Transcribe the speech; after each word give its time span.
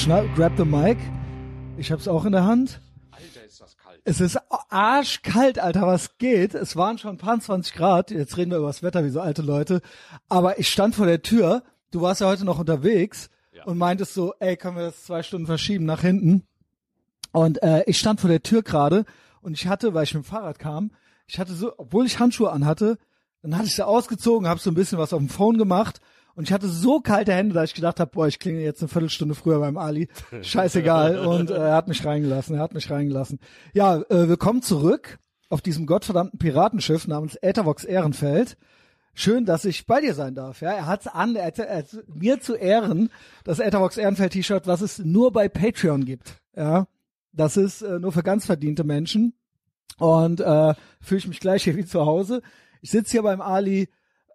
schnapp, 0.00 0.24
grab 0.34 0.52
the 0.56 0.64
mic. 0.64 0.98
Ich 1.76 1.92
hab's 1.92 2.08
auch 2.08 2.24
in 2.24 2.32
der 2.32 2.44
Hand. 2.44 2.80
Alter, 3.10 3.44
ist 3.46 3.60
das 3.60 3.76
kalt. 3.76 4.00
Es 4.04 4.20
ist 4.20 4.38
arschkalt, 4.70 5.58
Alter, 5.58 5.86
was 5.86 6.18
geht? 6.18 6.54
Es 6.54 6.76
waren 6.76 6.98
schon 6.98 7.12
ein 7.12 7.18
paar 7.18 7.38
20 7.38 7.74
Grad. 7.74 8.10
Jetzt 8.10 8.36
reden 8.36 8.50
wir 8.50 8.58
über 8.58 8.66
das 8.68 8.82
Wetter 8.82 9.04
wie 9.04 9.10
so 9.10 9.20
alte 9.20 9.42
Leute. 9.42 9.80
Aber 10.28 10.58
ich 10.58 10.68
stand 10.68 10.94
vor 10.94 11.06
der 11.06 11.22
Tür. 11.22 11.62
Du 11.90 12.00
warst 12.00 12.20
ja 12.20 12.28
heute 12.28 12.44
noch 12.44 12.58
unterwegs 12.58 13.30
Ja. 13.52 13.64
und 13.64 13.78
meintest 13.78 14.14
so, 14.14 14.34
ey, 14.40 14.56
können 14.56 14.76
wir 14.76 14.84
das 14.84 15.04
zwei 15.04 15.22
Stunden 15.22 15.46
verschieben 15.46 15.84
nach 15.84 16.00
hinten? 16.02 16.44
Und 17.32 17.62
äh, 17.62 17.82
ich 17.86 17.98
stand 17.98 18.20
vor 18.20 18.30
der 18.30 18.42
Tür 18.42 18.62
gerade 18.62 19.04
und 19.40 19.52
ich 19.54 19.66
hatte, 19.66 19.94
weil 19.94 20.04
ich 20.04 20.14
mit 20.14 20.24
dem 20.24 20.26
Fahrrad 20.26 20.58
kam, 20.58 20.92
ich 21.26 21.38
hatte 21.38 21.52
so, 21.54 21.72
obwohl 21.78 22.06
ich 22.06 22.18
Handschuhe 22.18 22.50
anhatte, 22.50 22.98
dann 23.42 23.56
hatte 23.56 23.66
ich 23.68 23.76
sie 23.76 23.86
ausgezogen, 23.86 24.48
habe 24.48 24.60
so 24.60 24.70
ein 24.70 24.74
bisschen 24.74 24.98
was 24.98 25.12
auf 25.12 25.20
dem 25.20 25.28
Phone 25.28 25.56
gemacht 25.58 26.00
und 26.34 26.44
ich 26.44 26.52
hatte 26.52 26.68
so 26.68 27.00
kalte 27.00 27.32
Hände, 27.32 27.54
dass 27.54 27.70
ich 27.70 27.74
gedacht 27.74 28.00
habe, 28.00 28.10
boah, 28.10 28.26
ich 28.26 28.38
klinge 28.38 28.60
jetzt 28.60 28.80
eine 28.80 28.88
Viertelstunde 28.88 29.34
früher 29.34 29.60
beim 29.60 29.76
Ali. 29.76 30.08
Scheißegal. 30.42 31.18
Und 31.18 31.50
äh, 31.50 31.54
er 31.54 31.74
hat 31.74 31.88
mich 31.88 32.04
reingelassen, 32.04 32.56
er 32.56 32.62
hat 32.62 32.74
mich 32.74 32.90
reingelassen. 32.90 33.38
Ja, 33.72 33.96
äh, 33.96 34.28
willkommen 34.28 34.62
zurück 34.62 35.18
auf 35.48 35.60
diesem 35.60 35.86
gottverdammten 35.86 36.38
Piratenschiff 36.38 37.06
namens 37.06 37.36
Äthervox 37.36 37.84
Ehrenfeld. 37.84 38.56
Schön, 39.12 39.44
dass 39.44 39.64
ich 39.64 39.86
bei 39.86 40.00
dir 40.00 40.14
sein 40.14 40.34
darf. 40.34 40.60
Ja, 40.60 40.72
er 40.72 40.86
hat's 40.86 41.06
an, 41.08 41.34
er 41.34 41.46
hat, 41.46 41.58
er 41.58 41.84
mir 42.06 42.40
zu 42.40 42.54
Ehren 42.54 43.10
das 43.44 43.58
Äthervox 43.58 43.96
Ehrenfeld 43.96 44.32
T-Shirt, 44.32 44.66
was 44.66 44.80
es 44.80 44.98
nur 45.00 45.32
bei 45.32 45.48
Patreon 45.48 46.04
gibt. 46.04 46.36
Ja, 46.56 46.86
das 47.32 47.56
ist 47.56 47.82
äh, 47.82 47.98
nur 47.98 48.12
für 48.12 48.22
ganz 48.22 48.46
verdiente 48.46 48.84
Menschen. 48.84 49.34
Und 49.98 50.40
äh, 50.40 50.74
fühle 51.00 51.18
ich 51.18 51.28
mich 51.28 51.40
gleich 51.40 51.64
hier 51.64 51.76
wie 51.76 51.84
zu 51.84 52.06
Hause. 52.06 52.40
Ich 52.80 52.90
sitze 52.90 53.12
hier 53.12 53.22
beim 53.22 53.40
Ali. 53.40 53.88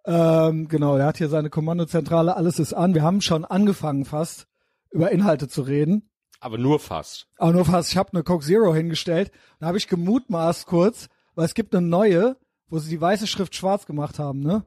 Ähm, 0.06 0.68
genau, 0.68 0.96
er 0.96 1.06
hat 1.06 1.18
hier 1.18 1.28
seine 1.28 1.50
Kommandozentrale, 1.50 2.36
alles 2.36 2.60
ist 2.60 2.72
an. 2.72 2.94
Wir 2.94 3.02
haben 3.02 3.20
schon 3.20 3.44
angefangen 3.44 4.04
fast 4.04 4.46
über 4.90 5.10
Inhalte 5.10 5.48
zu 5.48 5.62
reden. 5.62 6.08
Aber 6.38 6.58
nur 6.58 6.78
fast. 6.78 7.26
Aber 7.38 7.52
nur 7.52 7.64
fast, 7.64 7.90
ich 7.90 7.96
habe 7.96 8.12
eine 8.12 8.22
Coke 8.22 8.44
Zero 8.44 8.72
hingestellt. 8.72 9.32
Da 9.58 9.66
habe 9.66 9.78
ich 9.78 9.88
gemutmaßt 9.88 10.66
kurz, 10.66 11.08
weil 11.34 11.44
es 11.44 11.54
gibt 11.54 11.74
eine 11.74 11.86
neue, 11.86 12.36
wo 12.68 12.78
sie 12.78 12.90
die 12.90 13.00
weiße 13.00 13.26
Schrift 13.26 13.56
schwarz 13.56 13.86
gemacht 13.86 14.20
haben, 14.20 14.40
ne? 14.40 14.64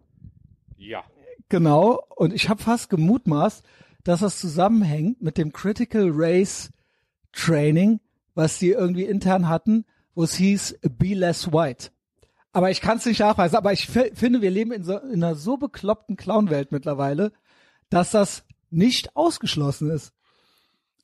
Ja. 0.77 1.03
Genau. 1.47 2.03
Und 2.15 2.33
ich 2.33 2.49
habe 2.49 2.61
fast 2.61 2.89
gemutmaßt, 2.89 3.63
dass 4.03 4.19
das 4.19 4.39
zusammenhängt 4.39 5.21
mit 5.21 5.37
dem 5.37 5.53
Critical 5.53 6.09
Race 6.11 6.71
Training, 7.31 8.01
was 8.33 8.59
sie 8.59 8.71
irgendwie 8.71 9.05
intern 9.05 9.47
hatten, 9.47 9.85
wo 10.15 10.23
es 10.23 10.33
hieß 10.35 10.79
Be 10.97 11.13
Less 11.13 11.51
White. 11.53 11.91
Aber 12.51 12.71
ich 12.71 12.81
kann 12.81 12.97
es 12.97 13.05
nicht 13.05 13.19
nachweisen. 13.19 13.55
Aber 13.55 13.73
ich 13.73 13.87
fi- 13.87 14.11
finde, 14.13 14.41
wir 14.41 14.49
leben 14.51 14.71
in, 14.71 14.83
so, 14.83 14.97
in 14.97 15.23
einer 15.23 15.35
so 15.35 15.57
bekloppten 15.57 16.15
Clown-Welt 16.15 16.71
mittlerweile, 16.71 17.31
dass 17.89 18.11
das 18.11 18.43
nicht 18.69 19.15
ausgeschlossen 19.15 19.89
ist. 19.91 20.11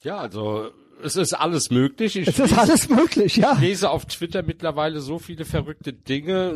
Ja, 0.01 0.17
also 0.17 0.69
es 1.03 1.15
ist 1.15 1.33
alles 1.33 1.69
möglich. 1.71 2.15
Ich 2.15 2.27
Es 2.27 2.39
ist 2.39 2.57
alles 2.57 2.89
möglich, 2.89 3.35
ja. 3.37 3.53
lese 3.59 3.89
auf 3.89 4.05
Twitter 4.05 4.43
mittlerweile 4.43 5.01
so 5.01 5.19
viele 5.19 5.45
verrückte 5.45 5.93
Dinge, 5.93 6.55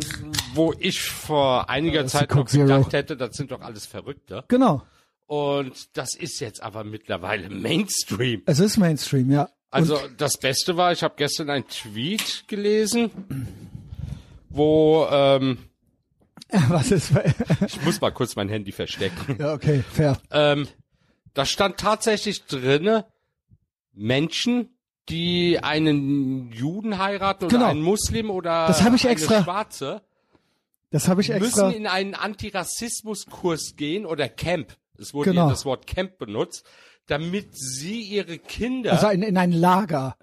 wo 0.53 0.73
ich 0.79 1.01
vor 1.01 1.69
einiger 1.69 2.03
die 2.03 2.09
Zeit 2.09 2.33
noch 2.33 2.45
gedacht 2.49 2.93
hätte, 2.93 3.17
das 3.17 3.35
sind 3.35 3.51
doch 3.51 3.61
alles 3.61 3.85
Verrückte. 3.85 4.43
Genau. 4.47 4.83
Und 5.27 5.95
das 5.97 6.15
ist 6.15 6.39
jetzt 6.39 6.63
aber 6.63 6.83
mittlerweile 6.83 7.49
Mainstream. 7.49 8.41
Es 8.45 8.59
ist 8.59 8.77
Mainstream, 8.77 9.29
ja. 9.31 9.49
Also 9.71 9.99
das 10.17 10.37
Beste 10.39 10.77
war, 10.77 10.91
ich 10.91 11.03
habe 11.03 11.13
gestern 11.17 11.49
einen 11.51 11.67
Tweet 11.67 12.45
gelesen, 12.47 13.11
wo 14.49 15.07
ähm, 15.11 15.57
Was 16.69 16.91
ist? 16.91 17.11
ich 17.65 17.81
muss 17.83 18.01
mal 18.01 18.11
kurz 18.11 18.35
mein 18.35 18.49
Handy 18.49 18.71
verstecken. 18.71 19.37
ja, 19.39 19.53
okay, 19.53 19.83
fair. 19.91 20.17
Ähm, 20.31 20.67
da 21.33 21.45
stand 21.45 21.77
tatsächlich 21.77 22.45
drinne 22.45 23.05
Menschen, 23.93 24.69
die 25.09 25.59
einen 25.61 26.51
Juden 26.51 26.97
heiraten 26.97 27.45
oder 27.45 27.57
Genau. 27.57 27.69
einen 27.69 27.81
Muslim 27.81 28.29
oder 28.29 28.67
Das 28.67 28.81
ich 28.95 29.05
eine 29.05 29.13
extra- 29.13 29.43
Schwarze, 29.43 30.01
Das 30.91 31.07
habe 31.07 31.21
ich 31.21 31.29
extra. 31.29 31.67
müssen 31.67 31.77
in 31.77 31.87
einen 31.87 32.15
Antirassismuskurs 32.15 33.75
gehen 33.75 34.05
oder 34.05 34.27
Camp. 34.29 34.75
Es 34.97 35.13
wurde 35.13 35.31
Genau. 35.31 35.49
das 35.49 35.65
Wort 35.65 35.87
Camp 35.87 36.17
benutzt, 36.17 36.65
damit 37.07 37.49
sie 37.55 38.01
ihre 38.01 38.37
Kinder 38.37 38.93
Also 38.93 39.07
in, 39.09 39.21
in 39.23 39.37
ein 39.37 39.51
Lager 39.51 40.15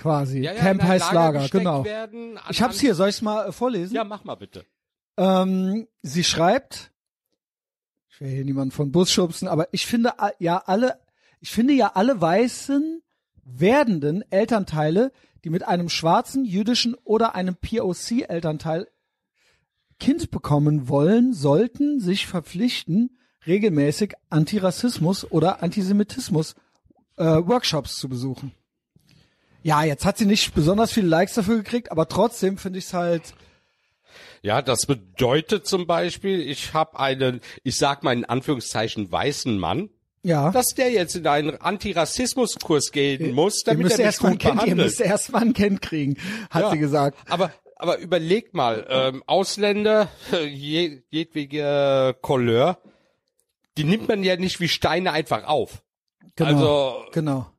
quasi. 0.00 0.40
ja, 0.40 0.52
ja, 0.52 0.60
Camp 0.60 0.82
heißt 0.82 1.12
Lager, 1.12 1.40
gesteckt 1.40 1.64
genau. 1.64 1.84
Werden, 1.84 2.38
Ich 2.48 2.62
hab's 2.62 2.80
hier, 2.80 2.94
soll 2.94 3.10
ich's 3.10 3.22
mal 3.22 3.48
äh, 3.48 3.52
vorlesen? 3.52 3.94
Ja, 3.94 4.04
mach 4.04 4.24
mal 4.24 4.34
bitte. 4.34 4.64
Ähm, 5.16 5.86
sie 6.02 6.24
schreibt, 6.24 6.90
ich 8.08 8.20
will 8.20 8.28
hier 8.28 8.44
niemanden 8.44 8.72
von 8.72 8.90
Bus 8.90 9.12
schubsen, 9.12 9.48
aber 9.48 9.68
ich 9.72 9.86
finde 9.86 10.12
ja 10.38 10.62
alle, 10.66 10.98
ich 11.40 11.50
finde 11.50 11.74
ja 11.74 11.92
alle 11.94 12.20
weißen 12.20 13.02
werdenden 13.44 14.24
Elternteile, 14.30 15.12
die 15.44 15.50
mit 15.50 15.66
einem 15.66 15.88
schwarzen, 15.88 16.44
jüdischen 16.44 16.94
oder 17.04 17.34
einem 17.34 17.56
POC-Elternteil 17.56 18.88
Kind 19.98 20.30
bekommen 20.30 20.88
wollen, 20.88 21.34
sollten 21.34 22.00
sich 22.00 22.26
verpflichten, 22.26 23.18
regelmäßig 23.46 24.14
Antirassismus 24.30 25.30
oder 25.30 25.62
Antisemitismus 25.62 26.54
äh, 27.16 27.24
Workshops 27.24 27.96
zu 27.96 28.08
besuchen. 28.08 28.52
Ja, 29.62 29.84
jetzt 29.84 30.04
hat 30.04 30.18
sie 30.18 30.26
nicht 30.26 30.54
besonders 30.54 30.92
viele 30.92 31.08
Likes 31.08 31.34
dafür 31.34 31.56
gekriegt, 31.58 31.90
aber 31.92 32.08
trotzdem 32.08 32.56
finde 32.58 32.78
ich 32.78 32.86
es 32.86 32.94
halt 32.94 33.34
Ja, 34.42 34.62
das 34.62 34.86
bedeutet 34.86 35.66
zum 35.66 35.86
Beispiel, 35.86 36.40
ich 36.40 36.72
habe 36.72 36.98
einen, 36.98 37.40
ich 37.62 37.76
sag 37.76 38.02
mal 38.02 38.12
in 38.14 38.24
Anführungszeichen 38.24 39.10
weißen 39.12 39.58
Mann, 39.58 39.90
ja. 40.22 40.50
dass 40.50 40.68
der 40.68 40.90
jetzt 40.90 41.14
in 41.16 41.26
einen 41.26 41.60
Antirassismuskurs 41.60 42.90
gehen 42.92 43.34
muss, 43.34 43.58
Ihr 43.58 43.64
damit 43.72 43.84
müsst 43.84 43.98
er 43.98 44.06
mich 44.06 44.18
gut 44.18 44.30
Kind, 44.38 44.44
ihr 44.44 44.50
behandelt. 44.54 44.76
müsst 44.78 45.00
erst 45.00 45.32
mal 45.32 45.42
ein 45.42 45.52
Kind 45.52 45.82
kriegen, 45.82 46.16
hat 46.50 46.62
Ja. 46.62 46.70
sie 46.70 46.78
gesagt. 46.78 47.18
Aber 47.28 47.52
aber 47.76 47.98
überleg 47.98 48.52
mal, 48.52 48.86
ähm, 48.90 49.22
Ausländer, 49.26 50.08
je, 50.46 51.00
jedwege 51.08 52.14
Couleur, 52.20 52.76
die 53.78 53.84
nimmt 53.84 54.06
man 54.08 54.22
ja 54.22 54.36
nicht 54.36 54.60
wie 54.60 54.68
Steine 54.68 55.12
einfach 55.12 55.44
auf. 55.44 55.82
Genau. 56.36 56.48
Also 56.50 57.04
genau. 57.12 57.50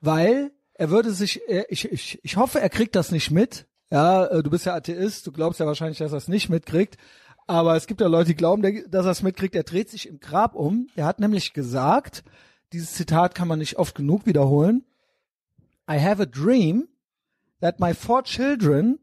weil 0.00 0.52
er 0.74 0.90
würde 0.90 1.12
sich, 1.12 1.40
er, 1.48 1.70
ich, 1.70 1.90
ich, 1.90 2.20
ich 2.22 2.36
hoffe, 2.36 2.60
er 2.60 2.68
kriegt 2.68 2.94
das 2.94 3.10
nicht 3.10 3.30
mit. 3.30 3.66
Ja, 3.90 4.26
äh, 4.26 4.42
du 4.42 4.50
bist 4.50 4.66
ja 4.66 4.74
Atheist, 4.74 5.26
du 5.26 5.32
glaubst 5.32 5.58
ja 5.58 5.66
wahrscheinlich, 5.66 5.98
dass 5.98 6.12
er 6.12 6.18
es 6.18 6.28
nicht 6.28 6.48
mitkriegt. 6.48 6.96
Aber 7.48 7.76
es 7.76 7.86
gibt 7.86 8.00
ja 8.00 8.06
Leute, 8.06 8.28
die 8.28 8.36
glauben, 8.36 8.62
dass 8.90 9.06
er 9.06 9.10
es 9.10 9.22
mitkriegt. 9.22 9.54
Er 9.56 9.62
dreht 9.64 9.88
sich 9.88 10.06
im 10.06 10.20
Grab 10.20 10.54
um. 10.54 10.88
Er 10.94 11.06
hat 11.06 11.18
nämlich 11.18 11.54
gesagt, 11.54 12.22
dieses 12.72 12.92
Zitat 12.92 13.34
kann 13.34 13.48
man 13.48 13.58
nicht 13.58 13.78
oft 13.78 13.94
genug 13.94 14.26
wiederholen. 14.26 14.84
I 15.90 15.98
have 15.98 16.22
a 16.22 16.26
dream 16.26 16.88
that 17.60 17.80
my 17.80 17.94
four 17.94 18.22
children 18.22 18.98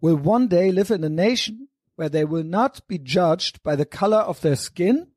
will 0.00 0.18
one 0.24 0.48
day 0.48 0.70
live 0.70 0.90
in 0.90 1.04
a 1.04 1.08
nation 1.08 1.68
where 1.96 2.10
they 2.10 2.24
will 2.24 2.44
not 2.44 2.86
be 2.86 2.98
judged 2.98 3.62
by 3.62 3.76
the 3.76 3.84
color 3.84 4.20
of 4.20 4.40
their 4.40 4.56
skin, 4.56 5.08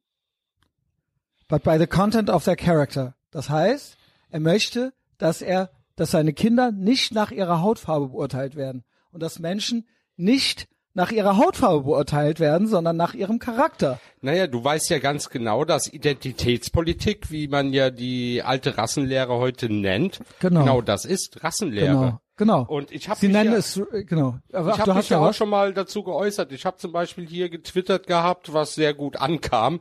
but 1.48 1.64
by 1.64 1.78
the 1.78 1.88
content 1.88 2.30
of 2.30 2.44
their 2.44 2.56
character. 2.56 3.16
Das 3.32 3.50
heißt, 3.50 3.98
er 4.30 4.40
möchte, 4.40 4.94
dass 5.18 5.42
er, 5.42 5.72
dass 5.96 6.12
seine 6.12 6.34
Kinder 6.34 6.72
nicht 6.72 7.14
nach 7.14 7.32
ihrer 7.32 7.62
Hautfarbe 7.62 8.10
beurteilt 8.10 8.56
werden 8.56 8.84
und 9.12 9.22
dass 9.22 9.40
Menschen 9.40 9.88
nicht 10.16 10.68
nach 10.98 11.12
ihrer 11.12 11.38
Hautfarbe 11.38 11.84
beurteilt 11.84 12.40
werden, 12.40 12.68
sondern 12.68 12.98
nach 12.98 13.14
ihrem 13.14 13.38
Charakter. 13.38 14.00
Naja, 14.22 14.48
du 14.48 14.64
weißt 14.64 14.90
ja 14.90 14.98
ganz 14.98 15.30
genau, 15.30 15.64
dass 15.64 15.94
Identitätspolitik, 15.94 17.30
wie 17.30 17.48
man 17.48 17.72
ja 17.72 17.92
die 17.92 18.42
alte 18.44 18.80
Rassenlehre 18.80 19.38
heute 19.38 19.72
nennt, 19.72 20.20
Genau. 20.40 20.62
genau 20.62 20.82
das 20.82 21.06
ist 21.06 21.44
Rassenlehre. 21.44 21.94
Genau. 21.94 22.22
Genau. 22.36 22.66
Und 22.68 22.92
ich 22.92 23.10
habe 23.10 23.20
Sie 23.20 23.30
nennen 23.30 23.52
ja, 23.54 23.58
es 23.58 23.78
äh, 23.78 24.04
genau. 24.04 24.38
Aber 24.54 24.72
ich 24.72 24.80
habe 24.80 24.94
mich 24.94 25.10
ja 25.10 25.18
ja 25.18 25.24
auch 25.24 25.30
was? 25.30 25.38
schon 25.38 25.50
mal 25.50 25.74
dazu 25.74 26.04
geäußert. 26.04 26.52
Ich 26.52 26.66
habe 26.66 26.78
zum 26.78 26.92
Beispiel 26.92 27.28
hier 27.28 27.50
getwittert 27.50 28.06
gehabt, 28.06 28.54
was 28.54 28.76
sehr 28.76 28.94
gut 28.94 29.18
ankam. 29.18 29.80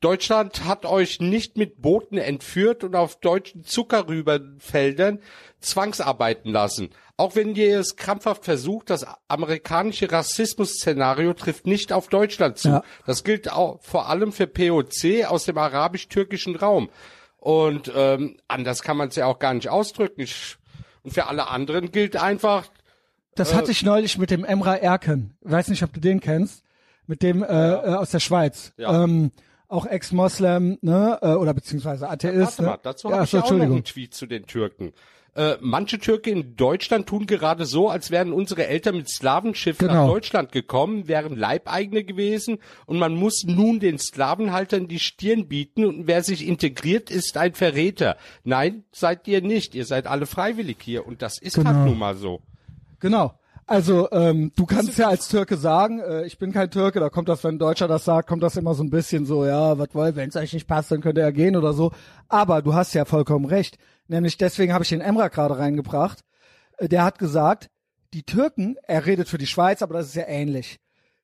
Deutschland 0.00 0.64
hat 0.64 0.84
euch 0.84 1.20
nicht 1.20 1.56
mit 1.56 1.80
Booten 1.80 2.18
entführt 2.18 2.84
und 2.84 2.94
auf 2.94 3.16
deutschen 3.20 3.64
Zuckerrübenfeldern 3.64 5.20
zwangsarbeiten 5.60 6.52
lassen. 6.52 6.90
Auch 7.16 7.36
wenn 7.36 7.54
ihr 7.54 7.78
es 7.78 7.96
krampfhaft 7.96 8.44
versucht, 8.44 8.90
das 8.90 9.06
amerikanische 9.28 10.10
Rassismus-Szenario 10.10 11.32
trifft 11.32 11.66
nicht 11.66 11.92
auf 11.92 12.08
Deutschland 12.08 12.58
zu. 12.58 12.68
Ja. 12.68 12.82
Das 13.06 13.24
gilt 13.24 13.50
auch 13.50 13.80
vor 13.82 14.08
allem 14.08 14.32
für 14.32 14.46
POC 14.46 15.24
aus 15.26 15.44
dem 15.44 15.56
arabisch-türkischen 15.56 16.56
Raum. 16.56 16.90
Und 17.38 17.92
ähm, 17.94 18.36
anders 18.48 18.82
kann 18.82 18.96
man 18.96 19.08
es 19.08 19.16
ja 19.16 19.26
auch 19.26 19.38
gar 19.38 19.54
nicht 19.54 19.68
ausdrücken. 19.68 20.22
Ich, 20.22 20.56
und 21.02 21.12
für 21.12 21.26
alle 21.26 21.48
anderen 21.48 21.92
gilt 21.92 22.16
einfach, 22.16 22.66
Das 23.36 23.54
hatte 23.54 23.70
ich 23.70 23.82
neulich 23.82 24.18
mit 24.18 24.30
dem 24.30 24.44
Emra 24.44 24.76
Erken. 24.76 25.36
Weiß 25.42 25.68
nicht, 25.68 25.82
ob 25.82 25.92
du 25.92 26.00
den 26.00 26.20
kennst. 26.20 26.64
Mit 27.06 27.22
dem 27.22 27.42
äh, 27.42 27.46
äh, 27.46 27.94
aus 27.94 28.10
der 28.10 28.20
Schweiz. 28.20 28.72
Ja. 28.78 29.04
Ähm, 29.04 29.30
auch 29.68 29.86
Ex-Moslem, 29.86 30.78
ne? 30.82 31.18
Äh, 31.22 31.32
oder 31.34 31.54
beziehungsweise 31.54 32.08
Atheist. 32.08 32.58
Warte 32.58 32.62
mal, 32.62 32.70
ne? 32.72 32.78
dazu 32.82 33.08
ja, 33.08 33.14
habe 33.14 33.24
ich 33.24 33.32
ja 33.32 33.42
auch 33.42 33.50
noch 33.50 33.60
einen 33.60 33.84
Tweet 33.84 34.14
zu 34.14 34.26
den 34.26 34.46
Türken. 34.46 34.92
Äh, 35.36 35.56
manche 35.60 35.98
Türke 35.98 36.30
in 36.30 36.54
Deutschland 36.54 37.08
tun 37.08 37.26
gerade 37.26 37.66
so, 37.66 37.88
als 37.88 38.12
wären 38.12 38.32
unsere 38.32 38.68
Eltern 38.68 38.96
mit 38.96 39.08
Sklavenschiffen 39.10 39.88
Genau. 39.88 40.06
nach 40.06 40.12
Deutschland 40.12 40.52
gekommen, 40.52 41.08
wären 41.08 41.36
Leibeigene 41.36 42.04
gewesen 42.04 42.58
und 42.86 43.00
man 43.00 43.16
muss 43.16 43.42
nun 43.44 43.80
den 43.80 43.98
Sklavenhaltern 43.98 44.86
die 44.86 45.00
Stirn 45.00 45.48
bieten 45.48 45.84
und 45.86 46.06
wer 46.06 46.22
sich 46.22 46.46
integriert, 46.46 47.10
ist 47.10 47.36
ein 47.36 47.54
Verräter. 47.54 48.16
Nein, 48.44 48.84
seid 48.92 49.26
ihr 49.26 49.42
nicht. 49.42 49.74
Ihr 49.74 49.86
seid 49.86 50.06
alle 50.06 50.26
freiwillig 50.26 50.76
hier 50.80 51.04
und 51.04 51.20
das 51.20 51.38
ist 51.40 51.54
Genau. 51.56 51.70
halt 51.70 51.84
nun 51.88 51.98
mal 51.98 52.14
so. 52.14 52.40
Genau. 53.00 53.34
Also 53.66 54.10
ähm, 54.12 54.52
du 54.56 54.66
kannst 54.66 54.98
ja 54.98 55.08
als 55.08 55.28
Türke 55.28 55.56
sagen, 55.56 56.00
äh, 56.00 56.26
ich 56.26 56.38
bin 56.38 56.52
kein 56.52 56.70
Türke, 56.70 57.00
da 57.00 57.08
kommt 57.08 57.28
das, 57.30 57.42
wenn 57.44 57.54
ein 57.54 57.58
Deutscher 57.58 57.88
das 57.88 58.04
sagt, 58.04 58.28
kommt 58.28 58.42
das 58.42 58.56
immer 58.56 58.74
so 58.74 58.82
ein 58.82 58.90
bisschen 58.90 59.24
so, 59.24 59.46
ja, 59.46 59.78
was 59.78 59.88
wollt, 59.94 60.16
wenn 60.16 60.28
es 60.28 60.36
euch 60.36 60.52
nicht 60.52 60.66
passt, 60.66 60.90
dann 60.90 61.00
könnt 61.00 61.16
ihr 61.16 61.24
ja 61.24 61.30
gehen 61.30 61.56
oder 61.56 61.72
so. 61.72 61.90
Aber 62.28 62.60
du 62.60 62.74
hast 62.74 62.92
ja 62.94 63.06
vollkommen 63.06 63.46
recht. 63.46 63.78
Nämlich 64.06 64.36
deswegen 64.36 64.74
habe 64.74 64.84
ich 64.84 64.90
den 64.90 65.00
Emra 65.00 65.28
gerade 65.28 65.58
reingebracht. 65.58 66.20
Äh, 66.76 66.88
Der 66.88 67.04
hat 67.04 67.18
gesagt, 67.18 67.70
die 68.12 68.22
Türken, 68.22 68.76
er 68.86 69.06
redet 69.06 69.28
für 69.28 69.38
die 69.38 69.46
Schweiz, 69.46 69.80
aber 69.80 69.94
das 69.94 70.08
ist 70.08 70.14
ja 70.16 70.26
ähnlich. 70.26 70.78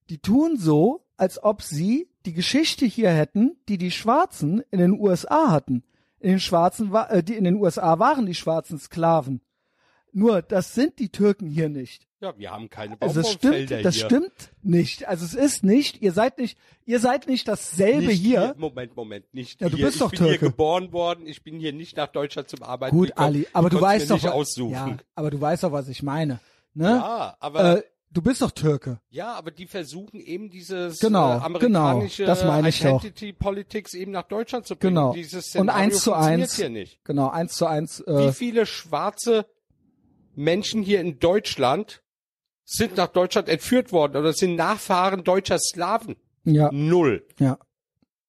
Die 0.08 0.18
tun 0.18 0.56
so, 0.56 1.04
als 1.18 1.42
ob 1.42 1.60
sie 1.62 2.08
die 2.24 2.32
Geschichte 2.32 2.86
hier 2.86 3.10
hätten, 3.10 3.56
die 3.68 3.76
die 3.78 3.90
Schwarzen 3.90 4.62
in 4.70 4.78
den 4.78 4.98
USA 4.98 5.50
hatten. 5.50 5.84
In 6.20 6.30
den 6.30 6.40
Schwarzen, 6.40 6.90
wa- 6.90 7.06
äh, 7.10 7.22
die 7.22 7.34
in 7.36 7.44
den 7.44 7.56
USA 7.56 7.98
waren 7.98 8.24
die 8.24 8.34
Schwarzen 8.34 8.78
Sklaven. 8.78 9.42
Nur, 10.12 10.40
das 10.42 10.74
sind 10.74 10.98
die 10.98 11.10
Türken 11.10 11.46
hier 11.46 11.68
nicht. 11.68 12.08
Ja, 12.20 12.36
wir 12.36 12.50
haben 12.50 12.68
keine 12.68 13.00
Also 13.00 13.22
das 13.22 13.36
Baumwollfelder 13.36 13.66
stimmt, 13.66 13.84
das 13.86 13.94
hier. 13.94 14.04
stimmt 14.06 14.50
nicht. 14.62 15.08
Also 15.08 15.24
es 15.24 15.32
ist 15.34 15.64
nicht, 15.64 16.02
ihr 16.02 16.12
seid 16.12 16.38
nicht, 16.38 16.58
ihr 16.84 17.00
seid 17.00 17.26
nicht 17.26 17.48
dasselbe 17.48 18.08
Nicht 18.08 18.20
hier. 18.20 18.54
Moment, 18.58 18.94
Moment, 18.94 19.32
nicht 19.32 19.60
Ja, 19.60 19.70
du 19.70 19.76
hier. 19.76 19.86
bist 19.86 19.96
ich 19.96 20.00
doch 20.02 20.10
bin 20.10 20.18
hier 20.20 20.28
Türke. 20.32 20.46
geboren 20.50 20.92
worden. 20.92 21.26
Ich 21.26 21.42
bin 21.42 21.58
hier 21.58 21.72
nicht 21.72 21.96
nach 21.96 22.08
Deutschland 22.08 22.48
zum 22.50 22.62
Arbeiten 22.62 22.94
Gut, 22.94 23.08
gekommen. 23.08 23.26
Ali, 23.26 23.46
aber 23.54 23.70
du 23.70 23.78
konnt's 23.78 23.90
weißt 24.08 24.10
doch, 24.10 24.24
aussuchen. 24.32 24.72
ja, 24.72 24.96
aber 25.14 25.30
du 25.30 25.40
weißt 25.40 25.62
doch, 25.64 25.72
was 25.72 25.88
ich 25.88 26.02
meine. 26.02 26.40
Ne? 26.74 26.88
Ja, 26.90 27.36
aber 27.40 27.78
äh, 27.78 27.82
du 28.10 28.20
bist 28.20 28.42
doch 28.42 28.50
Türke. 28.50 29.00
ja, 29.08 29.32
aber 29.32 29.50
die 29.50 29.66
versuchen 29.66 30.20
eben 30.20 30.50
dieses 30.50 31.00
Genau, 31.00 31.38
äh, 31.38 31.40
amerikanische 31.40 32.24
genau, 32.24 32.34
das 32.34 32.44
meine 32.44 32.68
ich 32.68 32.80
doch. 32.80 33.02
Identity 33.02 33.32
Politics 33.32 33.94
eben 33.94 34.10
nach 34.12 34.24
Deutschland 34.24 34.66
zu 34.66 34.76
bringen. 34.76 34.94
Genau. 34.94 35.14
Dieses 35.14 35.56
Und 35.56 35.70
eins 35.70 36.02
zu 36.02 36.12
eins, 36.12 36.54
hier 36.56 36.68
nicht. 36.68 37.02
genau, 37.02 37.30
eins 37.30 37.54
zu 37.54 37.64
eins. 37.64 38.04
Wie 38.06 38.10
Äh, 38.26 38.32
viele 38.34 38.66
schwarze 38.66 39.46
Menschen 40.36 40.82
hier 40.82 41.00
in 41.00 41.18
Deutschland 41.18 42.02
sind 42.72 42.96
nach 42.96 43.08
Deutschland 43.08 43.48
entführt 43.48 43.90
worden 43.90 44.16
oder 44.16 44.32
sind 44.32 44.54
Nachfahren 44.54 45.24
deutscher 45.24 45.58
Slaven? 45.58 46.16
ja, 46.44 46.70
Null. 46.72 47.26
ja. 47.38 47.58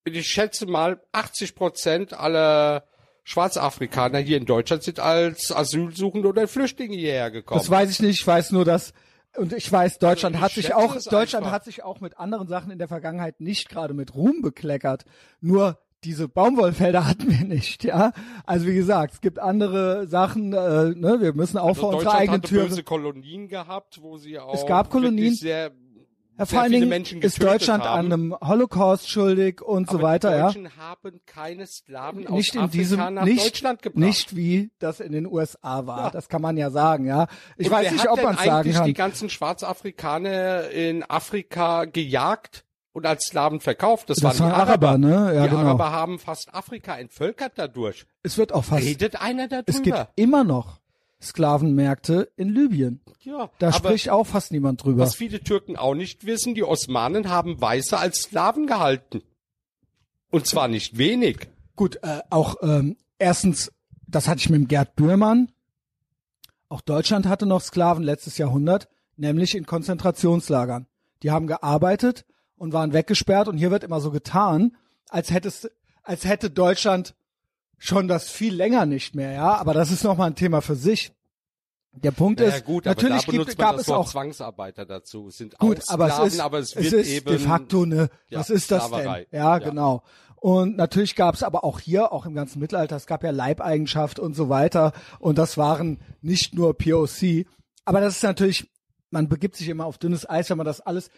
Ich 0.04 0.28
schätze 0.28 0.66
mal, 0.66 1.00
80 1.12 1.54
Prozent 1.54 2.14
aller 2.14 2.86
Schwarzafrikaner 3.24 4.18
hier 4.18 4.38
in 4.38 4.46
Deutschland 4.46 4.82
sind 4.82 5.00
als 5.00 5.52
Asylsuchende 5.52 6.28
oder 6.28 6.48
Flüchtlinge 6.48 6.96
hierher 6.96 7.30
gekommen. 7.30 7.60
Das 7.60 7.70
weiß 7.70 7.92
ich 7.92 8.02
nicht. 8.02 8.20
Ich 8.20 8.26
weiß 8.26 8.52
nur, 8.52 8.66
dass 8.66 8.94
und 9.38 9.54
ich 9.54 9.72
weiß, 9.72 10.00
Deutschland 10.00 10.36
ich 10.36 10.42
hat 10.42 10.52
sich 10.54 10.74
auch 10.74 10.94
Deutschland 10.96 11.46
einfach. 11.46 11.52
hat 11.52 11.64
sich 11.66 11.84
auch 11.84 12.02
mit 12.02 12.18
anderen 12.18 12.48
Sachen 12.48 12.72
in 12.72 12.80
der 12.80 12.88
Vergangenheit 12.88 13.40
nicht 13.40 13.70
gerade 13.70 13.94
mit 13.94 14.16
Ruhm 14.16 14.42
bekleckert. 14.42 15.06
Nur 15.40 15.78
diese 16.04 16.28
Baumwollfelder 16.28 17.08
hatten 17.08 17.30
wir 17.30 17.46
nicht, 17.46 17.84
ja. 17.84 18.12
Also 18.46 18.66
wie 18.68 18.76
gesagt, 18.76 19.14
es 19.16 19.22
gibt 19.22 19.40
andere 19.40 20.08
Sachen, 20.08 20.54
äh, 20.54 20.90
ne, 20.96 21.18
wir 21.22 21.34
müssen 21.34 21.58
auch 21.58 21.70
Also 21.70 21.82
vor 21.82 21.94
unserer 21.96 22.16
eigenen 22.16 22.42
Tür. 22.42 22.66
böse 22.68 22.84
Kolonien 22.84 23.48
gehabt, 23.48 24.02
wo 24.02 24.18
sie 24.18 24.40
auch 24.40 24.66
gab 24.68 24.90
Kolonien. 24.90 25.34
sehr, 25.36 25.72
Ja, 26.38 26.46
vor 26.46 26.62
allen 26.62 26.72
Dingen 26.72 27.06
ist 27.22 27.44
Deutschland 27.44 27.84
haben. 27.84 28.12
an 28.12 28.14
einem 28.14 28.36
Holocaust 28.42 29.10
schuldig 29.10 29.62
und 29.62 29.90
so 29.90 29.98
Aber 29.98 30.08
weiter, 30.08 30.32
die 30.32 30.38
ja. 30.38 30.46
Deutschen 30.48 30.78
haben 30.78 31.22
keine 31.28 31.68
Sklaven 31.68 32.26
aus 32.26 32.34
Nicht 32.36 32.56
in 32.56 32.62
Afrika 32.62 32.78
diesem, 32.82 33.14
nicht, 33.26 33.46
Deutschland 33.46 33.82
gebracht. 33.84 34.00
nicht 34.00 34.36
wie 34.36 34.72
das 34.80 35.00
in 35.02 35.12
den 35.12 35.28
USA 35.28 35.86
war. 35.86 36.10
Das 36.10 36.30
kann 36.30 36.42
man 36.42 36.58
ja 36.58 36.72
sagen, 36.72 37.06
ja. 37.06 37.28
Ich 37.58 37.68
Und 37.68 37.74
weiß 37.74 37.92
nicht, 37.92 38.10
ob 38.10 38.24
man 38.24 38.34
es 38.36 38.44
sagen 38.44 38.52
eigentlich 38.60 38.76
kann. 38.78 38.86
die 38.86 38.94
ganzen 38.94 39.30
Schwarzafrikaner 39.30 40.70
in 40.72 41.04
Afrika 41.04 41.86
gejagt 41.86 42.66
und 42.94 43.06
als 43.06 43.26
Sklaven 43.26 43.60
verkauft? 43.60 44.10
Das, 44.10 44.20
Das 44.20 44.40
waren 44.40 44.52
Araber, 44.52 44.90
Araber, 44.90 44.98
ne? 44.98 45.36
Ja, 45.36 45.44
die 45.44 45.50
genau. 45.50 45.62
Araber 45.62 45.92
haben 45.92 46.20
fast 46.20 46.54
Afrika 46.54 46.98
entvölkert 46.98 47.54
dadurch. 47.56 48.06
Es 48.24 48.38
wird 48.38 48.54
auch 48.54 48.66
fast, 48.66 48.84
Redet 48.84 49.22
einer 49.22 49.48
es 49.66 49.82
gibt 49.82 49.96
darüber? 49.96 50.10
immer 50.16 50.44
noch 50.44 50.80
Sklavenmärkte 51.22 52.32
in 52.36 52.50
Libyen. 52.50 53.02
Ja, 53.22 53.50
Da 53.60 53.72
spricht 53.72 54.10
auch 54.10 54.26
fast 54.26 54.52
niemand 54.52 54.84
drüber. 54.84 55.04
was 55.04 55.16
viele 55.16 55.42
Türken 55.44 55.76
auch 55.78 55.94
nicht 55.96 56.26
wissen, 56.26 56.56
die 56.56 56.64
Osmanen 56.64 57.30
haben 57.30 57.62
Weiße 57.62 57.98
als 57.98 58.22
Sklaven 58.24 58.66
gehalten. 58.68 59.22
Und 60.32 60.48
zwar 60.48 60.68
nicht 60.68 60.98
wenig. 60.98 61.48
Gut, 61.76 61.98
äh, 62.04 62.22
auch 62.30 62.56
ähm, 62.62 62.98
erstens, 63.20 63.72
das 64.08 64.28
hatte 64.28 64.40
ich 64.40 64.50
mit 64.50 64.62
dem 64.62 64.68
Gerd 64.68 64.96
Bührmann. 64.96 65.52
Auch 66.70 66.82
Deutschland 66.82 67.28
hatte 67.28 67.46
noch 67.46 67.62
Sklaven 67.62 68.04
letztes 68.04 68.38
Jahrhundert, 68.38 68.88
nämlich 69.18 69.56
in 69.56 69.66
Konzentrationslagern. 69.66 70.88
Die 71.22 71.32
haben 71.32 71.48
gearbeitet 71.48 72.26
und 72.62 72.74
waren 72.74 72.94
weggesperrt 72.94 73.48
und 73.48 73.58
hier 73.58 73.72
wird 73.72 73.84
immer 73.84 74.00
so 74.00 74.12
getan, 74.12 74.78
als 75.10 75.32
hätte 75.32 75.48
es, 75.48 75.68
als 76.04 76.26
hätte 76.26 76.52
Deutschland 76.52 77.16
schon 77.80 78.08
das 78.08 78.30
viel 78.30 78.54
länger 78.54 78.86
nicht 78.86 79.16
mehr, 79.16 79.32
ja. 79.32 79.56
Aber 79.56 79.74
das 79.74 79.90
ist 79.90 80.04
nochmal 80.04 80.28
ein 80.28 80.36
Thema 80.36 80.62
für 80.62 80.76
sich. 80.76 81.12
Der 81.92 82.12
Punkt 82.12 82.40
Ja 82.40 82.50
ist, 82.50 82.64
gut, 82.64 82.86
natürlich 82.86 83.26
gibt, 83.26 83.58
gab 83.58 83.78
es 83.78 83.90
auch 83.90 84.08
Zwangsarbeiter 84.08 84.86
dazu. 84.86 85.30
Es 85.30 85.38
sind 85.38 85.58
Gut, 85.58 85.80
aber 85.88 86.08
es 86.08 86.34
ist, 86.36 86.40
aber 86.40 86.60
es 86.60 86.76
es 86.76 86.92
wird 86.92 87.02
ist 87.02 87.10
eben 87.10 87.30
de 87.32 87.40
facto 87.40 87.82
eine, 87.82 88.10
ja, 88.30 88.40
was 88.40 88.52
ist 88.52 88.70
das 88.70 88.86
Sklaverei. 88.86 89.26
denn? 89.32 89.40
Ja, 89.40 89.58
Ja. 89.58 89.70
genau. 89.70 90.04
Und 90.36 90.78
natürlich 90.78 91.16
gab 91.16 91.34
es 91.34 91.42
aber 91.42 91.64
auch 91.64 91.80
hier, 91.80 92.12
auch 92.12 92.28
im 92.28 92.36
ganzen 92.36 92.60
Mittelalter, 92.60 92.96
es 92.96 93.08
gab 93.08 93.24
ja 93.24 93.32
Leibeigenschaft 93.32 94.20
und 94.20 94.36
so 94.36 94.50
weiter. 94.50 94.94
Und 95.20 95.40
das 95.40 95.58
waren 95.58 96.00
nicht 96.22 96.54
nur 96.54 96.78
POC. 96.78 97.48
Aber 97.86 98.02
das 98.02 98.18
ist 98.18 98.24
natürlich, 98.24 98.70
man 99.10 99.28
begibt 99.30 99.56
sich 99.56 99.68
immer 99.68 99.86
auf 99.88 99.98
dünnes 99.98 100.30
Eis, 100.30 100.50
wenn 100.52 100.58
man 100.58 100.68
das 100.68 100.80
alles. 100.82 101.10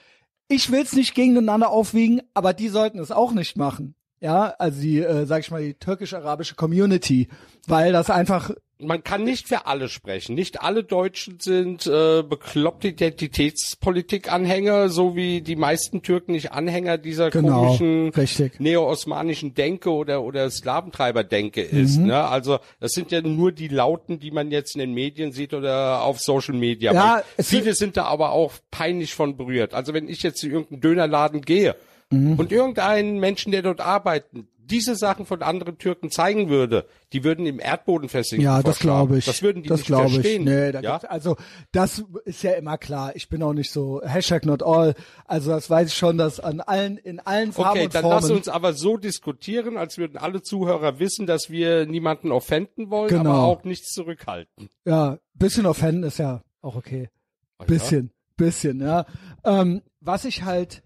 Ich 0.47 0.71
will 0.71 0.81
es 0.81 0.93
nicht 0.93 1.15
gegeneinander 1.15 1.69
aufwiegen, 1.69 2.21
aber 2.33 2.53
die 2.53 2.69
sollten 2.69 2.99
es 2.99 3.11
auch 3.11 3.31
nicht 3.31 3.57
machen. 3.57 3.95
Ja, 4.19 4.53
also 4.57 4.81
die, 4.81 4.99
äh, 4.99 5.25
sag 5.25 5.41
ich 5.41 5.51
mal, 5.51 5.61
die 5.61 5.73
türkisch-arabische 5.73 6.55
Community, 6.55 7.27
weil 7.67 7.91
das 7.91 8.09
einfach 8.09 8.51
man 8.83 9.03
kann 9.03 9.23
nicht 9.23 9.47
für 9.47 9.65
alle 9.65 9.89
sprechen. 9.89 10.35
Nicht 10.35 10.61
alle 10.61 10.83
Deutschen 10.83 11.39
sind 11.39 11.87
äh, 11.87 12.23
bekloppte 12.23 12.89
Identitätspolitik-Anhänger, 12.89 14.89
so 14.89 15.15
wie 15.15 15.41
die 15.41 15.55
meisten 15.55 16.01
Türken 16.01 16.33
nicht 16.33 16.51
Anhänger 16.51 16.97
dieser 16.97 17.29
Genau, 17.29 17.77
komischen 17.77 18.11
neo-osmanischen 18.59 19.53
Denke 19.53 19.91
oder 19.91 20.23
oder 20.23 20.49
Sklaventreiber-Denke 20.49 21.61
ist. 21.61 21.97
Mhm. 21.97 22.07
Ne? 22.07 22.23
Also 22.23 22.59
das 22.79 22.91
sind 22.91 23.11
ja 23.11 23.21
nur 23.21 23.51
die 23.51 23.67
Lauten, 23.67 24.19
die 24.19 24.31
man 24.31 24.51
jetzt 24.51 24.75
in 24.75 24.79
den 24.79 24.93
Medien 24.93 25.31
sieht 25.31 25.53
oder 25.53 26.03
auf 26.03 26.19
Social 26.19 26.55
Media. 26.55 26.93
Ja, 26.93 27.23
viele 27.39 27.73
sind 27.73 27.97
da 27.97 28.05
aber 28.05 28.31
auch 28.31 28.53
peinlich 28.71 29.13
von 29.13 29.37
berührt. 29.37 29.73
Also 29.73 29.93
wenn 29.93 30.07
ich 30.07 30.23
jetzt 30.23 30.43
in 30.43 30.51
irgendeinen 30.51 30.81
Dönerladen 30.81 31.41
gehe 31.41 31.75
Mhm. 32.13 32.35
und 32.37 32.51
irgendeinen 32.51 33.19
Menschen, 33.19 33.51
der 33.51 33.63
dort 33.63 33.81
arbeitet, 33.81 34.45
diese 34.65 34.95
Sachen 34.95 35.25
von 35.25 35.41
anderen 35.41 35.77
Türken 35.77 36.09
zeigen 36.09 36.49
würde, 36.49 36.85
die 37.11 37.23
würden 37.23 37.45
im 37.45 37.59
Erdboden 37.59 38.07
versinken. 38.09 38.45
Ja, 38.45 38.63
das 38.63 38.79
glaube 38.79 39.17
ich. 39.17 39.25
Das 39.25 39.41
würden 39.41 39.61
die 39.63 39.69
das 39.69 39.79
nicht 39.79 39.87
verstehen. 39.87 40.45
Nee, 40.45 40.71
da 40.71 40.79
ja? 40.81 40.97
also 40.97 41.35
das 41.71 42.03
ist 42.25 42.43
ja 42.43 42.51
immer 42.53 42.77
klar. 42.77 43.15
Ich 43.15 43.27
bin 43.29 43.43
auch 43.43 43.53
nicht 43.53 43.71
so 43.71 44.01
Hashtag 44.03 44.45
not 44.45 44.63
all. 44.63 44.95
Also 45.25 45.51
das 45.51 45.69
weiß 45.69 45.89
ich 45.89 45.93
schon, 45.95 46.17
dass 46.17 46.39
an 46.39 46.61
allen 46.61 46.97
in 46.97 47.19
allen 47.19 47.51
Farben 47.51 47.71
Okay, 47.71 47.85
und 47.85 47.95
dann 47.95 48.01
Formen. 48.03 48.21
lass 48.21 48.31
uns 48.31 48.47
aber 48.47 48.73
so 48.73 48.97
diskutieren, 48.97 49.77
als 49.77 49.97
würden 49.97 50.17
alle 50.17 50.41
Zuhörer 50.41 50.99
wissen, 50.99 51.27
dass 51.27 51.49
wir 51.49 51.85
niemanden 51.85 52.31
offenden 52.31 52.89
wollen, 52.89 53.09
Genau. 53.09 53.29
aber 53.31 53.43
auch 53.43 53.63
nichts 53.65 53.91
zurückhalten. 53.91 54.69
ja, 54.85 55.17
bisschen 55.33 55.65
offenden 55.65 56.03
ist 56.03 56.19
ja 56.19 56.41
auch 56.61 56.75
okay. 56.75 57.09
Ah, 57.57 57.65
Bisschen, 57.65 58.11
bisschen, 58.37 58.79
ja. 58.81 59.05
Ähm, 59.43 59.81
was 59.99 60.25
ich 60.25 60.43
halt 60.43 60.83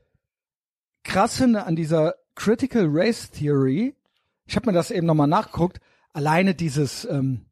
krass 1.04 1.38
finde 1.38 1.64
an 1.66 1.76
dieser 1.76 2.16
Critical 2.38 2.86
Race 2.88 3.30
Theory, 3.32 3.96
ich 4.46 4.56
habe 4.56 4.68
mir 4.68 4.74
das 4.74 4.92
eben 4.92 5.08
nochmal 5.08 5.28
nachgeguckt, 5.28 5.80
alleine 6.14 6.54
dieses 6.54 7.04
ähm, 7.06 7.48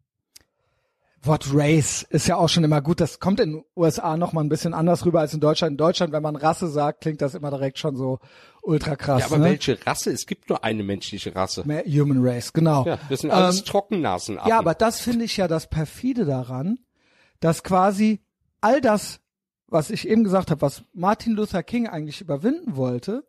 Wort 1.24 1.48
Race 1.52 2.06
ist 2.08 2.28
ja 2.28 2.38
auch 2.38 2.50
schon 2.50 2.64
immer 2.64 2.82
gut. 2.82 3.02
Das 3.02 3.20
kommt 3.20 3.40
in 3.40 3.54
den 3.54 3.64
USA 3.76 4.16
nochmal 4.16 4.44
ein 4.44 4.50
bisschen 4.50 4.76
anders 4.76 5.04
rüber 5.04 5.22
als 5.22 5.34
in 5.34 5.40
Deutschland. 5.40 5.72
In 5.72 5.78
Deutschland, 5.78 6.14
wenn 6.14 6.22
man 6.22 6.36
Rasse 6.36 6.68
sagt, 6.68 7.02
klingt 7.02 7.20
das 7.22 7.34
immer 7.34 7.50
direkt 7.50 7.80
schon 7.80 7.96
so 7.96 8.20
ultra 8.62 8.96
krass. 8.96 9.22
Ja, 9.22 9.26
aber 9.26 9.40
ne? 9.40 9.46
welche 9.46 9.84
Rasse? 9.86 10.12
Es 10.12 10.28
gibt 10.28 10.50
nur 10.50 10.64
eine 10.64 10.84
menschliche 10.84 11.36
Rasse. 11.36 11.64
Human 11.64 12.20
Race, 12.22 12.54
genau. 12.54 12.86
Ja, 12.86 13.00
das 13.10 13.22
sind 13.22 13.32
alles 13.32 13.60
Ähm, 13.60 13.66
Trockennasen. 13.66 14.40
Ja, 14.46 14.60
aber 14.60 14.76
das 14.76 15.00
finde 15.00 15.26
ich 15.26 15.36
ja 15.38 15.48
das 15.48 15.68
perfide 15.68 16.26
daran, 16.26 16.78
dass 17.40 17.64
quasi 17.64 18.22
all 18.62 18.80
das, 18.82 19.20
was 19.68 19.90
ich 19.90 20.08
eben 20.08 20.24
gesagt 20.24 20.52
habe, 20.52 20.62
was 20.62 20.84
Martin 20.94 21.34
Luther 21.34 21.64
King 21.64 21.88
eigentlich 21.88 22.22
überwinden 22.22 22.76
wollte, 22.76 23.24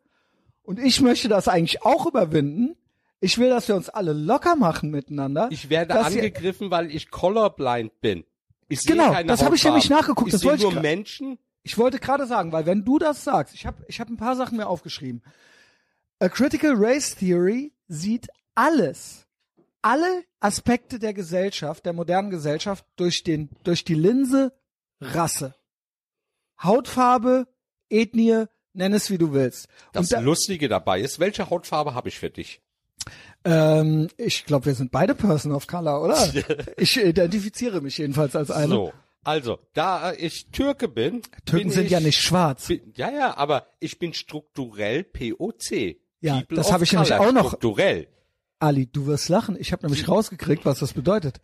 und 0.67 0.79
ich 0.79 1.01
möchte 1.01 1.29
das 1.29 1.49
eigentlich 1.49 1.83
auch 1.83 2.07
überwinden. 2.07 2.77
Ich 3.21 3.39
will, 3.39 3.49
dass 3.49 3.67
wir 3.69 3.77
uns 3.77 3.89
alle 3.89 4.13
locker 4.13 4.57
machen 4.57 4.91
miteinander. 4.91 5.49
Ich 5.51 5.71
werde 5.71 5.95
angegriffen, 5.99 6.71
weil 6.71 6.91
ich 6.95 7.11
colorblind 7.11 7.99
bin. 8.01 8.25
Ich 8.69 8.83
sehe 8.83 8.93
Genau, 8.95 9.15
das 9.23 9.43
habe 9.43 9.57
ich 9.57 9.65
nämlich 9.65 9.89
nachgeguckt, 9.89 10.29
Ich 10.29 10.33
das 10.33 10.45
wollte 10.45 10.59
ich 10.59 10.63
nur 10.65 10.73
gra- 10.73 10.83
Menschen. 10.83 11.39
Ich 11.63 11.79
wollte 11.79 11.99
gerade 11.99 12.27
sagen, 12.27 12.53
weil 12.53 12.67
wenn 12.67 12.85
du 12.85 12.99
das 12.99 13.25
sagst, 13.25 13.55
ich 13.55 13.65
habe 13.67 13.85
ich 13.89 14.01
hab 14.01 14.09
ein 14.09 14.17
paar 14.17 14.37
Sachen 14.37 14.57
mir 14.59 14.67
aufgeschrieben. 14.69 15.23
A 16.19 16.29
Critical 16.29 16.75
Race 16.77 17.15
Theory 17.17 17.73
sieht 17.89 18.29
alles, 18.55 19.27
alle 19.83 20.25
Aspekte 20.41 20.99
der 20.99 21.13
Gesellschaft, 21.15 21.87
der 21.87 21.93
modernen 21.93 22.31
Gesellschaft 22.31 22.85
durch 22.97 23.23
den 23.25 23.51
durch 23.65 23.85
die 23.85 23.95
Linse 23.95 24.53
Rasse, 25.01 25.55
Hautfarbe, 26.63 27.47
Ethnie, 27.91 28.47
nenn 28.77 28.93
es 28.93 29.11
wie 29.11 29.19
du 29.19 29.33
willst. 29.33 29.69
Das 29.93 30.09
da, 30.09 30.21
Lustige 30.21 30.69
dabei 30.69 31.01
ist, 31.01 31.19
welche 31.19 31.51
Hautfarbe 31.51 31.95
habe 31.95 32.09
ich 32.09 32.19
für 32.19 32.31
dich? 32.31 32.61
ähm, 33.45 34.09
ich 34.17 34.45
glaube, 34.45 34.67
wir 34.67 34.75
sind 34.75 34.91
beide 34.91 35.15
Person 35.15 35.53
of 35.53 35.67
Color, 35.67 36.03
oder? 36.03 36.33
ich 36.77 36.97
identifiziere 37.01 37.81
mich 37.81 37.99
jedenfalls 37.99 38.35
als 38.35 38.51
eine. 38.51 38.69
So, 38.69 38.93
also, 39.23 39.59
da 39.75 40.13
ich 40.13 40.51
Türke 40.51 40.89
bin, 40.89 41.23
Türken 41.45 41.69
bin 41.69 41.71
sind 41.71 41.85
ich, 41.87 41.91
ja 41.93 42.01
nicht 42.01 42.21
schwarz. 42.21 42.69
Bin, 42.69 42.93
ja, 42.95 43.11
ja, 43.11 43.37
aber 43.37 43.67
ich 43.81 43.99
bin 43.99 44.15
strukturell 44.15 45.05
POC. 45.05 45.97
Ja, 46.21 46.35
People 46.41 46.57
das 46.57 46.73
habe 46.73 46.85
ich 46.85 46.93
nämlich 46.93 47.13
auch 47.15 47.33
noch- 47.33 47.49
Strukturell. 47.49 48.09
Ali, 48.59 48.87
du 48.87 49.07
wirst 49.07 49.29
lachen. 49.29 49.57
Ich 49.59 49.73
habe 49.73 49.85
nämlich 49.85 50.09
rausgekriegt, 50.09 50.65
was 50.65 50.79
das 50.79 50.93
bedeutet. 50.93 51.41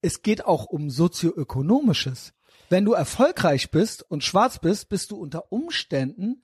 Es 0.00 0.22
geht 0.22 0.44
auch 0.46 0.64
um 0.64 0.90
sozioökonomisches. 0.90 2.32
Wenn 2.72 2.86
du 2.86 2.94
erfolgreich 2.94 3.70
bist 3.70 4.02
und 4.10 4.24
schwarz 4.24 4.58
bist, 4.58 4.88
bist 4.88 5.10
du 5.10 5.16
unter 5.16 5.52
Umständen 5.52 6.42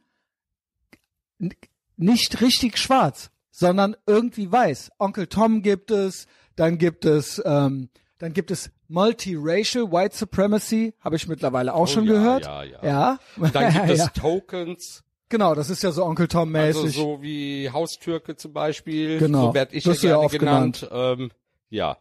nicht 1.96 2.42
richtig 2.42 2.76
schwarz, 2.76 3.30
sondern 3.50 3.96
irgendwie 4.06 4.52
weiß. 4.52 4.90
Onkel 4.98 5.28
Tom 5.28 5.62
gibt 5.62 5.90
es, 5.90 6.26
dann 6.54 6.76
gibt 6.76 7.06
es, 7.06 7.40
ähm, 7.46 7.88
dann 8.18 8.34
gibt 8.34 8.50
es 8.50 8.70
Multiracial 8.88 9.90
White 9.90 10.16
Supremacy, 10.16 10.92
habe 11.00 11.16
ich 11.16 11.28
mittlerweile 11.28 11.72
auch 11.72 11.88
schon 11.88 12.04
Oh 12.04 12.12
ja, 12.12 12.12
gehört. 12.12 12.44
ja, 12.44 12.62
ja. 12.62 12.78
ja. 12.82 13.18
Dann 13.50 13.72
gibt 13.72 13.88
es 13.88 13.98
ja. 13.98 14.08
Tokens, 14.08 15.04
Genau, 15.30 15.54
das 15.54 15.70
ist 15.70 15.82
ja 15.82 15.92
so 15.92 16.04
Onkel 16.04 16.28
Tom 16.28 16.52
mäßig. 16.52 16.84
also 16.84 17.00
so 17.16 17.22
wie 17.22 17.70
Haustürke 17.70 18.36
zum 18.36 18.52
Beispiel. 18.52 19.18
Genau. 19.18 19.48
So 19.48 19.54
werd 19.54 19.72
ich 19.72 19.84
du 19.84 19.92
ja 19.92 20.10
ja 20.10 20.18
oft 20.18 20.38
genannt. 20.38 20.86
Ähm, 20.90 21.30
ja. 21.70 21.96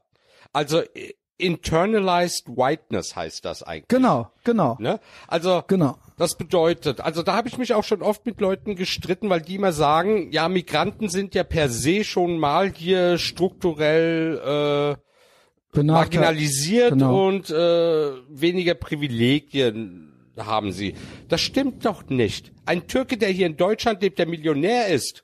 Also 0.52 0.82
äh, 0.82 1.14
internalized 1.38 2.48
whiteness 2.48 3.16
heißt 3.16 3.46
das 3.46 3.64
eigentlich. 3.64 3.88
genau, 3.90 4.32
genau, 4.44 4.76
Ne? 4.80 5.00
Also 5.28 5.64
genau. 5.68 5.98
Das 6.18 6.36
bedeutet, 6.36 7.00
also 7.02 7.22
da 7.22 7.36
habe 7.36 7.48
ich 7.48 7.60
mich 7.60 7.74
auch 7.76 7.84
schon 7.84 8.02
oft 8.02 8.26
mit 8.26 8.42
Leuten 8.42 8.76
gestritten, 8.76 9.30
weil 9.30 9.42
die 9.42 9.56
immer 9.56 9.72
sagen, 9.72 10.32
ja, 10.32 10.50
Migranten 10.50 11.10
sind 11.10 11.36
ja 11.36 11.44
per 11.44 11.70
se 11.70 12.04
schon 12.04 12.40
mal 12.40 12.72
hier 12.74 13.20
strukturell 13.20 14.98
äh, 15.76 15.84
marginalisiert 15.84 16.92
Genau. 16.94 17.28
und 17.28 17.50
äh, 17.52 18.12
weniger 18.30 18.74
Privilegien 18.74 20.32
haben 20.38 20.72
sie. 20.72 20.96
Das 21.28 21.42
stimmt 21.42 21.86
doch 21.86 22.08
nicht. 22.10 22.52
Ein 22.66 22.88
Türke, 22.88 23.18
der 23.18 23.30
hier 23.30 23.48
in 23.48 23.58
Deutschland 23.58 24.02
lebt, 24.02 24.18
der 24.20 24.28
Millionär 24.28 24.88
ist, 24.88 25.24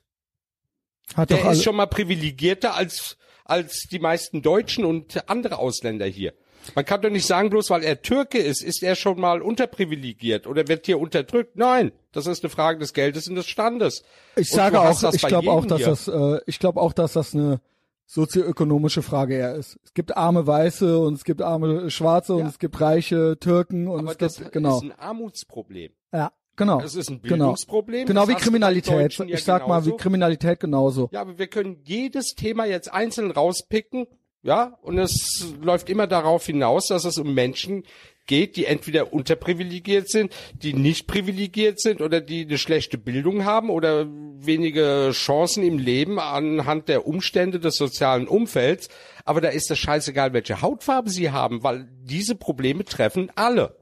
Hat 1.16 1.30
der 1.30 1.50
ist 1.50 1.64
schon 1.64 1.76
mal 1.76 1.86
privilegierter 1.86 2.74
als 2.74 3.16
als 3.44 3.86
die 3.90 3.98
meisten 3.98 4.42
Deutschen 4.42 4.84
und 4.84 5.28
andere 5.30 5.58
Ausländer 5.58 6.06
hier. 6.06 6.32
Man 6.74 6.86
kann 6.86 7.02
doch 7.02 7.10
nicht 7.10 7.26
sagen, 7.26 7.50
bloß 7.50 7.68
weil 7.68 7.84
er 7.84 8.00
Türke 8.00 8.38
ist, 8.38 8.62
ist 8.62 8.82
er 8.82 8.94
schon 8.94 9.20
mal 9.20 9.42
unterprivilegiert 9.42 10.46
oder 10.46 10.66
wird 10.66 10.86
hier 10.86 10.98
unterdrückt. 10.98 11.56
Nein, 11.56 11.92
das 12.12 12.26
ist 12.26 12.42
eine 12.42 12.48
Frage 12.48 12.78
des 12.78 12.94
Geldes 12.94 13.28
und 13.28 13.34
des 13.34 13.46
Standes. 13.46 14.02
Ich 14.36 14.50
Und 14.50 14.56
sage 14.56 14.80
auch, 14.80 14.98
das 14.98 15.14
ich 15.14 15.22
glaube 15.26 15.50
auch, 15.50 15.66
dass 15.66 15.78
hier. 15.78 15.86
das, 15.88 16.08
äh, 16.08 16.40
ich 16.46 16.58
glaube 16.58 16.80
auch, 16.80 16.94
dass 16.94 17.12
das 17.12 17.34
eine 17.34 17.60
sozioökonomische 18.06 19.02
Frage 19.02 19.34
eher 19.34 19.54
ist. 19.54 19.78
Es 19.84 19.92
gibt 19.92 20.16
arme 20.16 20.46
Weiße 20.46 20.98
und 20.98 21.14
es 21.14 21.24
gibt 21.24 21.42
arme 21.42 21.90
Schwarze 21.90 22.34
und 22.34 22.40
Ja. 22.40 22.48
es 22.48 22.58
gibt 22.58 22.80
reiche 22.80 23.36
Türken 23.38 23.88
und 23.88 24.00
Aber 24.00 24.12
es 24.12 24.18
das 24.18 24.38
gibt 24.38 24.52
genau, 24.52 24.76
ist 24.78 24.84
ein 24.84 24.92
Armutsproblem. 24.92 25.92
ja, 26.12 26.32
genau, 26.56 26.80
Das 26.80 26.94
ist 26.94 27.10
ein 27.10 27.20
genau, 27.22 27.36
Bildungsproblem. 27.36 28.06
genau 28.06 28.26
Das 28.26 28.30
wie 28.30 28.34
Kriminalität. 28.40 28.92
Deutschen 28.92 29.28
ja 29.28 29.34
ich 29.36 29.44
sag 29.44 29.66
mal, 29.68 29.82
wie 29.82 29.86
genauso. 29.86 29.96
Kriminalität 29.96 30.60
genauso. 30.60 31.08
Ja, 31.12 31.20
aber 31.20 31.38
wir 31.38 31.46
können 31.46 31.78
jedes 31.84 32.34
Thema 32.34 32.64
jetzt 32.64 32.92
einzeln 32.92 33.30
rauspicken, 33.30 34.06
ja, 34.42 34.76
und 34.82 34.98
es 34.98 35.54
läuft 35.62 35.88
immer 35.88 36.06
darauf 36.06 36.44
hinaus, 36.44 36.88
dass 36.88 37.06
es 37.06 37.16
um 37.16 37.32
Menschen 37.32 37.84
geht, 38.26 38.56
die 38.56 38.66
entweder 38.66 39.12
unterprivilegiert 39.12 40.10
sind, 40.10 40.34
die 40.54 40.74
nicht 40.74 41.06
privilegiert 41.06 41.80
sind 41.80 42.02
oder 42.02 42.20
die 42.20 42.42
eine 42.42 42.58
schlechte 42.58 42.98
Bildung 42.98 43.44
haben 43.46 43.70
oder 43.70 44.06
wenige 44.06 45.10
Chancen 45.12 45.62
im 45.62 45.78
Leben 45.78 46.18
anhand 46.18 46.88
der 46.88 47.06
Umstände 47.06 47.58
des 47.58 47.76
sozialen 47.76 48.28
Umfelds. 48.28 48.88
Aber 49.24 49.40
da 49.40 49.48
ist 49.48 49.70
das 49.70 49.78
scheißegal, 49.78 50.34
welche 50.34 50.60
Hautfarbe 50.60 51.08
sie 51.08 51.30
haben, 51.30 51.62
weil 51.62 51.88
diese 52.02 52.34
Probleme 52.34 52.84
treffen 52.84 53.30
alle. 53.34 53.76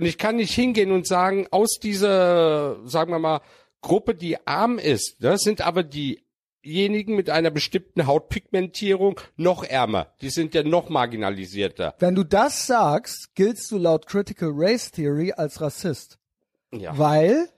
Und 0.00 0.06
ich 0.06 0.16
kann 0.16 0.36
nicht 0.36 0.54
hingehen 0.54 0.92
und 0.92 1.06
sagen, 1.06 1.46
aus 1.50 1.78
dieser, 1.78 2.86
sagen 2.88 3.12
wir 3.12 3.18
mal, 3.18 3.40
Gruppe, 3.82 4.14
die 4.14 4.38
arm 4.46 4.78
ist, 4.78 5.20
ne, 5.20 5.36
sind 5.36 5.60
aber 5.60 5.82
diejenigen 5.82 7.16
mit 7.16 7.28
einer 7.28 7.50
bestimmten 7.50 8.06
Hautpigmentierung 8.06 9.20
noch 9.36 9.62
ärmer. 9.62 10.06
Die 10.22 10.30
sind 10.30 10.54
ja 10.54 10.62
noch 10.62 10.88
marginalisierter. 10.88 11.94
Wenn 11.98 12.14
du 12.14 12.24
das 12.24 12.66
sagst, 12.66 13.34
giltst 13.34 13.70
du 13.70 13.76
laut 13.76 14.06
Critical 14.06 14.50
Race 14.54 14.90
Theory 14.90 15.32
als 15.32 15.60
Rassist, 15.60 16.18
Ja. 16.72 16.96
weil 16.96 17.48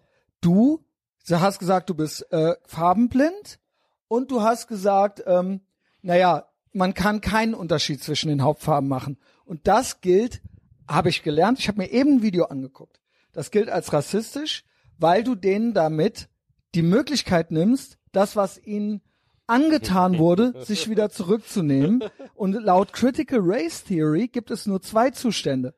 du, 0.40 0.84
du 1.28 1.40
hast 1.40 1.60
gesagt, 1.60 1.90
du 1.90 1.94
bist 1.94 2.26
äh, 2.32 2.54
farbenblind 2.66 3.60
und 4.08 4.32
du 4.32 4.42
hast 4.42 4.66
gesagt, 4.66 5.22
ähm, 5.26 5.60
naja, 6.02 6.48
man 6.72 6.94
kann 6.94 7.20
keinen 7.20 7.54
Unterschied 7.54 8.02
zwischen 8.02 8.30
den 8.30 8.42
Hauptfarben 8.42 8.88
machen. 8.88 9.18
Und 9.44 9.68
das 9.68 10.00
gilt, 10.00 10.40
habe 10.88 11.08
ich 11.08 11.22
gelernt, 11.22 11.58
ich 11.58 11.68
habe 11.68 11.82
mir 11.82 11.90
eben 11.90 12.16
ein 12.16 12.22
Video 12.22 12.44
angeguckt. 12.44 13.00
Das 13.32 13.50
gilt 13.50 13.68
als 13.68 13.92
rassistisch, 13.92 14.64
weil 14.98 15.24
du 15.24 15.34
denen 15.34 15.74
damit 15.74 16.28
die 16.74 16.82
Möglichkeit 16.82 17.50
nimmst, 17.50 17.98
das, 18.12 18.36
was 18.36 18.58
ihnen 18.58 19.02
angetan 19.46 20.18
wurde, 20.18 20.54
sich 20.64 20.88
wieder 20.88 21.10
zurückzunehmen. 21.10 22.04
Und 22.34 22.52
laut 22.52 22.92
Critical 22.92 23.40
Race 23.42 23.84
Theory 23.84 24.28
gibt 24.28 24.50
es 24.50 24.66
nur 24.66 24.80
zwei 24.82 25.10
Zustände. 25.10 25.74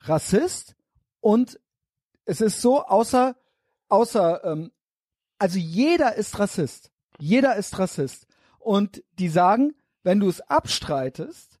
Rassist 0.00 0.76
und 1.20 1.58
es 2.24 2.40
ist 2.40 2.60
so, 2.60 2.84
außer, 2.84 3.36
außer, 3.88 4.44
ähm, 4.44 4.72
also 5.38 5.58
jeder 5.58 6.16
ist 6.16 6.38
Rassist. 6.38 6.90
Jeder 7.18 7.56
ist 7.56 7.78
Rassist. 7.78 8.26
Und 8.58 9.02
die 9.18 9.28
sagen, 9.28 9.74
wenn 10.02 10.20
du 10.20 10.28
es 10.28 10.40
abstreitest, 10.40 11.55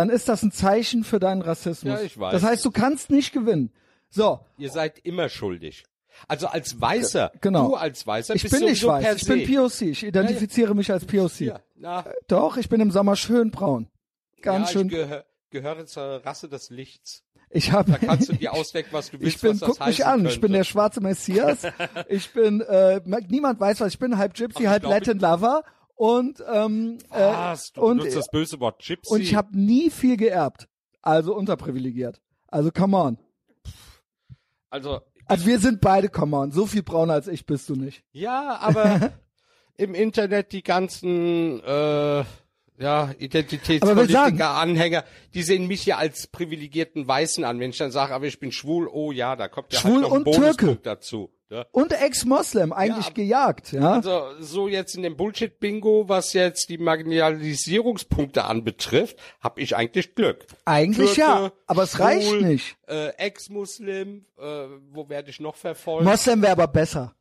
dann 0.00 0.08
ist 0.08 0.30
das 0.30 0.42
ein 0.42 0.50
Zeichen 0.50 1.04
für 1.04 1.18
deinen 1.20 1.42
Rassismus. 1.42 1.92
Ja, 2.00 2.00
ich 2.00 2.18
weiß. 2.18 2.32
Das 2.32 2.42
heißt, 2.42 2.64
du 2.64 2.70
kannst 2.70 3.10
nicht 3.10 3.32
gewinnen. 3.32 3.70
So, 4.08 4.40
Ihr 4.56 4.70
seid 4.70 4.98
immer 5.00 5.28
schuldig. 5.28 5.84
Also 6.26 6.46
als 6.48 6.80
Weißer, 6.80 7.30
Genau. 7.42 7.68
du 7.68 7.74
als 7.76 8.06
Weißer 8.06 8.34
ich 8.34 8.42
bist 8.42 8.54
bin 8.58 8.64
nicht 8.68 8.84
weiß, 8.84 9.16
ich 9.22 9.28
bin. 9.28 9.46
POC, 9.46 9.82
ich 9.82 10.02
identifiziere 10.04 10.74
mich 10.74 10.90
als 10.90 11.04
POC. 11.04 11.40
Ja, 11.40 11.60
na, 11.76 12.04
Doch, 12.28 12.56
ich 12.56 12.68
bin 12.70 12.80
im 12.80 12.90
Sommer 12.90 13.14
schön 13.14 13.50
braun. 13.50 13.88
Ganz 14.40 14.68
ja, 14.68 14.72
schön. 14.72 14.86
ich 14.86 14.92
gehö 14.94 15.20
gehöre 15.50 15.84
zur 15.84 16.24
Rasse 16.24 16.48
des 16.48 16.70
Lichts. 16.70 17.22
Ich 17.50 17.72
habe 17.72 17.92
Da 17.92 17.98
kannst 17.98 18.28
du 18.30 18.32
dir 18.36 18.54
ausdenken, 18.54 18.90
was 18.92 19.10
du 19.10 19.20
willst, 19.20 19.36
Ich 19.36 19.42
bin, 19.42 19.52
was 19.52 19.58
das 19.60 19.68
guck 19.68 19.86
mich 19.86 20.06
an, 20.06 20.20
könnte. 20.20 20.30
ich 20.32 20.40
bin 20.40 20.52
der 20.52 20.64
schwarze 20.64 21.00
Messias. 21.00 21.58
ich 22.08 22.32
bin, 22.32 22.62
äh, 22.62 23.00
niemand 23.28 23.60
weiß, 23.60 23.80
was 23.80 23.92
ich 23.92 23.98
bin, 23.98 24.16
halb 24.16 24.32
Gypsy, 24.34 24.64
halb 24.64 24.84
Latin 24.84 25.18
Lover 25.18 25.62
Und 26.00 26.42
ähm, 26.50 26.96
Was? 27.10 27.68
äh, 27.68 27.72
Du 27.74 27.82
und, 27.82 27.98
benutzt 27.98 28.16
das 28.16 28.30
böse 28.30 28.58
Wort 28.58 28.82
Gypsy. 28.82 29.12
und 29.12 29.20
ich 29.20 29.34
habe 29.34 29.54
nie 29.58 29.90
viel 29.90 30.16
geerbt, 30.16 30.66
also 31.02 31.34
unterprivilegiert. 31.36 32.22
Also 32.48 32.70
come 32.70 32.96
on. 32.96 33.18
also 34.70 35.02
Also 35.26 35.44
wir 35.46 35.58
sind 35.58 35.82
beide 35.82 36.08
come 36.08 36.34
on. 36.34 36.52
So 36.52 36.64
viel 36.64 36.82
brauner 36.82 37.12
als 37.12 37.28
ich 37.28 37.44
bist 37.44 37.68
du 37.68 37.74
nicht. 37.74 38.02
Ja, 38.12 38.56
aber 38.62 39.12
im 39.76 39.94
Internet 39.94 40.52
die 40.52 40.62
ganzen 40.62 41.60
äh, 41.64 42.24
ja, 42.80 43.10
Identitätspolitiker, 43.18 44.50
Anhänger, 44.50 45.04
die 45.34 45.42
sehen 45.42 45.66
mich 45.66 45.84
ja 45.86 45.98
als 45.98 46.26
privilegierten 46.26 47.06
Weißen 47.06 47.44
an. 47.44 47.60
Wenn 47.60 47.70
ich 47.70 47.78
dann 47.78 47.90
sage, 47.92 48.14
aber 48.14 48.26
ich 48.26 48.40
bin 48.40 48.52
schwul, 48.52 48.88
oh 48.88 49.12
ja, 49.12 49.36
da 49.36 49.48
kommt 49.48 49.72
ja 49.72 49.80
Schwul 49.80 49.92
halt 49.92 50.02
noch 50.02 50.10
ein 50.12 50.16
und 50.18 50.24
Bonuspunkt 50.24 50.58
Türke. 50.58 50.80
dazu. 50.82 51.30
Ne? 51.50 51.66
Und 51.72 51.92
Ex-Moslem, 51.92 52.72
eigentlich 52.72 53.06
Ja, 53.06 53.12
gejagt, 53.12 53.72
ja. 53.72 53.94
Also 53.94 54.22
so 54.38 54.68
jetzt 54.68 54.94
in 54.94 55.02
dem 55.02 55.16
Bullshit-Bingo, 55.16 56.08
was 56.08 56.32
jetzt 56.32 56.68
die 56.68 56.78
Marginalisierungspunkte 56.78 58.44
anbetrifft, 58.44 59.16
habe 59.40 59.60
ich 59.60 59.74
eigentlich 59.76 60.14
Glück. 60.14 60.46
Eigentlich 60.64 61.14
Türke, 61.14 61.20
ja, 61.20 61.52
aber 61.66 61.82
es 61.82 61.98
reicht 61.98 62.28
schwul, 62.28 62.42
nicht. 62.42 62.76
Äh, 62.86 63.08
Ex-Muslim, 63.16 64.26
äh, 64.38 64.42
wo 64.92 65.08
werde 65.08 65.30
ich 65.30 65.40
noch 65.40 65.56
verfolgt? 65.56 66.04
Moslem 66.04 66.40
wäre 66.40 66.52
aber 66.52 66.68
besser. 66.68 67.16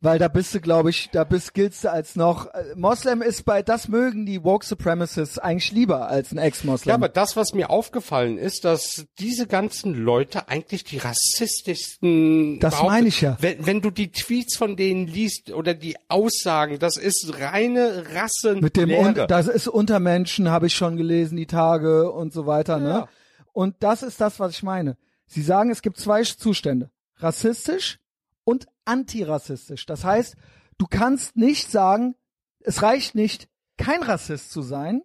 Weil 0.00 0.20
da 0.20 0.28
bist 0.28 0.54
du, 0.54 0.60
glaube 0.60 0.90
ich, 0.90 1.10
da 1.10 1.24
bist 1.24 1.54
giltst 1.54 1.82
du 1.82 1.90
als 1.90 2.14
noch. 2.14 2.46
äh, 2.54 2.76
Moslem 2.76 3.20
ist 3.20 3.44
bei, 3.44 3.64
das 3.64 3.88
mögen 3.88 4.26
die 4.26 4.44
Woke 4.44 4.64
Supremacists 4.64 5.40
eigentlich 5.40 5.72
lieber 5.72 6.08
als 6.08 6.30
ein 6.30 6.38
Ex-Moslem. 6.38 6.90
Ja, 6.90 6.94
aber 6.94 7.08
das, 7.08 7.34
was 7.34 7.52
mir 7.52 7.68
aufgefallen 7.68 8.38
ist, 8.38 8.64
dass 8.64 9.06
diese 9.18 9.48
ganzen 9.48 9.94
Leute 9.94 10.48
eigentlich 10.48 10.84
die 10.84 10.98
rassistischsten. 10.98 12.60
Das 12.60 12.80
meine 12.80 13.08
ich 13.08 13.22
ja. 13.22 13.36
Wenn, 13.40 13.66
wenn 13.66 13.80
du 13.80 13.90
die 13.90 14.12
Tweets 14.12 14.56
von 14.56 14.76
denen 14.76 15.08
liest 15.08 15.50
oder 15.50 15.74
die 15.74 15.96
Aussagen, 16.06 16.78
das 16.78 16.96
ist 16.96 17.40
reine 17.40 18.04
Rassen. 18.14 18.60
Mit 18.60 18.76
dem, 18.76 18.92
und, 18.92 19.18
das 19.28 19.48
ist 19.48 19.66
Untermenschen, 19.66 20.48
habe 20.48 20.68
ich 20.68 20.76
schon 20.76 20.96
gelesen, 20.96 21.36
die 21.36 21.46
Tage 21.46 22.12
und 22.12 22.32
so 22.32 22.46
weiter, 22.46 22.78
ne? 22.78 22.88
Ja. 22.88 23.08
Und 23.52 23.74
das 23.80 24.04
ist 24.04 24.20
das, 24.20 24.38
was 24.38 24.52
ich 24.52 24.62
meine. 24.62 24.96
Sie 25.26 25.42
sagen, 25.42 25.70
es 25.70 25.82
gibt 25.82 25.98
zwei 25.98 26.22
Zustände. 26.22 26.90
Rassistisch 27.16 27.98
und 28.44 28.68
antirassistisch. 28.88 29.86
Das 29.86 30.04
heißt, 30.04 30.36
du 30.78 30.86
kannst 30.86 31.36
nicht 31.36 31.70
sagen, 31.70 32.16
es 32.60 32.82
reicht 32.82 33.14
nicht, 33.14 33.48
kein 33.76 34.02
Rassist 34.02 34.50
zu 34.50 34.62
sein. 34.62 35.02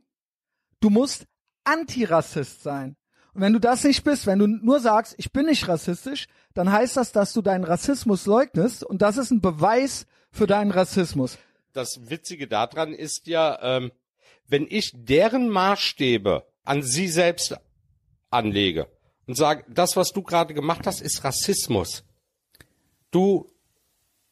Du 0.79 0.89
musst 0.89 1.27
Antirassist 1.63 2.63
sein. 2.63 2.95
Und 3.33 3.41
wenn 3.41 3.53
du 3.53 3.59
das 3.59 3.83
nicht 3.83 4.03
bist, 4.03 4.27
wenn 4.27 4.39
du 4.39 4.47
nur 4.47 4.79
sagst, 4.79 5.15
ich 5.17 5.31
bin 5.31 5.45
nicht 5.45 5.67
rassistisch, 5.67 6.27
dann 6.53 6.71
heißt 6.71 6.97
das, 6.97 7.11
dass 7.11 7.33
du 7.33 7.41
deinen 7.41 7.63
Rassismus 7.63 8.25
leugnest 8.25 8.83
und 8.83 9.01
das 9.01 9.17
ist 9.17 9.31
ein 9.31 9.41
Beweis 9.41 10.05
für 10.31 10.47
deinen 10.47 10.71
Rassismus. 10.71 11.37
das 11.73 12.09
Witzige 12.09 12.47
daran 12.47 12.93
ist 12.93 13.25
ja, 13.27 13.77
ähm, 13.77 13.91
wenn 14.47 14.67
ich 14.69 14.91
deren 14.93 15.49
Maßstäbe 15.49 16.45
an 16.63 16.83
sie 16.83 17.07
selbst 17.07 17.55
anlege 18.29 18.87
und 19.25 19.35
sage, 19.35 19.65
das, 19.69 19.95
was 19.95 20.11
du 20.11 20.21
gerade 20.21 20.53
gemacht 20.53 20.85
hast, 20.85 21.01
ist 21.01 21.23
Rassismus. 21.23 22.03
Du 23.09 23.47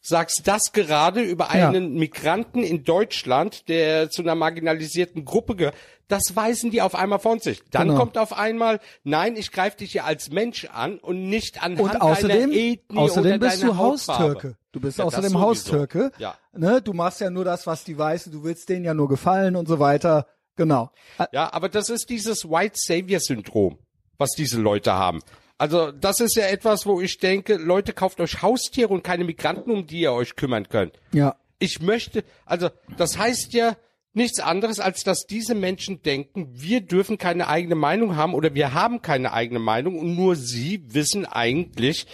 sagst 0.01 0.47
das 0.47 0.71
gerade 0.73 1.21
über 1.21 1.45
Ja. 1.55 1.69
einen 1.69 1.93
Migranten 1.93 2.63
in 2.63 2.83
Deutschland, 2.83 3.69
der 3.69 4.09
zu 4.09 4.21
einer 4.23 4.35
marginalisierten 4.35 5.25
Gruppe 5.25 5.55
gehört. 5.55 5.75
Das 6.07 6.35
weisen 6.35 6.71
die 6.71 6.81
auf 6.81 6.93
einmal 6.95 7.19
von 7.19 7.39
sich. 7.39 7.61
Dann 7.71 7.87
Genau. 7.87 7.99
kommt 7.99 8.17
auf 8.17 8.33
einmal, 8.37 8.79
nein, 9.03 9.37
ich 9.37 9.51
greife 9.51 9.77
dich 9.77 9.93
hier 9.93 10.03
als 10.05 10.29
Mensch 10.31 10.65
an 10.65 10.97
und 10.99 11.29
nicht 11.29 11.63
anhand 11.63 11.79
Und 11.79 12.01
außerdem, 12.01 12.49
deiner 12.49 12.53
Ethnie 12.53 12.97
außerdem 12.97 13.39
bist 13.39 13.63
du 13.63 13.77
Hautfarbe. 13.77 14.23
Haustürke. 14.23 14.57
Du 14.73 14.79
bist 14.81 14.97
Ja, 14.97 15.05
außerdem. 15.05 15.39
Haustürke. 15.39 16.11
Ja. 16.17 16.35
Ne? 16.53 16.81
Du 16.81 16.93
machst 16.93 17.21
ja 17.21 17.29
nur 17.29 17.45
das, 17.45 17.65
was 17.67 17.83
die 17.85 17.97
Weiße, 17.97 18.29
du 18.29 18.43
willst 18.43 18.67
denen 18.69 18.83
ja 18.83 18.93
nur 18.93 19.07
gefallen 19.07 19.55
und 19.55 19.67
so 19.67 19.79
weiter. 19.79 20.27
Genau. 20.57 20.91
Ja, 21.31 21.53
aber 21.53 21.69
das 21.69 21.89
ist 21.89 22.09
dieses 22.09 22.43
White 22.49 22.75
Savior 22.75 23.19
Syndrom, 23.21 23.77
was 24.17 24.31
diese 24.31 24.59
Leute 24.59 24.93
haben. 24.93 25.21
Also 25.61 25.91
das 25.91 26.19
ist 26.21 26.35
ja 26.35 26.47
etwas, 26.47 26.87
wo 26.87 27.01
ich 27.01 27.19
denke, 27.19 27.57
Leute, 27.57 27.93
kauft 27.93 28.19
euch 28.19 28.41
Haustiere 28.41 28.91
und 28.91 29.03
keine 29.03 29.25
Migranten, 29.25 29.69
um 29.69 29.85
die 29.85 29.99
ihr 29.99 30.11
euch 30.11 30.35
kümmern 30.35 30.67
könnt. 30.67 30.93
Ja. 31.11 31.35
Ich 31.59 31.79
möchte, 31.79 32.23
also 32.47 32.69
das 32.97 33.19
heißt 33.19 33.53
ja 33.53 33.77
nichts 34.13 34.39
anderes, 34.39 34.79
als 34.79 35.03
dass 35.03 35.27
diese 35.27 35.53
Menschen 35.53 36.01
denken, 36.01 36.49
wir 36.51 36.81
dürfen 36.81 37.19
keine 37.19 37.47
eigene 37.47 37.75
Meinung 37.75 38.15
haben 38.15 38.33
oder 38.33 38.55
wir 38.55 38.73
haben 38.73 39.03
keine 39.03 39.33
eigene 39.33 39.59
Meinung 39.59 39.99
und 39.99 40.15
nur 40.15 40.35
sie 40.35 40.81
wissen 40.95 41.27
eigentlich, 41.27 42.07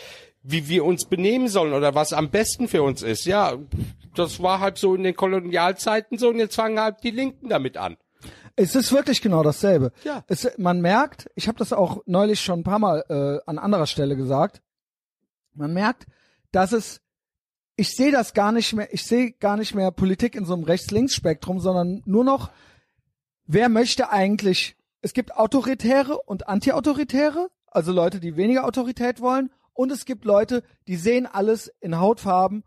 wie 0.44 0.68
wir 0.68 0.84
uns 0.84 1.06
benehmen 1.06 1.48
sollen 1.48 1.72
oder 1.72 1.96
was 1.96 2.12
am 2.12 2.30
besten 2.30 2.68
für 2.68 2.84
uns 2.84 3.02
ist. 3.02 3.24
Ja, 3.24 3.58
das 4.14 4.44
war 4.44 4.60
halt 4.60 4.78
so 4.78 4.94
in 4.94 5.04
den 5.04 5.16
Kolonialzeiten 5.16 6.18
so 6.18 6.28
und 6.28 6.40
jetzt 6.40 6.56
fangen 6.56 6.82
halt 6.82 6.98
die 7.02 7.12
Linken 7.12 7.48
damit 7.48 7.78
an. 7.78 7.96
Es 8.60 8.76
ist 8.76 8.92
wirklich 8.92 9.22
genau 9.22 9.44
dasselbe. 9.44 9.92
Ja. 10.04 10.24
Es, 10.28 10.50
man 10.58 10.82
merkt, 10.82 11.30
ich 11.36 11.48
habe 11.48 11.60
das 11.60 11.74
auch 11.74 12.02
neulich 12.08 12.42
schon 12.42 12.62
ein 12.62 12.64
paar 12.64 12.80
Mal 12.80 13.06
äh, 13.08 13.50
an 13.50 13.60
anderer 13.60 13.86
Stelle 13.86 14.16
gesagt, 14.16 14.62
man 15.54 15.74
merkt, 15.74 16.08
dass 16.52 16.72
es, 16.72 17.00
ich 17.76 17.96
sehe 17.96 18.12
das 18.12 18.34
gar 18.34 18.52
nicht 18.52 18.74
mehr, 18.74 18.92
ich 18.92 19.04
sehe 19.06 19.32
gar 19.32 19.58
nicht 19.58 19.76
mehr 19.76 19.92
Politik 19.92 20.36
in 20.36 20.46
so 20.46 20.54
einem 20.54 20.64
Rechts-Links-Spektrum, 20.64 21.60
sondern 21.60 22.02
nur 22.06 22.24
noch, 22.24 22.50
wer 23.46 23.70
möchte 23.70 24.10
eigentlich, 24.10 24.76
es 25.02 25.14
gibt 25.14 25.36
Autoritäre 25.36 26.18
und 26.18 26.48
Antiautoritäre, 26.48 27.50
also 27.68 27.92
Leute, 27.92 28.20
die 28.20 28.38
weniger 28.38 28.66
Autorität 28.66 29.22
wollen, 29.22 29.52
und 29.74 29.92
es 29.92 30.06
gibt 30.06 30.26
Leute, 30.26 30.64
die 30.88 30.96
sehen 30.96 31.28
alles 31.28 31.72
in 31.80 32.00
Hautfarben 32.00 32.64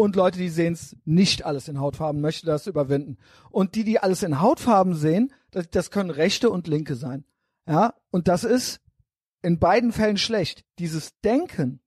und 0.00 0.16
Leute, 0.16 0.38
die 0.38 0.48
sehen 0.48 0.72
es 0.72 0.96
nicht 1.04 1.44
alles 1.44 1.68
in 1.68 1.78
Hautfarben, 1.78 2.22
möchte 2.22 2.46
das 2.46 2.66
überwinden. 2.66 3.18
Und 3.50 3.74
die, 3.74 3.84
die 3.84 3.98
alles 3.98 4.22
in 4.22 4.40
Hautfarben 4.40 4.94
sehen, 4.94 5.30
das, 5.50 5.68
das 5.68 5.90
können 5.90 6.08
Rechte 6.08 6.48
und 6.48 6.66
Linke 6.66 6.94
sein. 6.94 7.24
Ja, 7.66 7.94
und 8.10 8.26
das 8.26 8.44
ist 8.44 8.80
in 9.42 9.58
beiden 9.58 9.92
Fällen 9.92 10.16
schlecht. 10.16 10.64
Dieses 10.78 11.20
Denken, 11.20 11.80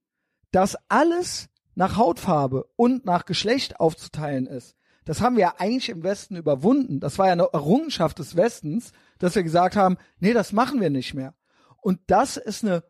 dass 0.52 0.78
alles 0.90 1.50
nach 1.74 1.98
Hautfarbe 1.98 2.70
und 2.76 3.04
nach 3.04 3.26
Geschlecht 3.26 3.80
aufzuteilen 3.80 4.46
ist, 4.46 4.76
das 5.06 5.20
haben 5.20 5.36
wir 5.36 5.42
ja 5.42 5.56
eigentlich 5.58 5.90
im 5.90 6.04
Westen 6.04 6.36
überwunden. 6.36 7.00
Das 7.00 7.18
war 7.18 7.26
ja 7.26 7.34
eine 7.34 7.50
Errungenschaft 7.52 8.20
des 8.20 8.36
Westens, 8.36 8.92
dass 9.18 9.34
wir 9.34 9.44
gesagt 9.44 9.76
haben, 9.76 9.98
nee, 10.20 10.34
das 10.34 10.54
machen 10.54 10.80
wir 10.80 10.92
nicht 10.92 11.16
mehr. 11.16 11.34
Und 11.82 12.00
das 12.08 12.38
ist 12.38 12.64
eine 12.64 12.84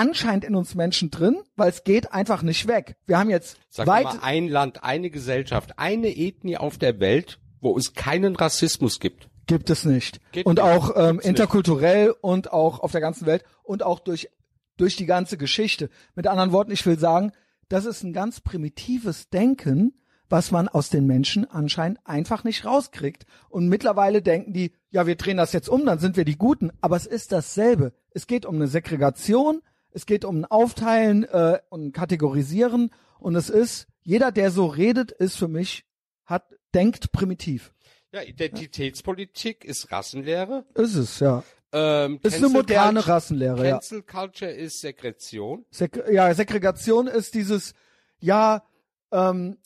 anscheinend 0.00 0.44
in 0.44 0.54
uns 0.54 0.74
Menschen 0.74 1.10
drin, 1.10 1.42
weil 1.56 1.68
es 1.68 1.84
geht 1.84 2.12
einfach 2.12 2.42
nicht 2.42 2.66
weg. 2.66 2.96
Wir 3.06 3.18
haben 3.18 3.28
jetzt 3.28 3.58
Sag 3.68 3.86
weit 3.86 4.04
mal, 4.04 4.18
ein 4.22 4.48
Land, 4.48 4.82
eine 4.82 5.10
Gesellschaft, 5.10 5.78
eine 5.78 6.08
Ethnie 6.08 6.56
auf 6.56 6.78
der 6.78 7.00
Welt, 7.00 7.38
wo 7.60 7.76
es 7.76 7.92
keinen 7.92 8.34
Rassismus 8.34 8.98
gibt. 8.98 9.28
Gibt 9.46 9.68
es 9.68 9.84
nicht. 9.84 10.20
Geht 10.32 10.46
und 10.46 10.54
nicht. 10.54 10.64
auch 10.64 10.96
ähm, 10.96 11.16
Gibt's 11.16 11.26
interkulturell 11.26 12.14
und 12.22 12.50
auch 12.50 12.80
auf 12.80 12.92
der 12.92 13.02
ganzen 13.02 13.26
Welt 13.26 13.44
und 13.62 13.82
auch 13.82 13.98
durch, 14.00 14.30
durch 14.78 14.96
die 14.96 15.06
ganze 15.06 15.36
Geschichte. 15.36 15.90
Mit 16.14 16.26
anderen 16.26 16.52
Worten, 16.52 16.70
ich 16.70 16.86
will 16.86 16.98
sagen, 16.98 17.32
das 17.68 17.84
ist 17.84 18.02
ein 18.02 18.14
ganz 18.14 18.40
primitives 18.40 19.28
Denken, 19.28 19.92
was 20.30 20.50
man 20.50 20.68
aus 20.68 20.88
den 20.88 21.06
Menschen 21.06 21.44
anscheinend 21.44 21.98
einfach 22.04 22.42
nicht 22.42 22.64
rauskriegt. 22.64 23.26
Und 23.50 23.68
mittlerweile 23.68 24.22
denken 24.22 24.54
die, 24.54 24.72
ja, 24.90 25.06
wir 25.06 25.16
drehen 25.16 25.36
das 25.36 25.52
jetzt 25.52 25.68
um, 25.68 25.84
dann 25.84 25.98
sind 25.98 26.16
wir 26.16 26.24
die 26.24 26.38
Guten. 26.38 26.70
Aber 26.80 26.96
es 26.96 27.06
ist 27.06 27.32
dasselbe. 27.32 27.92
Es 28.12 28.26
geht 28.26 28.46
um 28.46 28.54
eine 28.54 28.66
Segregation, 28.66 29.60
es 29.92 30.06
geht 30.06 30.24
um 30.24 30.40
ein 30.40 30.44
Aufteilen 30.44 31.24
äh, 31.24 31.58
und 31.68 31.86
ein 31.86 31.92
Kategorisieren. 31.92 32.90
Und 33.18 33.34
es 33.34 33.50
ist, 33.50 33.86
jeder, 34.02 34.32
der 34.32 34.50
so 34.50 34.66
redet, 34.66 35.12
ist 35.12 35.36
für 35.36 35.48
mich, 35.48 35.84
hat, 36.24 36.44
denkt 36.74 37.12
primitiv. 37.12 37.72
Ja, 38.12 38.22
Identitätspolitik 38.22 39.64
ist 39.64 39.92
Rassenlehre. 39.92 40.64
Ist 40.74 40.94
es, 40.96 41.20
ja. 41.20 41.44
Ähm, 41.72 42.18
Ist 42.22 42.34
eine 42.34 42.42
Cancel 42.42 42.48
moderne 42.48 42.92
Culture- 42.94 43.14
Rassenlehre, 43.14 43.64
ja. 43.64 43.72
Cancel 43.74 44.02
Culture 44.02 44.50
ist 44.50 44.80
Sekretion. 44.80 45.64
Sek 45.70 46.02
ja, 46.10 46.34
Segregation 46.34 47.06
ist 47.06 47.34
dieses, 47.34 47.74
ja, 48.18 48.64
ähm, 49.12 49.56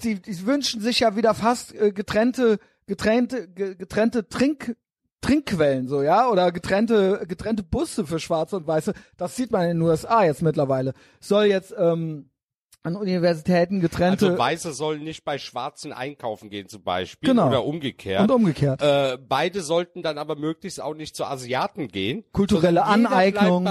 sie, 0.00 0.22
sie 0.24 0.46
wünschen 0.46 0.80
sich 0.80 1.00
ja 1.00 1.14
wieder 1.14 1.34
fast 1.34 1.74
äh, 1.74 1.92
getrennte, 1.92 2.58
getrennte, 2.86 3.48
ge, 3.48 3.74
getrennte 3.74 4.28
Trink, 4.28 4.76
Trinkquellen, 5.22 5.88
so, 5.88 6.02
ja, 6.02 6.28
oder 6.28 6.52
getrennte, 6.52 7.24
getrennte 7.26 7.62
Busse 7.62 8.06
für 8.06 8.18
Schwarze 8.20 8.56
und 8.56 8.66
Weiße. 8.66 8.92
Das 9.16 9.34
sieht 9.36 9.50
man 9.52 9.62
in 9.62 9.78
den 9.78 9.82
USA 9.82 10.24
jetzt 10.24 10.42
mittlerweile. 10.42 10.92
Soll 11.20 11.46
jetzt, 11.46 11.74
ähm, 11.78 12.28
an 12.84 12.96
Universitäten 12.96 13.78
getrennte 13.80 14.26
Also 14.26 14.38
Weiße 14.38 14.72
sollen 14.72 15.04
nicht 15.04 15.24
bei 15.24 15.38
Schwarzen 15.38 15.92
einkaufen 15.92 16.50
gehen 16.50 16.66
zum 16.68 16.82
Beispiel 16.82 17.28
Genau. 17.28 17.46
oder 17.46 17.64
umgekehrt. 17.64 18.22
und 18.22 18.32
umgekehrt. 18.32 18.82
äh, 18.82 19.16
beide 19.18 19.62
sollten 19.62 20.02
dann 20.02 20.18
aber 20.18 20.34
möglichst 20.34 20.80
auch 20.80 20.94
nicht 20.94 21.14
zu 21.14 21.24
Asiaten 21.24 21.86
gehen. 21.86 22.24
Kulturelle 22.32 22.82
Aneignung. 22.82 23.68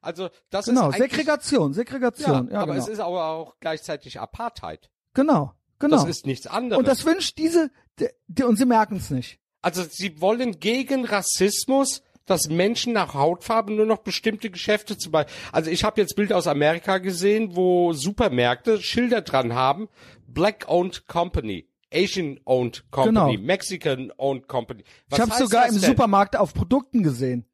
Also 0.00 0.30
das 0.48 0.64
genau, 0.64 0.88
ist 0.88 0.96
Segregation, 0.96 1.74
Segregation, 1.74 2.46
Ja, 2.48 2.54
ja, 2.54 2.60
aber 2.60 2.72
genau. 2.72 2.84
es 2.84 2.88
ist 2.88 3.00
aber 3.00 3.26
auch 3.26 3.56
gleichzeitig 3.60 4.18
Apartheid. 4.20 4.90
genau, 5.12 5.52
genau. 5.78 5.96
Das 5.96 6.08
ist 6.08 6.24
nichts 6.24 6.46
anderes. 6.46 6.78
und 6.78 6.88
das 6.88 7.04
wünscht 7.04 7.36
diese, 7.36 7.70
die, 8.00 8.08
die, 8.26 8.44
und 8.44 8.56
sie 8.56 8.64
merken 8.64 8.96
es 8.96 9.10
nicht. 9.10 9.38
Also 9.66 9.82
sie 9.90 10.20
wollen 10.20 10.60
gegen 10.60 11.04
Rassismus, 11.04 12.02
dass 12.24 12.48
Menschen 12.48 12.92
nach 12.92 13.14
Hautfarbe 13.14 13.72
nur 13.72 13.84
noch 13.84 13.98
bestimmte 13.98 14.48
Geschäfte 14.48 14.96
zum 14.96 15.10
Beispiel. 15.10 15.34
Also 15.50 15.70
ich 15.72 15.82
habe 15.82 16.00
jetzt 16.00 16.14
Bilder 16.14 16.36
aus 16.36 16.46
Amerika 16.46 16.98
gesehen, 16.98 17.56
wo 17.56 17.92
Supermärkte 17.92 18.80
Schilder 18.80 19.22
dran 19.22 19.54
haben, 19.54 19.88
Black 20.28 20.66
Owned 20.68 21.08
Company, 21.08 21.68
Asian-owned 21.92 22.84
Company, 22.92 23.32
Genau. 23.36 23.44
Mexican-owned 23.44 24.46
Company. 24.46 24.84
Was 25.08 25.18
ich 25.18 25.22
habe 25.30 25.42
sogar 25.42 25.66
das 25.66 25.74
im? 25.74 25.80
Supermarkt 25.82 26.36
auf 26.36 26.54
Produkten 26.54 27.02
gesehen. 27.02 27.44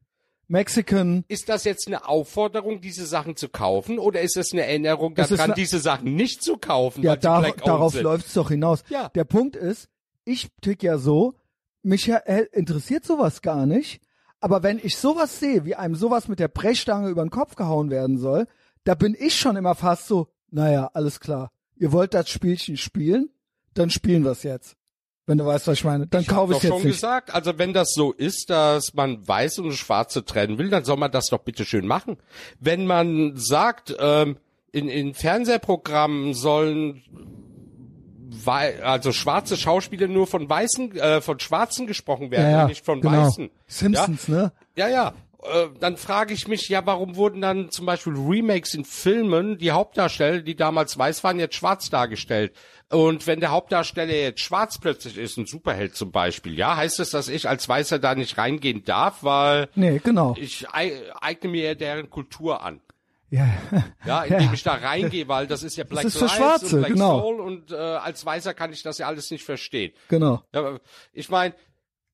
Mexican. 0.48 1.24
Ist 1.28 1.48
das 1.48 1.64
jetzt 1.64 1.86
eine 1.86 2.06
Aufforderung, 2.06 2.82
diese 2.82 3.06
Sachen 3.06 3.36
zu 3.36 3.48
kaufen, 3.48 3.98
oder 3.98 4.20
ist 4.20 4.36
es 4.36 4.52
eine 4.52 4.66
Erinnerung 4.66 5.14
Das 5.14 5.30
daran, 5.30 5.44
eine- 5.46 5.54
diese 5.54 5.78
Sachen 5.78 6.14
nicht 6.14 6.42
zu 6.42 6.58
kaufen, 6.58 7.02
Ja, 7.02 7.16
dar 7.16 7.40
black-owned 7.40 7.66
darauf 7.66 7.92
sind? 7.94 8.02
läuft's 8.02 8.34
doch 8.34 8.50
hinaus. 8.50 8.84
Ja. 8.90 9.08
Der 9.14 9.24
Punkt 9.24 9.56
ist, 9.56 9.88
ich 10.26 10.48
tick 10.60 10.82
ja 10.82 10.98
so, 10.98 11.34
mich 11.82 12.08
interessiert 12.52 13.04
sowas 13.04 13.42
gar 13.42 13.66
nicht. 13.66 14.00
Aber 14.40 14.62
wenn 14.62 14.80
ich 14.82 14.96
sowas 14.96 15.38
sehe, 15.38 15.64
wie 15.64 15.76
einem 15.76 15.94
sowas 15.94 16.26
mit 16.26 16.40
der 16.40 16.48
Brechstange 16.48 17.08
über 17.08 17.22
den 17.24 17.30
Kopf 17.30 17.54
gehauen 17.54 17.90
werden 17.90 18.18
soll, 18.18 18.46
da 18.84 18.94
bin 18.94 19.16
ich 19.18 19.36
schon 19.36 19.56
immer 19.56 19.74
fast 19.76 20.08
so, 20.08 20.28
naja, 20.50 20.90
alles 20.94 21.20
klar. 21.20 21.52
Ihr 21.76 21.92
wollt 21.92 22.14
das 22.14 22.28
Spielchen 22.28 22.76
spielen? 22.76 23.30
Dann 23.74 23.90
spielen 23.90 24.24
wir's 24.24 24.42
jetzt. 24.42 24.76
Wenn 25.26 25.38
du 25.38 25.46
weißt, 25.46 25.68
was 25.68 25.78
ich 25.78 25.84
meine. 25.84 26.08
Dann 26.08 26.22
Ich 26.22 26.28
kaufe 26.28 26.54
ich 26.54 26.62
jetzt 26.62 26.72
schon 26.72 26.82
nicht. 26.82 26.92
gesagt, 26.94 27.32
also 27.32 27.56
wenn 27.56 27.72
das 27.72 27.92
so 27.94 28.12
ist, 28.12 28.50
dass 28.50 28.94
man 28.94 29.26
weiß 29.26 29.60
und 29.60 29.72
schwarze 29.72 30.24
trennen 30.24 30.58
will, 30.58 30.68
dann 30.68 30.84
soll 30.84 30.96
man 30.96 31.12
das 31.12 31.26
doch 31.26 31.38
bitte 31.38 31.64
schön 31.64 31.86
machen. 31.86 32.16
Wenn 32.58 32.86
man 32.86 33.36
sagt, 33.36 33.94
ähm, 34.00 34.36
in, 34.72 34.88
in 34.88 35.14
Fernsehprogrammen 35.14 36.34
sollen 36.34 37.02
also 38.46 39.12
schwarze 39.12 39.56
Schauspieler 39.56 40.08
nur 40.08 40.26
von 40.26 40.48
weißen, 40.48 40.96
äh, 40.96 41.20
von 41.20 41.38
Schwarzen 41.40 41.86
gesprochen 41.86 42.30
werden, 42.30 42.50
Ja, 42.50 42.58
ja, 42.60 42.66
nicht 42.66 42.84
von 42.84 43.00
genau. 43.00 43.26
Weißen. 43.26 43.50
Simpsons, 43.66 44.28
ne? 44.28 44.52
Ja, 44.76 44.88
ja. 44.88 45.14
Äh, 45.42 45.66
dann 45.80 45.96
frage 45.96 46.32
ich 46.34 46.46
mich, 46.46 46.68
ja, 46.68 46.86
warum 46.86 47.16
wurden 47.16 47.40
dann 47.40 47.70
zum 47.70 47.84
Beispiel 47.86 48.12
Remakes 48.14 48.74
in 48.74 48.84
Filmen, 48.84 49.58
die 49.58 49.72
Hauptdarsteller, 49.72 50.40
die 50.40 50.54
damals 50.54 50.96
weiß 50.96 51.24
waren, 51.24 51.38
jetzt 51.40 51.56
schwarz 51.56 51.90
dargestellt? 51.90 52.52
Und 52.90 53.26
wenn 53.26 53.40
der 53.40 53.50
Hauptdarsteller 53.50 54.12
jetzt 54.14 54.40
schwarz 54.40 54.78
plötzlich 54.78 55.16
ist, 55.18 55.38
ein 55.38 55.46
Superheld 55.46 55.96
zum 55.96 56.12
Beispiel, 56.12 56.56
ja, 56.56 56.76
heißt 56.76 57.00
es, 57.00 57.10
dass 57.10 57.28
ich 57.28 57.48
als 57.48 57.68
Weißer 57.68 57.98
da 57.98 58.14
nicht 58.14 58.38
reingehen 58.38 58.84
darf, 58.84 59.24
weil 59.24 59.68
Nee, 59.74 59.98
genau. 60.04 60.36
ich 60.38 60.68
ei- 60.72 61.00
eigne 61.20 61.50
mir 61.50 61.74
deren 61.74 62.08
Kultur 62.10 62.62
an. 62.62 62.80
Ja. 63.32 63.48
Ja, 64.04 64.22
indem 64.24 64.40
Ja. 64.42 64.52
ich 64.52 64.62
da 64.62 64.74
reingehe, 64.74 65.26
weil 65.26 65.46
das 65.46 65.62
ist 65.62 65.76
ja 65.76 65.84
Black 65.84 66.04
ist 66.04 66.18
für 66.18 66.26
Lives 66.26 66.36
Schwarze, 66.36 66.66
und 66.76 66.82
Black 66.82 66.92
genau. 66.92 67.18
Soul 67.20 67.40
und 67.40 67.72
äh, 67.72 67.76
als 67.76 68.24
Weißer 68.26 68.52
kann 68.52 68.72
ich 68.72 68.82
das 68.82 68.98
ja 68.98 69.06
alles 69.06 69.30
nicht 69.30 69.42
verstehen. 69.44 69.92
Genau. 70.08 70.42
Ja, 70.54 70.78
ich 71.14 71.30
meine, 71.30 71.54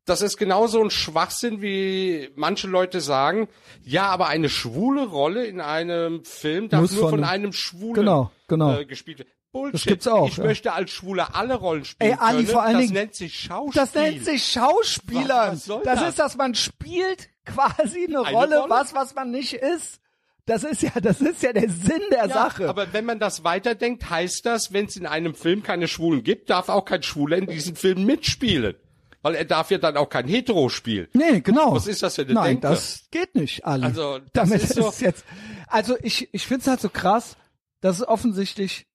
das 0.05 0.23
ist 0.23 0.37
genauso 0.39 0.81
ein 0.83 0.91
Schwachsinn, 0.91 1.61
wie 1.61 2.31
manche 2.37 2.69
Leute 2.69 3.01
sagen, 3.01 3.49
ja, 3.83 4.05
aber 4.07 4.29
eine 4.29 4.49
schwule 4.49 5.07
Rolle 5.07 5.45
in 5.45 5.61
einem 5.61 6.25
Film 6.25 6.69
darf 6.69 6.83
Muss 6.83 6.93
nur 6.93 7.11
von 7.11 7.19
von, 7.21 7.25
einem- 7.25 7.53
Schwulen 7.53 7.95
Genau, 7.95 8.31
genau. 8.47 8.79
Äh, 8.79 8.85
gespielt 8.87 9.19
werden. 9.19 9.33
Bullshit. 9.51 9.75
Das 9.75 9.85
gibt's 9.87 10.07
auch, 10.07 10.29
Ich 10.29 10.37
ja. 10.37 10.45
möchte 10.45 10.73
als 10.73 10.91
Schwuler 10.91 11.35
alle 11.35 11.55
Rollen 11.57 11.85
spielen 11.85 12.13
Ey, 12.13 12.17
Ali, 12.21 12.37
können. 12.37 12.49
vor 12.49 12.63
allen 12.63 12.75
das 12.75 12.83
Dingen- 12.83 12.93
nennt 12.95 13.15
sich 13.17 13.41
Schauspiel. 13.41 13.81
Das 13.83 13.95
nennt 13.95 14.25
sich 14.25 14.45
Schauspielern. 14.47 15.53
Was 15.53 15.65
soll 15.65 15.83
das, 15.85 16.01
das? 16.01 16.09
ist, 16.11 16.19
dass 16.19 16.37
man 16.37 16.55
spielt 16.55 17.29
quasi 17.45 18.05
eine, 18.07 18.21
Eine 18.25 18.37
Rolle, 18.37 18.59
Rolle? 18.61 18.71
was, 18.71 18.95
was 18.95 19.15
man 19.15 19.31
nicht 19.31 19.55
ist. 19.55 20.01
Das 20.49 20.65
ist 20.65 20.81
ja, 20.83 20.91
das 21.01 21.21
ist 21.21 21.43
ja 21.43 21.53
der 21.53 21.69
Sinn 21.69 22.01
der 22.11 22.27
ja, 22.27 22.29
Sache. 22.29 22.71
Aber 22.71 22.91
wenn 22.95 23.05
man 23.05 23.19
das 23.19 23.45
weiterdenkt, 23.45 24.09
heißt 24.09 24.47
das, 24.47 24.73
wenn 24.73 24.87
es 24.87 24.97
in 24.97 25.05
einem 25.05 25.35
Film 25.35 25.63
keine 25.63 25.89
Schwulen 25.89 26.25
gibt, 26.25 26.49
darf 26.49 26.71
auch 26.71 26.87
kein 26.87 27.03
Schwuler 27.03 27.37
in 27.37 27.47
diesem 27.47 27.77
Film 27.77 28.07
mitspielen. 28.07 28.75
Weil 29.21 29.35
er 29.35 29.45
darf 29.45 29.71
ja 29.71 29.77
dann 29.77 29.99
auch 29.99 30.09
kein 30.09 30.27
Hetero 30.27 30.71
spielen. 30.71 31.09
nee, 31.13 31.41
genau. 31.41 31.75
Was 31.75 31.87
ist 31.87 32.03
das 32.03 32.15
für 32.15 32.23
eine 32.23 32.33
Nein, 32.33 32.47
Denke? 32.61 32.69
das 32.69 33.09
geht 33.11 33.35
nicht, 33.35 33.67
Ali. 33.67 33.85
Also, 33.85 34.21
das 34.21 34.31
Damit 34.49 34.63
ist 34.63 34.71
ist, 34.71 34.77
so- 34.77 35.05
jetzt, 35.05 35.25
also 35.67 35.97
ich, 36.03 36.33
ich 36.33 36.47
find's 36.47 36.67
halt 36.67 36.81
so 36.81 36.89
krass, 36.89 37.37
dass 37.83 37.97
es 38.01 38.09
offensichtlich, 38.09 38.87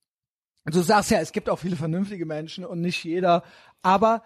du 0.65 0.81
sagst 0.81 1.11
ja, 1.11 1.19
es 1.19 1.33
gibt 1.33 1.49
auch 1.49 1.59
viele 1.59 1.75
vernünftige 1.75 2.25
Menschen 2.25 2.65
und 2.65 2.81
nicht 2.81 3.03
jeder, 3.03 3.43
aber 3.83 4.23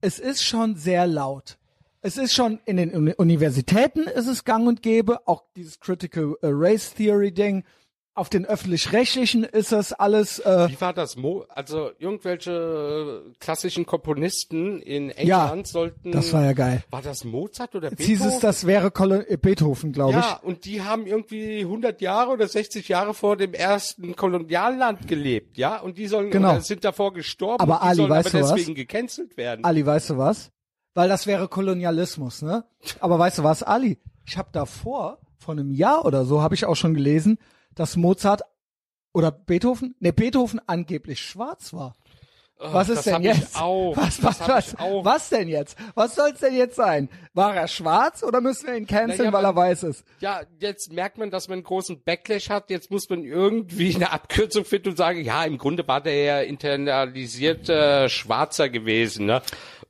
es 0.00 0.20
ist 0.20 0.44
schon 0.44 0.76
sehr 0.76 1.08
laut. 1.08 1.58
Es 2.02 2.16
ist 2.16 2.32
schon 2.34 2.60
in 2.64 2.76
den 2.78 2.90
Uni 2.92 3.12
Universitäten 3.16 4.04
ist 4.04 4.26
es 4.26 4.44
gang 4.44 4.66
und 4.66 4.82
gäbe, 4.82 5.26
auch 5.28 5.44
dieses 5.54 5.80
Critical 5.80 6.34
äh, 6.40 6.48
Race 6.50 6.94
Theory 6.94 7.32
Ding. 7.32 7.64
Auf 8.14 8.28
den 8.28 8.44
öffentlich-rechtlichen 8.44 9.44
ist 9.44 9.70
das 9.70 9.92
alles, 9.92 10.40
äh, 10.40 10.68
Wie 10.68 10.80
war 10.80 10.92
das? 10.92 11.16
Mo 11.16 11.44
also 11.48 11.90
irgendwelche 11.98 12.50
äh, 13.30 13.32
klassischen 13.38 13.86
Komponisten 13.86 14.80
in 14.82 15.12
ja, 15.22 15.44
England 15.44 15.68
sollten. 15.68 16.10
das 16.10 16.32
war 16.32 16.44
ja 16.44 16.52
geil. 16.52 16.82
War 16.90 17.02
das 17.02 17.24
Mozart 17.24 17.74
oder 17.76 17.90
Jetzt 17.90 18.00
hieß 18.02 18.18
Beethoven? 18.18 18.34
es, 18.34 18.40
das 18.40 18.66
wäre 18.66 18.90
Kolon 18.90 19.24
äh, 19.28 19.36
Beethoven, 19.36 19.92
glaube 19.92 20.14
ja, 20.14 20.38
ich. 20.42 20.46
und 20.48 20.64
die 20.64 20.82
haben 20.82 21.06
irgendwie 21.06 21.60
100 21.60 22.00
Jahre 22.00 22.32
oder 22.32 22.48
60 22.48 22.88
Jahre 22.88 23.14
vor 23.14 23.36
dem 23.36 23.54
ersten 23.54 24.16
Kolonialland 24.16 25.06
gelebt, 25.06 25.56
ja, 25.56 25.78
und 25.80 25.96
die 25.96 26.08
sollen 26.08 26.30
Genau. 26.30 26.58
sind 26.60 26.84
davor 26.84 27.12
gestorben, 27.12 27.60
Aber 27.62 27.80
Ali, 27.82 27.96
sollen 27.96 28.10
weißt 28.10 28.28
aber 28.34 28.38
du 28.38 28.44
was? 28.44 28.54
deswegen 28.54 28.74
gecancelt 28.74 29.36
werden. 29.36 29.64
Ali, 29.64 29.86
weißt 29.86 30.10
du 30.10 30.18
was? 30.18 30.50
Weil 30.94 31.08
das 31.08 31.26
wäre 31.26 31.48
Kolonialismus, 31.48 32.42
ne? 32.42 32.64
Aber 32.98 33.18
weißt 33.18 33.38
du 33.38 33.44
was, 33.44 33.62
Ali? 33.62 33.98
Ich 34.26 34.36
habe 34.36 34.48
davor, 34.52 35.18
vor 35.38 35.52
einem 35.52 35.70
Jahr 35.72 36.04
oder 36.04 36.24
so, 36.24 36.42
habe 36.42 36.54
ich 36.54 36.64
auch 36.64 36.76
schon 36.76 36.94
gelesen, 36.94 37.38
dass 37.74 37.96
Mozart 37.96 38.42
oder 39.12 39.30
Beethoven, 39.30 39.94
ne, 40.00 40.12
Beethoven 40.12 40.60
angeblich 40.66 41.20
schwarz 41.20 41.72
war. 41.72 41.94
Was 42.62 42.90
ist 42.90 43.06
denn 43.06 43.22
jetzt? 43.22 43.54
Was, 43.54 44.22
was, 44.22 44.40
was, 44.46 44.76
was 44.78 45.28
denn 45.30 45.48
jetzt? 45.48 45.78
Was 45.94 46.14
soll's 46.14 46.40
denn 46.40 46.54
jetzt 46.54 46.76
sein? 46.76 47.08
War 47.32 47.56
er 47.56 47.68
schwarz 47.68 48.22
oder 48.22 48.42
müssen 48.42 48.66
wir 48.66 48.76
ihn 48.76 48.86
canceln, 48.86 49.30
Naja, 49.30 49.32
weil 49.32 49.44
er 49.44 49.56
weiß 49.56 49.84
ist? 49.84 50.04
Ja, 50.20 50.42
jetzt 50.58 50.92
merkt 50.92 51.16
man, 51.16 51.30
dass 51.30 51.48
man 51.48 51.54
einen 51.54 51.64
großen 51.64 52.02
Backlash 52.02 52.50
hat. 52.50 52.68
Jetzt 52.68 52.90
muss 52.90 53.08
man 53.08 53.24
irgendwie 53.24 53.94
eine 53.94 54.12
Abkürzung 54.12 54.66
finden 54.66 54.90
und 54.90 54.96
sagen, 54.96 55.22
ja, 55.22 55.42
im 55.44 55.56
Grunde 55.56 55.88
war 55.88 56.02
der 56.02 56.22
ja 56.22 56.40
internalisierter 56.40 58.10
Schwarzer 58.10 58.68
gewesen, 58.68 59.24
ne? 59.24 59.40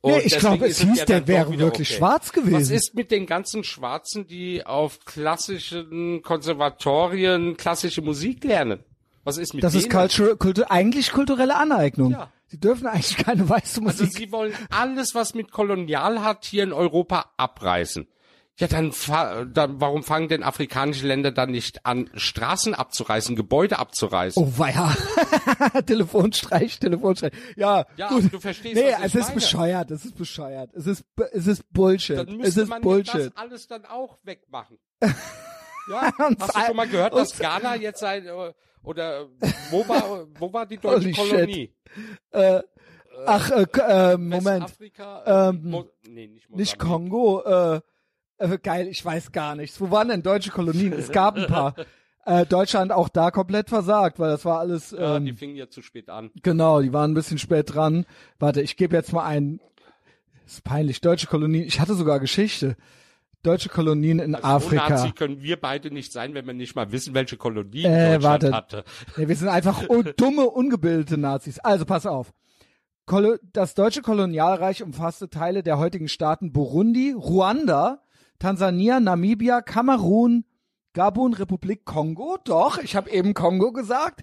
Und 0.01 0.13
Nee, 0.13 0.21
ich 0.25 0.37
glaube, 0.39 0.65
es 0.67 0.79
hieß, 0.81 0.99
ja 0.99 1.05
der 1.05 1.27
wäre 1.27 1.59
wirklich 1.59 1.89
okay. 1.91 1.97
schwarz 1.99 2.25
Was 2.27 2.33
gewesen. 2.33 2.73
ist 2.75 2.95
mit 2.95 3.11
den 3.11 3.27
ganzen 3.27 3.63
Schwarzen, 3.63 4.25
die 4.25 4.65
auf 4.65 5.05
klassischen 5.05 6.23
Konservatorien 6.23 7.55
klassische 7.57 8.01
Musik 8.01 8.43
lernen? 8.43 8.83
Was 9.23 9.37
ist 9.37 9.53
mit 9.53 9.63
das 9.63 9.73
denen? 9.73 9.83
ist 9.85 9.91
culture, 9.91 10.35
kultur, 10.37 10.71
eigentlich 10.71 11.11
kulturelle 11.11 11.55
Aneignung. 11.55 12.11
Ja. 12.13 12.31
Sie 12.47 12.59
dürfen 12.59 12.87
eigentlich 12.87 13.15
keine 13.17 13.47
weiße 13.47 13.81
Also 13.85 14.03
Musik. 14.03 14.11
sie 14.17 14.31
wollen 14.31 14.53
alles, 14.71 15.13
was 15.13 15.35
mit 15.35 15.51
Kolonial 15.51 16.21
hat, 16.23 16.45
hier 16.45 16.63
in 16.63 16.73
Europa 16.73 17.31
abreißen. 17.37 18.07
Ja, 18.61 18.67
dann, 18.67 18.91
fa- 18.91 19.43
dann 19.45 19.81
warum 19.81 20.03
fangen 20.03 20.29
denn 20.29 20.43
afrikanische 20.43 21.05
Länder 21.07 21.31
dann 21.31 21.51
nicht 21.51 21.85
an, 21.85 22.09
Straßen 22.13 22.73
abzureißen, 22.73 23.35
Gebäude 23.35 23.79
abzureißen? 23.79 24.41
Oh 24.41 24.53
weia. 24.57 24.95
Telefonstreich, 25.85 26.79
Telefonstreich. 26.79 27.31
Ja, 27.55 27.85
Ja, 27.97 28.09
gut. 28.09 28.31
du 28.31 28.39
verstehst, 28.39 28.75
nee, 28.75 28.91
es 29.03 29.15
ist 29.15 29.23
meine. 29.23 29.35
bescheuert, 29.35 29.91
es 29.91 30.05
ist 30.05 30.15
bescheuert. 30.17 30.69
Es 30.73 30.87
ist 30.87 31.03
es 31.33 31.47
ist 31.47 31.63
Bullshit. 31.73 32.17
dann 32.19 32.27
Es 32.27 32.35
müsste 32.37 32.61
ist 32.61 32.67
man 32.69 32.79
ja 32.79 32.83
Bullshit. 32.83 33.15
das 33.27 33.37
alles 33.37 33.67
dann 33.67 33.85
auch 33.85 34.17
wegmachen. 34.23 34.77
Ja, 35.89 36.13
hast 36.39 36.55
du 36.55 36.59
schon 36.67 36.75
mal 36.75 36.87
gehört, 36.87 37.15
dass 37.15 37.37
Ghana 37.37 37.75
jetzt 37.81 37.99
sein, 37.99 38.25
äh, 38.27 38.53
oder 38.83 39.25
wo 39.71 39.85
war, 39.89 40.27
wo 40.37 40.53
war 40.53 40.67
die 40.67 40.77
deutsche 40.77 41.05
Holy 41.11 41.13
shit. 41.15 41.29
Kolonie? 41.31 41.73
Ach, 43.25 43.51
äh, 43.51 43.65
äh, 44.13 44.17
Moment. 44.17 44.63
Westafrika? 44.65 45.49
Ähm, 45.49 45.61
Mo 45.69 45.85
nee, 46.07 46.27
nicht 46.27 46.49
Nicht. 46.51 46.79
Kongo, 46.79 47.41
äh, 47.43 47.81
äh, 48.41 48.57
geil, 48.61 48.87
ich 48.87 49.03
weiß 49.03 49.31
gar 49.31 49.55
nichts. 49.55 49.79
Wo 49.79 49.91
waren 49.91 50.09
denn 50.09 50.23
deutsche 50.23 50.51
Kolonien? 50.51 50.93
Es 50.93 51.11
gab 51.11 51.37
ein 51.37 51.47
paar. 51.47 51.75
Äh, 52.23 52.45
Deutschland 52.45 52.91
auch 52.91 53.09
da 53.09 53.31
komplett 53.31 53.69
versagt, 53.69 54.19
weil 54.19 54.29
das 54.29 54.45
war 54.45 54.59
alles 54.59 54.91
Ja, 54.91 55.17
ähm, 55.17 55.25
die 55.25 55.33
fingen 55.33 55.55
ja 55.55 55.69
zu 55.71 55.81
spät 55.81 56.07
an. 56.07 56.29
Genau, 56.43 56.79
die 56.79 56.93
waren 56.93 57.09
ein 57.09 57.13
bisschen 57.15 57.39
spät 57.39 57.73
dran. 57.73 58.05
Warte, 58.37 58.61
ich 58.61 58.77
gebe 58.77 58.95
jetzt 58.95 59.11
mal 59.11 59.23
ein. 59.25 59.59
Ist 60.45 60.63
peinlich. 60.63 61.01
Deutsche 61.01 61.25
Kolonien. 61.25 61.63
Ich 61.65 61.79
hatte 61.79 61.95
sogar 61.95 62.19
Geschichte. 62.19 62.75
Deutsche 63.41 63.69
Kolonien 63.69 64.19
in 64.19 64.33
So 64.33 64.43
Afrika. 64.43 64.89
Nazi 64.89 65.13
können 65.13 65.41
wir 65.41 65.59
beide 65.59 65.89
nicht 65.89 66.11
sein, 66.11 66.35
wenn 66.35 66.45
wir 66.45 66.53
nicht 66.53 66.75
mal 66.75 66.91
wissen, 66.91 67.15
welche 67.15 67.37
Kolonie 67.37 67.85
Äh, 67.85 68.19
Deutschland 68.19 68.23
warte. 68.23 68.53
hatte. 68.53 68.83
Nee, 69.17 69.27
wir 69.27 69.35
sind 69.35 69.47
einfach 69.47 69.81
dumme, 70.17 70.45
ungebildete 70.47 71.17
Nazis. 71.17 71.57
Also 71.57 71.85
pass 71.85 72.05
auf. 72.05 72.33
Kolo 73.07 73.37
das 73.51 73.73
deutsche 73.73 74.03
Kolonialreich 74.03 74.83
umfasste 74.83 75.27
Teile 75.27 75.63
der 75.63 75.79
heutigen 75.79 76.07
Staaten 76.07 76.53
Burundi, 76.53 77.13
Ruanda, 77.17 78.03
Tansania, 78.41 78.99
Namibia, 78.99 79.61
Kamerun, 79.61 80.45
Gabun, 80.93 81.33
Republik 81.33 81.85
Kongo. 81.85 82.39
Doch, 82.43 82.79
ich 82.79 82.95
habe 82.95 83.11
eben 83.11 83.35
Kongo 83.35 83.71
gesagt. 83.71 84.21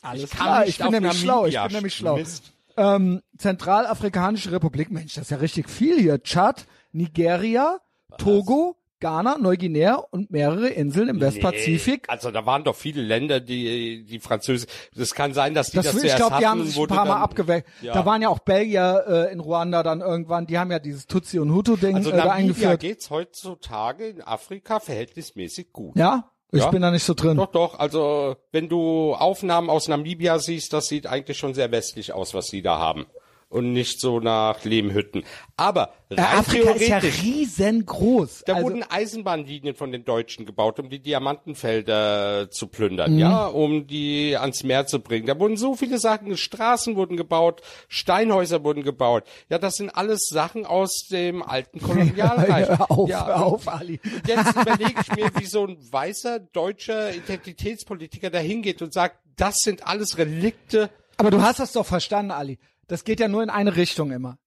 Alles 0.00 0.30
kann 0.30 0.46
klar, 0.46 0.66
ich 0.66 0.78
bin 0.78 0.90
nämlich 0.90 1.20
schlau. 1.20 1.44
Ich 1.44 1.54
Namibia 1.54 1.68
bin 1.68 1.72
nämlich 1.74 1.94
schlau. 1.94 2.16
Mist. 2.16 2.54
Ähm, 2.78 3.20
Zentralafrikanische 3.36 4.50
Republik, 4.52 4.90
Mensch, 4.90 5.14
das 5.14 5.24
ist 5.24 5.30
ja 5.30 5.36
richtig 5.36 5.68
viel 5.68 6.00
hier. 6.00 6.22
Tschad, 6.22 6.66
Nigeria, 6.92 7.78
Togo, 8.16 8.76
Ghana, 9.02 9.36
Neuguinea 9.38 9.96
und 10.10 10.30
mehrere 10.30 10.68
Inseln 10.68 11.08
im 11.08 11.20
Westpazifik. 11.20 12.04
Nee, 12.08 12.12
also 12.12 12.30
da 12.30 12.46
waren 12.46 12.64
doch 12.64 12.76
viele 12.76 13.02
Länder, 13.02 13.40
die 13.40 14.04
die 14.04 14.20
Französisch. 14.20 14.68
Das 14.96 15.12
kann 15.14 15.34
sein, 15.34 15.52
dass 15.54 15.70
die 15.70 15.76
das, 15.76 15.86
Das, 15.86 15.94
ich 15.96 16.00
zuerst 16.02 16.16
glaube, 16.16 16.36
die 16.38 16.46
hatten, 16.46 16.60
haben 16.60 16.82
ein 16.82 16.86
paar 16.86 17.04
Mal 17.04 17.16
abgewechselt. 17.20 17.66
Ja. 17.82 17.92
Da 17.94 18.06
waren 18.06 18.22
ja 18.22 18.28
auch 18.28 18.38
Belgier 18.38 19.04
äh, 19.28 19.32
in 19.32 19.40
Ruanda 19.40 19.82
dann 19.82 20.00
irgendwann, 20.00 20.46
die 20.46 20.58
haben 20.58 20.70
ja 20.70 20.78
dieses 20.78 21.06
Tutsi 21.06 21.38
und 21.40 21.52
Hutu-Ding 21.52 21.96
Also 21.96 22.10
äh, 22.12 22.16
da 22.16 22.30
eingeführt. 22.30 22.80
geht's 22.80 23.10
heutzutage 23.10 24.06
in 24.06 24.22
Afrika 24.22 24.78
verhältnismäßig 24.80 25.72
gut. 25.72 25.96
Ja? 25.96 26.30
Ich 26.52 26.60
Ja. 26.60 26.70
bin 26.70 26.82
da 26.82 26.90
nicht 26.90 27.02
so 27.04 27.14
drin. 27.14 27.36
Doch, 27.38 27.50
doch. 27.50 27.78
Also 27.78 28.36
wenn 28.52 28.68
du 28.68 29.14
Aufnahmen 29.14 29.68
aus 29.70 29.88
Namibia 29.88 30.38
siehst, 30.38 30.72
das 30.72 30.86
sieht 30.86 31.06
eigentlich 31.06 31.38
schon 31.38 31.54
sehr 31.54 31.72
westlich 31.72 32.12
aus, 32.12 32.34
was 32.34 32.46
sie 32.48 32.62
da 32.62 32.78
haben. 32.78 33.06
Und 33.52 33.72
nicht 33.72 34.00
so 34.00 34.18
nach 34.20 34.64
Lehmhütten. 34.64 35.24
Aber 35.56 35.92
rein 36.10 36.18
Äh, 36.18 36.38
Afrika 36.38 36.70
ist 36.72 36.88
ja 36.88 36.98
riesengroß. 36.98 38.44
da 38.46 38.54
also, 38.54 38.66
wurden 38.66 38.82
Eisenbahnlinien 38.82 39.74
von 39.74 39.92
den 39.92 40.04
Deutschen 40.04 40.46
gebaut, 40.46 40.78
um 40.80 40.88
die 40.90 40.98
Diamantenfelder 41.00 42.50
zu 42.50 42.66
Mhm. 42.66 42.70
plündern, 42.70 43.18
ja, 43.18 43.46
um 43.46 43.86
die 43.86 44.36
ans 44.36 44.62
Meer 44.64 44.86
zu 44.86 45.00
bringen. 45.00 45.26
Da 45.26 45.38
wurden 45.38 45.56
so 45.56 45.74
viele 45.74 45.98
Sachen, 45.98 46.36
Straßen 46.36 46.96
wurden 46.96 47.16
gebaut, 47.16 47.62
Steinhäuser 47.88 48.64
wurden 48.64 48.82
gebaut. 48.82 49.24
Ja, 49.48 49.58
das 49.58 49.76
sind 49.76 49.90
alles 49.90 50.26
Sachen 50.28 50.66
aus 50.66 51.06
dem 51.10 51.42
alten 51.42 51.80
Kolonialreich. 51.82 52.68
Hör 52.68 52.90
auf, 52.90 53.08
ja, 53.08 53.26
hör 53.26 53.46
auf, 53.46 53.68
Ali. 53.68 54.00
Jetzt 54.26 54.56
überlege 54.56 54.94
ich 55.00 55.16
mir, 55.16 55.30
wie 55.38 55.46
so 55.46 55.66
ein 55.66 55.76
weißer 55.90 56.40
deutscher 56.40 57.14
Identitätspolitiker 57.14 58.30
da 58.30 58.38
hingeht 58.38 58.82
und 58.82 58.92
sagt, 58.92 59.16
das 59.36 59.58
sind 59.60 59.86
alles 59.86 60.18
Relikte. 60.18 60.90
Aber 61.16 61.30
du 61.30 61.40
hast 61.42 61.58
das 61.60 61.72
doch 61.72 61.86
verstanden, 61.86 62.30
Ali. 62.32 62.58
Das 62.88 63.04
geht 63.04 63.20
ja 63.20 63.28
nur 63.28 63.42
in 63.42 63.50
eine 63.50 63.76
Richtung 63.76 64.10
immer. 64.12 64.38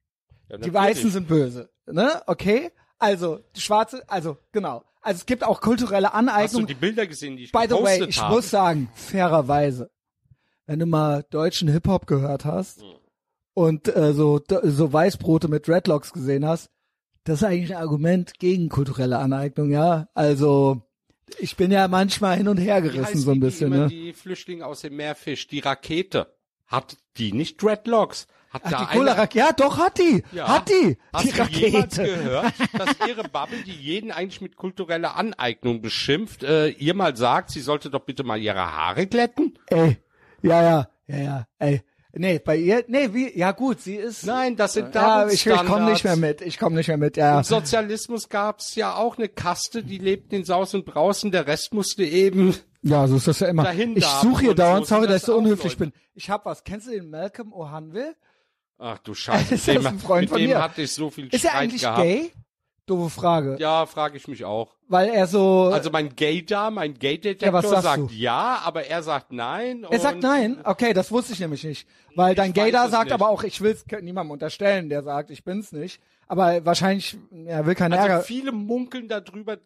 Ja, 0.50 0.58
Die. 0.58 0.74
Weißen 0.74 1.10
sind 1.12 1.28
böse, 1.28 1.70
ne? 1.88 2.22
Okay? 2.28 2.72
Also, 3.00 3.40
die 3.56 3.62
Schwarze, 3.62 4.04
also, 4.08 4.38
genau. 4.52 4.84
Also 5.02 5.20
es 5.20 5.26
gibt 5.26 5.44
auch 5.44 5.62
kulturelle 5.62 6.14
Hast 6.14 6.56
du 6.56 6.64
die 6.64 6.74
Bilder 6.74 7.06
gesehen, 7.06 7.38
die 7.38 7.44
ich 7.44 7.52
By 7.52 7.66
the 7.70 7.76
way, 7.76 8.04
ich 8.06 8.20
habe? 8.20 8.34
muss 8.36 8.50
sagen, 8.50 8.90
fairerweise, 8.96 9.92
wenn 10.66 10.80
du 10.80 10.88
mal 10.88 11.24
deutschen 11.30 11.68
Hip-Hop 11.68 12.08
gehört 12.08 12.44
hast 12.46 12.82
Hm. 12.82 12.88
und 13.54 13.96
äh, 13.96 14.14
so, 14.14 14.42
so 14.64 14.92
Weißbrote 14.94 15.48
mit 15.48 15.68
Dreadlocks 15.68 16.12
gesehen 16.12 16.46
hast, 16.46 16.72
das 17.24 17.42
ist 17.42 17.44
eigentlich 17.44 17.76
ein 17.76 17.82
Argument 17.82 18.40
gegen 18.40 18.70
kulturelle 18.70 19.20
Aneignung, 19.20 19.70
ja. 19.70 20.08
Also, 20.16 20.82
ich 21.40 21.56
bin 21.56 21.72
ja 21.72 21.88
manchmal 21.88 22.38
hin 22.38 22.48
und 22.48 22.58
her 22.58 22.82
gerissen 22.82 23.18
so 23.20 23.32
ein 23.32 23.36
die, 23.36 23.40
bisschen, 23.42 23.74
immer 23.74 23.84
ne? 23.84 23.88
Die 23.90 24.14
Flüchtlinge 24.14 24.66
aus 24.66 24.82
dem 24.82 24.96
Meerfisch, 24.96 25.48
die 25.48 25.60
Rakete. 25.60 26.35
Hat 26.68 26.98
die 27.18 27.32
nicht 27.32 27.62
Dreadlocks? 27.62 28.28
Hat 28.50 28.62
Ach, 28.66 28.72
da 28.72 28.78
die 28.94 29.00
eine- 29.02 29.30
ja 29.34 29.52
doch, 29.52 29.78
hat 29.78 29.98
die, 29.98 30.24
Ja. 30.32 30.48
hat 30.48 30.70
die, 30.70 30.98
Hast 31.14 31.26
die 31.26 31.32
du 31.32 31.44
jemals 31.44 32.00
Rakete. 32.00 32.04
gehört, 32.04 32.54
dass 32.74 33.08
ihre 33.08 33.24
Bubble, 33.28 33.64
die 33.66 33.74
jeden 33.74 34.12
eigentlich 34.12 34.40
mit 34.42 34.56
kultureller 34.56 35.16
Aneignung 35.18 35.82
beschimpft, 35.82 36.44
äh, 36.44 36.70
ihr 36.70 36.94
mal 36.94 37.16
sagt, 37.18 37.50
sie 37.52 37.60
sollte 37.62 37.90
doch 37.90 38.02
bitte 38.06 38.24
mal 38.24 38.40
ihre 38.40 38.60
Haare 38.72 39.08
glätten? 39.08 39.60
Ey, 39.68 39.98
ja, 40.42 40.62
ja, 40.64 40.88
ja, 41.08 41.18
ja, 41.18 41.48
ey. 41.60 41.82
Nee, 42.18 42.40
bei 42.40 42.56
ihr, 42.56 42.86
nee, 42.88 43.10
wie, 43.14 43.38
ja 43.38 43.52
gut, 43.52 43.82
sie 43.82 43.96
ist. 43.98 44.26
Nein, 44.26 44.56
das 44.56 44.72
sind 44.72 44.96
ja, 44.96 45.28
ich, 45.28 45.46
ich 45.46 45.54
komme 45.66 45.92
nicht 45.92 46.06
mehr 46.06 46.16
mit, 46.16 46.40
ich 46.42 46.58
komme 46.58 46.78
nicht 46.78 46.88
mehr 46.88 46.96
mit, 46.98 47.18
ja. 47.18 47.40
Im 47.40 47.44
Sozialismus 47.44 48.30
gab's 48.30 48.76
ja 48.76 48.96
auch 48.96 49.18
eine 49.18 49.28
Kaste, 49.28 49.84
die 49.84 49.98
lebten 49.98 50.34
in 50.36 50.46
Saus 50.46 50.74
und 50.74 50.86
Brausen, 50.86 51.32
der 51.32 51.46
Rest 51.46 51.74
musste 51.74 52.06
eben 52.06 52.56
Ja, 52.88 53.08
so 53.08 53.16
ist 53.16 53.28
das 53.28 53.40
ja 53.40 53.48
immer. 53.48 53.64
dahin 53.64 53.98
ich 53.98 54.06
suche 54.06 54.42
hier 54.42 54.50
Und 54.52 54.60
dauernd, 54.60 54.86
so 54.86 54.96
sorry, 54.96 55.08
dass 55.08 55.14
das 55.14 55.22
ich 55.24 55.26
so 55.26 55.36
unhöflich 55.38 55.74
Leute. 55.80 55.92
bin. 55.92 55.94
Ich 56.14 56.30
hab 56.30 56.46
was. 56.46 56.64
Kennst 56.64 56.88
du 56.88 56.92
den 56.92 57.10
Malcolm 57.10 57.52
O'Hanville? 57.54 58.14
Ach 58.78 58.98
du 59.00 59.14
Scheiße, 59.16 59.56
Ist 59.56 59.68
das 59.68 59.76
dem, 59.76 59.88
ein 59.88 60.00
Freund 60.00 60.22
mit 60.22 60.30
von 60.30 60.40
dem 60.40 60.50
mir? 60.50 60.62
hatte 60.62 60.82
ich 60.84 60.92
so 60.94 61.10
viel 61.10 61.28
Ist 61.28 61.46
er 61.46 61.56
eigentlich 61.56 61.82
gehabt. 61.82 62.02
gay? 62.02 62.32
Doofe 62.86 63.10
Frage. 63.10 63.56
Ja, 63.60 63.88
frage 63.88 64.16
ich 64.18 64.28
mich 64.28 64.46
auch. 64.46 64.76
Weil 64.88 65.10
er 65.10 65.26
so, 65.26 65.72
Also 65.74 65.90
mein 65.90 66.16
Gay-Da, 66.16 66.70
mein 66.70 66.92
Ja, 66.92 66.98
Gay-Detektor 67.00 67.64
sagst 67.64 67.84
sagt 67.84 67.98
du? 68.12 68.14
ja, 68.14 68.60
aber 68.64 68.86
er 68.86 69.02
sagt 69.02 69.32
nein. 69.32 69.84
er 69.90 70.00
sagt 70.00 70.22
nein. 70.22 70.60
Okay, 70.64 70.94
das 70.94 71.12
wusste 71.12 71.34
ich 71.34 71.40
nämlich 71.40 71.64
nicht. 71.64 71.88
Weil 72.16 72.36
dein 72.36 72.50
Ich 72.50 72.54
Gay 72.54 72.66
weiß 72.66 72.72
da 72.74 72.86
es 72.86 72.92
sagt 72.92 73.06
nicht. 73.06 73.14
aber 73.16 73.30
auch, 73.30 73.42
ich 73.44 73.60
will's 73.62 73.84
niemandem 74.02 74.30
unterstellen, 74.30 74.90
der 74.90 75.02
sagt, 75.02 75.32
ich 75.32 75.44
bin's 75.44 75.72
nicht. 75.72 76.00
Aber 76.28 76.64
wahrscheinlich, 76.64 77.18
er 77.48 77.66
will 77.66 77.74
keinen 77.74 77.94
Also 77.94 78.08
Ärger. 78.08 78.22
viele 78.24 78.52
munkeln 78.52 79.08
darüber, 79.08 79.58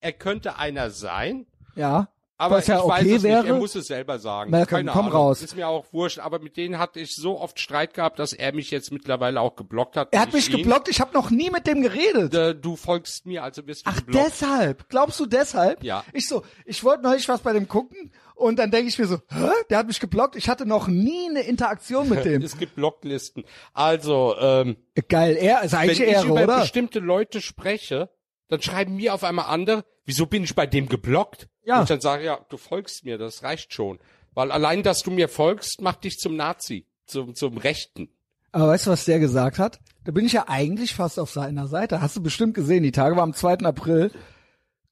er 0.00 0.12
könnte 0.12 0.56
einer 0.56 0.90
sein. 0.90 1.46
Ja. 1.74 2.08
Aber 2.40 2.58
Was 2.58 2.68
ja 2.68 2.78
ich 2.78 2.84
weiß 2.86 3.00
okay 3.02 3.14
es 3.16 3.22
wäre. 3.24 3.40
nicht. 3.42 3.50
Er 3.50 3.58
muss 3.58 3.74
es 3.74 3.88
selber 3.88 4.18
sagen. 4.20 4.52
Malcolm, 4.52 4.78
Keine 4.86 4.92
komm 4.92 5.06
Ahnung. 5.06 5.12
raus. 5.12 5.42
Ist 5.42 5.56
mir 5.56 5.66
auch 5.66 5.84
wurscht. 5.92 6.20
Aber 6.20 6.38
mit 6.38 6.56
denen 6.56 6.78
hatte 6.78 7.00
ich 7.00 7.16
so 7.16 7.40
oft 7.40 7.58
Streit 7.58 7.94
gehabt, 7.94 8.20
dass 8.20 8.32
er 8.32 8.54
mich 8.54 8.70
jetzt 8.70 8.92
mittlerweile 8.92 9.40
auch 9.40 9.56
geblockt 9.56 9.96
hat. 9.96 10.08
Er 10.12 10.20
hat 10.20 10.32
mich 10.32 10.46
ich 10.48 10.54
ihn. 10.54 10.58
geblockt, 10.62 10.88
ich 10.88 11.00
habe 11.00 11.12
noch 11.14 11.30
nie 11.30 11.50
mit 11.50 11.66
dem 11.66 11.82
geredet. 11.82 12.32
Äh, 12.34 12.54
Du 12.54 12.76
folgst 12.76 13.26
mir, 13.26 13.42
also 13.42 13.66
wirst 13.66 13.86
du 13.86 13.90
Ach, 13.90 13.96
geblockt. 13.96 14.26
deshalb? 14.26 14.88
Glaubst 14.88 15.18
du 15.18 15.26
deshalb? 15.26 15.82
Ja. 15.82 16.04
Ich 16.12 16.28
so, 16.28 16.42
ich 16.64 16.84
wollte 16.84 17.02
neulich 17.02 17.28
was 17.28 17.40
bei 17.40 17.52
dem 17.52 17.66
gucken 17.66 18.12
und 18.36 18.60
dann 18.60 18.70
denke 18.70 18.88
ich 18.88 18.98
mir 19.00 19.06
so, 19.06 19.16
hä? 19.30 19.48
Der 19.68 19.78
hat 19.78 19.88
mich 19.88 19.98
geblockt. 19.98 20.36
Ich 20.36 20.48
hatte 20.48 20.64
noch 20.64 20.86
nie 20.86 21.28
eine 21.28 21.40
Interaktion 21.40 22.08
mit 22.08 22.24
dem. 22.24 22.40
Es 22.48 22.56
gibt 22.56 22.76
Blocklisten. 22.76 23.44
Also, 23.74 24.36
ähm, 24.40 24.76
Geil, 25.08 25.36
er 25.36 25.62
ist 25.64 25.72
wenn 25.72 25.80
eigentlich 25.80 26.00
ich 26.00 26.06
Ehre, 26.08 26.26
über 26.26 26.44
oder? 26.44 26.60
bestimmte 26.60 27.00
Leute 27.00 27.40
spreche, 27.40 28.10
dann 28.48 28.62
schreiben 28.62 28.94
mir 28.94 29.12
auf 29.12 29.24
einmal 29.24 29.46
andere, 29.46 29.84
wieso 30.08 30.26
bin 30.26 30.42
ich 30.42 30.54
bei 30.54 30.66
dem 30.66 30.88
geblockt? 30.88 31.48
Ja. 31.64 31.76
Und 31.76 31.82
ich 31.82 31.88
dann 31.88 32.00
sage, 32.00 32.24
ja, 32.24 32.40
du 32.48 32.56
folgst 32.56 33.04
mir, 33.04 33.18
das 33.18 33.42
reicht 33.42 33.74
schon. 33.74 33.98
Weil 34.34 34.50
allein, 34.50 34.82
dass 34.82 35.02
du 35.02 35.10
mir 35.10 35.28
folgst, 35.28 35.82
macht 35.82 36.04
dich 36.04 36.18
zum 36.18 36.34
Nazi, 36.34 36.86
zum, 37.06 37.34
zum 37.34 37.58
Rechten. 37.58 38.08
Aber 38.50 38.68
weißt 38.68 38.86
du, 38.86 38.90
was 38.90 39.04
der 39.04 39.18
gesagt 39.18 39.58
hat? 39.58 39.80
Da 40.04 40.12
bin 40.12 40.24
ich 40.24 40.32
ja 40.32 40.46
eigentlich 40.48 40.94
fast 40.94 41.18
auf 41.18 41.30
seiner 41.30 41.68
Seite. 41.68 42.00
Hast 42.00 42.16
du 42.16 42.22
bestimmt 42.22 42.54
gesehen, 42.54 42.82
die 42.82 42.92
Tage 42.92 43.16
war 43.16 43.22
am 43.22 43.34
2. 43.34 43.58
April. 43.58 44.10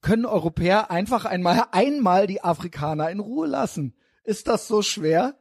Können 0.01 0.27
Europäer 0.27 0.91
einfach 0.91 1.25
einmal, 1.25 1.63
einmal 1.71 2.27
die 2.27 2.43
Afrikaner 2.43 3.09
in 3.09 3.19
Ruhe 3.19 3.47
lassen? 3.47 3.95
Ist 4.23 4.47
das 4.47 4.67
so 4.67 4.83
schwer? 4.83 5.33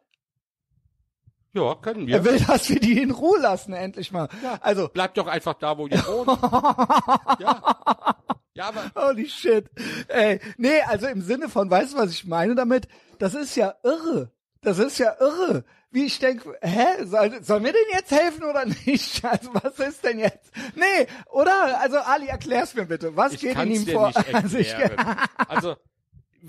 Ja, 1.52 1.74
können 1.74 2.06
wir. 2.06 2.16
Er 2.16 2.24
will, 2.24 2.38
dass 2.38 2.70
wir 2.70 2.80
die 2.80 3.02
in 3.02 3.10
Ruhe 3.10 3.38
lassen, 3.40 3.74
endlich 3.74 4.10
mal. 4.10 4.30
Also, 4.60 4.88
Bleibt 4.88 5.18
doch 5.18 5.26
einfach 5.26 5.54
da, 5.54 5.76
wo 5.76 5.86
ihr 5.86 6.02
wohnt. 6.06 6.28
ja. 7.40 8.16
Ja, 8.56 8.68
aber 8.68 8.90
Holy 8.94 9.28
shit. 9.28 9.66
Ey, 10.08 10.40
nee, 10.56 10.80
also 10.86 11.06
im 11.06 11.20
Sinne 11.20 11.48
von, 11.50 11.70
weißt 11.70 11.92
du, 11.92 11.98
was 11.98 12.10
ich 12.10 12.24
meine 12.24 12.54
damit? 12.54 12.88
Das 13.18 13.34
ist 13.34 13.54
ja 13.54 13.74
irre. 13.82 14.30
Das 14.62 14.78
ist 14.78 14.98
ja 14.98 15.14
irre. 15.20 15.64
Wie 15.90 16.06
ich 16.06 16.18
denke, 16.18 16.56
hä, 16.62 17.04
soll, 17.04 17.42
sollen 17.42 17.64
wir 17.64 17.72
denen 17.72 17.90
jetzt 17.92 18.10
helfen 18.10 18.44
oder 18.44 18.64
nicht? 18.86 19.22
Also 19.24 19.50
was 19.52 19.78
ist 19.78 20.02
denn 20.04 20.18
jetzt? 20.18 20.50
Nee, 20.74 21.06
oder? 21.30 21.80
Also 21.80 21.98
Ali, 21.98 22.26
erklär's 22.28 22.74
mir 22.74 22.86
bitte. 22.86 23.14
Was 23.14 23.34
ich 23.34 23.40
geht 23.40 23.58
in 23.58 23.70
ihm 23.70 23.84
dir 23.84 23.92
vor? 23.92 24.08
nicht 24.08 24.34
Also 24.34 24.58
ich, 24.58 24.72
erklären. 24.72 25.16
Also, 25.48 25.76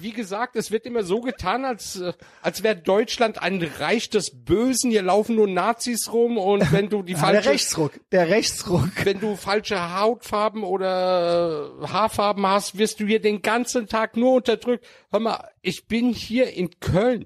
wie 0.01 0.11
gesagt, 0.11 0.55
es 0.55 0.71
wird 0.71 0.85
immer 0.85 1.03
so 1.03 1.21
getan, 1.21 1.65
als, 1.65 1.99
äh, 1.99 2.13
als 2.41 2.63
wäre 2.63 2.75
Deutschland 2.75 3.41
ein 3.41 3.61
Reich 3.79 4.09
des 4.09 4.31
Bösen. 4.33 4.91
Hier 4.91 5.01
laufen 5.01 5.35
nur 5.35 5.47
Nazis 5.47 6.11
rum 6.11 6.37
und 6.37 6.71
wenn 6.71 6.89
du 6.89 7.03
die 7.03 7.13
Ja, 7.13 7.19
der 7.31 7.33
falsche 7.33 7.49
Rechtsruck, 7.49 7.99
der 8.11 8.29
Rechtsruck. 8.29 8.89
wenn 9.03 9.19
du 9.19 9.35
falsche 9.35 9.99
Hautfarben 9.99 10.63
oder 10.63 11.69
äh, 11.83 11.87
Haarfarben 11.87 12.45
hast, 12.47 12.77
wirst 12.77 12.99
du 12.99 13.05
hier 13.05 13.21
den 13.21 13.41
ganzen 13.41 13.87
Tag 13.87 14.17
nur 14.17 14.33
unterdrückt. 14.33 14.85
Hör 15.11 15.19
mal, 15.19 15.49
ich 15.61 15.87
bin 15.87 16.13
hier 16.13 16.51
in 16.53 16.79
Köln 16.79 17.25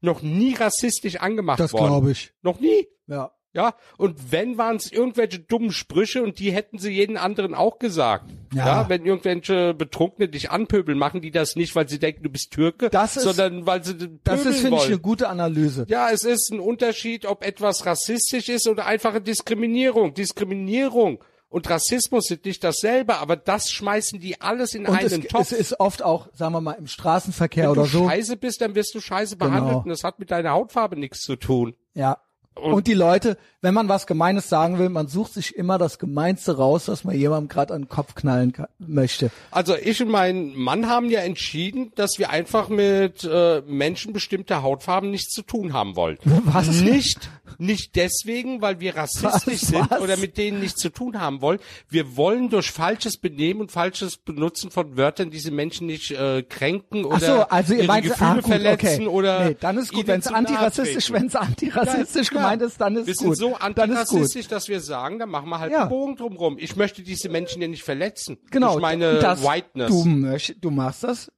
noch 0.00 0.22
nie 0.22 0.54
rassistisch 0.54 1.16
angemacht 1.16 1.60
Das 1.60 1.72
worden. 1.72 1.86
glaube 1.86 2.10
ich. 2.12 2.32
Noch 2.42 2.60
nie. 2.60 2.86
Ja. 3.06 3.32
Ja, 3.54 3.74
und 3.96 4.30
wenn 4.30 4.58
waren 4.58 4.76
es 4.76 4.92
irgendwelche 4.92 5.38
dummen 5.40 5.72
Sprüche 5.72 6.22
und 6.22 6.38
die 6.38 6.52
hätten 6.52 6.78
sie 6.78 6.90
jeden 6.92 7.16
anderen 7.16 7.54
auch 7.54 7.78
gesagt. 7.78 8.30
Ja. 8.54 8.66
Ja, 8.82 8.88
wenn 8.90 9.06
irgendwelche 9.06 9.72
Betrunkene 9.74 10.28
dich 10.28 10.50
anpöbeln, 10.50 10.98
machen 10.98 11.22
die 11.22 11.30
das 11.30 11.56
nicht, 11.56 11.74
weil 11.74 11.88
sie 11.88 11.98
denken, 11.98 12.22
du 12.22 12.28
bist 12.30 12.52
Türke, 12.52 12.90
Das 12.90 13.16
ist- 13.16 13.22
sondern 13.24 13.64
weil 13.66 13.82
sie 13.82 13.94
pöbeln 13.94 14.20
Das 14.24 14.44
ist, 14.44 14.60
finde 14.60 14.76
ich, 14.76 14.86
eine 14.86 14.98
gute 14.98 15.28
Analyse. 15.28 15.86
Ja, 15.88 16.10
es 16.10 16.24
ist 16.24 16.52
ein 16.52 16.60
Unterschied, 16.60 17.24
ob 17.24 17.42
etwas 17.44 17.86
rassistisch 17.86 18.48
ist 18.50 18.68
oder 18.68 18.84
einfache 18.86 19.20
Diskriminierung. 19.22 20.12
Diskriminierung 20.14 21.24
und 21.48 21.68
Rassismus 21.70 22.26
sind 22.26 22.44
nicht 22.44 22.62
dasselbe, 22.62 23.16
aber 23.16 23.36
das 23.36 23.70
schmeißen 23.70 24.20
die 24.20 24.40
alles 24.42 24.74
in 24.74 24.86
Und 24.86 25.02
es, 25.02 25.12
einen 25.14 25.22
Topf. 25.24 25.40
es 25.40 25.52
ist 25.52 25.80
oft 25.80 26.02
auch, 26.02 26.28
sagen 26.34 26.52
wir 26.52 26.60
mal, 26.60 26.72
im 26.74 26.86
Straßenverkehr 26.86 27.64
Wenn 27.64 27.70
oder 27.70 27.82
du 27.84 27.88
so. 27.88 28.08
scheiße 28.08 28.36
bist, 28.36 28.60
dann 28.60 28.74
wirst 28.74 28.94
du 28.94 29.00
scheiße 29.00 29.36
behandelt 29.36 29.64
Genau. 29.68 29.82
und 29.84 29.88
das 29.88 30.04
hat 30.04 30.18
mit 30.18 30.30
deiner 30.30 30.50
Hautfarbe 30.50 30.96
nichts 30.98 31.20
zu 31.22 31.36
tun. 31.36 31.74
Ja. 31.94 32.18
Und, 32.58 32.86
die 32.86 32.94
Leute, 32.94 33.36
wenn 33.60 33.74
man 33.74 33.88
was 33.88 34.06
Gemeines 34.06 34.48
sagen 34.48 34.78
will, 34.78 34.88
man 34.88 35.08
sucht 35.08 35.34
sich 35.34 35.56
immer 35.56 35.78
das 35.78 35.98
Gemeinste 35.98 36.56
raus, 36.56 36.88
was 36.88 37.04
man 37.04 37.16
jemandem 37.16 37.48
gerade 37.48 37.74
an 37.74 37.82
den 37.82 37.88
Kopf 37.88 38.14
knallen 38.14 38.52
kann, 38.52 38.66
möchte. 38.78 39.30
Also 39.50 39.76
ich 39.76 40.02
und 40.02 40.10
mein 40.10 40.54
Mann 40.54 40.88
haben 40.88 41.10
ja 41.10 41.20
entschieden, 41.20 41.92
dass 41.94 42.18
wir 42.18 42.30
einfach 42.30 42.68
mit 42.68 43.24
äh, 43.24 43.62
Menschen 43.66 44.12
bestimmter 44.12 44.62
Hautfarben 44.62 45.10
nichts 45.10 45.32
zu 45.32 45.42
tun 45.42 45.72
haben 45.72 45.96
wollen. 45.96 46.18
Was? 46.44 46.68
Nicht, 46.80 47.30
nicht 47.58 47.96
deswegen, 47.96 48.60
weil 48.60 48.80
wir 48.80 48.96
rassistisch 48.96 49.62
Was? 49.62 49.68
sind 49.68 49.90
Was? 49.90 50.00
oder 50.00 50.16
mit 50.16 50.36
denen 50.36 50.60
nichts 50.60 50.80
zu 50.80 50.90
tun 50.90 51.20
haben 51.20 51.40
wollen. 51.40 51.58
Wir 51.88 52.16
wollen 52.16 52.50
durch 52.50 52.70
falsches 52.70 53.16
Benehmen 53.16 53.60
und 53.60 53.72
falsches 53.72 54.16
Benutzen 54.18 54.70
von 54.70 54.96
Wörtern 54.96 55.30
diese 55.30 55.50
Menschen 55.50 55.86
nicht 55.86 56.10
äh, 56.10 56.42
kränken 56.42 57.04
oder 57.04 57.20
so, 57.20 57.32
also 57.48 57.72
ihr 57.74 57.80
ihre 57.80 57.86
meint, 57.88 58.06
Gefühle 58.06 58.30
ah, 58.30 58.34
gut, 58.34 58.44
verletzen 58.46 59.06
okay. 59.06 59.16
oder 59.16 59.44
nee, 59.48 59.56
dann 59.58 59.78
ist 59.78 59.92
gut, 59.92 60.06
wenn 60.06 60.20
es 60.20 60.26
antirassistisch, 60.26 61.10
wenn 61.12 61.26
es 61.26 61.36
antirassistisch 61.36 62.28
Ja, 62.32 62.36
gemeint 62.38 62.62
ist, 62.62 62.80
dann 62.80 62.96
ist 62.96 63.06
wir 63.06 63.14
gut. 63.14 63.22
sind 63.22 63.36
so 63.36 63.54
antirassistisch, 63.56 64.48
dass 64.48 64.68
wir 64.68 64.80
sagen, 64.80 65.18
dann 65.18 65.30
machen 65.30 65.48
wir 65.48 65.58
halt 65.58 65.72
Ja. 65.72 65.82
einen 65.82 65.90
Bogen 65.90 66.16
drumrum. 66.16 66.56
Ich 66.58 66.76
möchte 66.76 67.02
diese 67.02 67.28
Menschen 67.28 67.62
ja 67.62 67.68
nicht 67.68 67.82
verletzen. 67.82 68.38
Genau. 68.50 68.72
Durch 68.72 68.82
meine 68.82 69.18
das, 69.20 69.42
Whiteness. 69.42 69.88
Du, 69.90 70.04
möcht, 70.04 70.56
du 70.62 70.70
machst 70.70 71.04
das 71.04 71.30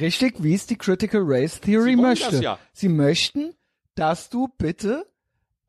richtig, 0.00 0.42
wie 0.42 0.54
es 0.54 0.66
die 0.66 0.76
Critical 0.76 1.22
Race 1.24 1.60
Theory 1.60 1.90
Sie 1.90 1.96
möchte. 1.96 2.30
das 2.32 2.40
ja. 2.40 2.58
Sie 2.72 2.88
möchten, 2.88 3.54
dass 3.94 4.28
du 4.28 4.48
bitte 4.58 5.06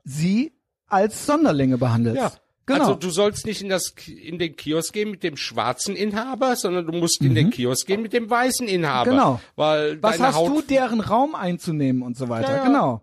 sie 0.06 0.54
als 0.88 1.26
Sonderlinge 1.26 1.78
behandelst. 1.78 2.22
Ja. 2.22 2.32
Genau. 2.68 2.80
Also 2.80 2.96
du 2.96 3.10
sollst 3.12 3.46
nicht 3.46 3.62
in 3.62 3.70
das 3.70 3.94
in 4.08 4.40
den 4.40 4.56
Kiosk 4.56 4.94
gehen 4.94 5.12
mit 5.12 5.22
dem 5.22 5.38
schwarzen 5.38 5.96
Inhaber, 5.96 6.56
sondern 6.56 6.88
du 6.88 6.94
musst 6.94 7.22
in 7.22 7.36
den 7.36 7.52
Kiosk 7.52 7.86
gehen 7.86 8.02
mit 8.02 8.12
dem 8.14 8.28
weißen 8.28 8.68
Inhaber. 8.68 9.12
Mhm. 9.12 9.16
Genau. 9.18 9.42
Weil 9.56 10.02
Was 10.02 10.20
hast 10.20 10.36
Haut 10.36 10.50
du, 10.50 10.62
deren 10.62 11.00
Raum 11.00 11.36
einzunehmen 11.36 12.02
und 12.02 12.18
so 12.18 12.28
weiter. 12.28 12.50
Ja, 12.50 12.58
ja. 12.58 12.64
Genau. 12.64 13.02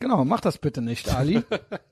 Genau, 0.00 0.24
mach 0.24 0.40
das 0.40 0.58
bitte 0.58 0.82
nicht, 0.82 1.08
Ali. 1.14 1.42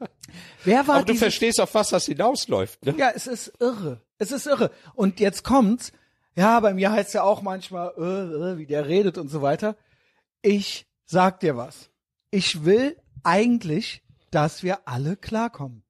Wer 0.64 0.88
war 0.88 0.96
Aber 0.96 1.04
du 1.04 1.14
verstehst, 1.14 1.60
auf 1.60 1.74
was 1.74 1.90
das 1.90 2.06
hinausläuft. 2.06 2.84
Ne? 2.84 2.94
Ja, 2.98 3.10
es 3.14 3.26
ist 3.26 3.52
irre. 3.60 4.00
Es 4.18 4.32
ist 4.32 4.46
irre. 4.46 4.70
Und 4.94 5.20
jetzt 5.20 5.44
kommt's. 5.44 5.92
Ja, 6.34 6.58
bei 6.60 6.74
mir 6.74 6.90
heißt 6.90 7.14
ja 7.14 7.22
auch 7.22 7.42
manchmal, 7.42 7.92
äh, 7.96 8.02
äh, 8.52 8.58
wie 8.58 8.66
der 8.66 8.88
redet 8.88 9.18
und 9.18 9.28
so 9.28 9.42
weiter. 9.42 9.76
Ich 10.40 10.86
sag 11.06 11.40
dir 11.40 11.56
was. 11.56 11.90
Ich 12.30 12.64
will 12.64 12.96
eigentlich, 13.22 14.02
dass 14.32 14.62
wir 14.64 14.80
alle 14.88 15.16
klarkommen. 15.16 15.82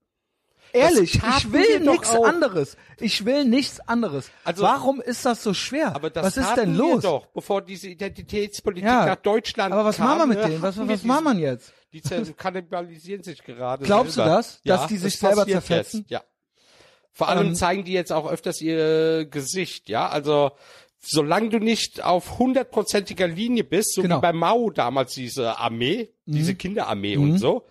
Ehrlich, 0.74 1.16
ich 1.16 1.52
will 1.52 1.61
wir 1.68 1.81
nichts 1.81 2.11
anderes. 2.14 2.76
Ich 2.98 3.24
will 3.26 3.44
nichts 3.44 3.81
anderes. 3.81 4.31
Also- 4.42 4.62
Warum 4.62 5.00
ist 5.02 5.24
das 5.26 5.42
so 5.42 5.52
schwer? 5.52 5.94
Aber 5.94 6.09
das 6.09 6.24
was 6.24 6.37
ist 6.38 6.55
denn 6.57 6.72
wir 6.72 6.78
los? 6.94 7.02
doch, 7.02 7.26
bevor 7.26 7.61
diese 7.61 7.88
Identitätspolitik 7.88 8.85
Ja, 8.88 9.05
nach 9.05 9.16
Deutschland 9.16 9.72
Aber 9.74 9.85
was 9.85 9.96
kam, 9.98 10.07
machen 10.07 10.18
wir 10.20 10.26
mit 10.28 10.38
ne, 10.38 10.48
denen? 10.48 10.62
Was, 10.62 10.78
wir 10.78 10.88
was 10.88 11.02
machen 11.05 11.24
wir 11.38 11.50
jetzt? 11.50 11.74
Die 11.92 12.00
zer- 12.00 12.33
kannibalisieren 12.37 13.22
sich 13.22 13.42
gerade. 13.44 13.85
Glaubst 13.85 14.12
du 14.16 14.22
selber. 14.22 14.37
das, 14.37 14.61
dass 14.64 14.87
die 14.87 14.96
sich 14.96 15.18
selber 15.18 15.42
passiert 15.42 15.64
zerfetzen? 15.66 16.00
Jetzt, 16.00 16.11
ja. 16.11 16.22
Vor 17.12 17.28
allem 17.28 17.48
Ähm, 17.48 17.55
zeigen 17.55 17.85
die 17.85 17.92
jetzt 17.92 18.11
auch 18.11 18.26
öfters 18.31 18.62
ihr 18.62 19.26
Gesicht, 19.26 19.90
ja. 19.90 20.09
Also 20.09 20.52
solange 21.00 21.50
du 21.50 21.59
nicht 21.59 22.02
auf 22.02 22.38
hundertprozentiger 22.38 23.28
Linie 23.28 23.64
bist, 23.64 23.92
so 23.94 24.00
Genau. 24.00 24.16
Mhm. 24.16 24.20
wie 24.20 24.22
bei 24.22 24.33
Mao 24.33 24.70
damals 24.70 25.12
diese 25.12 25.59
Armee, 25.59 26.09
diese 26.24 26.55
Kinderarmee 26.55 27.18
und 27.18 27.37
so, 27.37 27.66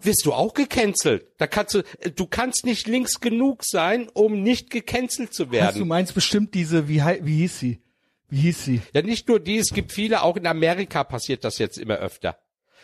wirst 0.00 0.26
du 0.26 0.32
auch 0.32 0.54
gecancelt. 0.54 1.26
Da 1.38 1.46
kannst 1.46 1.74
du, 1.74 1.82
du 2.14 2.26
kannst 2.26 2.64
nicht 2.66 2.86
links 2.86 3.20
genug 3.20 3.64
sein, 3.64 4.08
um 4.12 4.42
nicht 4.42 4.70
gecancelt 4.70 5.32
zu 5.32 5.50
werden. 5.52 5.78
du 5.78 5.84
meinst 5.84 6.14
bestimmt 6.14 6.54
diese, 6.54 6.88
wie, 6.88 7.00
wie 7.22 7.36
hieß 7.38 7.58
sie? 7.58 7.82
Wie 8.28 8.40
hieß 8.40 8.64
sie? 8.64 8.80
Ja, 8.94 9.02
nicht 9.02 9.28
nur 9.28 9.40
die, 9.40 9.58
es 9.58 9.70
gibt 9.74 9.92
viele, 9.92 10.22
auch 10.22 10.36
in 10.36 10.46
Amerika 10.46 11.04
passiert 11.04 11.44
das 11.44 11.58
jetzt 11.58 11.78
immer 11.78 11.96
öfter. 11.96 12.38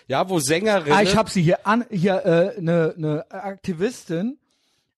Ja, 0.07 0.29
wo 0.29 0.39
Sängerinnen. 0.39 0.93
Ah, 0.93 1.03
ich 1.03 1.17
habe 1.17 1.31
sie 1.31 1.43
hier 1.43 1.67
an, 1.67 1.85
hier 1.91 2.25
äh, 2.25 2.59
eine 2.59 2.95
ne 2.97 3.27
Aktivistin, 3.31 4.39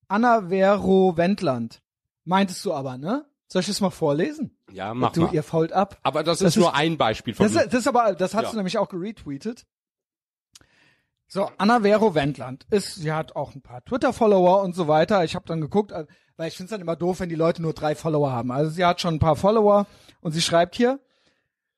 Anna 0.09 0.49
Vero 0.51 1.17
Wendland. 1.17 1.81
Meintest 2.25 2.65
du 2.65 2.73
aber, 2.73 2.97
ne? 2.99 3.25
Soll 3.49 3.61
ich 3.61 3.67
das 3.69 3.81
mal 3.81 3.91
vorlesen? 3.91 4.57
ja, 4.73 4.95
mach 4.95 5.13
du, 5.13 5.23
mal. 5.23 5.35
ihr 5.35 5.43
fault 5.43 5.73
ab. 5.73 5.99
Aber 6.05 6.23
das, 6.23 6.39
Das 6.39 6.51
ist 6.51 6.57
nur 6.61 6.69
ist- 6.71 6.77
ein 6.77 6.97
Beispiel 6.97 7.35
von 7.35 7.45
Das, 7.47 7.57
ist- 7.57 7.73
das 7.73 7.81
ist 7.81 7.87
aber, 7.89 8.15
das 8.15 8.35
hast 8.35 8.45
Ja. 8.45 8.51
du 8.51 8.57
nämlich 8.57 8.79
auch 8.79 8.89
geretweetet. 8.89 9.67
So, 11.33 11.49
Anna 11.59 11.85
Vero 11.85 12.17
Wendland 12.17 12.67
ist, 12.71 12.97
sie 12.97 13.13
hat 13.13 13.37
auch 13.37 13.55
ein 13.55 13.63
paar 13.63 13.85
Twitter-Follower 13.85 14.63
und 14.63 14.75
so 14.75 14.89
weiter. 14.89 15.23
Ich 15.23 15.37
habe 15.37 15.45
dann 15.47 15.61
geguckt, 15.61 15.93
äh, 15.93 16.07
weil 16.37 16.49
ich 16.49 16.57
finde 16.57 16.67
es 16.67 16.71
dann 16.73 16.81
immer 16.81 16.97
doof, 16.97 17.21
wenn 17.21 17.29
die 17.29 17.37
Leute 17.37 17.63
nur 17.63 17.73
drei 17.73 17.95
Follower 17.95 18.33
haben. 18.33 18.51
Also 18.51 18.73
sie 18.73 18.85
hat 18.85 19.01
schon 19.01 19.15
ein 19.15 19.21
paar 19.21 19.37
Follower 19.37 19.87
und 20.21 20.33
sie 20.33 20.41
schreibt 20.41 20.75
hier, 20.75 20.99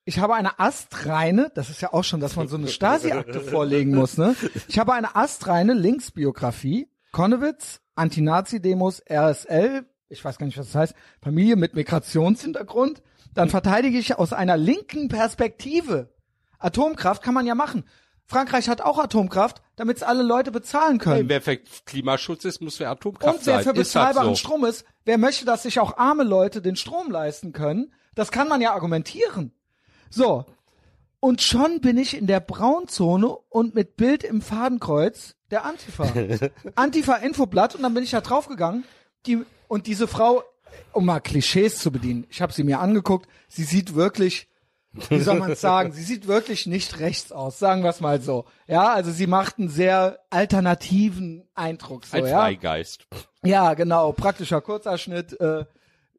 ich 0.06 0.20
habe 0.20 0.36
eine 0.36 0.58
astreine, 0.58 1.52
das 1.54 1.68
ist 1.68 1.82
ja 1.82 1.92
auch 1.92 2.02
schon, 2.02 2.20
dass 2.20 2.34
man 2.34 2.48
so 2.48 2.56
eine 2.56 2.68
Stasi-Akte 2.68 3.40
vorlegen 3.42 3.94
muss, 3.94 4.16
ne? 4.16 4.34
Ich 4.68 4.78
habe 4.78 4.94
eine 4.94 5.16
astreine 5.16 5.74
Linksbiografie, 5.74 6.88
Konnewitz, 7.12 7.82
Anti-Nazi-Demos, 7.94 9.02
RSL, 9.06 9.84
ich 10.08 10.24
weiß 10.24 10.38
gar 10.38 10.46
nicht, 10.46 10.56
was 10.56 10.68
das 10.68 10.76
heißt, 10.76 10.94
Familie 11.20 11.56
mit 11.56 11.74
Migrationshintergrund. 11.74 13.02
Dann 13.34 13.50
verteidige 13.50 13.98
ich 13.98 14.18
aus 14.18 14.32
einer 14.32 14.56
linken 14.56 15.08
Perspektive. 15.08 16.08
Atomkraft 16.58 17.22
kann 17.22 17.34
man 17.34 17.44
ja 17.44 17.54
machen. 17.54 17.84
Frankreich 18.32 18.68
hat 18.70 18.80
auch 18.80 18.98
Atomkraft, 18.98 19.60
damit 19.76 19.98
es 19.98 20.02
alle 20.02 20.22
Leute 20.22 20.50
bezahlen 20.50 20.98
können. 20.98 21.16
Hey, 21.16 21.28
wer 21.28 21.42
für 21.42 21.58
Klimaschutz 21.84 22.46
ist, 22.46 22.62
muss 22.62 22.78
für 22.78 22.88
Atomkraft 22.88 23.36
Und 23.36 23.46
wer 23.46 23.56
sein. 23.56 23.64
für 23.64 23.70
Ist 23.80 23.88
bezahlbaren 23.92 24.30
so. 24.30 24.36
Strom 24.36 24.64
ist, 24.64 24.86
wer 25.04 25.18
möchte, 25.18 25.44
dass 25.44 25.64
sich 25.64 25.78
auch 25.80 25.98
arme 25.98 26.24
Leute 26.24 26.62
den 26.62 26.76
Strom 26.76 27.10
leisten 27.10 27.52
können, 27.52 27.92
das 28.14 28.30
kann 28.30 28.48
man 28.48 28.62
ja 28.62 28.72
argumentieren. 28.72 29.52
So. 30.08 30.46
Und 31.20 31.42
schon 31.42 31.80
bin 31.82 31.98
ich 31.98 32.16
in 32.16 32.26
der 32.26 32.40
Braunzone 32.40 33.28
und 33.28 33.74
mit 33.74 33.96
Bild 33.96 34.24
im 34.24 34.40
Fadenkreuz 34.40 35.36
der 35.50 35.64
Antifa. 35.66 36.12
Antifa-Infoblatt 36.74 37.74
und 37.74 37.82
dann 37.82 37.92
bin 37.92 38.02
ich 38.02 38.10
da 38.12 38.22
draufgegangen. 38.22 38.84
Die, 39.26 39.44
und 39.68 39.86
diese 39.86 40.08
Frau, 40.08 40.42
um 40.92 41.04
mal 41.04 41.20
Klischees 41.20 41.78
zu 41.78 41.92
bedienen, 41.92 42.26
ich 42.30 42.40
habe 42.40 42.52
sie 42.52 42.64
mir 42.64 42.80
angeguckt, 42.80 43.28
sie 43.48 43.64
sieht 43.64 43.94
wirklich, 43.94 44.48
wie 45.08 45.20
soll 45.20 45.38
man 45.38 45.54
sagen, 45.54 45.92
sie 45.92 46.02
sieht 46.02 46.28
wirklich 46.28 46.66
nicht 46.66 47.00
rechts 47.00 47.32
aus, 47.32 47.58
sagen 47.58 47.82
wir 47.82 47.90
es 47.90 48.00
mal 48.00 48.20
so. 48.20 48.44
Ja, 48.66 48.92
also 48.92 49.10
sie 49.10 49.26
macht 49.26 49.58
einen 49.58 49.68
sehr 49.68 50.18
alternativen 50.30 51.48
Eindruck. 51.54 52.04
So, 52.04 52.16
Ein 52.16 52.26
ja? 52.26 52.40
Freigeist. 52.40 53.06
Ja, 53.42 53.74
genau, 53.74 54.12
praktischer 54.12 54.60
Kurzerschnitt, 54.60 55.40
äh, 55.40 55.64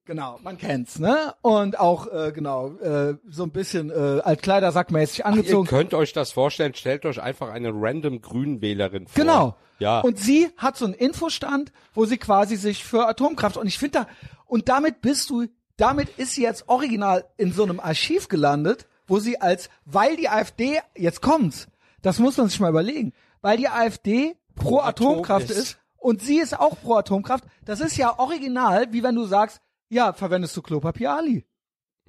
genau, 0.06 0.40
man 0.44 0.58
kennt's, 0.58 1.00
ne? 1.00 1.36
Und 1.42 1.80
auch, 1.80 2.12
äh, 2.12 2.32
genau, 2.34 2.72
äh, 2.78 3.16
so 3.30 3.44
ein 3.44 3.52
bisschen 3.52 3.92
äh, 3.92 4.22
altkleidersackmäßig 4.22 5.20
Ihr 5.20 5.26
angezogen. 5.28 5.68
könnt 5.68 5.94
euch 5.94 6.14
das 6.14 6.32
vorstellen, 6.32 6.74
stellt 6.74 7.06
euch 7.06 7.22
einfach 7.22 7.50
eine 7.50 7.70
random 7.74 8.22
Grünwählerin 8.22 9.08
vor. 9.08 9.24
Genau. 9.24 9.56
Ja. 9.80 10.02
Und 10.02 10.20
sie 10.20 10.50
hat 10.58 10.78
so 10.78 10.86
einen 10.86 10.94
Infostand, 10.94 11.72
wo 11.94 12.06
sie 12.06 12.18
quasi 12.18 12.56
sich 12.56 12.84
für 12.84 13.08
Atomkraft 13.08 13.58
und 13.58 13.68
ich 13.68 13.78
finde 13.78 14.00
da 14.00 14.08
und 14.46 14.70
damit 14.70 15.02
bist 15.02 15.30
du, 15.30 15.46
damit 15.78 16.10
ist 16.18 16.34
sie 16.34 16.44
jetzt 16.44 16.68
original 16.70 17.26
in 17.38 17.52
so 17.52 17.64
einem 17.64 17.80
Archiv 17.80 18.28
gelandet, 18.28 18.88
wo 19.08 19.20
sie 19.20 19.42
als, 19.42 19.70
weil 19.86 20.16
die 20.16 20.30
AfD 20.30 20.80
jetzt 20.96 21.22
kommt's, 21.22 21.68
das 22.02 22.20
muss 22.20 22.38
man 22.38 22.50
sich 22.50 22.60
mal 22.60 22.70
überlegen, 22.70 23.14
weil 23.42 23.58
die 23.58 23.68
AfD 23.68 24.36
pro, 24.56 24.80
Atom 24.80 25.08
Atomkraft 25.08 25.50
ist. 25.50 25.58
ist. 25.58 25.78
und 25.98 26.22
sie 26.22 26.40
ist 26.40 26.58
auch 26.58 26.80
pro 26.82 26.96
Atomkraft. 26.96 27.46
Das 27.66 27.80
ist 27.80 27.98
ja 27.98 28.20
original, 28.20 28.92
wie 28.92 29.04
wenn 29.04 29.16
du 29.16 29.26
sagst, 29.26 29.62
ja, 29.90 30.14
verwendest 30.14 30.56
du 30.58 30.62
Klopapier 30.62 31.14
Ali? 31.14 31.46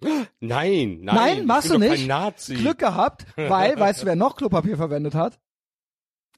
nein, 0.00 0.98
nein. 1.00 1.00
Nein, 1.02 1.46
machst 1.46 1.70
du 1.70 1.78
nicht. 1.78 2.08
Glück 2.46 2.78
gehabt, 2.78 3.26
weil, 3.36 3.78
weißt 3.78 4.02
du, 4.02 4.06
wer 4.06 4.16
noch 4.16 4.36
Klopapier 4.36 4.76
verwendet 4.76 5.14
hat? 5.14 5.38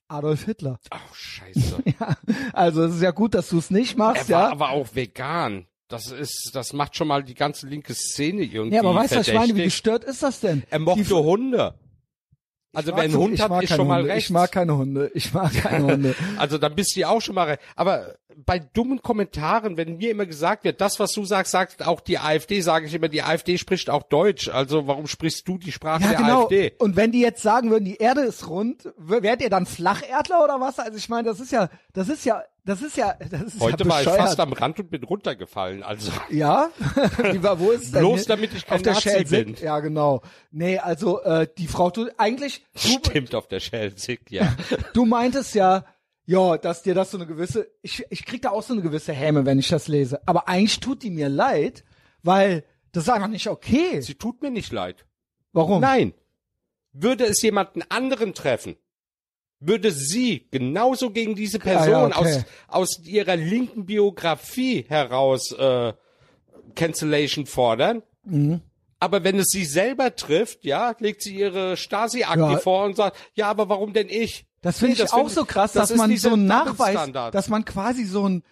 Adolf 0.08 0.44
Hitler. 0.44 0.78
Oh, 0.92 1.14
scheiße. 1.14 1.82
Ja, 1.98 2.16
also 2.52 2.84
es 2.84 2.96
ist 2.96 3.02
ja 3.02 3.10
gut, 3.10 3.34
dass 3.34 3.48
du 3.48 3.58
es 3.58 3.70
nicht 3.70 3.94
er 3.94 3.98
machst, 3.98 4.30
war 4.30 4.44
ja. 4.44 4.52
aber 4.52 4.70
auch 4.70 4.94
vegan. 4.94 5.66
Das 5.88 6.10
ist, 6.10 6.50
das 6.54 6.72
macht 6.72 6.96
schon 6.96 7.06
mal 7.08 7.22
die 7.22 7.34
ganze 7.34 7.66
linke 7.68 7.94
Szene 7.94 8.42
irgendwie 8.42 8.74
Ja, 8.76 8.82
aber 8.82 8.94
weißt 8.96 9.12
du, 9.14 9.18
was 9.20 9.28
ich 9.28 9.34
meine? 9.34 9.54
Wie 9.54 9.64
gestört 9.64 10.02
ist 10.04 10.22
das 10.22 10.40
denn? 10.40 10.64
Er 10.70 10.80
mochte 10.80 11.02
Die- 11.04 11.12
Hunde. 11.14 11.74
Also 12.72 12.92
wer 12.94 13.04
einen 13.04 13.12
so- 13.12 13.20
Hund 13.20 13.40
hat, 13.40 13.62
ist 13.62 13.74
schon 13.74 13.86
mal 13.86 14.00
Hunde. 14.00 14.12
recht. 14.12 14.26
Ich 14.26 14.30
mag 14.30 14.52
keine 14.52 14.76
Hunde. 14.76 15.10
Ich 15.14 15.32
mag 15.32 15.50
keine 15.54 15.84
Hunde. 15.92 16.14
Also 16.36 16.58
dann 16.58 16.74
bist 16.74 16.94
du 16.94 17.00
ja 17.00 17.08
auch 17.08 17.22
schon 17.22 17.34
mal 17.34 17.44
recht. 17.44 17.60
Aber 17.74 18.16
bei 18.44 18.58
dummen 18.58 19.00
Kommentaren, 19.00 19.78
wenn 19.78 19.96
mir 19.96 20.10
immer 20.10 20.26
gesagt 20.26 20.64
wird, 20.64 20.80
das, 20.82 21.00
was 21.00 21.12
du 21.12 21.24
sagst, 21.24 21.52
sagt 21.52 21.86
auch 21.86 22.00
die 22.00 22.18
AfD, 22.18 22.60
sage 22.60 22.84
ich 22.86 22.92
immer, 22.92 23.08
die 23.08 23.22
AfD 23.22 23.56
spricht 23.56 23.88
auch 23.88 24.02
Deutsch. 24.02 24.48
Also 24.48 24.86
warum 24.86 25.06
sprichst 25.06 25.48
du 25.48 25.56
die 25.56 25.72
Sprache 25.72 26.02
Ja, 26.02 26.08
der 26.10 26.18
genau. 26.18 26.42
AfD? 26.42 26.72
Und 26.78 26.96
wenn 26.96 27.12
die 27.12 27.20
jetzt 27.20 27.40
sagen 27.42 27.70
würden, 27.70 27.86
die 27.86 27.96
Erde 27.96 28.22
ist 28.22 28.46
rund, 28.48 28.92
wärt 28.98 29.40
ihr 29.40 29.48
dann 29.48 29.64
Flacherdler 29.64 30.44
oder 30.44 30.60
was? 30.60 30.78
Also 30.78 30.98
ich 30.98 31.08
meine, 31.08 31.28
das 31.28 31.40
ist 31.40 31.52
ja, 31.52 31.70
das 31.94 32.10
ist 32.10 32.26
ja, 32.26 32.42
das 32.66 32.82
ist 32.82 32.96
ja, 32.96 33.14
das 33.14 33.54
ist 33.54 33.60
Heute 33.60 33.84
ja 33.84 33.90
war 33.90 34.02
ich 34.02 34.08
fast 34.08 34.40
am 34.40 34.52
Rand 34.52 34.80
und 34.80 34.90
bin 34.90 35.04
runtergefallen. 35.04 35.84
Also 35.84 36.10
Ja? 36.30 36.70
Wie 37.32 37.40
war, 37.40 37.60
wo 37.60 37.70
ist 37.70 37.94
denn? 37.94 38.00
Bloß 38.00 38.26
damit 38.26 38.52
ich 38.54 38.66
kein 38.66 38.76
Auf 38.76 38.82
der 38.82 38.94
Nazi 38.94 39.08
Schelsig? 39.08 39.46
bin. 39.46 39.56
Ja, 39.64 39.78
genau. 39.78 40.22
Nee, 40.50 40.78
also 40.78 41.22
äh, 41.22 41.46
die 41.56 41.68
Frau, 41.68 41.90
du 41.90 42.08
eigentlich, 42.18 42.66
du, 42.74 42.88
stimmt 43.06 43.36
auf 43.36 43.46
der 43.46 43.60
Schelsig, 43.60 44.30
ja. 44.30 44.52
du 44.94 45.06
meintest 45.06 45.54
ja, 45.54 45.84
ja, 46.24 46.58
dass 46.58 46.82
dir 46.82 46.94
das 46.94 47.12
so 47.12 47.18
eine 47.18 47.26
gewisse, 47.26 47.70
ich, 47.82 48.04
ich 48.10 48.24
krieg 48.26 48.42
da 48.42 48.50
auch 48.50 48.64
so 48.64 48.72
eine 48.72 48.82
gewisse 48.82 49.12
Häme, 49.12 49.46
wenn 49.46 49.60
ich 49.60 49.68
das 49.68 49.86
lese. 49.86 50.26
Aber 50.26 50.48
eigentlich 50.48 50.80
tut 50.80 51.04
die 51.04 51.10
mir 51.10 51.28
leid, 51.28 51.84
weil 52.24 52.64
das 52.90 53.04
ist 53.04 53.10
einfach 53.10 53.28
nicht 53.28 53.48
okay. 53.48 54.00
Sie 54.00 54.16
tut 54.16 54.42
mir 54.42 54.50
nicht 54.50 54.72
leid. 54.72 55.06
Warum? 55.52 55.80
Nein. 55.80 56.14
Würde 56.92 57.26
es 57.26 57.40
jemanden 57.42 57.82
anderen 57.88 58.34
treffen, 58.34 58.74
würde 59.60 59.90
sie 59.90 60.46
genauso 60.50 61.10
gegen 61.10 61.34
diese 61.34 61.58
Person 61.58 61.94
Ah, 61.94 62.08
ja, 62.10 62.18
okay. 62.18 62.44
aus, 62.68 62.96
aus 62.98 63.04
ihrer 63.06 63.36
linken 63.36 63.86
Biografie 63.86 64.84
heraus 64.88 65.52
äh, 65.52 65.92
Cancellation 66.74 67.46
fordern. 67.46 68.02
Mhm. 68.24 68.60
Aber 68.98 69.24
wenn 69.24 69.38
es 69.38 69.48
sie 69.48 69.64
selber 69.64 70.14
trifft, 70.16 70.64
ja, 70.64 70.94
legt 70.98 71.22
sie 71.22 71.36
ihre 71.38 71.76
Stasi-Akte 71.76 72.40
Ja. 72.40 72.58
vor 72.58 72.84
und 72.84 72.96
sagt, 72.96 73.16
ja, 73.34 73.48
aber 73.48 73.68
warum 73.68 73.92
denn 73.92 74.08
ich? 74.08 74.46
Das 74.62 74.78
finde 74.78 74.96
Nee, 74.96 75.02
ich 75.04 75.12
auch 75.12 75.18
find 75.18 75.30
so 75.32 75.44
krass, 75.44 75.72
das 75.72 75.90
dass 75.90 75.98
man 75.98 76.16
so 76.16 76.32
einen 76.32 76.46
Nachweis, 76.46 77.10
dass 77.30 77.48
man 77.48 77.64
quasi 77.64 78.04
so 78.04 78.28
ein 78.28 78.42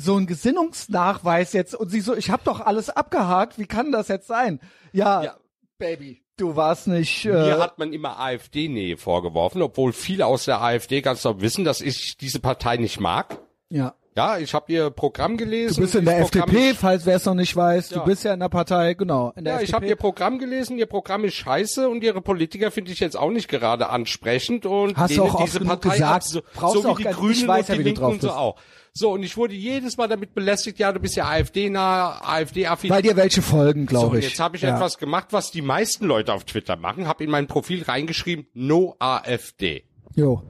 so 0.00 0.16
ein 0.16 0.26
Gesinnungsnachweis 0.28 1.52
jetzt 1.52 1.74
und 1.74 1.88
sie 1.90 2.00
so, 2.00 2.14
ich 2.14 2.30
habe 2.30 2.42
doch 2.44 2.60
alles 2.60 2.88
abgehakt, 2.88 3.58
wie 3.58 3.66
kann 3.66 3.90
das 3.90 4.06
jetzt 4.06 4.28
sein? 4.28 4.60
Ja, 4.92 5.22
Ja. 5.24 5.36
Baby, 5.76 6.22
du 6.38 6.56
warst 6.56 6.86
nicht. 6.86 7.24
Mir 7.24 7.56
Äh, 7.56 7.60
hat 7.60 7.78
man 7.78 7.92
immer 7.92 8.18
AfD-Nähe 8.18 8.96
vorgeworfen, 8.96 9.60
obwohl 9.62 9.92
viele 9.92 10.26
aus 10.26 10.44
der 10.46 10.60
AfD 10.62 11.00
ganz 11.02 11.22
genau 11.22 11.40
wissen, 11.40 11.64
dass 11.64 11.80
ich 11.80 12.16
diese 12.18 12.40
Partei 12.40 12.76
nicht 12.78 12.98
mag. 13.00 13.38
ja, 13.70 13.94
Ja, 14.16 14.36
ich 14.38 14.52
habe 14.54 14.72
ihr 14.72 14.90
Programm 14.90 15.36
gelesen. 15.36 15.76
du 15.76 15.80
bist 15.82 15.94
in 15.94 16.04
der 16.04 16.22
Programm 16.22 16.48
FDP, 16.48 16.74
falls 16.74 17.06
wer 17.06 17.16
es 17.16 17.24
noch 17.24 17.34
nicht 17.34 17.54
weiß. 17.54 17.90
Ja. 17.90 17.98
Du 18.00 18.04
bist 18.04 18.24
ja 18.24 18.34
in 18.34 18.40
der 18.40 18.48
Partei, 18.48 18.94
genau, 18.94 19.32
der 19.36 19.54
Ja, 19.54 19.60
ich 19.60 19.72
habe 19.72 19.84
FDP. 19.84 19.90
ihr 19.90 19.96
Programm 19.96 20.38
gelesen, 20.40 20.76
ihr 20.78 20.86
Programm 20.86 21.24
ist 21.24 21.34
scheiße 21.34 21.88
und 21.88 22.02
ihre 22.02 22.20
Politiker 22.20 22.70
finde 22.72 22.90
ich 22.90 22.98
jetzt 22.98 23.16
auch 23.16 23.30
nicht 23.30 23.46
gerade 23.48 23.90
ansprechend 23.90 24.66
und 24.66 24.96
Hast 24.96 25.16
du 25.16 25.22
auch 25.22 25.44
diese 25.44 25.60
Partei 25.60 25.90
gesagt. 25.90 26.14
ab, 26.14 26.22
so, 26.24 26.40
Brauchst 26.54 26.74
so 26.74 26.82
wie 26.84 26.86
auch 26.88 26.98
die 26.98 27.04
Grünen 27.04 27.46
weiß 27.46 27.70
und 27.70 27.76
die 27.78 27.82
Linken 27.84 28.00
drauf 28.00 28.12
und 28.14 28.22
so 28.22 28.30
auch. 28.30 28.56
So, 28.98 29.12
und 29.12 29.22
ich 29.22 29.36
wurde 29.36 29.54
jedes 29.54 29.96
Mal 29.96 30.08
damit 30.08 30.34
belästigt, 30.34 30.80
ja, 30.80 30.90
du 30.90 30.98
bist 30.98 31.14
ja 31.14 31.28
AfD-nah, 31.28 32.20
AfD-affin. 32.20 32.90
Weil 32.90 33.02
dir 33.02 33.14
welche 33.14 33.42
folgen, 33.42 33.82
So, 33.82 33.90
glaube 33.90 34.16
und 34.16 34.18
ich. 34.18 34.30
jetzt 34.30 34.40
habe 34.40 34.56
ich 34.56 34.62
ja. 34.62 34.74
etwas 34.74 34.98
gemacht, 34.98 35.28
was 35.30 35.52
die 35.52 35.62
meisten 35.62 36.04
Leute 36.04 36.32
auf 36.32 36.42
Twitter 36.42 36.74
machen, 36.74 37.06
habe 37.06 37.22
in 37.22 37.30
mein 37.30 37.46
Profil 37.46 37.84
reingeschrieben, 37.84 38.48
no 38.54 38.96
AfD. 38.98 39.84
Jo. 40.16 40.42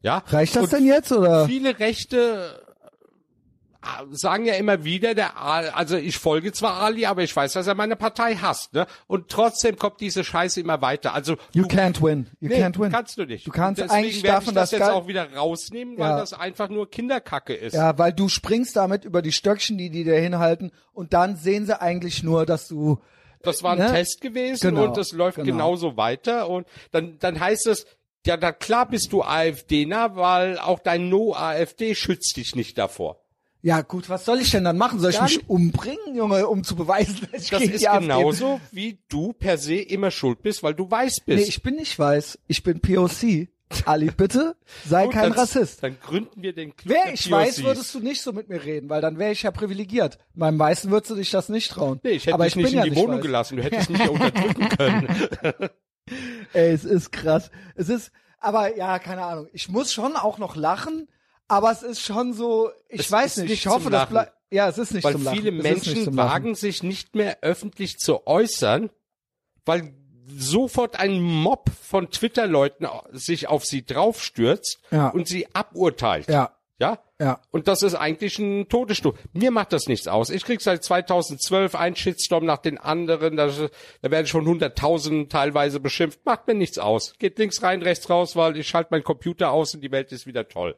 Ja? 0.00 0.22
Reicht 0.28 0.54
das 0.54 0.62
Und 0.62 0.72
denn 0.74 0.86
jetzt 0.86 1.10
oder? 1.10 1.46
Viele 1.46 1.80
Rechte 1.80 2.67
sagen 4.10 4.44
ja 4.44 4.54
immer 4.54 4.84
wieder, 4.84 5.14
der 5.14 5.36
Ali, 5.40 5.68
also 5.68 5.96
ich 5.96 6.18
folge 6.18 6.52
zwar 6.52 6.80
Ali, 6.80 7.06
aber 7.06 7.22
ich 7.22 7.34
weiß, 7.34 7.52
dass 7.52 7.66
er 7.66 7.74
meine 7.74 7.96
Partei 7.96 8.36
hasst, 8.36 8.74
ne? 8.74 8.86
Und 9.06 9.28
trotzdem 9.28 9.76
kommt 9.76 10.00
diese 10.00 10.24
Scheiße 10.24 10.60
immer 10.60 10.80
weiter. 10.80 11.14
Also 11.14 11.36
You 11.52 11.62
du, 11.64 11.68
can't 11.76 12.02
win. 12.02 12.28
You 12.40 12.48
nee, 12.48 12.62
can't 12.62 12.78
win. 12.78 12.90
kannst 12.92 13.18
du 13.18 13.24
nicht. 13.24 13.46
Du 13.46 13.50
kannst 13.50 13.80
deswegen 13.80 13.94
eigentlich 13.98 14.22
werde 14.22 14.36
davon 14.36 14.48
ich 14.50 14.54
das 14.54 14.70
das 14.70 14.78
jetzt 14.80 14.88
auch 14.90 15.06
wieder 15.06 15.32
rausnehmen, 15.34 15.98
weil 15.98 16.10
Ja. 16.10 16.18
das 16.18 16.32
einfach 16.32 16.68
nur 16.68 16.90
Kinderkacke 16.90 17.54
ist. 17.54 17.74
Ja, 17.74 17.96
weil 17.98 18.12
du 18.12 18.28
springst 18.28 18.76
damit 18.76 19.04
über 19.04 19.22
die 19.22 19.32
Stöckchen, 19.32 19.78
die 19.78 19.90
die 19.90 20.04
dir 20.04 20.18
hinhalten 20.18 20.70
und 20.92 21.12
dann 21.12 21.36
sehen 21.36 21.66
sie 21.66 21.80
eigentlich 21.80 22.22
nur, 22.22 22.46
dass 22.46 22.68
du 22.68 22.98
Das 23.42 23.62
war 23.62 23.72
ein 23.72 23.78
Ne? 23.78 23.86
Test 23.92 24.20
gewesen 24.20 24.60
Genau, 24.70 24.84
und 24.84 24.96
das 24.96 25.12
läuft 25.12 25.36
genau. 25.36 25.46
genauso 25.52 25.96
weiter 25.96 26.48
und 26.48 26.66
dann, 26.90 27.18
dann 27.20 27.38
heißt 27.38 27.66
es, 27.68 27.86
ja, 28.26 28.36
na 28.38 28.50
klar 28.52 28.86
bist 28.88 29.12
du 29.12 29.22
AfDner, 29.22 30.16
weil 30.16 30.58
auch 30.58 30.80
dein 30.80 31.08
No-AfD 31.08 31.94
schützt 31.94 32.36
dich 32.36 32.54
nicht 32.56 32.76
davor. 32.76 33.20
Ja, 33.60 33.80
gut, 33.82 34.08
was 34.08 34.24
soll 34.24 34.38
ich 34.40 34.50
denn 34.52 34.62
dann 34.64 34.78
machen? 34.78 35.00
Soll 35.00 35.10
ich 35.10 35.16
Gar 35.16 35.24
mich 35.24 35.48
umbringen, 35.48 36.14
Junge, 36.14 36.46
um 36.46 36.62
zu 36.62 36.76
beweisen, 36.76 37.26
dass 37.32 37.42
ich 37.42 37.50
Das 37.50 37.62
ist 37.62 37.84
genauso, 37.84 38.60
wie 38.70 38.98
du 39.08 39.32
per 39.32 39.58
se 39.58 39.74
immer 39.76 40.10
schuld 40.12 40.42
bist, 40.42 40.62
weil 40.62 40.74
du 40.74 40.88
weiß 40.90 41.20
bist. 41.26 41.38
Nee, 41.42 41.48
ich 41.48 41.62
bin 41.62 41.74
nicht 41.74 41.98
weiß. 41.98 42.38
Ich 42.46 42.62
bin 42.62 42.80
POC. 42.80 43.48
Ali, 43.84 44.10
bitte, 44.16 44.56
sei 44.86 45.04
Gut, 45.04 45.12
kein 45.14 45.22
dann- 45.24 45.32
Rassist. 45.32 45.82
Dann 45.82 45.98
gründen 46.00 46.40
wir 46.42 46.54
den 46.54 46.74
Club 46.74 46.94
Wäre 46.94 47.12
ich 47.12 47.30
weiß, 47.30 47.56
POCs. 47.56 47.64
würdest 47.66 47.94
du 47.94 48.00
nicht 48.00 48.22
so 48.22 48.32
mit 48.32 48.48
mir 48.48 48.64
reden, 48.64 48.88
weil 48.88 49.02
dann 49.02 49.18
wäre 49.18 49.32
ich 49.32 49.42
ja 49.42 49.50
privilegiert. 49.50 50.18
Beim 50.34 50.58
Weißen 50.58 50.90
würdest 50.90 51.10
du 51.10 51.16
dich 51.16 51.30
das 51.30 51.48
nicht 51.50 51.70
trauen. 51.70 52.00
Nee, 52.02 52.12
ich 52.12 52.24
hätte 52.26 52.34
Aber 52.34 52.44
dich 52.44 52.52
ich 52.52 52.56
nicht 52.56 52.64
bin 52.66 52.72
in 52.72 52.78
ja 52.78 52.84
die 52.84 52.90
nicht 52.90 52.98
Wohnung 53.00 53.16
weiß. 53.16 53.22
gelassen, 53.22 53.56
du 53.58 53.62
hättest 53.64 53.90
mich 53.90 53.98
ja 54.00 54.08
unterdrücken 54.10 54.68
können. 54.70 55.68
Ey, 56.54 56.70
es 56.72 56.84
ist 56.84 57.12
krass. 57.12 57.50
Es 57.74 57.88
ist, 57.90 58.10
aber 58.40 58.76
ja, 58.76 58.98
keine 58.98 59.22
Ahnung. 59.24 59.48
Ich 59.52 59.68
muss 59.68 59.92
schon 59.92 60.16
auch 60.16 60.38
noch 60.38 60.56
lachen, 60.56 61.08
aber 61.48 61.72
es 61.72 61.82
ist 61.82 62.00
schon 62.00 62.32
so, 62.32 62.70
ich 62.88 63.00
Es 63.00 63.10
weiß 63.12 63.38
nicht, 63.38 63.50
ich 63.50 63.66
hoffe, 63.66 63.90
das 63.90 64.08
bleibt, 64.08 64.32
ja, 64.50 64.68
es 64.68 64.78
ist 64.78 64.92
nicht 64.94 65.04
weil 65.04 65.12
zum 65.12 65.24
Lachen. 65.24 65.36
viele 65.38 65.56
Es 65.56 65.62
Menschen 65.62 66.16
wagen 66.16 66.54
sich 66.54 66.82
nicht 66.82 67.14
mehr 67.14 67.38
öffentlich 67.42 67.98
zu 67.98 68.26
äußern, 68.26 68.90
weil 69.66 69.92
sofort 70.26 70.98
ein 71.00 71.20
Mob 71.20 71.70
von 71.82 72.10
Twitter-Leuten 72.10 72.86
sich 73.12 73.48
auf 73.48 73.64
sie 73.64 73.84
draufstürzt 73.84 74.78
Ja. 74.90 75.08
und 75.08 75.26
sie 75.26 75.46
aburteilt. 75.54 76.28
Ja, 76.28 76.52
Ja? 76.78 76.98
ja. 77.18 77.40
Und 77.50 77.66
das 77.66 77.82
ist 77.82 77.94
eigentlich 77.94 78.38
ein 78.38 78.68
Todesstoß. 78.68 79.14
Mir 79.32 79.50
macht 79.50 79.72
das 79.72 79.86
nichts 79.86 80.06
aus. 80.06 80.28
Ich 80.30 80.44
krieg 80.44 80.60
seit 80.60 80.84
2012 80.84 81.74
einen 81.74 81.96
Shitstorm 81.96 82.44
nach 82.44 82.58
den 82.58 82.76
anderen. 82.78 83.36
Da, 83.36 83.48
da 84.02 84.10
werden 84.10 84.26
schon 84.26 84.46
hunderttausend 84.46 85.32
teilweise 85.32 85.80
beschimpft. 85.80 86.24
Macht 86.26 86.46
mir 86.46 86.54
nichts 86.54 86.78
aus. 86.78 87.14
Geht 87.18 87.38
links 87.38 87.62
rein, 87.62 87.82
rechts 87.82 88.08
raus, 88.10 88.36
weil 88.36 88.56
ich 88.58 88.68
schalte 88.68 88.88
meinen 88.92 89.04
Computer 89.04 89.50
aus 89.50 89.74
und 89.74 89.80
die 89.80 89.90
Welt 89.90 90.12
ist 90.12 90.26
wieder 90.26 90.46
toll. 90.48 90.76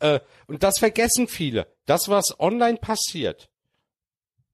Äh, 0.00 0.20
und 0.46 0.62
das 0.62 0.78
vergessen 0.78 1.28
viele. 1.28 1.66
Das, 1.86 2.08
was 2.08 2.38
online 2.40 2.78
passiert, 2.78 3.48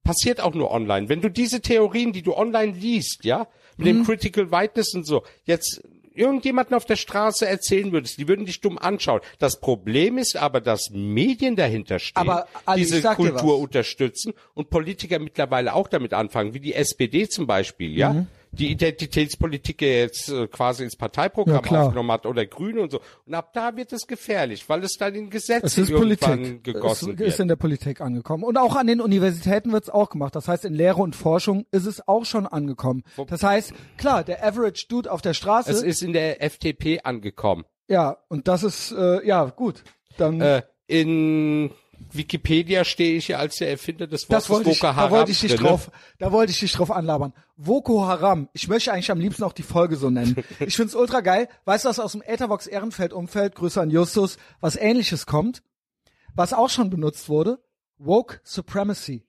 passiert 0.03 0.41
auch 0.41 0.55
nur 0.55 0.71
online. 0.71 1.09
Wenn 1.09 1.21
du 1.21 1.31
diese 1.31 1.61
Theorien, 1.61 2.13
die 2.13 2.23
du 2.23 2.35
online 2.35 2.73
liest, 2.73 3.25
ja, 3.25 3.47
mit 3.77 3.87
Mhm. 3.87 3.99
dem 3.99 4.05
Critical 4.05 4.51
Whiteness 4.51 4.95
und 4.95 5.05
so, 5.05 5.23
jetzt 5.45 5.83
irgendjemanden 6.15 6.75
auf 6.75 6.85
der 6.85 6.97
Straße 6.97 7.47
erzählen 7.47 7.93
würdest, 7.93 8.19
die 8.19 8.27
würden 8.27 8.45
dich 8.45 8.61
dumm 8.61 8.77
anschauen. 8.77 9.21
Das 9.39 9.61
Problem 9.61 10.19
ist 10.19 10.37
aber, 10.37 10.61
dass 10.61 10.91
Medien 10.91 11.55
dahinter 11.55 12.01
stehen, 12.01 12.29
Aber, 12.29 12.49
Ali, 12.65 12.81
diese 12.81 13.03
Kultur 13.03 13.59
unterstützen 13.61 14.33
und 14.55 14.69
Politiker 14.69 15.21
mittlerweile 15.21 15.75
auch 15.75 15.87
damit 15.87 16.15
anfangen, 16.15 16.55
wie 16.55 16.61
die 16.61 16.75
SPD 16.75 17.29
zum 17.29 17.47
Beispiel, 17.47 17.97
ja, 17.97 18.15
Mhm. 18.15 18.27
Die 18.53 18.71
Identitätspolitik 18.71 19.83
jetzt 19.83 20.29
äh, 20.31 20.47
quasi 20.49 20.85
ins 20.85 20.95
Ja, 20.95 20.99
Parteiprogramm 20.99 21.63
klar. 21.63 21.85
aufgenommen 21.87 22.13
hat 22.13 22.27
oder 22.27 22.47
Grüne 22.47 22.81
und 22.83 22.91
so. 22.91 23.01
Und 23.27 23.35
ab 23.35 23.53
da 23.53 23.77
wird 23.77 23.93
es 23.93 24.07
gefährlich, 24.07 24.69
weil 24.69 24.83
es 24.85 24.97
dann 24.97 25.15
in 25.15 25.25
Es 25.27 25.31
Gesetze 25.31 25.81
ist 25.83 25.91
irgendwann 25.91 26.39
Politik. 26.41 26.65
gegossen 26.65 27.13
es 27.13 27.19
wird. 27.19 27.29
ist 27.29 27.41
in 27.41 27.49
der 27.49 27.57
Politik 27.57 28.01
angekommen. 28.01 28.45
Und 28.45 28.57
auch 28.57 28.77
an 28.77 28.87
den 28.87 29.01
Universitäten 29.01 29.73
wird 29.73 29.85
es 29.85 29.91
auch 29.91 30.11
gemacht. 30.11 30.35
Das 30.37 30.49
heißt, 30.49 30.65
in 30.65 30.75
Lehre 30.75 31.01
und 31.03 31.15
Forschung 31.17 31.67
ist 31.71 31.87
es 31.87 32.07
auch 32.09 32.25
schon 32.25 32.47
angekommen. 32.47 33.05
Das 33.29 33.43
heißt, 33.43 33.73
klar, 33.97 34.25
der 34.25 34.45
Average 34.47 34.87
Dude 34.89 35.11
auf 35.11 35.23
der 35.23 35.35
Straße, 35.35 35.71
es 35.71 35.83
ist 35.83 36.03
in 36.03 36.13
der 36.13 36.43
FDP 36.43 37.01
angekommen. 37.03 37.65
ja, 37.89 38.17
und 38.29 38.49
das 38.49 38.63
ist, 38.63 38.93
äh, 38.93 39.27
ja, 39.27 39.45
gut. 39.47 39.83
Dann, 40.17 40.41
Äh, 40.41 40.63
in 40.87 41.71
Wikipedia 42.13 42.85
stehe 42.85 43.17
ich 43.17 43.29
ja 43.29 43.39
als 43.39 43.57
der 43.57 43.71
Erfinder 43.71 44.07
des 44.07 44.27
das 44.27 44.49
Wortes 44.49 44.51
wollte 44.51 44.71
ich, 44.71 44.81
Boko 44.81 44.87
da 44.93 44.97
Haram 44.97 45.11
wollte 45.11 45.31
ich 45.33 45.41
dich 45.41 45.55
drinne. 45.55 45.69
drauf, 45.69 45.91
da 46.19 46.33
wollte 46.33 46.53
ich 46.53 46.61
dich 46.61 46.73
drauf 46.73 46.91
anlabern. 46.91 47.33
Boko 47.57 48.07
Haram. 48.07 48.49
Ich 48.53 48.69
möchte 48.69 48.93
eigentlich 48.93 49.11
am 49.11 49.21
liebsten 49.21 49.43
auch 49.45 49.53
die 49.53 49.63
Folge 49.63 49.97
so 49.97 50.11
nennen. 50.11 50.37
Ich 50.61 50.77
find's 50.77 50.95
ultra 50.95 51.21
geil. 51.21 51.49
Weißt 51.65 51.85
du, 51.85 51.89
was 51.89 51.99
aus 52.01 52.13
dem 52.13 52.23
Etherbox 52.23 52.67
Ehrenfeld 52.67 53.13
Umfeld, 53.13 53.55
Grüße 53.55 53.81
an 53.81 53.91
Justus, 53.91 54.39
was 54.61 54.77
ähnliches 54.77 55.27
kommt? 55.27 55.63
Was 56.35 56.53
auch 56.53 56.71
schon 56.71 56.89
benutzt 56.91 57.29
wurde? 57.29 57.59
Woke 57.99 58.41
Supremacy. 58.45 59.25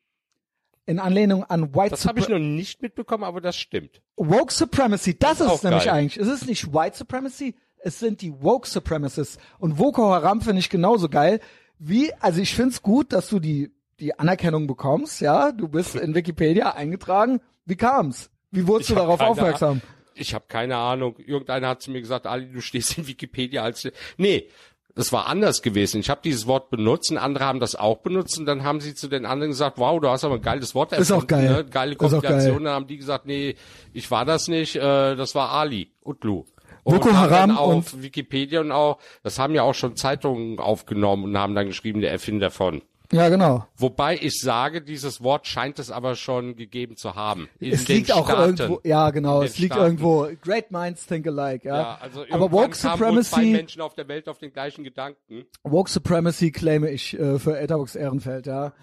In 0.86 1.00
Anlehnung 1.00 1.44
an 1.44 1.76
White 1.76 1.92
Das 1.92 2.06
habe 2.08 2.20
ich 2.20 2.26
Supremacy. 2.26 2.50
noch 2.50 2.56
nicht 2.56 2.82
mitbekommen, 2.82 3.24
aber 3.24 3.42
das 3.42 3.56
stimmt. 3.58 4.02
Woke 4.16 4.52
Supremacy, 4.54 5.18
das, 5.18 5.40
ist 5.40 5.48
auch 5.48 5.56
es 5.58 5.64
nämlich 5.64 5.86
geil. 5.86 5.94
eigentlich. 5.94 6.18
Es 6.18 6.28
ist 6.28 6.48
nicht 6.48 6.74
White 6.74 6.98
Supremacy, 6.98 7.56
es 7.82 8.00
sind 8.00 8.22
die 8.22 8.34
Woke 8.42 8.68
Supremacists. 8.68 9.38
Und 9.60 9.78
Boko 9.78 10.10
Haram 10.12 10.42
finde 10.42 10.60
ich 10.60 10.70
genauso 10.70 11.08
geil. 11.10 11.40
Wie, 11.80 12.14
also 12.20 12.42
ich 12.42 12.54
find's 12.56 12.82
gut, 12.82 13.14
dass 13.14 13.30
du 13.30 13.40
die, 13.40 13.72
die 14.00 14.18
Anerkennung 14.20 14.68
bekommst, 14.68 15.22
ja. 15.22 15.52
Du 15.52 15.68
bist 15.68 15.96
in 15.96 16.14
Wikipedia 16.14 16.72
eingetragen. 16.74 17.40
Wie 17.66 17.76
kam's? 17.78 18.30
Wie 18.52 18.68
wurdest 18.68 18.90
Ich 18.90 18.96
du 18.96 19.02
darauf 19.02 19.20
aufmerksam? 19.22 19.82
Ah- 19.84 20.12
Ich 20.16 20.34
habe 20.34 20.46
keine 20.48 20.76
Ahnung. 20.76 21.16
Irgendeiner 21.18 21.70
hat 21.70 21.82
zu 21.82 21.92
mir 21.92 22.02
gesagt, 22.02 22.28
Ali, 22.28 22.52
du 22.52 22.62
stehst 22.62 22.98
in 22.98 23.08
Wikipedia 23.08 23.64
als... 23.64 23.88
Nee, 24.18 24.50
das 24.96 25.14
war 25.14 25.28
anders 25.28 25.62
gewesen. 25.62 26.02
Ich 26.02 26.10
habe 26.10 26.20
dieses 26.24 26.46
Wort 26.48 26.70
benutzt 26.72 27.10
und 27.12 27.18
andere 27.18 27.46
haben 27.46 27.62
das 27.62 27.76
auch 27.76 28.00
benutzt 28.00 28.38
und 28.38 28.46
dann 28.46 28.64
haben 28.64 28.82
sie 28.82 28.96
zu 28.96 29.08
den 29.08 29.26
anderen 29.26 29.52
gesagt, 29.52 29.78
wow, 29.78 30.02
du 30.02 30.10
hast 30.10 30.26
aber 30.26 30.36
ein 30.36 30.42
geiles 30.42 30.76
Wort 30.76 30.92
Ist 30.92 31.12
auch 31.12 31.24
erfunden, 31.24 31.28
geil. 31.28 31.50
Ne? 31.54 31.66
Geile 31.66 31.96
auch 31.96 32.00
geil. 32.00 32.10
Kombination. 32.10 32.64
Dann 32.66 32.74
haben 32.74 32.88
die 32.88 32.98
gesagt, 32.98 33.26
nee, 33.26 33.56
ich 33.94 34.12
war 34.12 34.26
das 34.26 34.50
nicht, 34.50 34.76
äh, 34.76 35.16
das 35.16 35.36
war 35.36 35.52
Ali, 35.52 35.94
Utlu. 36.04 36.44
Boko 36.90 37.10
und 37.10 37.18
Haram 37.18 37.58
auf 37.58 38.02
Wikipedia 38.02 38.62
und 38.62 38.72
auch, 38.72 39.00
das 39.24 39.40
haben 39.40 39.54
ja 39.54 39.64
auch 39.64 39.74
schon 39.74 39.96
Zeitungen 39.96 40.60
aufgenommen 40.60 41.24
und 41.26 41.38
haben 41.38 41.56
dann 41.56 41.68
geschrieben, 41.68 42.02
der 42.02 42.12
Erfinder 42.12 42.52
von. 42.52 42.82
Ja, 43.12 43.28
genau. 43.30 43.66
Wobei 43.76 44.20
ich 44.22 44.40
sage, 44.40 44.84
dieses 44.84 45.24
Wort 45.24 45.48
scheint 45.48 45.80
es 45.80 45.90
aber 45.90 46.16
schon 46.16 46.56
gegeben 46.56 46.96
zu 46.96 47.16
haben. 47.16 47.50
Es 47.60 47.88
liegt 47.88 48.12
auch 48.12 48.30
Staaten. 48.30 48.58
irgendwo, 48.58 48.82
ja 48.84 49.10
genau, 49.10 49.42
es 49.42 49.58
liegt 49.58 49.74
Staaten. 49.74 49.98
irgendwo, 49.98 50.30
great 50.44 50.70
minds 50.70 51.08
think 51.08 51.26
alike, 51.26 51.68
ja. 51.68 51.76
Ja, 51.76 51.98
also 52.02 52.24
Aber 52.30 52.52
Woke 52.52 52.68
wohl 52.68 52.74
zwei 52.74 52.92
Supremacy, 52.92 53.46
Menschen 53.46 53.82
auf 53.82 53.96
der 53.96 54.08
Welt 54.08 54.30
auf 54.30 54.38
den 54.38 54.54
gleichen 54.54 54.84
Gedanken. 54.84 55.46
Woke 55.64 55.90
Supremacy 55.90 56.52
claime 56.52 56.90
ich 56.92 57.18
äh, 57.20 57.40
für 57.40 57.60
Etherbox 57.60 57.96
Ehrenfeld, 57.96 58.46
ja. 58.46 58.74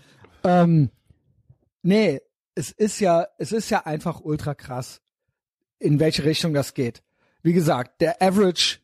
Ähm, 0.42 0.90
nee, 1.82 2.20
es 2.57 2.72
ist 2.72 2.98
ja, 2.98 3.28
es 3.38 3.52
ist 3.52 3.70
ja 3.70 3.86
einfach 3.86 4.20
ultra 4.20 4.54
krass, 4.54 5.02
in 5.78 6.00
welche 6.00 6.24
Richtung 6.24 6.52
das 6.52 6.74
geht. 6.74 7.04
Wie 7.47 7.53
gesagt, 7.53 8.01
der 8.01 8.20
Average 8.20 8.78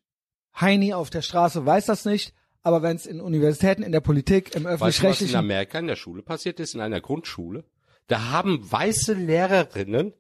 Heini 0.60 0.94
auf 0.94 1.10
der 1.10 1.22
Straße 1.22 1.66
weiß 1.66 1.86
das 1.86 2.04
nicht, 2.04 2.32
aber 2.62 2.80
wenn 2.80 2.94
es 2.94 3.06
in 3.06 3.20
Universitäten, 3.20 3.82
in 3.82 3.90
der 3.90 3.98
Politik, 3.98 4.54
im 4.54 4.62
Weißt 4.62 4.66
du, 4.66 4.68
was 4.68 4.70
in 4.70 4.78
öffentlich-rechtlichen, 4.78 5.36
Amerika 5.36 5.80
in 5.80 5.88
der 5.88 5.96
Schule 5.96 6.22
passiert 6.22 6.60
ist, 6.60 6.76
in 6.76 6.80
einer 6.80 7.00
Grundschule? 7.00 7.64
Da 8.06 8.30
haben 8.30 8.60
weiße 8.70 9.14
Lehrerinnen 9.14 10.12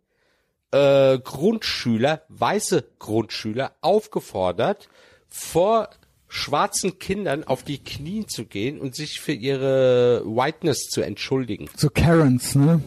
äh, 0.72 1.20
Grundschüler, 1.20 2.22
weiße 2.30 2.84
Grundschüler 2.98 3.76
aufgefordert, 3.80 4.88
vor 5.28 5.90
schwarzen 6.26 6.98
Kindern 6.98 7.44
auf 7.44 7.62
die 7.62 7.78
Knie 7.78 8.26
zu 8.26 8.46
gehen 8.46 8.80
und 8.80 8.96
sich 8.96 9.20
für 9.20 9.34
ihre 9.34 10.24
Whiteness 10.26 10.88
zu 10.88 11.02
entschuldigen. 11.02 11.70
so 11.76 11.90
Karens, 11.90 12.56
ne, 12.56 12.82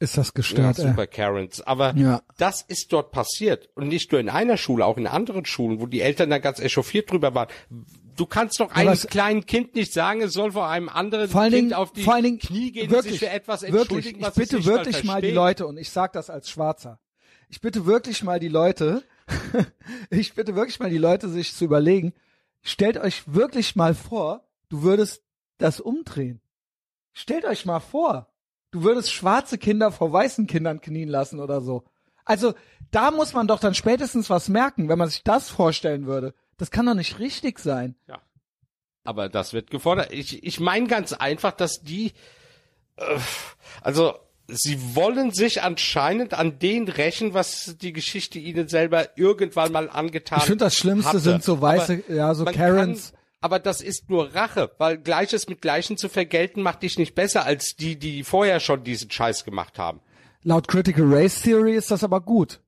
ist 0.00 0.16
das 0.18 0.28
Ja, 0.28 0.32
gestört. 0.34 0.78
äh. 0.80 0.82
super 0.88 1.06
Karens. 1.06 1.60
Aber 1.60 1.94
Ja. 1.96 2.22
das 2.38 2.62
ist 2.62 2.92
dort 2.92 3.12
passiert. 3.12 3.68
Und 3.74 3.88
nicht 3.88 4.10
nur 4.10 4.20
in 4.20 4.28
einer 4.28 4.56
Schule, 4.56 4.84
auch 4.84 4.96
in 4.96 5.06
anderen 5.06 5.44
Schulen, 5.44 5.80
wo 5.80 5.86
die 5.86 6.00
Eltern 6.00 6.30
da 6.30 6.38
ganz 6.38 6.58
echauffiert 6.58 7.10
drüber 7.10 7.34
waren. 7.34 7.48
Du 8.16 8.26
kannst 8.26 8.60
doch 8.60 8.72
einem 8.72 8.94
kleinen 8.98 9.46
Kind 9.46 9.74
nicht 9.76 9.92
sagen, 9.92 10.20
es 10.22 10.32
soll 10.32 10.52
vor 10.52 10.68
einem 10.68 10.88
anderen 10.88 11.30
vor 11.30 11.42
Kind 11.42 11.54
Dingen, 11.54 11.72
auf 11.74 11.92
die 11.92 12.02
vor 12.02 12.14
allen 12.14 12.24
Dingen, 12.24 12.38
Knie 12.38 12.72
gehen 12.72 12.90
wirklich, 12.90 13.12
sich 13.12 13.20
für 13.20 13.30
etwas 13.30 13.62
wirklich, 13.62 13.80
entschuldigen, 13.80 14.20
ich 14.20 14.26
was 14.26 14.34
bitte 14.34 14.56
es 14.58 14.66
nicht 14.66 14.66
wirklich 14.66 15.04
mal 15.04 15.12
mal 15.14 15.20
die. 15.22 15.30
Leute, 15.30 15.66
und 15.66 15.78
ich 15.78 15.90
sag 15.90 16.12
das 16.12 16.28
als 16.28 16.50
Schwarzer, 16.50 17.00
ich 17.48 17.60
bitte 17.60 17.86
wirklich 17.86 18.22
mal 18.22 18.38
die 18.40 18.48
Leute, 18.48 19.02
ich 20.10 20.34
bitte 20.34 20.54
wirklich 20.54 20.80
mal 20.80 20.90
die 20.90 20.98
Leute, 20.98 21.28
sich 21.28 21.54
zu 21.54 21.64
überlegen, 21.64 22.12
stellt 22.62 22.98
euch 22.98 23.22
wirklich 23.26 23.76
mal 23.76 23.94
vor, 23.94 24.46
du 24.68 24.82
würdest 24.82 25.22
das 25.58 25.80
umdrehen. 25.80 26.40
Stellt 27.12 27.44
euch 27.44 27.64
mal 27.66 27.80
vor, 27.80 28.29
du 28.70 28.82
würdest 28.82 29.12
schwarze 29.12 29.58
Kinder 29.58 29.92
vor 29.92 30.12
weißen 30.12 30.46
Kindern 30.46 30.80
knien 30.80 31.08
lassen 31.08 31.40
oder 31.40 31.60
so. 31.60 31.84
Also, 32.24 32.54
da 32.90 33.10
muss 33.10 33.32
man 33.32 33.46
doch 33.46 33.60
dann 33.60 33.74
spätestens 33.74 34.30
was 34.30 34.48
merken, 34.48 34.88
wenn 34.88 34.98
man 34.98 35.08
sich 35.08 35.22
das 35.22 35.48
vorstellen 35.48 36.06
würde. 36.06 36.34
Das 36.58 36.70
kann 36.70 36.86
doch 36.86 36.94
nicht 36.94 37.18
richtig 37.18 37.58
sein. 37.58 37.94
Ja. 38.06 38.20
Aber 39.04 39.28
das 39.28 39.52
wird 39.52 39.70
gefordert. 39.70 40.12
Ich, 40.12 40.44
ich 40.44 40.60
meine 40.60 40.86
ganz 40.86 41.12
einfach, 41.12 41.52
dass 41.52 41.82
die, 41.82 42.12
äh, 42.96 43.18
also 43.80 44.14
sie 44.46 44.94
wollen 44.94 45.30
sich 45.30 45.62
anscheinend 45.62 46.34
an 46.34 46.58
den 46.58 46.88
rächen, 46.88 47.34
was 47.34 47.76
die 47.80 47.92
Geschichte 47.92 48.38
ihnen 48.38 48.68
selber 48.68 49.16
irgendwann 49.16 49.72
mal 49.72 49.88
angetan 49.88 50.36
hat. 50.36 50.44
Ich 50.44 50.48
finde 50.48 50.64
das 50.66 50.76
Schlimmste 50.76 51.08
hatte. 51.08 51.20
sind 51.20 51.42
so 51.44 51.60
weiße, 51.60 52.02
Aber 52.06 52.14
ja, 52.14 52.34
so 52.34 52.44
Karens. 52.44 53.12
Aber 53.40 53.58
das 53.58 53.80
ist 53.80 54.10
nur 54.10 54.34
Rache, 54.34 54.70
weil 54.78 54.98
Gleiches 54.98 55.48
mit 55.48 55.62
Gleichen 55.62 55.96
zu 55.96 56.08
vergelten 56.08 56.62
macht 56.62 56.82
dich 56.82 56.98
nicht 56.98 57.14
besser 57.14 57.44
als 57.44 57.74
die, 57.76 57.98
die 57.98 58.22
vorher 58.22 58.60
schon 58.60 58.84
diesen 58.84 59.10
Scheiß 59.10 59.44
gemacht 59.44 59.78
haben. 59.78 60.00
Laut 60.42 60.68
Critical 60.68 61.04
Race 61.06 61.42
Theory 61.42 61.74
ist 61.74 61.90
das 61.90 62.04
aber 62.04 62.20
gut, 62.20 62.60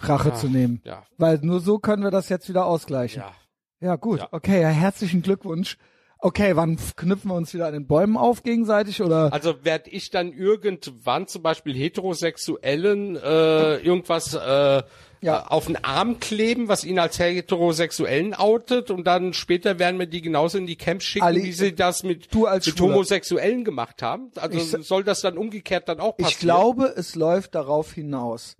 Rache 0.00 0.34
zu 0.34 0.48
nehmen. 0.48 0.80
ja. 0.84 1.04
Weil 1.18 1.38
nur 1.42 1.60
so 1.60 1.78
können 1.78 2.02
wir 2.02 2.10
das 2.10 2.28
jetzt 2.28 2.48
wieder 2.48 2.66
ausgleichen. 2.66 3.22
Ja. 3.22 3.32
Ja, 3.80 3.96
gut. 3.96 4.20
Ja. 4.20 4.28
Okay, 4.30 4.62
ja, 4.62 4.68
herzlichen 4.68 5.22
Glückwunsch. 5.22 5.76
Okay, 6.18 6.54
wann 6.54 6.78
knüpfen 6.94 7.32
wir 7.32 7.34
uns 7.34 7.52
wieder 7.52 7.66
an 7.66 7.72
den 7.72 7.88
Bäumen 7.88 8.16
auf 8.16 8.44
gegenseitig 8.44 9.02
oder? 9.02 9.32
Also 9.32 9.64
werd 9.64 9.88
ich 9.88 10.10
dann 10.10 10.32
irgendwann 10.32 11.26
zum 11.26 11.42
Beispiel 11.42 11.74
Heterosexuellen 11.74 13.16
äh, 13.16 13.78
irgendwas 13.78 14.34
äh, 14.34 14.84
Ja. 15.22 15.46
auf 15.46 15.66
den 15.66 15.82
Arm 15.84 16.18
kleben, 16.18 16.66
was 16.66 16.84
ihn 16.84 16.98
als 16.98 17.18
Heterosexuellen 17.18 18.34
outet 18.34 18.90
und 18.90 19.04
dann 19.06 19.34
später 19.34 19.78
werden 19.78 19.98
wir 20.00 20.06
die 20.06 20.20
genauso 20.20 20.58
in 20.58 20.66
die 20.66 20.76
Camps 20.76 21.04
schicken, 21.04 21.24
Ali, 21.24 21.44
wie 21.44 21.52
sie 21.52 21.74
das 21.74 22.02
mit, 22.02 22.34
mit. 22.34 22.80
Homosexuellen 22.80 23.64
gemacht 23.64 24.02
haben. 24.02 24.32
Also 24.34 24.58
Ich 24.58 24.86
soll 24.86 25.04
das 25.04 25.20
dann 25.20 25.38
umgekehrt 25.38 25.88
dann 25.88 26.00
auch 26.00 26.16
passieren? 26.16 26.30
Ich 26.30 26.38
glaube, 26.40 26.92
es 26.96 27.14
läuft 27.14 27.54
darauf 27.54 27.92
hinaus, 27.92 28.56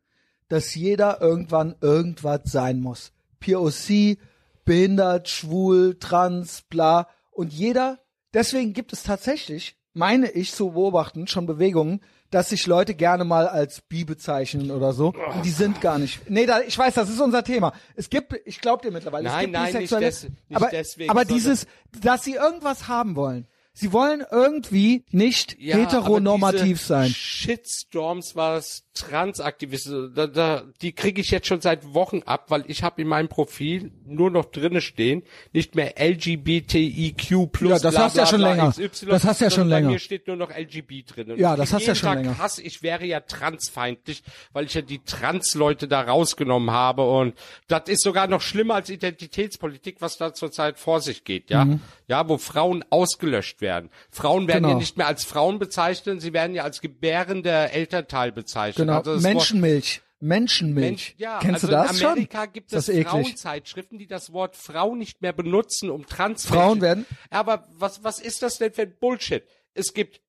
dass 0.48 0.74
jeder 0.74 1.20
irgendwann 1.20 1.74
irgendwas 1.80 2.42
sein 2.44 2.80
muss. 2.80 3.12
POC, 3.40 4.18
behindert, 4.64 5.28
schwul, 5.28 5.98
trans, 5.98 6.62
bla. 6.62 7.08
Und 7.32 7.52
jeder, 7.52 7.98
deswegen 8.34 8.72
gibt 8.72 8.92
es 8.92 9.02
tatsächlich, 9.02 9.76
meine 9.94 10.30
ich 10.30 10.52
zu 10.52 10.70
beobachten, 10.70 11.26
schon 11.26 11.46
Bewegungen, 11.46 12.00
dass 12.32 12.48
sich 12.48 12.66
Leute 12.66 12.94
gerne 12.94 13.24
mal 13.24 13.46
als 13.46 13.82
bi 13.82 14.04
bezeichnen 14.04 14.72
oder 14.72 14.92
so. 14.92 15.08
Und 15.34 15.44
die 15.44 15.50
sind 15.50 15.80
gar 15.80 15.98
nicht. 15.98 16.28
Nee, 16.28 16.46
da, 16.46 16.60
ich 16.62 16.76
weiß, 16.76 16.94
das 16.94 17.08
ist 17.10 17.20
unser 17.20 17.44
Thema. 17.44 17.72
Es 17.94 18.10
gibt, 18.10 18.34
ich 18.46 18.60
glaube 18.60 18.82
dir 18.82 18.90
mittlerweile, 18.90 19.28
es 19.28 19.32
Nein, 19.34 19.40
gibt 19.46 19.52
nein, 19.52 19.74
nicht 19.74 19.92
des- 19.92 20.24
nicht 20.24 20.34
aber, 20.56 20.68
deswegen, 20.70 21.10
aber 21.10 21.24
dieses, 21.24 21.66
dass 22.00 22.24
sie 22.24 22.34
irgendwas 22.34 22.88
haben 22.88 23.14
wollen. 23.14 23.46
Sie 23.74 23.92
wollen 23.92 24.22
irgendwie 24.30 25.04
nicht 25.10 25.56
Ja, 25.58 25.76
heteronormativ 25.76 26.80
sein. 26.80 27.08
Shitstorms, 27.08 28.36
was 28.36 28.84
Transaktivisten, 28.92 30.12
da, 30.14 30.26
da, 30.26 30.64
die 30.82 30.92
kriege 30.92 31.22
ich 31.22 31.30
jetzt 31.30 31.46
schon 31.46 31.62
seit 31.62 31.94
Wochen 31.94 32.20
ab, 32.26 32.50
weil 32.50 32.64
ich 32.66 32.82
habe 32.82 33.00
in 33.00 33.08
meinem 33.08 33.28
Profil 33.28 33.90
nur 34.04 34.30
noch 34.30 34.44
drinne 34.44 34.82
stehen, 34.82 35.22
nicht 35.54 35.74
mehr 35.74 35.94
LGBTIQ 35.98 37.50
plus. 37.50 37.70
Ja, 37.70 37.78
das 37.78 37.94
bla, 37.94 38.04
hast 38.04 38.16
du 38.16 38.20
ja 38.20 38.26
schon 38.26 38.40
bla, 38.40 38.50
länger. 38.52 38.72
XY, 38.72 39.06
Das 39.06 39.24
hast 39.24 39.40
du 39.40 39.44
ja 39.44 39.50
schon 39.50 39.60
sondern 39.60 39.78
länger. 39.78 39.88
Bei 39.88 39.92
mir 39.94 39.98
steht 39.98 40.26
nur 40.26 40.36
noch 40.36 40.50
LGB 40.50 41.04
drin. 41.04 41.38
Ja, 41.38 41.54
ich 41.54 41.60
das 41.60 41.72
hast 41.72 41.86
du 41.86 41.88
ja 41.88 41.94
schon 41.94 42.08
Tag 42.10 42.18
länger. 42.18 42.38
Hass, 42.38 42.58
ich 42.58 42.82
wäre 42.82 43.06
ja 43.06 43.20
transfeindlich, 43.20 44.22
weil 44.52 44.66
ich 44.66 44.74
ja 44.74 44.82
die 44.82 45.02
Trans-Leute 45.02 45.88
da 45.88 46.02
rausgenommen 46.02 46.70
habe 46.70 47.08
und 47.08 47.34
das 47.68 47.88
ist 47.88 48.02
sogar 48.02 48.26
noch 48.26 48.42
schlimmer 48.42 48.74
als 48.74 48.90
Identitätspolitik, 48.90 49.96
was 50.00 50.18
da 50.18 50.34
zurzeit 50.34 50.78
vor 50.78 51.00
sich 51.00 51.24
geht, 51.24 51.48
ja. 51.48 51.66
Ja, 52.12 52.28
wo 52.28 52.36
Frauen 52.36 52.84
ausgelöscht 52.90 53.62
werden. 53.62 53.88
Frauen 54.10 54.46
werden. 54.46 54.64
Genau. 54.64 54.74
ja 54.74 54.78
nicht 54.78 54.98
mehr 54.98 55.06
als 55.06 55.24
Frauen 55.24 55.58
bezeichnet, 55.58 56.20
sie 56.20 56.34
werden 56.34 56.54
ja 56.54 56.62
als 56.62 56.82
gebärender 56.82 57.72
Elternteil 57.72 58.32
bezeichnet. 58.32 58.86
Genau, 58.86 58.98
Also 58.98 59.12
Wort- 59.14 59.22
Menschenmilch. 59.22 60.02
Menschenmilch. 60.20 60.86
Mensch, 60.88 61.14
ja, 61.16 61.38
Kennst 61.40 61.64
also 61.64 61.66
du 61.68 61.72
das 61.72 62.00
in 62.00 62.06
Amerika 62.06 62.42
schon? 62.44 62.52
gibt 62.52 62.72
es. 62.74 62.90
Frauenzeitschriften, 63.08 63.98
die 63.98 64.06
das 64.06 64.30
Wort 64.34 64.56
Frau 64.56 64.94
nicht 64.94 65.22
mehr 65.22 65.32
benutzen, 65.32 65.88
um 65.90 66.06
trans 66.06 66.44
Frauen 66.44 66.82
werden- 66.82 67.06
Aber 67.30 67.66
was 67.72 68.04
was 68.04 68.20
ist 68.20 68.42
das 68.42 68.58
denn 68.58 68.72
für 68.74 68.82
ein 68.82 68.94
Bullshit? 69.00 69.42
Es 69.72 69.94
gibt 69.94 70.20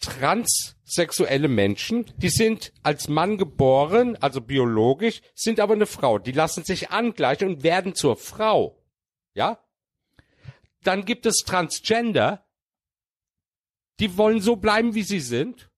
transsexuelle 0.00 1.48
Menschen, 1.48 2.06
die 2.16 2.28
sind 2.30 2.72
als 2.82 3.08
Mann 3.08 3.36
geboren, 3.38 4.16
also 4.20 4.40
biologisch, 4.40 5.20
sind 5.34 5.60
aber 5.60 5.74
eine 5.74 5.86
Frau. 5.86 6.18
Die 6.18 6.32
lassen 6.32 6.64
sich 6.64 6.90
angleichen 6.90 7.48
und 7.48 7.62
werden 7.62 7.94
zur 7.94 8.16
Frau. 8.16 8.78
Ja? 9.34 9.58
Dann 10.86 11.04
gibt 11.04 11.26
es 11.26 11.38
Transgender, 11.38 12.44
die 13.98 14.16
wollen 14.16 14.40
so 14.40 14.56
bleiben, 14.56 14.94
wie 14.94 15.02
sie 15.02 15.20
sind. 15.20 15.70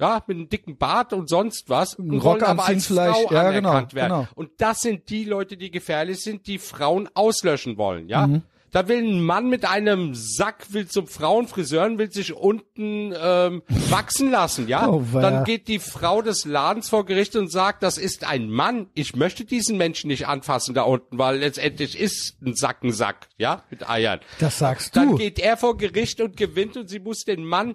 Ja, 0.00 0.22
mit 0.28 0.36
einem 0.36 0.48
dicken 0.48 0.78
Bart 0.78 1.12
und 1.12 1.28
sonst 1.28 1.68
was. 1.68 1.98
Wollen 1.98 2.20
Rock 2.20 2.42
aber 2.44 2.66
als. 2.66 2.86
Frau 2.86 3.32
Ja, 3.32 3.50
genau, 3.50 3.70
anerkannt 3.70 3.94
werden. 3.94 4.12
genau. 4.12 4.28
Und 4.36 4.52
das 4.58 4.82
sind 4.82 5.10
die 5.10 5.24
Leute, 5.24 5.56
die 5.56 5.72
gefährlich 5.72 6.22
sind, 6.22 6.46
die 6.46 6.58
Frauen 6.58 7.08
auslöschen 7.14 7.76
wollen, 7.78 8.08
ja? 8.08 8.28
Mhm. 8.28 8.42
Da 8.70 8.86
will 8.86 8.98
ein 8.98 9.22
Mann 9.22 9.48
mit 9.48 9.64
einem 9.64 10.14
Sack, 10.14 10.72
will 10.72 10.86
zum 10.88 11.06
Frauenfriseur 11.06 11.86
und 11.86 11.98
will 11.98 12.12
sich 12.12 12.34
unten 12.34 13.14
ähm, 13.18 13.62
wachsen 13.88 14.30
lassen, 14.30 14.68
ja? 14.68 14.88
Oh. 14.88 15.02
Dann 15.12 15.44
geht 15.44 15.68
die 15.68 15.78
Frau 15.78 16.20
des 16.20 16.44
Ladens 16.44 16.88
vor 16.90 17.06
Gericht 17.06 17.34
und 17.36 17.50
sagt, 17.50 17.82
das 17.82 17.96
ist 17.96 18.24
ein 18.26 18.50
Mann. 18.50 18.88
Ich 18.94 19.16
möchte 19.16 19.44
diesen 19.44 19.78
Menschen 19.78 20.08
nicht 20.08 20.26
anfassen 20.26 20.74
da 20.74 20.82
unten, 20.82 21.18
weil 21.18 21.38
letztendlich 21.38 21.98
ist 21.98 22.42
ein 22.42 22.54
Sack 22.54 22.82
ein 22.84 22.92
Sack, 22.92 23.28
ja? 23.38 23.62
Mit 23.70 23.88
Eiern. 23.88 24.20
Das 24.38 24.58
sagst 24.58 24.94
Dann 24.96 25.10
du. 25.10 25.16
geht 25.16 25.38
er 25.38 25.56
vor 25.56 25.76
Gericht 25.78 26.20
und 26.20 26.36
gewinnt 26.36 26.76
und 26.76 26.88
sie 26.88 26.98
muss 27.00 27.24
den 27.24 27.44
Mann 27.44 27.74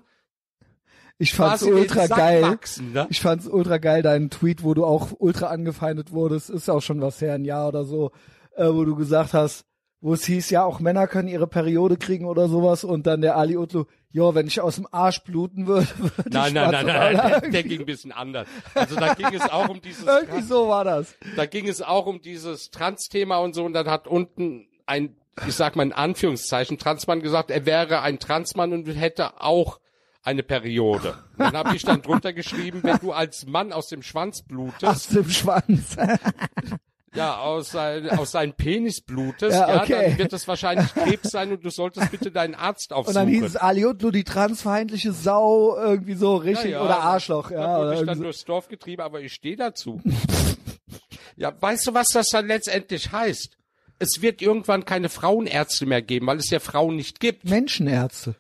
Ich 1.17 1.33
fand's 1.33 1.63
ultra 1.63 2.07
geil. 2.07 2.43
wachsen, 2.43 2.91
ne? 2.93 3.07
Ich 3.09 3.19
fand's 3.21 3.47
ultra 3.47 3.77
geil, 3.77 4.01
deinen 4.03 4.29
Tweet, 4.29 4.63
wo 4.63 4.73
du 4.73 4.85
auch 4.85 5.09
ultra 5.17 5.47
angefeindet 5.47 6.11
wurdest. 6.11 6.49
Ist 6.49 6.69
auch 6.69 6.81
schon 6.81 7.01
was 7.01 7.19
her, 7.21 7.33
ein 7.33 7.45
Jahr 7.45 7.67
oder 7.69 7.83
so, 7.83 8.11
äh, 8.55 8.67
wo 8.67 8.83
du 8.85 8.95
gesagt 8.95 9.33
hast, 9.33 9.65
wo 10.03 10.13
es 10.13 10.25
hieß, 10.25 10.49
ja, 10.49 10.65
auch 10.65 10.81
Männer 10.81 11.07
können 11.07 11.29
ihre 11.29 11.47
Periode 11.47 11.95
kriegen 11.95 12.25
oder 12.25 12.49
sowas. 12.49 12.83
Und 12.83 13.07
dann 13.07 13.21
der 13.21 13.37
Ali 13.37 13.55
Utlu, 13.55 13.85
jo, 14.11 14.35
wenn 14.35 14.47
ich 14.47 14.59
aus 14.59 14.75
dem 14.75 14.85
Arsch 14.91 15.23
bluten 15.23 15.65
würde, 15.65 15.87
würde 15.97 16.29
Nein, 16.29 16.47
ich 16.47 16.53
nein, 16.53 16.71
nein, 16.71 16.85
nein, 16.85 17.15
oder 17.15 17.39
der, 17.39 17.49
der 17.49 17.63
ging 17.63 17.79
ein 17.79 17.85
bisschen 17.85 18.11
anders. 18.11 18.45
Also 18.75 18.97
da 18.97 19.13
ging 19.13 19.33
es 19.33 19.49
auch 19.49 19.69
um 19.69 19.81
dieses, 19.81 20.05
Irgendwie 20.05 20.41
so 20.41 20.67
war 20.67 20.83
das. 20.83 21.15
da 21.37 21.45
ging 21.45 21.69
es 21.69 21.81
auch 21.81 22.05
um 22.05 22.21
dieses 22.21 22.69
Trans-Thema 22.69 23.37
und 23.37 23.55
so 23.55 23.63
und 23.63 23.71
dann 23.71 23.87
hat 23.87 24.05
unten 24.09 24.67
ein, 24.87 25.15
ich 25.47 25.55
sag 25.55 25.77
mal 25.77 25.83
in 25.83 25.93
Anführungszeichen, 25.93 26.77
Transmann 26.77 27.21
gesagt, 27.21 27.49
er 27.49 27.65
wäre 27.65 28.01
ein 28.01 28.19
Transmann 28.19 28.73
und 28.73 28.85
hätte 28.87 29.41
auch 29.41 29.79
eine 30.21 30.43
Periode. 30.43 31.17
Dann 31.37 31.55
habe 31.55 31.77
ich 31.77 31.83
dann 31.83 32.01
drunter 32.01 32.33
geschrieben, 32.33 32.81
wenn 32.83 32.97
du 32.97 33.13
als 33.13 33.45
Mann 33.45 33.71
aus 33.71 33.87
dem 33.87 34.03
Schwanz 34.03 34.41
blutest, 34.41 34.83
Aus 34.83 35.07
dem 35.07 35.29
Schwanz. 35.29 35.95
ja, 37.15 37.37
aus, 37.37 37.71
sein, 37.71 38.09
aus 38.09 38.31
seinem 38.31 38.53
Penis 38.53 39.01
blutest, 39.01 39.51
Ja, 39.55 39.69
ja, 39.75 39.81
okay. 39.83 40.07
dann 40.09 40.17
wird 40.17 40.33
das 40.33 40.47
wahrscheinlich 40.47 40.93
Krebs 40.93 41.29
sein 41.31 41.51
und 41.51 41.63
du 41.63 41.69
solltest 41.69 42.09
bitte 42.11 42.31
deinen 42.31 42.55
Arzt 42.55 42.91
Und 42.91 42.97
aufsuchen. 42.97 43.15
dann 43.15 43.27
hieß 43.27 43.43
es 43.43 43.55
Ali 43.55 43.85
Utlu, 43.85 44.11
die 44.11 44.23
transfeindliche 44.23 45.11
Sau, 45.13 45.75
irgendwie 45.77 46.15
so 46.15 46.35
richtig, 46.35 46.71
Ja, 46.71 46.77
ja. 46.79 46.83
oder 46.85 46.99
Arschloch, 46.99 47.51
ja. 47.51 47.57
Da 47.61 47.77
Oder 47.79 47.87
wurde 47.91 47.99
ich 48.01 48.05
dann 48.07 48.17
so. 48.17 48.23
durchs 48.23 48.45
Dorf 48.45 48.67
getrieben, 48.67 49.01
aber 49.01 49.21
ich 49.21 49.33
stehe 49.33 49.55
dazu. 49.55 50.01
ja, 51.35 51.53
weißt 51.59 51.87
du, 51.87 51.93
was 51.93 52.09
das 52.09 52.29
dann 52.29 52.47
letztendlich 52.47 53.11
heißt? 53.11 53.57
Es 53.99 54.21
wird 54.21 54.41
irgendwann 54.41 54.85
keine 54.85 55.09
Frauenärzte 55.09 55.85
mehr 55.85 56.01
geben, 56.01 56.27
weil 56.27 56.37
es 56.37 56.49
ja 56.49 56.59
Frauen 56.59 56.95
nicht 56.95 57.19
gibt. 57.19 57.45
Menschenärzte. 57.45 58.35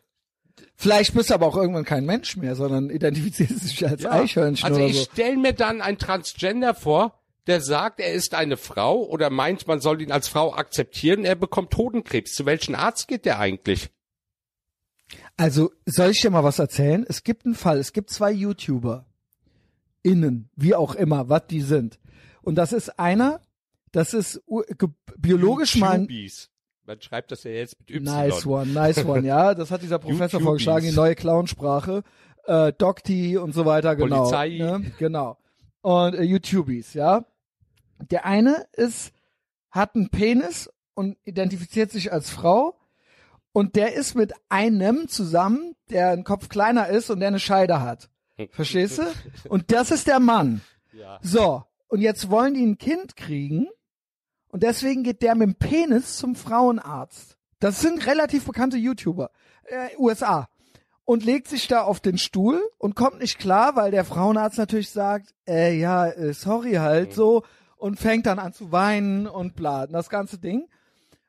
Vielleicht 0.75 1.13
bist 1.13 1.29
du 1.29 1.35
aber 1.35 1.45
auch 1.47 1.55
irgendwann 1.55 1.85
kein 1.85 2.05
Mensch 2.05 2.35
mehr, 2.35 2.55
sondern 2.55 2.89
identifizierst 2.89 3.63
dich 3.63 3.87
als 3.87 4.01
Ja. 4.03 4.11
Eichhörnchen 4.11 4.65
also 4.65 4.79
oder 4.81 4.89
ich 4.89 4.97
so. 4.97 5.03
stelle 5.11 5.37
mir 5.37 5.53
dann 5.53 5.81
einen 5.81 5.97
Transgender 5.99 6.73
vor, 6.73 7.22
der 7.47 7.61
sagt, 7.61 7.99
er 7.99 8.13
ist 8.13 8.33
eine 8.33 8.57
Frau 8.57 9.03
oder 9.03 9.29
meint, 9.29 9.67
man 9.67 9.81
soll 9.81 10.01
ihn 10.01 10.11
als 10.11 10.27
Frau 10.27 10.53
akzeptieren, 10.53 11.25
er 11.25 11.35
bekommt 11.35 11.75
Hodenkrebs. 11.75 12.33
Zu 12.33 12.45
welchem 12.45 12.75
Arzt 12.75 13.07
geht 13.07 13.25
der 13.25 13.39
eigentlich? 13.39 13.89
Also, 15.37 15.71
soll 15.85 16.11
ich 16.11 16.21
dir 16.21 16.29
mal 16.29 16.43
was 16.43 16.59
erzählen? 16.59 17.05
Es 17.07 17.23
gibt 17.23 17.45
einen 17.45 17.55
Fall, 17.55 17.77
es 17.79 17.93
gibt 17.93 18.09
zwei 18.09 18.31
YouTuber. 18.31 19.05
Innen, 20.01 20.49
wie 20.55 20.75
auch 20.75 20.95
immer, 20.95 21.29
was 21.29 21.47
die 21.47 21.61
sind. 21.61 21.99
Und 22.41 22.55
das 22.55 22.73
ist 22.73 22.99
einer, 22.99 23.41
das 23.91 24.13
ist 24.13 24.41
biologisch 25.17 25.77
mal 25.77 25.91
ein. 25.91 26.07
Man 26.85 27.01
schreibt 27.01 27.31
das 27.31 27.43
ja 27.45 27.51
jetzt 27.51 27.79
mit 27.79 27.91
Y. 27.91 28.03
Nice 28.03 28.45
one, 28.45 28.65
nice 28.65 29.05
one, 29.05 29.25
ja. 29.25 29.53
Das 29.53 29.71
hat 29.71 29.81
dieser 29.81 29.99
Professor 29.99 30.39
YouTubies. 30.39 30.45
vorgeschlagen, 30.45 30.85
die 30.85 30.95
neue 30.95 31.15
Clownsprache. 31.15 32.03
Äh, 32.45 32.73
Docti 32.73 33.37
und 33.37 33.53
so 33.53 33.65
weiter, 33.65 33.95
genau. 33.95 34.23
Polizei. 34.23 34.57
Ne? 34.57 34.91
Genau. 34.99 35.37
Und 35.81 36.15
äh, 36.15 36.23
YouTubies, 36.23 36.93
ja. 36.93 37.25
Der 38.11 38.25
eine 38.25 38.67
ist, 38.73 39.13
hat 39.71 39.95
einen 39.95 40.09
Penis 40.09 40.69
und 40.93 41.17
identifiziert 41.23 41.91
sich 41.91 42.11
als 42.11 42.29
Frau. 42.29 42.77
Und 43.51 43.75
der 43.75 43.93
ist 43.93 44.15
mit 44.15 44.33
einem 44.49 45.07
zusammen, 45.07 45.75
der 45.89 46.09
einen 46.09 46.23
Kopf 46.23 46.49
kleiner 46.49 46.87
ist 46.87 47.09
und 47.09 47.19
der 47.19 47.27
eine 47.29 47.39
Scheide 47.39 47.81
hat. 47.81 48.09
Verstehst 48.51 48.97
du? 48.97 49.03
Und 49.49 49.71
das 49.71 49.91
ist 49.91 50.07
der 50.07 50.19
Mann. 50.19 50.61
Ja. 50.91 51.19
So, 51.21 51.63
und 51.87 52.01
jetzt 52.01 52.29
wollen 52.29 52.53
die 52.53 52.65
ein 52.65 52.77
Kind 52.77 53.15
kriegen 53.15 53.67
und 54.49 54.63
deswegen 54.63 55.03
geht 55.03 55.21
der 55.21 55.35
mit 55.35 55.47
dem 55.47 55.55
Penis 55.55 56.17
zum 56.17 56.35
Frauenarzt. 56.35 57.37
Das 57.59 57.81
sind 57.81 58.05
relativ 58.05 58.45
bekannte 58.45 58.77
YouTuber, 58.77 59.31
äh, 59.63 59.97
USA. 59.97 60.47
Und 61.05 61.25
legt 61.25 61.47
sich 61.47 61.67
da 61.67 61.81
auf 61.81 61.99
den 61.99 62.17
Stuhl 62.17 62.61
und 62.77 62.95
kommt 62.95 63.19
nicht 63.19 63.37
klar, 63.37 63.75
weil 63.75 63.91
der 63.91 64.05
Frauenarzt 64.05 64.57
natürlich 64.57 64.89
sagt, 64.89 65.33
äh, 65.47 65.77
ja, 65.77 66.07
äh, 66.07 66.33
sorry 66.33 66.73
halt 66.73 67.13
so 67.13 67.43
und 67.83 67.99
fängt 67.99 68.27
dann 68.27 68.39
an 68.39 68.53
zu 68.53 68.71
weinen 68.71 69.27
und 69.27 69.57
bla, 69.57 69.87
das 69.87 70.07
ganze 70.07 70.37
Ding. 70.37 70.69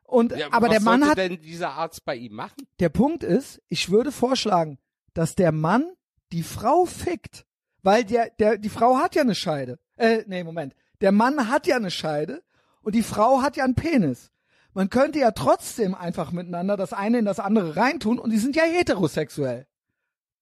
Und 0.05 0.37
Ja, 0.37 0.47
aber 0.53 0.69
was 0.69 0.75
der 0.77 0.83
Mann 0.83 1.05
hat 1.05 1.19
denn 1.19 1.41
dieser 1.41 1.71
Arzt 1.73 2.05
bei 2.05 2.15
ihm 2.15 2.35
machen? 2.35 2.69
der 2.79 2.91
Punkt 2.91 3.25
ist, 3.25 3.61
ich 3.69 3.91
würde 3.91 4.13
vorschlagen, 4.13 4.79
dass 5.15 5.35
der 5.35 5.51
Mann 5.51 5.85
die 6.31 6.45
Frau 6.45 6.85
fickt, 6.85 7.45
Weil 7.83 8.05
der, 8.05 8.31
der, 8.39 8.57
die 8.57 8.69
Frau 8.69 8.99
hat 8.99 9.17
ja 9.17 9.23
eine 9.23 9.35
Scheide. 9.35 9.81
Äh, 9.97 10.23
nee, 10.29 10.45
Moment. 10.45 10.77
Der 11.01 11.11
Mann 11.11 11.51
hat 11.51 11.67
ja 11.67 11.75
eine 11.75 11.91
Scheide 11.91 12.43
und 12.83 12.95
die 12.95 13.03
Frau 13.03 13.43
hat 13.43 13.57
ja 13.57 13.65
einen 13.65 13.75
Penis. 13.75 14.31
Man 14.75 14.91
könnte 14.91 15.19
ja 15.19 15.33
trotzdem 15.33 15.93
einfach 15.97 16.31
miteinander 16.31 16.77
das 16.77 16.93
eine 16.93 17.19
in 17.19 17.25
das 17.25 17.41
andere 17.41 17.75
reintun 17.77 18.21
und 18.21 18.31
die 18.31 18.39
sind 18.39 18.55
ja 18.55 18.63
heterosexuell. 18.63 19.67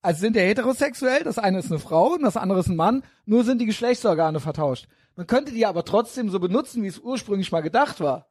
Also 0.03 0.21
sind 0.21 0.37
ja 0.37 0.43
heterosexuell, 0.43 1.23
das 1.25 1.39
eine 1.39 1.61
ist 1.61 1.71
eine 1.71 1.81
Frau 1.81 2.15
und 2.15 2.23
das 2.23 2.37
andere 2.37 2.61
ist 2.61 2.69
ein 2.69 2.77
Mann, 2.77 3.03
nur 3.25 3.45
sind 3.45 3.61
die 3.63 3.67
Geschlechtsorgane 3.67 4.41
vertauscht. 4.41 4.89
Man 5.17 5.27
könnte 5.27 5.53
die 5.53 5.67
aber 5.67 5.85
trotzdem 5.85 6.31
so 6.31 6.41
benutzen, 6.41 6.83
wie 6.83 6.89
es 6.89 6.99
ursprünglich 6.99 7.53
mal 7.53 7.61
gedacht 7.61 8.01
war. 8.01 8.29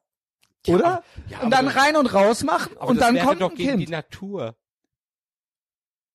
Oder? 0.68 1.04
ja, 1.28 1.42
und 1.42 1.52
dann 1.52 1.66
das- 1.66 1.76
rein 1.76 1.96
und 1.96 2.14
raus 2.14 2.44
machen 2.44 2.72
Aber 2.78 2.90
und 2.90 2.98
das 2.98 3.08
dann 3.08 3.16
wäre 3.16 3.26
kommt 3.28 3.42
doch 3.42 3.50
ein 3.52 3.56
gegen 3.58 3.72
die 3.80 3.86
Kind. 3.86 3.90
Natur. 3.90 4.56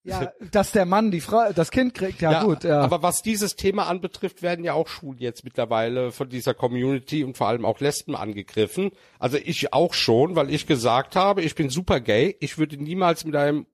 Ja, 0.04 0.32
dass 0.52 0.70
der 0.70 0.86
Mann 0.86 1.10
die 1.10 1.20
Frau, 1.20 1.52
das 1.52 1.72
Kind 1.72 1.92
kriegt, 1.94 2.20
ja, 2.20 2.44
gut, 2.44 2.62
ja. 2.62 2.80
Aber 2.80 3.02
was 3.02 3.22
dieses 3.22 3.56
Thema 3.56 3.88
anbetrifft, 3.88 4.40
werden 4.40 4.64
ja 4.64 4.72
auch 4.72 4.86
Schwulen 4.86 5.18
jetzt 5.18 5.42
mittlerweile 5.42 6.12
von 6.12 6.28
dieser 6.28 6.54
Community 6.54 7.24
und 7.24 7.36
vor 7.36 7.48
allem 7.48 7.64
auch 7.64 7.80
Lesben 7.80 8.14
angegriffen. 8.14 8.92
Also 9.18 9.36
ich 9.36 9.72
auch 9.72 9.94
schon, 9.94 10.36
weil 10.36 10.48
ich 10.54 10.68
gesagt 10.68 11.16
habe, 11.16 11.42
ich 11.42 11.56
bin 11.56 11.70
super 11.70 11.98
gay. 11.98 12.36
Ich 12.38 12.56
würde 12.56 12.76
niemals 12.76 13.24
mit 13.24 13.34
einem 13.34 13.66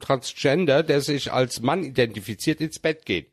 Transgender, 0.00 0.82
der 0.82 1.00
sich 1.00 1.32
als 1.32 1.62
Mann 1.62 1.82
identifiziert, 1.82 2.60
ins 2.60 2.78
Bett 2.78 3.06
gehen. 3.06 3.24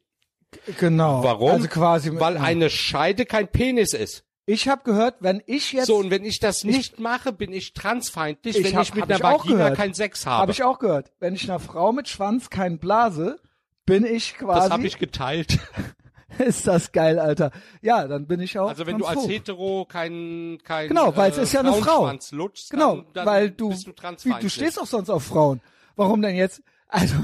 Genau. 0.79 1.23
Warum? 1.23 1.51
Also 1.51 1.67
quasi, 1.67 2.11
Weil 2.19 2.35
ja. 2.35 2.41
eine 2.41 2.69
Scheide 2.69 3.25
kein 3.25 3.47
Penis 3.47 3.93
ist. 3.93 4.23
ich 4.45 4.67
habe 4.69 4.83
gehört, 4.83 5.15
wenn 5.19 5.41
ich 5.45 5.71
jetzt, 5.73 5.87
So, 5.87 5.97
und 5.97 6.09
wenn 6.11 6.23
ich 6.25 6.39
das 6.39 6.63
nicht 6.63 6.99
mache, 6.99 7.31
bin 7.33 7.51
ich 7.53 7.73
transfeindlich, 7.73 8.57
Ich 8.57 8.63
wenn 8.65 8.75
hab- 8.75 8.83
ich 8.83 8.93
mit 8.95 9.03
einer 9.05 9.15
ich 9.15 9.23
Vagina 9.23 9.71
keinen 9.71 9.93
Sex 9.93 10.25
habe. 10.25 10.41
habe 10.41 10.51
ich 10.51 10.63
auch 10.63 10.79
gehört, 10.79 11.11
wenn 11.19 11.35
ich 11.35 11.43
einer 11.49 11.59
Frau 11.59 11.91
mit 11.91 12.07
Schwanz 12.07 12.49
keinen 12.49 12.79
blase, 12.79 13.39
bin 13.85 14.05
ich 14.05 14.35
quasi, 14.37 14.61
das 14.61 14.71
habe 14.71 14.87
ich 14.87 14.97
geteilt. 14.99 15.59
ist 16.39 16.67
das 16.67 16.91
geil, 16.91 17.19
Alter. 17.19 17.51
Ja, 17.81 18.07
dann 18.07 18.27
bin 18.27 18.39
ich 18.41 18.59
auch 18.59 18.69
Also 18.69 18.85
wenn 18.85 18.97
du 18.97 19.05
als 19.05 19.15
transphob. 19.15 19.31
hetero 19.31 19.85
kein 19.85 20.59
kein 20.63 20.89
Genau, 20.89 21.15
weil 21.15 21.31
es 21.31 21.37
äh, 21.37 21.43
ist 21.43 21.53
ja 21.53 21.61
eine 21.61 21.73
Frau. 21.73 22.11
Lutschst, 22.31 22.69
Genau, 22.69 22.97
dann, 22.97 23.05
dann 23.13 23.25
weil 23.25 23.49
du, 23.51 23.69
bist 23.69 23.87
du 23.87 23.93
wie, 24.23 24.33
du 24.39 24.49
stehst 24.49 24.79
auch 24.79 24.85
sonst 24.85 25.09
auf 25.09 25.23
Frauen. 25.23 25.61
Warum 25.95 26.21
denn 26.21 26.35
jetzt? 26.35 26.61
Also, 26.89 27.15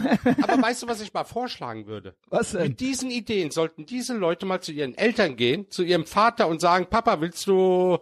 Aber 0.42 0.62
weißt 0.62 0.84
du, 0.84 0.88
was 0.88 1.00
ich 1.02 1.14
mal 1.14 1.24
vorschlagen 1.24 1.86
würde? 1.88 2.16
was 2.30 2.52
denn? 2.52 2.64
Mit 2.64 2.80
diesen 2.80 3.10
Ideen 3.10 3.52
sollten 3.52 3.86
diese 3.86 4.14
Leute 4.14 4.46
mal 4.46 4.62
zu 4.62 4.72
ihren 4.72 4.94
Eltern 4.96 5.36
gehen, 5.36 5.70
zu 5.70 5.84
ihrem 5.84 6.06
Vater 6.06 6.48
und 6.48 6.60
sagen, 6.62 6.88
Papa, 6.90 7.22
willst 7.22 7.48
du 7.48 8.00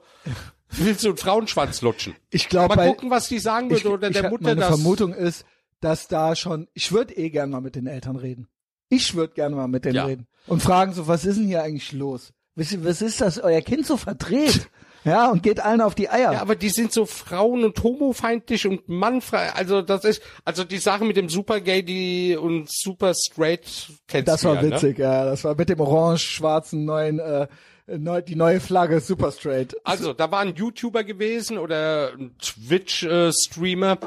willst 0.72 1.04
du 1.04 1.10
einen 1.10 1.18
Frauenschwanz 1.18 1.82
lutschen? 1.82 2.16
Ich 2.30 2.50
glaube, 2.50 2.76
Mal 2.76 2.88
gucken, 2.90 3.10
was 3.12 3.28
die 3.28 3.40
sagen 3.40 3.70
würde 3.70 3.90
oder 3.90 4.08
ich 4.10 4.14
der 4.20 4.30
Mutter 4.30 4.44
meine 4.46 4.62
das. 4.62 4.70
Vermutung 4.70 5.14
ist, 5.14 5.46
dass 5.82 6.08
da 6.08 6.36
schon, 6.36 6.68
ich 6.74 6.92
würde 6.92 7.16
eh 7.18 7.30
gerne 7.30 7.52
mal 7.52 7.62
mit 7.62 7.76
den 7.76 7.88
Eltern 7.88 8.16
reden. 8.16 8.48
Ich 8.90 9.16
würde 9.16 9.34
gerne 9.34 9.56
mal 9.56 9.68
mit 9.68 9.86
denen 9.86 9.96
Ja. 9.96 10.06
reden 10.06 10.28
und 10.48 10.62
fragen 10.62 10.94
so, 10.94 11.08
was 11.08 11.26
ist 11.26 11.38
denn 11.38 11.48
hier 11.48 11.64
eigentlich 11.64 11.92
los? 11.92 12.34
Was, 12.56 12.84
was 12.84 13.02
ist 13.02 13.22
das, 13.22 13.40
euer 13.40 13.62
Kind 13.62 13.86
so 13.86 13.98
verdreht? 13.98 14.70
Ja, 15.04 15.30
und 15.30 15.44
geht 15.44 15.60
allen 15.60 15.82
auf 15.82 15.96
die 15.96 16.10
Eier. 16.10 16.34
Ja, 16.34 16.42
aber 16.42 16.56
die 16.56 16.70
sind 16.70 16.92
so 16.94 17.06
frauen- 17.06 17.64
und 17.64 17.82
homofeindlich 17.84 18.68
und 18.68 18.88
mannfrei. 18.88 19.52
Also 19.54 19.82
das 19.82 20.06
ist, 20.06 20.22
also 20.46 20.64
die 20.64 20.78
Sache 20.78 21.06
mit 21.06 21.18
dem 21.18 21.30
Supergay, 21.30 21.84
die 21.84 22.36
und 22.36 22.70
super 22.72 23.14
straight 23.14 23.62
kennst 24.08 24.28
das 24.28 24.44
war 24.44 24.56
ja, 24.56 24.62
Ne? 24.62 24.72
witzig, 24.72 25.00
ja. 25.00 25.26
Das 25.26 25.44
war 25.44 25.56
mit 25.56 25.70
dem 25.70 25.80
orange-schwarzen 25.80 26.86
neuen, 26.86 27.20
äh, 27.20 27.48
neu, 27.88 28.22
die 28.22 28.36
neue 28.36 28.60
Flagge, 28.60 29.00
super 29.00 29.32
straight. 29.32 29.76
Also, 29.84 30.14
da 30.14 30.32
war 30.32 30.40
ein 30.42 30.56
YouTuber 30.56 31.04
gewesen 31.04 31.58
oder 31.58 32.12
ein 32.14 32.36
Twitch-Streamer. 32.40 33.98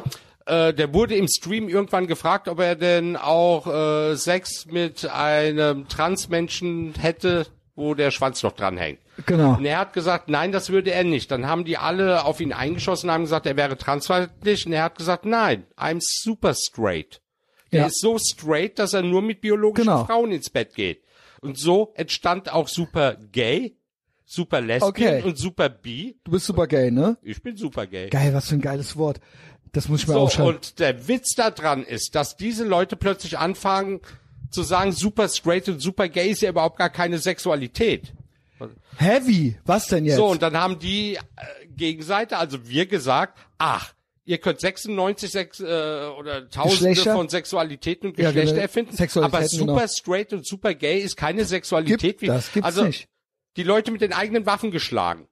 Äh, 0.47 0.75
der 0.75 0.93
wurde 0.93 1.17
im 1.17 1.27
Stream 1.27 1.69
irgendwann 1.69 2.07
gefragt, 2.07 2.49
ob 2.49 2.61
er 2.61 2.77
denn 2.77 3.17
auch 3.17 3.67
äh, 3.67 4.15
Sex 4.17 4.67
mit 4.67 5.09
einem 5.11 5.89
Transmenschen 5.89 6.93
hätte, 6.99 7.47
wo 7.77 7.95
der 7.95 8.11
Schwanz 8.11 8.43
noch 8.43 8.53
dranhängt. 8.53 9.01
Genau. 9.27 9.57
Und 9.57 9.65
er 9.65 9.79
hat 9.79 9.93
gesagt, 9.93 10.29
nein, 10.29 10.53
das 10.53 10.71
würde 10.71 10.93
er 10.93 11.05
nicht. 11.05 11.31
Dann 11.31 11.47
haben 11.47 11.65
die 11.65 11.77
alle 11.77 12.25
auf 12.25 12.41
ihn 12.41 12.53
eingeschossen 12.53 13.09
und 13.09 13.15
haben 13.15 13.23
gesagt, 13.25 13.47
er 13.47 13.57
wäre 13.57 13.77
transfeindlich. 13.77 14.67
Und 14.67 14.73
er 14.73 14.85
hat 14.85 14.97
gesagt, 14.97 15.25
nein, 15.25 15.65
I'm 15.77 15.99
super 16.01 16.55
straight. 16.55 17.21
Er 17.71 17.81
Ja. 17.81 17.87
ist 17.87 18.01
so 18.01 18.19
straight, 18.19 18.79
dass 18.79 18.93
er 18.93 19.03
nur 19.03 19.23
mit 19.23 19.41
biologischen 19.41 19.87
Genau. 19.89 20.05
Frauen 20.05 20.31
ins 20.31 20.51
Bett 20.51 20.75
geht. 20.75 21.03
Und 21.41 21.59
so 21.59 21.93
entstand 21.97 22.53
auch 22.53 22.69
super 22.69 23.17
gay, 23.33 23.77
super 24.25 24.61
lesbian 24.61 24.89
Okay. 24.91 25.23
und 25.23 25.37
super 25.37 25.69
bi. 25.69 26.17
Du 26.25 26.31
bist 26.31 26.47
super 26.47 26.67
gay, 26.69 26.91
ne? 26.91 27.17
Ich 27.23 27.43
bin 27.43 27.57
super 27.57 27.87
gay. 27.87 28.09
Geil, 28.09 28.33
was 28.33 28.49
für 28.49 28.55
ein 28.55 28.61
geiles 28.61 28.97
Wort. 28.97 29.21
Das 29.73 29.89
muss 29.89 30.03
ich 30.03 30.07
mir 30.09 30.15
So, 30.15 30.21
aufschreiben. 30.21 30.55
und 30.55 30.79
der 30.79 31.09
Witz 31.09 31.35
daran 31.35 31.83
ist, 31.83 32.15
dass 32.15 32.37
diese 32.37 32.65
Leute 32.65 32.95
plötzlich 32.97 33.39
anfangen 33.39 34.01
zu 34.55 34.63
sagen, 34.63 34.93
super 34.93 35.29
straight 35.29 35.69
und 35.69 35.81
super 35.81 36.09
gay 36.09 36.31
ist 36.31 36.41
ja 36.43 36.51
überhaupt 36.51 36.79
gar 36.79 36.91
keine 36.91 37.19
Sexualität. 37.19 38.13
Heavy, 38.97 39.57
was 39.67 39.89
denn 39.89 40.05
jetzt? 40.07 40.17
So, 40.17 40.27
und 40.27 40.41
dann 40.43 40.57
haben 40.57 40.79
die 40.79 41.17
äh, 41.17 41.21
Gegenseite, 41.77 42.39
also 42.39 42.67
wir 42.69 42.87
gesagt, 42.87 43.39
ach, 43.59 43.93
ihr 44.25 44.39
könnt 44.39 44.61
96 44.61 45.31
Sex, 45.31 45.61
äh, 45.61 45.65
oder 45.65 46.49
Tausende 46.49 46.91
Geschlechter? 46.91 47.15
von 47.15 47.29
Sexualitäten 47.29 48.11
und 48.11 48.19
Ja, 48.19 48.29
Geschlechter 48.31 48.53
genau. 48.53 48.63
erfinden, 48.63 48.97
Sexualitäten, 48.97 49.37
aber 49.43 49.49
super 49.49 49.75
genau. 49.81 49.87
straight 49.89 50.33
und 50.33 50.47
super 50.47 50.75
gay 50.75 51.01
ist 51.01 51.17
keine 51.17 51.45
Sexualität. 51.45 52.19
Gibt- 52.21 52.29
das 52.33 52.53
gibt's 52.53 52.65
also 52.67 52.85
nicht. 52.85 53.09
die 53.57 53.65
Leute 53.65 53.91
mit 53.91 54.01
den 54.01 54.13
eigenen 54.13 54.47
Waffen 54.47 54.71
geschlagen. 54.71 55.27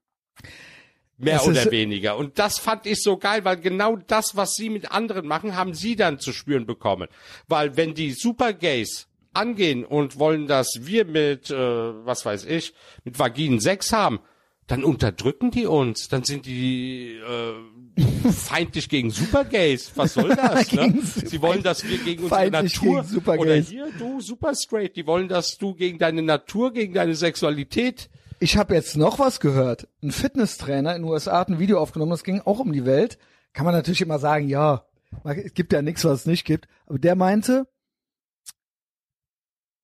Mehr 1.18 1.34
Das 1.38 1.46
oder 1.46 1.70
weniger. 1.70 2.16
Und 2.16 2.40
das 2.40 2.58
fand 2.58 2.84
ich 2.86 3.00
so 3.00 3.16
geil, 3.16 3.44
weil 3.44 3.58
genau 3.58 3.94
das, 3.96 4.34
was 4.34 4.54
sie 4.54 4.70
mit 4.70 4.90
anderen 4.90 5.26
machen, 5.28 5.54
haben 5.54 5.72
sie 5.72 5.94
dann 5.94 6.18
zu 6.18 6.32
spüren 6.32 6.66
bekommen. 6.66 7.06
Weil 7.46 7.76
wenn 7.76 7.94
die 7.94 8.10
Supergays 8.12 9.06
angehen 9.34 9.84
und 9.84 10.18
wollen, 10.18 10.46
dass 10.46 10.80
wir 10.82 11.04
mit, 11.04 11.50
äh, 11.50 11.54
was 11.56 12.24
weiß 12.24 12.44
ich, 12.44 12.74
mit 13.04 13.18
Vaginen 13.18 13.60
Sex 13.60 13.92
haben, 13.92 14.20
dann 14.66 14.84
unterdrücken 14.84 15.50
die 15.50 15.66
uns. 15.66 16.08
Dann 16.08 16.24
sind 16.24 16.46
die 16.46 17.16
äh, 17.16 18.02
feindlich 18.32 18.88
gegen 18.88 19.10
Supergays. 19.10 19.92
Was 19.96 20.14
soll 20.14 20.30
das? 20.34 20.72
ne? 20.72 20.98
Sie 21.02 21.42
wollen, 21.42 21.62
dass 21.62 21.86
wir 21.86 21.98
gegen 21.98 22.24
unsere 22.24 22.40
feindlich 22.40 22.80
Natur 22.82 23.02
gegen 23.02 23.38
oder 23.38 23.54
hier 23.56 23.88
du 23.98 24.20
super 24.20 24.54
straight. 24.54 24.96
Die 24.96 25.06
wollen, 25.06 25.28
dass 25.28 25.58
du 25.58 25.74
gegen 25.74 25.98
deine 25.98 26.22
Natur, 26.22 26.72
gegen 26.72 26.94
deine 26.94 27.14
Sexualität 27.14 28.08
Ich 28.38 28.56
habe 28.56 28.74
jetzt 28.74 28.96
noch 28.96 29.18
was 29.18 29.40
gehört. 29.40 29.88
Ein 30.02 30.12
Fitnesstrainer 30.12 30.94
in 30.96 31.02
den 31.02 31.10
USA 31.10 31.40
hat 31.40 31.48
ein 31.48 31.58
Video 31.58 31.78
aufgenommen, 31.78 32.10
das 32.12 32.24
ging 32.24 32.40
auch 32.40 32.60
um 32.60 32.72
die 32.72 32.86
Welt. 32.86 33.18
Kann 33.52 33.66
man 33.66 33.74
natürlich 33.74 34.00
immer 34.00 34.18
sagen, 34.18 34.48
ja, 34.48 34.86
es 35.24 35.52
gibt 35.54 35.72
ja 35.72 35.82
nichts, 35.82 36.04
was 36.04 36.20
es 36.20 36.26
nicht 36.26 36.44
gibt. 36.44 36.66
Aber 36.86 36.98
der 36.98 37.14
meinte, 37.14 37.66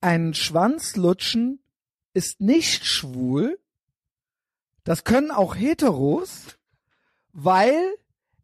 ein 0.00 0.34
Schwanzlutschen 0.34 1.60
ist 2.14 2.40
nicht 2.40 2.86
schwul. 2.86 3.58
Das 4.84 5.04
können 5.04 5.30
auch 5.30 5.54
Heteros, 5.54 6.58
weil 7.32 7.94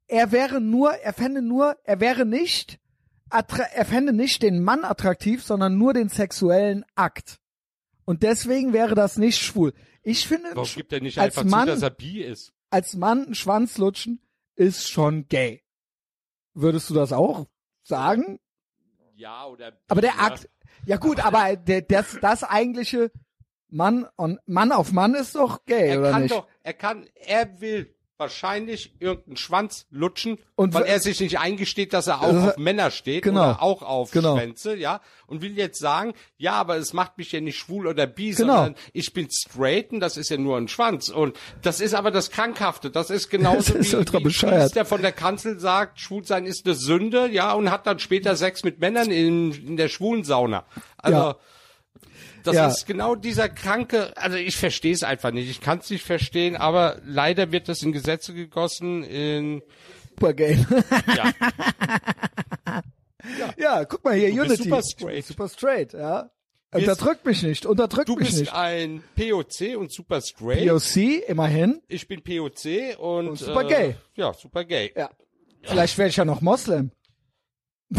er 0.07 0.33
wäre 0.33 0.61
nur, 0.61 0.93
er 0.95 1.13
fände 1.13 1.43
nur, 1.43 1.77
er 1.85 2.01
wäre 2.01 2.27
nicht, 2.27 2.79
er 3.31 3.85
fände 3.85 4.13
nicht 4.13 4.43
den 4.43 4.63
Mann 4.63 4.85
attraktiv, 4.85 5.43
sondern 5.43 5.79
nur 5.79 5.95
den 5.95 6.09
sexuellen 6.09 6.85
Akt. 6.95 7.41
Und 8.05 8.23
deswegen 8.23 8.73
wäre 8.73 8.95
das 8.95 9.17
nicht 9.17 9.39
schwul. 9.41 9.73
Ich 10.03 10.29
finde, 10.29 10.51
Warum 10.55 10.69
gibt 10.69 10.93
er 10.93 11.01
nicht 11.01 11.19
als 11.19 11.39
einfach 11.39 11.51
Mann, 11.51 11.67
zu, 11.67 11.75
dass 11.75 11.83
er 11.83 11.91
bi 11.91 12.23
ist? 12.23 12.53
als 12.71 12.95
Mann 12.95 13.25
einen 13.25 13.35
Schwanz 13.35 13.79
lutschen 13.79 14.21
ist 14.57 14.91
schon 14.91 15.27
gay. 15.29 15.65
Würdest 16.53 16.91
du 16.91 16.95
das 16.95 17.13
auch 17.13 17.47
sagen? 17.83 18.39
Ja, 19.17 19.47
oder 19.47 19.71
bi, 19.71 19.79
Aber 19.89 20.01
der? 20.03 20.21
Akt, 20.21 20.49
ja 20.87 20.97
gut, 20.97 21.25
aber 21.25 21.57
der, 21.57 21.83
das, 21.83 22.19
das 22.21 22.45
eigentliche 22.45 23.11
Mann 23.69 24.07
on, 24.17 24.39
Mann 24.47 24.73
auf 24.73 24.93
Mann 24.93 25.15
ist 25.15 25.35
doch 25.35 25.65
gay, 25.65 25.89
Er 25.91 25.99
oder 26.01 26.11
kann 26.11 26.23
nicht? 26.23 26.35
doch, 26.35 26.47
er 26.63 26.75
kann, 26.75 27.07
er 27.15 27.61
will 27.61 27.94
wahrscheinlich 28.17 28.95
irgendeinen 29.01 29.37
Schwanz 29.37 29.87
lutschen, 29.91 30.39
Und 30.57 30.73
weil 30.75 30.85
er 30.85 31.01
sich 31.01 31.21
nicht 31.21 31.39
eingesteht, 31.39 31.93
dass 31.93 32.07
er 32.07 32.21
auch 32.21 32.25
Also, 32.25 32.49
auf 32.51 32.57
Männer 32.57 32.91
steht 32.91 33.25
genau. 33.25 33.43
oder 33.51 33.63
auch 33.63 33.83
auf 33.83 34.11
Genau. 34.13 34.37
Schwänze, 34.37 34.77
ja, 34.77 35.01
und 35.27 35.43
will 35.43 35.57
jetzt 35.57 35.79
sagen, 35.79 36.15
ja, 36.37 36.53
aber 36.53 36.77
es 36.77 36.93
macht 36.93 37.19
mich 37.19 37.33
ja 37.33 37.41
nicht 37.41 37.59
schwul 37.59 37.87
oder 37.87 38.07
bi, 38.07 38.31
Genau. 38.31 38.55
sondern 38.55 38.75
ich 38.93 39.13
bin 39.13 39.29
straight 39.31 39.91
und 39.93 40.01
das 40.01 40.17
ist 40.17 40.31
ja 40.31 40.37
nur 40.37 40.57
ein 40.57 40.69
Schwanz 40.69 41.09
und 41.09 41.37
das 41.63 41.81
ist 41.81 41.95
aber 41.95 42.11
das 42.11 42.31
Krankhafte, 42.31 42.91
das 42.91 43.11
ist 43.11 43.31
genauso 43.31 43.73
Das 43.75 43.87
ist 43.87 43.93
wie, 43.93 43.97
ultra 43.97 44.19
wie 44.21 44.25
bescheuert. 44.25 44.75
Der 44.77 44.85
von 44.85 45.03
der 45.03 45.13
Kanzel 45.13 45.59
sagt, 45.59 46.01
schwul 46.01 46.25
sein 46.25 46.47
ist 46.47 46.67
eine 46.67 46.75
Sünde, 46.75 47.29
ja, 47.31 47.53
und 47.53 47.71
hat 47.71 47.87
dann 47.87 47.99
später 47.99 48.37
Sex 48.37 48.63
mit 48.65 48.79
Männern 48.81 49.11
in, 49.11 49.53
in 49.53 49.77
der 49.77 49.89
schwulen 49.89 50.25
Sauna. 50.25 50.65
Also, 50.99 51.17
Ja. 51.19 51.37
Das 52.45 52.55
Ja. 52.57 52.69
ist 52.69 52.87
genau 52.87 53.15
dieser 53.17 53.49
kranke, 53.49 54.17
also 54.17 54.37
ich 54.37 54.57
verstehe 54.57 54.93
es 54.93 55.03
einfach 55.03 55.31
nicht. 55.33 55.51
Ich 55.51 55.61
kann 55.61 55.79
es 55.79 55.91
nicht 55.91 56.05
verstehen, 56.05 56.57
aber 56.57 57.01
leider 57.05 57.51
wird 57.53 57.69
das 57.69 57.83
in 57.83 57.93
Gesetze 57.93 58.33
gegossen 58.35 59.03
in 59.03 59.63
Super 60.11 60.33
gay. 60.35 60.65
ja, 61.17 61.33
ja, 63.57 63.85
guck 63.85 64.05
mal 64.05 64.15
hier, 64.15 64.31
Du 64.31 64.37
bist 64.37 64.51
Unity. 64.51 64.63
super 64.65 64.83
straight. 64.83 65.25
Super 65.27 65.49
straight, 65.49 65.93
ja. 65.93 66.31
Bist- 66.71 66.89
Unterdrückt 66.89 67.25
mich 67.25 67.43
nicht, 67.43 67.67
unterdrückt 67.67 68.09
du 68.09 68.17
mich 68.17 68.29
bist 68.29 68.41
nicht. 68.41 68.53
ein 68.55 69.03
POC 69.17 69.77
und 69.77 69.93
super 69.93 70.21
straight. 70.21 70.69
POC, 70.69 71.23
immerhin. 71.29 71.81
ich 71.89 72.07
bin 72.09 72.23
POC 72.23 72.97
und, 72.99 73.29
Und 73.29 73.39
super 73.39 73.63
äh, 73.65 73.69
gay. 73.69 73.95
Ja, 74.17 74.33
super 74.35 74.65
gay. 74.65 74.93
Ja. 74.97 75.11
Vielleicht 75.63 75.97
werde 75.99 76.11
ich 76.11 76.17
ja 76.17 76.25
noch 76.25 76.41
Moslem. 76.41 76.91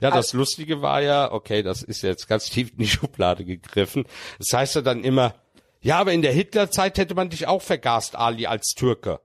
Ja, 0.00 0.10
das 0.10 0.32
Lustige 0.32 0.82
war 0.82 1.02
ja, 1.02 1.32
okay, 1.32 1.62
das 1.62 1.82
ist 1.82 2.02
jetzt 2.02 2.28
ganz 2.28 2.50
tief 2.50 2.72
in 2.72 2.78
die 2.78 2.88
Schublade 2.88 3.44
gegriffen. 3.44 4.04
Das 4.38 4.52
heißt 4.52 4.76
ja 4.76 4.82
dann 4.82 5.04
immer, 5.04 5.34
ja, 5.80 5.98
aber 5.98 6.12
in 6.12 6.22
der 6.22 6.32
Hitlerzeit 6.32 6.98
hätte 6.98 7.14
man 7.14 7.30
dich 7.30 7.46
auch 7.46 7.62
vergast, 7.62 8.16
Ali, 8.16 8.46
als 8.46 8.74
Türke. 8.74 9.20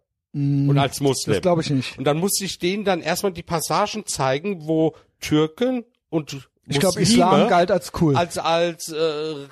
und 0.69 0.77
als 0.77 1.01
Muslim. 1.01 1.33
Das 1.33 1.41
glaube 1.41 1.61
ich 1.61 1.69
nicht. 1.69 1.97
Und 1.97 2.05
dann 2.05 2.17
musste 2.17 2.45
ich 2.45 2.59
denen 2.59 2.85
dann 2.85 3.01
erstmal 3.01 3.33
die 3.33 3.43
Passagen 3.43 4.05
zeigen, 4.05 4.67
wo 4.67 4.95
Türken 5.19 5.83
und 6.09 6.49
Ich 6.67 6.79
glaube, 6.79 7.01
Islam 7.01 7.49
galt 7.49 7.71
als 7.71 7.91
cool. 7.99 8.15
als 8.15 8.37
als 8.37 8.89
äh, 8.89 8.97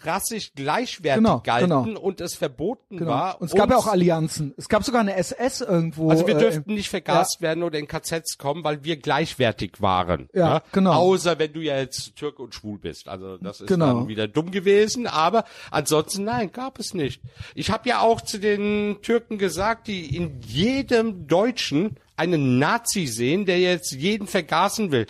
rassisch 0.04 0.52
gleichwertig 0.56 1.24
Genau, 1.24 1.40
galten 1.44 1.70
genau. 1.86 2.00
und 2.00 2.22
es 2.22 2.36
verboten 2.36 2.98
Genau. 2.98 3.10
war. 3.12 3.42
Und 3.42 3.48
es 3.48 3.56
gab 3.56 3.70
ja 3.72 3.78
auch 3.78 3.88
Allianzen. 3.88 4.54
Es 4.58 4.70
gab 4.70 4.84
sogar 4.84 5.02
eine 5.02 5.16
SS 5.16 5.62
irgendwo. 5.62 6.10
also 6.12 6.28
wir 6.28 6.36
äh, 6.36 6.40
dürften 6.40 6.74
nicht 6.74 6.90
vergast 6.90 7.42
werden 7.42 7.64
oder 7.64 7.80
in 7.80 7.88
KZs 7.88 8.38
kommen, 8.38 8.64
weil 8.64 8.84
wir 8.84 8.98
gleichwertig 8.98 9.82
waren. 9.82 10.30
Ja, 10.34 10.56
ne? 10.56 10.62
genau. 10.72 10.94
Außer 10.94 11.40
wenn 11.40 11.52
du 11.52 11.62
ja 11.62 11.78
jetzt 11.80 12.16
Türke 12.16 12.44
und 12.44 12.54
schwul 12.54 12.78
bist. 12.78 13.08
Also 13.08 13.38
das 13.38 13.60
ist 13.62 13.68
Genau. 13.68 13.88
dann 14.00 14.08
wieder 14.08 14.28
dumm 14.28 14.52
gewesen. 14.52 15.08
Aber 15.08 15.46
ansonsten 15.72 16.24
nein, 16.24 16.52
gab 16.52 16.78
es 16.80 16.94
nicht. 16.94 17.22
Ich 17.56 17.72
habe 17.72 17.90
ja 17.90 18.02
auch 18.02 18.22
zu 18.22 18.38
den 18.40 18.98
Türken 19.02 19.40
gesagt, 19.40 19.88
die 19.88 20.16
in 20.16 20.40
jedem 20.42 21.26
Deutschen 21.28 21.98
einen 22.16 22.60
Nazi 22.60 23.08
sehen, 23.08 23.46
der 23.46 23.60
jetzt 23.60 23.92
jeden 23.94 24.28
vergasen 24.28 24.92
will. 24.92 25.08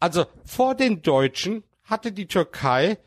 Also 0.00 0.26
vor 0.44 0.74
den 0.74 1.02
Deutschen 1.02 1.62
hatte 1.84 2.12
die 2.12 2.26
Türkei 2.26 2.98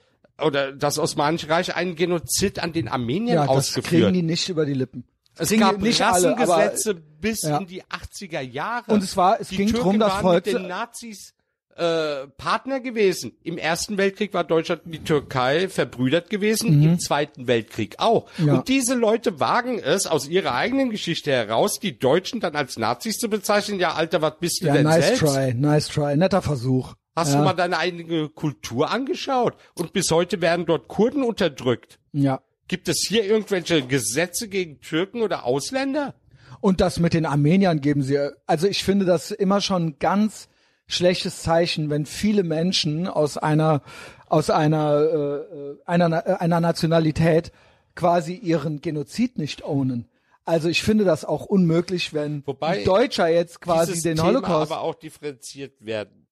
oder 0.42 0.72
das 0.72 1.00
Osmanische 1.00 1.50
Reich 1.50 1.76
einen 1.76 1.96
Genozid 1.96 2.60
an 2.60 2.72
den 2.74 2.88
Armeniern 2.88 3.36
ja, 3.36 3.42
das 3.42 3.50
ausgeführt. 3.50 3.86
kriegen 4.04 4.14
die 4.14 4.22
nicht 4.24 4.50
über 4.50 4.66
die 4.66 4.74
Lippen. 4.74 5.04
Das 5.36 5.42
Es 5.46 5.50
kriegen 5.50 5.62
gab 5.62 5.80
nicht 5.82 6.02
alle, 6.02 6.38
aber 6.38 6.54
Rassengesetze 6.58 6.96
bis 6.96 7.42
ja. 7.42 7.58
in 7.58 7.66
die 7.66 7.84
80er 7.84 8.42
Jahre. 8.42 8.92
Und 8.92 9.04
es 9.04 9.18
war- 9.18 9.40
es 9.40 9.50
die 9.50 9.58
ging 9.58 9.68
Türken 9.70 9.84
drum, 9.84 10.00
das 10.00 10.14
waren 10.14 10.22
Volk 10.22 10.46
mit 10.46 10.56
den 10.56 10.68
Nazis 10.68 11.34
äh, 11.78 12.28
Partner 12.38 12.80
gewesen. 12.80 13.38
Im 13.44 13.58
Ersten 13.58 13.98
Weltkrieg 13.98 14.34
war 14.34 14.44
Deutschland 14.44 14.86
und 14.86 14.92
die 14.92 15.04
Türkei 15.04 15.70
verbrüdert 15.70 16.30
gewesen, 16.30 16.84
im 16.84 17.00
Zweiten 17.00 17.48
Weltkrieg 17.48 17.96
auch. 17.98 18.30
Mhm. 18.38 18.48
Ja. 18.48 18.54
Und 18.56 18.68
diese 18.68 18.96
Leute 18.96 19.40
wagen 19.40 19.80
es 19.80 20.08
aus 20.08 20.28
ihrer 20.28 20.54
eigenen 20.54 20.90
Geschichte 20.90 21.32
heraus, 21.32 21.80
die 21.80 21.98
Deutschen 21.98 22.40
dann 22.40 22.56
als 22.56 22.78
Nazis 22.78 23.18
zu 23.18 23.30
bezeichnen. 23.30 23.80
Ja, 23.80 23.94
Alter, 23.94 24.22
was 24.22 24.34
bist 24.40 24.62
du 24.62 24.68
ja, 24.68 24.74
denn 24.74 24.84
nice 24.84 25.06
selbst? 25.06 25.34
try, 25.34 25.54
nice 25.54 25.88
try, 25.88 26.16
netter 26.16 26.42
Versuch. 26.42 26.94
Hast 27.16 27.34
ja. 27.34 27.40
du 27.40 27.46
mal 27.46 27.54
deine 27.54 27.78
eigene 27.78 28.30
Kultur 28.30 28.92
angeschaut? 28.92 29.56
Und 29.76 29.94
bis 29.94 30.10
heute 30.12 30.42
werden 30.42 30.66
dort 30.66 30.88
Kurden 30.88 31.24
unterdrückt. 31.24 32.00
Ja. 32.12 32.42
Gibt 32.68 32.88
es 32.88 33.06
hier 33.08 33.26
irgendwelche 33.26 33.84
Gesetze 33.84 34.48
gegen 34.48 34.80
Türken 34.80 35.22
oder 35.22 35.46
Ausländer? 35.46 36.16
Und 36.62 36.82
das 36.82 37.00
mit 37.00 37.14
den 37.14 37.26
Armeniern 37.26 37.82
geben 37.82 38.04
sie, 38.04 38.18
also 38.48 38.68
ich 38.68 38.84
finde 38.84 39.06
das 39.06 39.32
immer 39.32 39.60
schon 39.60 40.00
ganz 40.00 40.48
schlechtes 40.94 41.42
Zeichen, 41.42 41.90
wenn 41.90 42.06
viele 42.06 42.44
Menschen 42.44 43.08
aus 43.08 43.38
einer 43.38 43.82
aus 44.28 44.50
einer 44.50 45.02
äh, 45.02 45.76
einer 45.86 46.42
einer 46.42 46.60
Nationalität 46.60 47.52
quasi 47.96 48.36
ihren 48.36 48.82
Genozid 48.82 49.38
nicht 49.38 49.64
ownen. 49.64 50.08
Also 50.46 50.68
ich 50.68 50.84
finde 50.84 51.06
das 51.06 51.24
auch 51.24 51.46
unmöglich, 51.46 52.14
wenn 52.14 52.46
Wobei 52.46 52.80
ein 52.80 52.86
Deutscher 52.86 53.30
jetzt 53.30 53.62
quasi 53.62 54.02
den 54.02 54.18
Thema 54.18 54.28
Holocaust 54.28 54.72
aber 54.72 54.82
auch 54.82 54.96
differenziert 54.96 55.74
werden, 55.80 56.28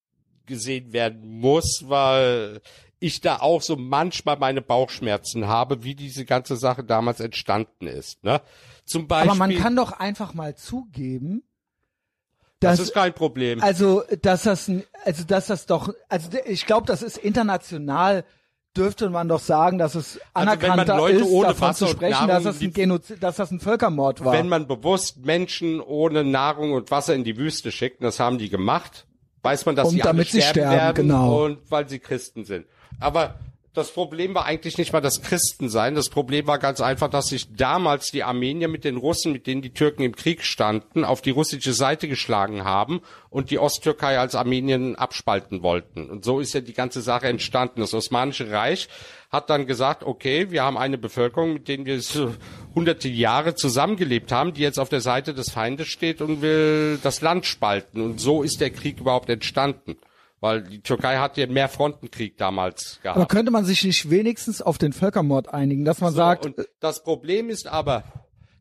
gesehen 0.46 0.92
werden 0.92 1.40
muss, 1.40 1.84
weil 1.88 2.62
ich 3.00 3.22
da 3.22 3.38
auch 3.38 3.62
so 3.62 3.78
manchmal 3.78 4.38
meine 4.38 4.62
Bauchschmerzen 4.62 5.48
habe, 5.48 5.84
wie 5.84 5.96
diese 5.96 6.26
ganze 6.26 6.56
Sache 6.56 6.84
damals 6.84 7.20
entstanden 7.20 7.88
ist. 7.88 8.24
Ne? 8.24 8.42
Zum 8.86 9.08
Beispiel, 9.08 9.30
Aber 9.30 9.40
man 9.40 9.56
kann 9.56 9.76
doch 9.76 9.94
einfach 9.94 10.34
mal 10.34 10.56
zugeben, 10.56 11.44
das 12.62 12.78
dass 12.78 12.88
ist 12.88 12.94
kein 12.94 13.14
Problem. 13.14 13.62
also 13.62 14.04
dass 14.22 14.44
das 14.44 14.72
also 15.04 15.24
dass 15.26 15.48
das 15.48 15.66
doch 15.66 15.94
also 16.08 16.30
ich 16.46 16.66
glaube, 16.66 16.88
das 16.88 17.04
ist 17.04 17.18
international 17.18 18.24
dürfte 18.76 19.10
man 19.10 19.28
doch 19.28 19.40
sagen, 19.40 19.78
dass 19.78 19.96
es 19.96 20.20
Also 20.34 20.52
anerkannter 20.52 20.96
Leute 20.96 21.18
ist, 21.18 21.30
ohne 21.30 21.48
davon 21.48 21.70
Wasser 21.70 21.88
zu 21.88 21.92
sprechen, 21.92 22.28
dass 22.28 22.44
das 22.44 22.62
ein 22.62 22.72
Genozid, 22.72 23.22
dass 23.22 23.36
das 23.36 23.52
ein 23.52 23.60
Völkermord 23.60 24.24
war. 24.24 24.34
Wenn 24.34 24.48
man 24.48 24.68
bewusst 24.68 25.26
Menschen 25.26 25.82
ohne 25.82 26.24
Nahrung 26.24 26.72
und 26.72 26.90
Wasser 26.90 27.14
in 27.14 27.24
die 27.24 27.38
Wüste 27.38 27.72
schickt, 27.72 28.00
und 28.00 28.06
das 28.06 28.20
haben 28.20 28.38
die 28.38 28.50
gemacht, 28.50 29.08
weiß 29.44 29.66
man, 29.66 29.76
dass 29.76 29.90
Und 29.90 29.96
sie 29.96 30.00
damit 30.00 30.28
alle 30.28 30.32
sie 30.32 30.42
sterben, 30.42 30.72
sterben, 30.72 30.78
werden 30.78 30.96
genau. 30.96 31.46
und 31.46 31.60
weil 31.70 31.90
sie 31.90 32.00
Christen 32.00 32.46
sind. 32.46 32.66
Aber 33.00 33.36
das 33.74 33.92
Problem 33.92 34.36
war 34.36 34.46
eigentlich 34.46 34.78
nicht 34.78 34.92
mal 34.92 35.00
das 35.00 35.22
Christensein. 35.22 35.96
Das 35.96 36.10
Problem 36.10 36.46
war 36.46 36.60
ganz 36.60 36.82
einfach, 36.82 37.10
dass 37.10 37.28
sich 37.28 37.56
damals 37.56 38.12
die 38.12 38.24
Armenier 38.24 38.68
mit 38.68 38.84
den 38.84 38.98
Russen, 38.98 39.32
mit 39.32 39.48
denen 39.48 39.62
die 39.62 39.74
Türken 39.74 40.04
im 40.04 40.14
Krieg 40.14 40.44
standen, 40.44 41.06
auf 41.06 41.22
die 41.22 41.30
russische 41.30 41.72
Seite 41.72 42.10
geschlagen 42.10 42.66
haben 42.66 43.02
und 43.30 43.50
die 43.50 43.60
Osttürkei 43.60 44.20
als 44.20 44.36
Armenien 44.36 44.98
abspalten 44.98 45.64
wollten. 45.64 46.10
Und 46.10 46.26
so 46.26 46.42
ist 46.42 46.54
ja 46.54 46.60
die 46.60 46.74
ganze 46.74 47.02
Sache 47.02 47.28
entstanden. 47.28 47.80
Das 47.80 47.94
Osmanische 47.94 48.52
Reich 48.52 48.90
hat 49.30 49.50
dann 49.50 49.66
gesagt, 49.66 50.04
okay, 50.04 50.52
wir 50.52 50.64
haben 50.64 50.78
eine 50.78 50.98
Bevölkerung, 50.98 51.54
mit 51.54 51.70
denen 51.70 51.86
wir 51.86 52.02
hunderte 52.76 53.08
Jahre 53.08 53.56
zusammengelebt 53.56 54.34
haben, 54.34 54.54
die 54.54 54.62
jetzt 54.62 54.80
auf 54.80 54.90
der 54.90 55.00
Seite 55.00 55.34
des 55.34 55.50
Feindes 55.50 55.88
steht 55.88 56.22
und 56.22 56.42
will 56.42 57.00
das 57.02 57.22
Land 57.22 57.46
spalten. 57.46 58.02
Und 58.02 58.20
so 58.20 58.44
ist 58.44 58.60
der 58.60 58.72
Krieg 58.72 59.00
überhaupt 59.00 59.30
entstanden. 59.30 59.96
Weil 60.42 60.64
die 60.64 60.82
Türkei 60.82 61.18
hat 61.18 61.38
ja 61.38 61.46
mehr 61.48 61.70
Frontenkrieg 61.70 62.36
damals 62.38 63.00
gehabt. 63.04 63.16
aber 63.16 63.28
könnte 63.28 63.52
man 63.52 63.64
sich 63.64 63.84
nicht 63.84 64.10
wenigstens 64.10 64.62
auf 64.62 64.78
den 64.80 64.92
Völkermord 64.92 65.54
einigen, 65.54 65.86
dass 65.86 66.02
man 66.02 66.14
sagt, 66.14 66.46
Und 66.46 66.68
das 66.80 67.04
Problem 67.04 67.50
ist 67.52 67.68
aber, 67.68 68.04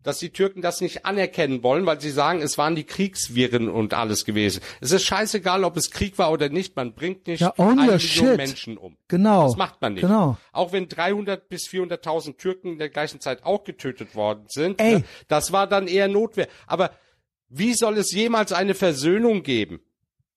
dass 0.03 0.19
die 0.19 0.31
Türken 0.31 0.61
das 0.63 0.81
nicht 0.83 1.05
anerkennen 1.07 1.63
wollen, 1.63 1.85
weil 1.87 1.99
sie 2.01 2.11
sagen, 2.11 2.41
es 2.43 2.57
waren 2.59 2.75
die 2.75 2.85
Kriegswirren 2.85 3.69
und 3.69 3.93
alles 3.95 4.25
gewesen. 4.27 4.61
Es 4.81 4.93
ist 4.93 5.05
scheißegal, 5.05 5.65
ob 5.65 5.77
es 5.79 5.91
Krieg 5.91 6.17
war 6.19 6.31
oder 6.33 6.49
nicht. 6.51 6.77
Man 6.77 6.95
bringt 6.95 7.27
nicht 7.27 7.41
Ja, 7.41 7.55
eine 7.57 7.75
Million 7.83 7.99
shit. 8.01 8.37
Menschen 8.37 8.77
um. 8.79 8.97
Genau. 9.09 9.45
Das 9.47 9.57
macht 9.57 9.81
man 9.81 9.95
nicht. 9.95 10.03
Genau. 10.03 10.37
Auch 10.53 10.73
wenn 10.73 10.87
300 10.89 11.49
bis 11.49 11.67
400.000 11.67 12.37
Türken 12.37 12.73
in 12.73 12.79
der 12.79 12.91
gleichen 12.91 13.21
Zeit 13.21 13.43
auch 13.45 13.65
getötet 13.65 14.15
worden 14.15 14.45
sind. 14.49 14.81
Ey. 14.81 14.97
Ne, 14.97 15.05
das 15.29 15.51
war 15.53 15.67
dann 15.67 15.87
eher 15.87 16.09
Notwehr. 16.09 16.49
Aber 16.67 16.91
wie 17.49 17.73
soll 17.75 17.97
es 17.99 18.13
jemals 18.13 18.53
eine 18.53 18.75
Versöhnung 18.75 19.43
geben? 19.43 19.81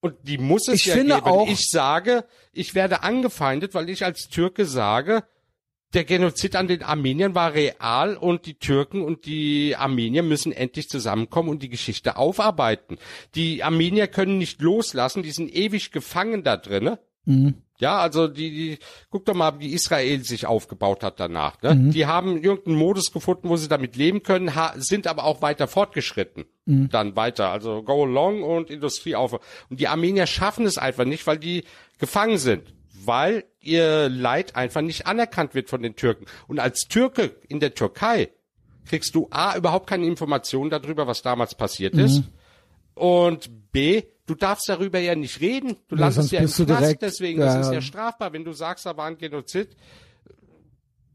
Und 0.04 0.16
die 0.24 0.38
muss 0.38 0.68
es 0.68 0.82
Ich 0.82 0.86
ja 0.88 0.96
finde 0.96 1.16
geben. 1.16 1.28
auch- 1.28 1.48
ich 1.48 1.70
sage, 1.70 2.26
ich 2.52 2.76
werde 2.76 3.04
angefeindet, 3.04 3.74
weil 3.74 3.90
ich 3.90 4.04
als 4.04 4.28
Türke 4.28 4.66
sage, 4.66 5.24
der 5.94 6.04
Genozid 6.04 6.58
an 6.58 6.68
den 6.68 6.84
Armeniern 6.84 7.36
war 7.36 7.54
real 7.54 8.18
und 8.18 8.46
die 8.46 8.56
Türken 8.56 9.02
und 9.02 9.26
die 9.26 9.76
Armenier 9.78 10.22
müssen 10.24 10.52
endlich 10.52 10.90
zusammenkommen 10.90 11.48
und 11.50 11.64
die 11.64 11.70
Geschichte 11.70 12.18
aufarbeiten. 12.18 12.98
Die 13.36 13.64
Armenier 13.64 14.08
können 14.08 14.38
nicht 14.40 14.62
loslassen, 14.62 15.24
die 15.24 15.32
sind 15.32 15.56
ewig 15.56 15.92
gefangen 15.92 16.44
da 16.44 16.58
drinne. 16.58 17.00
Ja, 17.84 17.98
also 17.98 18.30
die, 18.30 18.50
die, 18.50 18.80
guck 19.10 19.26
doch 19.26 19.34
mal, 19.34 19.60
wie 19.60 19.74
Israel 19.74 20.24
sich 20.24 20.46
aufgebaut 20.46 21.04
hat 21.04 21.20
danach. 21.20 21.62
Ne? 21.62 21.92
Die 21.92 22.06
haben 22.06 22.42
irgendeinen 22.42 22.78
Modus 22.78 23.12
gefunden, 23.12 23.50
wo 23.50 23.58
sie 23.58 23.68
damit 23.68 23.98
leben 23.98 24.24
können, 24.24 24.50
sind 24.78 25.06
aber 25.06 25.26
auch 25.26 25.42
weiter 25.42 25.68
fortgeschritten. 25.68 26.46
Dann 26.88 27.18
weiter, 27.18 27.50
also 27.50 27.84
go 27.84 28.06
along 28.06 28.42
und 28.42 28.70
Industrie 28.70 29.16
auf. 29.16 29.34
Und 29.70 29.82
die 29.82 29.90
Armenier 29.90 30.28
schaffen 30.28 30.66
es 30.66 30.78
einfach 30.78 31.04
nicht, 31.04 31.28
weil 31.28 31.38
die 31.38 31.66
gefangen 32.00 32.38
sind, 32.38 32.74
weil 33.04 33.44
ihr 33.60 34.08
Leid 34.08 34.56
einfach 34.56 34.82
nicht 34.82 35.06
anerkannt 35.06 35.54
wird 35.54 35.70
von 35.70 35.82
den 35.82 35.98
Türken. 35.98 36.26
Und 36.48 36.60
als 36.62 36.88
Türke 36.88 37.36
in 37.50 37.60
der 37.60 37.74
Türkei 37.76 38.30
kriegst 38.86 39.14
du 39.14 39.28
A, 39.30 39.58
überhaupt 39.58 39.88
keine 39.88 40.06
Informationen 40.06 40.70
darüber, 40.70 41.06
was 41.06 41.22
damals 41.22 41.54
passiert 41.56 41.96
ist. 41.96 42.24
Und 42.96 43.72
B, 43.72 44.04
du 44.26 44.36
darfst 44.36 44.70
darüber 44.70 45.00
ja 45.00 45.16
nicht 45.16 45.42
reden. 45.42 45.78
Du 45.88 45.96
Ja, 45.96 46.02
landest 46.02 46.32
ja 46.32 46.40
im 46.42 46.46
Knast, 46.46 46.60
direkt- 46.70 47.02
deswegen, 47.02 47.40
ja, 47.40 47.58
das 47.58 47.68
ist 47.68 47.74
ja 47.74 47.82
strafbar. 47.82 48.34
Wenn 48.34 48.44
du 48.46 48.54
sagst, 48.54 48.86
da 48.86 48.96
war 48.98 49.08
ein 49.08 49.18
Genozid, 49.18 49.76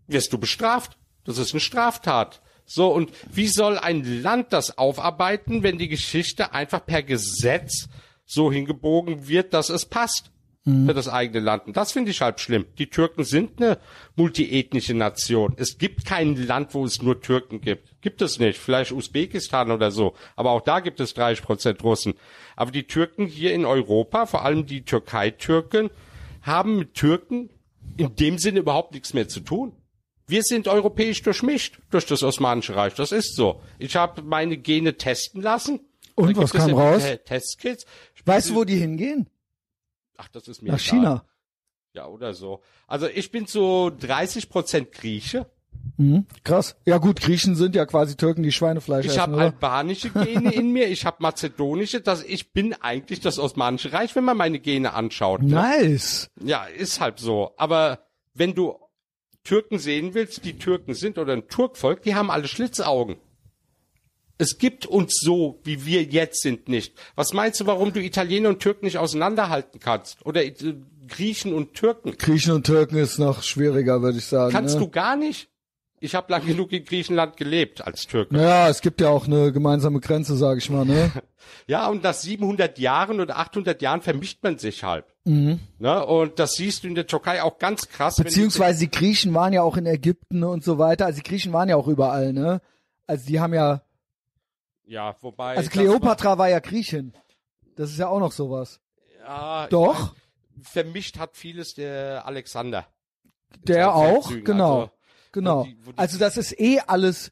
wirst 0.06 0.32
du 0.32 0.38
bestraft. 0.38 0.96
Das 1.24 1.38
ist 1.38 1.52
eine 1.52 1.60
Straftat. 1.60 2.40
So, 2.64 2.92
und 2.92 3.10
wie 3.30 3.48
soll 3.48 3.78
ein 3.78 4.22
Land 4.22 4.52
das 4.52 4.76
aufarbeiten, 4.76 5.62
wenn 5.62 5.78
die 5.78 5.88
Geschichte 5.88 6.52
einfach 6.52 6.84
per 6.84 7.02
Gesetz 7.02 7.88
so 8.26 8.52
hingebogen 8.52 9.26
wird, 9.28 9.54
dass 9.54 9.70
es 9.70 9.86
passt 9.86 10.30
für 10.86 10.94
das 10.94 11.08
eigene 11.08 11.40
Land? 11.40 11.66
Und 11.66 11.76
das 11.76 11.92
finde 11.92 12.10
ich 12.10 12.20
halb 12.20 12.40
schlimm. 12.40 12.66
Die 12.78 12.88
Türken 12.88 13.24
sind 13.24 13.60
eine 13.60 13.78
multiethnische 14.16 14.94
Nation. 14.94 15.54
Es 15.56 15.78
gibt 15.78 16.04
kein 16.04 16.36
Land, 16.36 16.74
wo 16.74 16.84
es 16.84 17.00
nur 17.02 17.20
Türken 17.20 17.60
gibt. 17.60 18.00
Gibt 18.02 18.20
es 18.22 18.38
nicht. 18.38 18.58
Vielleicht 18.58 18.92
Usbekistan 18.92 19.70
oder 19.70 19.90
so. 19.90 20.14
Aber 20.36 20.50
auch 20.50 20.60
da 20.60 20.80
gibt 20.80 21.00
es 21.00 21.14
30 21.14 21.44
Prozent 21.44 21.82
Russen. 21.84 22.14
Aber 22.56 22.70
die 22.70 22.84
Türken 22.86 23.26
hier 23.26 23.52
in 23.54 23.64
Europa, 23.64 24.26
vor 24.26 24.44
allem 24.44 24.66
die 24.66 24.82
Türkei-Türken, 24.84 25.90
haben 26.42 26.78
mit 26.78 26.94
Türken 26.94 27.50
in 27.96 28.14
dem 28.16 28.38
Sinne 28.38 28.60
überhaupt 28.60 28.92
nichts 28.94 29.14
mehr 29.14 29.28
zu 29.28 29.40
tun. 29.40 29.72
Wir 30.26 30.42
sind 30.42 30.68
europäisch 30.68 31.22
durchmischt 31.22 31.78
durch 31.90 32.04
das 32.04 32.22
Osmanische 32.22 32.76
Reich. 32.76 32.94
Das 32.94 33.12
ist 33.12 33.34
so. 33.34 33.60
Ich 33.78 33.96
habe 33.96 34.22
meine 34.22 34.58
Gene 34.58 34.96
testen 34.96 35.40
lassen. 35.40 35.80
Und 36.14 36.36
Da 36.36 36.42
was 36.42 36.52
kam 36.52 36.74
raus? 36.74 37.02
Te- 37.02 37.22
Testkits. 37.24 37.86
weißt 38.26 38.50
du, 38.50 38.54
wo 38.56 38.64
die 38.64 38.76
hingehen? 38.76 39.28
Ach, 40.18 40.28
das 40.28 40.46
ist 40.48 40.60
mir 40.62 40.72
Nach 40.72 40.78
egal. 40.78 40.88
China. 40.98 41.24
Ja, 41.94 42.06
oder 42.06 42.34
so. 42.34 42.60
Also 42.86 43.06
ich 43.08 43.30
bin 43.30 43.46
so 43.46 43.90
30 43.90 44.50
Prozent 44.50 44.92
Grieche. 44.92 45.46
Mhm. 45.96 46.26
Krass. 46.44 46.76
Ja 46.84 46.98
gut, 46.98 47.20
Griechen 47.20 47.54
sind 47.56 47.74
ja 47.74 47.86
quasi 47.86 48.16
Türken, 48.16 48.42
die 48.42 48.52
Schweinefleisch 48.52 49.06
Ich 49.06 49.12
essen, 49.12 49.22
habe 49.22 49.34
oder? 49.34 49.42
albanische 49.44 50.10
Gene 50.10 50.52
in 50.52 50.72
mir, 50.72 50.88
ich 50.88 51.06
habe 51.06 51.16
mazedonische, 51.20 52.00
das, 52.00 52.22
ich 52.24 52.52
bin 52.52 52.74
eigentlich 52.74 53.20
das 53.20 53.38
Osmanische 53.38 53.92
Reich, 53.92 54.14
wenn 54.14 54.24
man 54.24 54.36
meine 54.36 54.58
Gene 54.60 54.92
anschaut. 54.92 55.42
Ne? 55.42 55.54
Nice. 55.54 56.28
Ja, 56.42 56.64
ist 56.64 57.00
halt 57.00 57.18
so. 57.18 57.52
Aber 57.56 58.00
wenn 58.34 58.54
du 58.54 58.76
Türken 59.44 59.78
sehen 59.78 60.14
willst, 60.14 60.44
die 60.44 60.58
Türken 60.58 60.94
sind 60.94 61.16
oder 61.16 61.32
ein 61.32 61.48
Turkvolk, 61.48 62.02
die 62.02 62.14
haben 62.14 62.30
alle 62.30 62.48
Schlitzaugen. 62.48 63.16
Es 64.38 64.58
gibt 64.58 64.86
uns 64.86 65.18
so, 65.20 65.60
wie 65.64 65.84
wir 65.84 66.04
jetzt 66.04 66.42
sind, 66.42 66.68
nicht. 66.68 66.94
Was 67.16 67.32
meinst 67.32 67.60
du, 67.60 67.66
warum 67.66 67.92
du 67.92 68.00
Italiener 68.00 68.50
und 68.50 68.60
Türken 68.60 68.84
nicht 68.84 68.98
auseinanderhalten 68.98 69.80
kannst? 69.80 70.24
Oder 70.24 70.44
äh, 70.44 70.54
Griechen 71.08 71.52
und 71.52 71.74
Türken? 71.74 72.16
Griechen 72.16 72.52
und 72.52 72.64
Türken 72.64 72.96
ist 72.96 73.18
noch 73.18 73.42
schwieriger, 73.42 74.00
würde 74.00 74.18
ich 74.18 74.26
sagen. 74.26 74.52
Kannst 74.52 74.76
ne? 74.76 74.80
du 74.80 74.88
gar 74.88 75.16
nicht? 75.16 75.48
Ich 76.00 76.14
habe 76.14 76.30
lang 76.30 76.46
genug 76.46 76.72
in 76.72 76.84
Griechenland 76.84 77.36
gelebt 77.36 77.84
als 77.84 78.06
Türke. 78.06 78.32
Naja, 78.34 78.68
es 78.68 78.80
gibt 78.80 79.00
ja 79.00 79.08
auch 79.08 79.26
eine 79.26 79.52
gemeinsame 79.52 79.98
Grenze, 79.98 80.36
sag 80.36 80.58
ich 80.58 80.70
mal, 80.70 80.84
ne? 80.84 81.10
Ja, 81.66 81.88
und 81.88 82.02
nach 82.02 82.14
700 82.14 82.78
Jahren 82.78 83.20
oder 83.20 83.38
800 83.38 83.80
Jahren 83.80 84.02
vermischt 84.02 84.42
man 84.42 84.58
sich 84.58 84.84
halb. 84.84 85.06
Ne? 85.78 86.06
Und 86.06 86.38
das 86.38 86.52
siehst 86.52 86.84
du 86.84 86.88
in 86.88 86.94
der 86.94 87.06
Türkei 87.06 87.42
auch 87.42 87.58
ganz 87.58 87.88
krass. 87.88 88.16
Beziehungsweise 88.16 88.80
die 88.80 88.90
Griechen 88.90 89.34
waren 89.34 89.52
ja 89.52 89.62
auch 89.62 89.76
in 89.76 89.86
Ägypten 89.86 90.42
und 90.44 90.64
so 90.64 90.78
weiter. 90.78 91.06
Also 91.06 91.20
die 91.20 91.28
Griechen 91.28 91.52
waren 91.52 91.68
ja 91.68 91.76
auch 91.76 91.88
überall, 91.88 92.32
ne? 92.32 92.60
Also 93.06 93.26
die 93.26 93.40
haben 93.40 93.54
ja, 93.54 93.82
ja, 94.88 95.14
wobei. 95.20 95.56
also 95.56 95.70
Kleopatra 95.70 96.38
war 96.38 96.48
ja 96.48 96.58
Griechin. 96.60 97.12
Das 97.76 97.90
ist 97.90 97.98
ja 97.98 98.08
auch 98.08 98.18
noch 98.20 98.32
sowas. 98.32 98.80
ja, 99.20 99.66
Doch, 99.68 100.14
vermischt 100.62 101.18
hat 101.18 101.36
vieles 101.36 101.74
der 101.74 102.26
Alexander. 102.26 102.86
der 103.62 103.94
auch, 103.94 104.30
genau, 104.44 104.80
also, 104.80 104.90
genau. 105.32 105.60
wo 105.60 105.64
die- 105.64 105.86
wo 105.86 105.92
die- 105.92 105.98
Also 105.98 106.18
das 106.18 106.36
ist 106.36 106.58
eh 106.58 106.80
alles, 106.80 107.30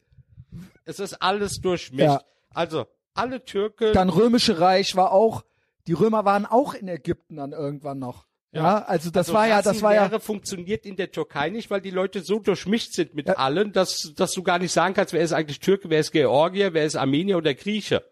Es 0.84 1.00
ist 1.00 1.14
alles 1.20 1.60
durchmischt. 1.60 2.04
Ja. 2.04 2.22
Also, 2.54 2.86
alle 3.14 3.44
Türken. 3.44 3.92
dann 3.92 4.08
römische 4.08 4.60
Reich 4.60 4.94
war 4.94 5.10
auch, 5.12 5.44
die 5.88 5.92
Römer 5.94 6.24
waren 6.24 6.46
auch 6.46 6.74
in 6.74 6.86
Ägypten 6.88 7.36
dann 7.36 7.52
irgendwann 7.52 7.98
noch. 7.98 8.25
Ja, 8.52 8.78
also 8.84 9.10
das 9.10 9.26
also 9.28 9.34
war 9.34 9.46
ja, 9.48 9.60
das 9.60 9.82
war 9.82 9.94
ja, 9.94 10.18
funktioniert 10.18 10.86
in 10.86 10.96
der 10.96 11.10
Türkei 11.12 11.50
nicht, 11.50 11.70
weil 11.70 11.80
die 11.82 11.90
Leute 11.90 12.22
so 12.22 12.38
durchmischt 12.38 12.92
sind 12.94 13.14
mit 13.14 13.26
Ja. 13.28 13.34
allen, 13.34 13.72
dass, 13.72 14.12
dass 14.16 14.32
du 14.32 14.42
gar 14.42 14.58
nicht 14.58 14.72
sagen 14.72 14.94
kannst, 14.94 15.12
wer 15.12 15.20
ist 15.20 15.32
eigentlich 15.32 15.60
Türke, 15.60 15.90
wer 15.90 16.00
ist 16.00 16.12
Georgier, 16.12 16.72
wer 16.72 16.86
ist 16.86 16.96
Armenier 16.96 17.36
oder 17.36 17.52
Grieche. 17.54 18.02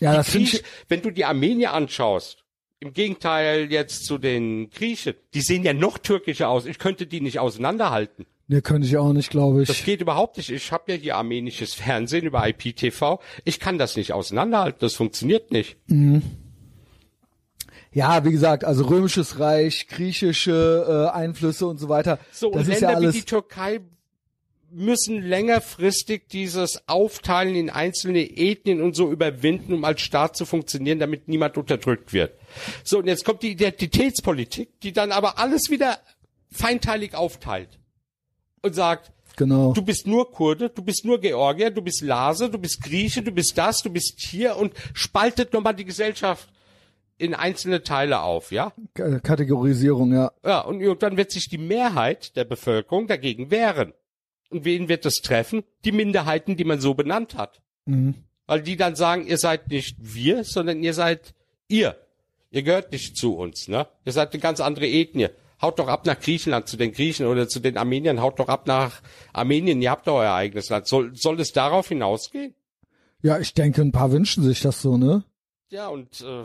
ja, 0.00 0.14
das 0.14 0.28
finde 0.30 0.48
Grieche, 0.50 0.62
ich, 0.62 0.64
wenn 0.88 1.02
du 1.02 1.10
die 1.10 1.24
Armenier 1.24 1.72
anschaust, 1.72 2.44
im 2.80 2.92
Gegenteil 2.92 3.72
jetzt 3.72 4.04
zu 4.06 4.18
den 4.18 4.70
Griechen, 4.70 5.14
die 5.34 5.40
sehen 5.40 5.64
ja 5.64 5.72
noch 5.72 5.98
türkischer 5.98 6.48
aus. 6.48 6.64
Ich 6.64 6.78
könnte 6.78 7.08
die 7.08 7.20
nicht 7.20 7.40
auseinanderhalten. 7.40 8.26
ne, 8.46 8.62
könnte 8.62 8.86
ich 8.86 8.96
auch 8.96 9.12
nicht, 9.12 9.30
glaube 9.30 9.64
Das 9.64 9.80
ich. 9.80 9.84
geht 9.84 10.00
überhaupt 10.00 10.36
nicht. 10.36 10.50
Ich 10.50 10.70
habe 10.70 10.92
ja 10.92 10.96
hier 10.98 11.16
armenisches 11.16 11.74
Fernsehen 11.74 12.24
über 12.26 12.46
IPTV. 12.48 13.18
Ich 13.44 13.58
kann 13.58 13.78
das 13.78 13.96
nicht 13.96 14.12
auseinanderhalten. 14.12 14.78
Das 14.80 14.94
funktioniert 14.94 15.50
nicht. 15.50 15.76
Ja, 17.98 18.24
wie 18.24 18.30
gesagt, 18.30 18.64
also 18.64 18.84
römisches 18.84 19.40
Reich, 19.40 19.88
griechische 19.88 21.10
äh, 21.12 21.16
Einflüsse 21.16 21.66
und 21.66 21.78
so 21.78 21.88
weiter. 21.88 22.20
So, 22.30 22.52
das 22.52 22.54
und 22.54 22.60
ist 22.60 22.68
Länder 22.68 22.90
ja 22.90 22.96
alles. 22.96 23.14
wie 23.14 23.18
die 23.18 23.24
Türkei 23.24 23.80
müssen 24.70 25.20
längerfristig 25.20 26.28
dieses 26.28 26.88
Aufteilen 26.88 27.56
in 27.56 27.70
einzelne 27.70 28.20
Ethnien 28.20 28.82
und 28.82 28.94
so 28.94 29.10
überwinden, 29.10 29.74
um 29.74 29.84
als 29.84 30.00
Staat 30.00 30.36
zu 30.36 30.46
funktionieren, 30.46 31.00
damit 31.00 31.26
niemand 31.26 31.56
unterdrückt 31.56 32.12
wird. 32.12 32.34
So, 32.84 32.98
und 32.98 33.08
jetzt 33.08 33.24
kommt 33.24 33.42
die 33.42 33.50
Identitätspolitik, 33.50 34.78
die 34.78 34.92
dann 34.92 35.10
aber 35.10 35.40
alles 35.40 35.68
wieder 35.68 35.98
feinteilig 36.52 37.16
aufteilt 37.16 37.80
und 38.62 38.76
sagt, 38.76 39.10
genau. 39.34 39.72
du 39.72 39.82
bist 39.82 40.06
nur 40.06 40.30
Kurde, 40.30 40.70
du 40.70 40.82
bist 40.82 41.04
nur 41.04 41.18
Georgier, 41.20 41.72
du 41.72 41.82
bist 41.82 42.02
Lase, 42.02 42.48
du 42.48 42.58
bist 42.58 42.80
Grieche, 42.80 43.22
du 43.22 43.32
bist 43.32 43.58
das, 43.58 43.82
du 43.82 43.90
bist 43.90 44.20
hier 44.20 44.56
und 44.56 44.72
spaltet 44.94 45.52
nochmal 45.52 45.74
die 45.74 45.84
Gesellschaft 45.84 46.48
in 47.18 47.34
einzelne 47.34 47.82
Teile 47.82 48.22
auf, 48.22 48.52
ja? 48.52 48.72
K- 48.94 49.20
Kategorisierung, 49.20 50.12
ja. 50.12 50.32
Ja, 50.44 50.60
und 50.60 50.80
irgendwann 50.80 51.16
wird 51.16 51.30
sich 51.32 51.48
die 51.48 51.58
Mehrheit 51.58 52.36
der 52.36 52.44
Bevölkerung 52.44 53.06
dagegen 53.06 53.50
wehren. 53.50 53.92
Und 54.50 54.64
wen 54.64 54.88
wird 54.88 55.04
das 55.04 55.16
treffen? 55.16 55.62
Die 55.84 55.92
Minderheiten, 55.92 56.56
die 56.56 56.64
man 56.64 56.80
so 56.80 56.94
benannt 56.94 57.36
hat. 57.36 57.60
Mhm. 57.86 58.14
Weil 58.46 58.62
die 58.62 58.76
dann 58.76 58.96
sagen, 58.96 59.26
ihr 59.26 59.36
seid 59.36 59.68
nicht 59.68 59.96
wir, 60.00 60.44
sondern 60.44 60.82
ihr 60.82 60.94
seid 60.94 61.34
ihr. 61.68 61.96
Ihr 62.50 62.62
gehört 62.62 62.92
nicht 62.92 63.16
zu 63.16 63.36
uns, 63.36 63.68
ne? 63.68 63.86
Ihr 64.06 64.12
seid 64.12 64.32
eine 64.32 64.40
ganz 64.40 64.60
andere 64.60 64.86
Ethnie. 64.88 65.28
Haut 65.60 65.78
doch 65.80 65.88
ab 65.88 66.06
nach 66.06 66.18
Griechenland 66.18 66.68
zu 66.68 66.76
den 66.78 66.92
Griechen 66.92 67.26
oder 67.26 67.48
zu 67.48 67.58
den 67.60 67.76
Armeniern, 67.76 68.22
haut 68.22 68.38
doch 68.38 68.48
ab 68.48 68.66
nach 68.68 69.02
Armenien, 69.32 69.82
ihr 69.82 69.90
habt 69.90 70.06
doch 70.06 70.14
euer 70.14 70.32
eigenes 70.32 70.68
Land. 70.70 70.86
Soll, 70.86 71.14
soll 71.16 71.38
es 71.40 71.52
darauf 71.52 71.88
hinausgehen? 71.88 72.54
Ja, 73.22 73.38
ich 73.40 73.52
denke, 73.54 73.82
ein 73.82 73.90
paar 73.92 74.12
wünschen 74.12 74.44
sich 74.44 74.60
das 74.60 74.80
so, 74.80 74.96
ne? 74.96 75.24
Ja, 75.70 75.88
und 75.88 76.20
äh, 76.20 76.44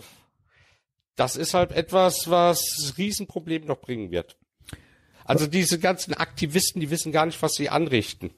das 1.15 1.35
ist 1.35 1.53
halt 1.53 1.71
etwas, 1.71 2.29
was 2.29 2.93
Riesenproblem 2.97 3.65
noch 3.65 3.81
bringen 3.81 4.11
wird. 4.11 4.37
Also 5.25 5.47
diese 5.47 5.79
ganzen 5.79 6.13
Aktivisten, 6.13 6.81
die 6.81 6.89
wissen 6.89 7.11
gar 7.11 7.25
nicht, 7.25 7.41
was 7.41 7.53
sie 7.53 7.69
anrichten. 7.69 8.31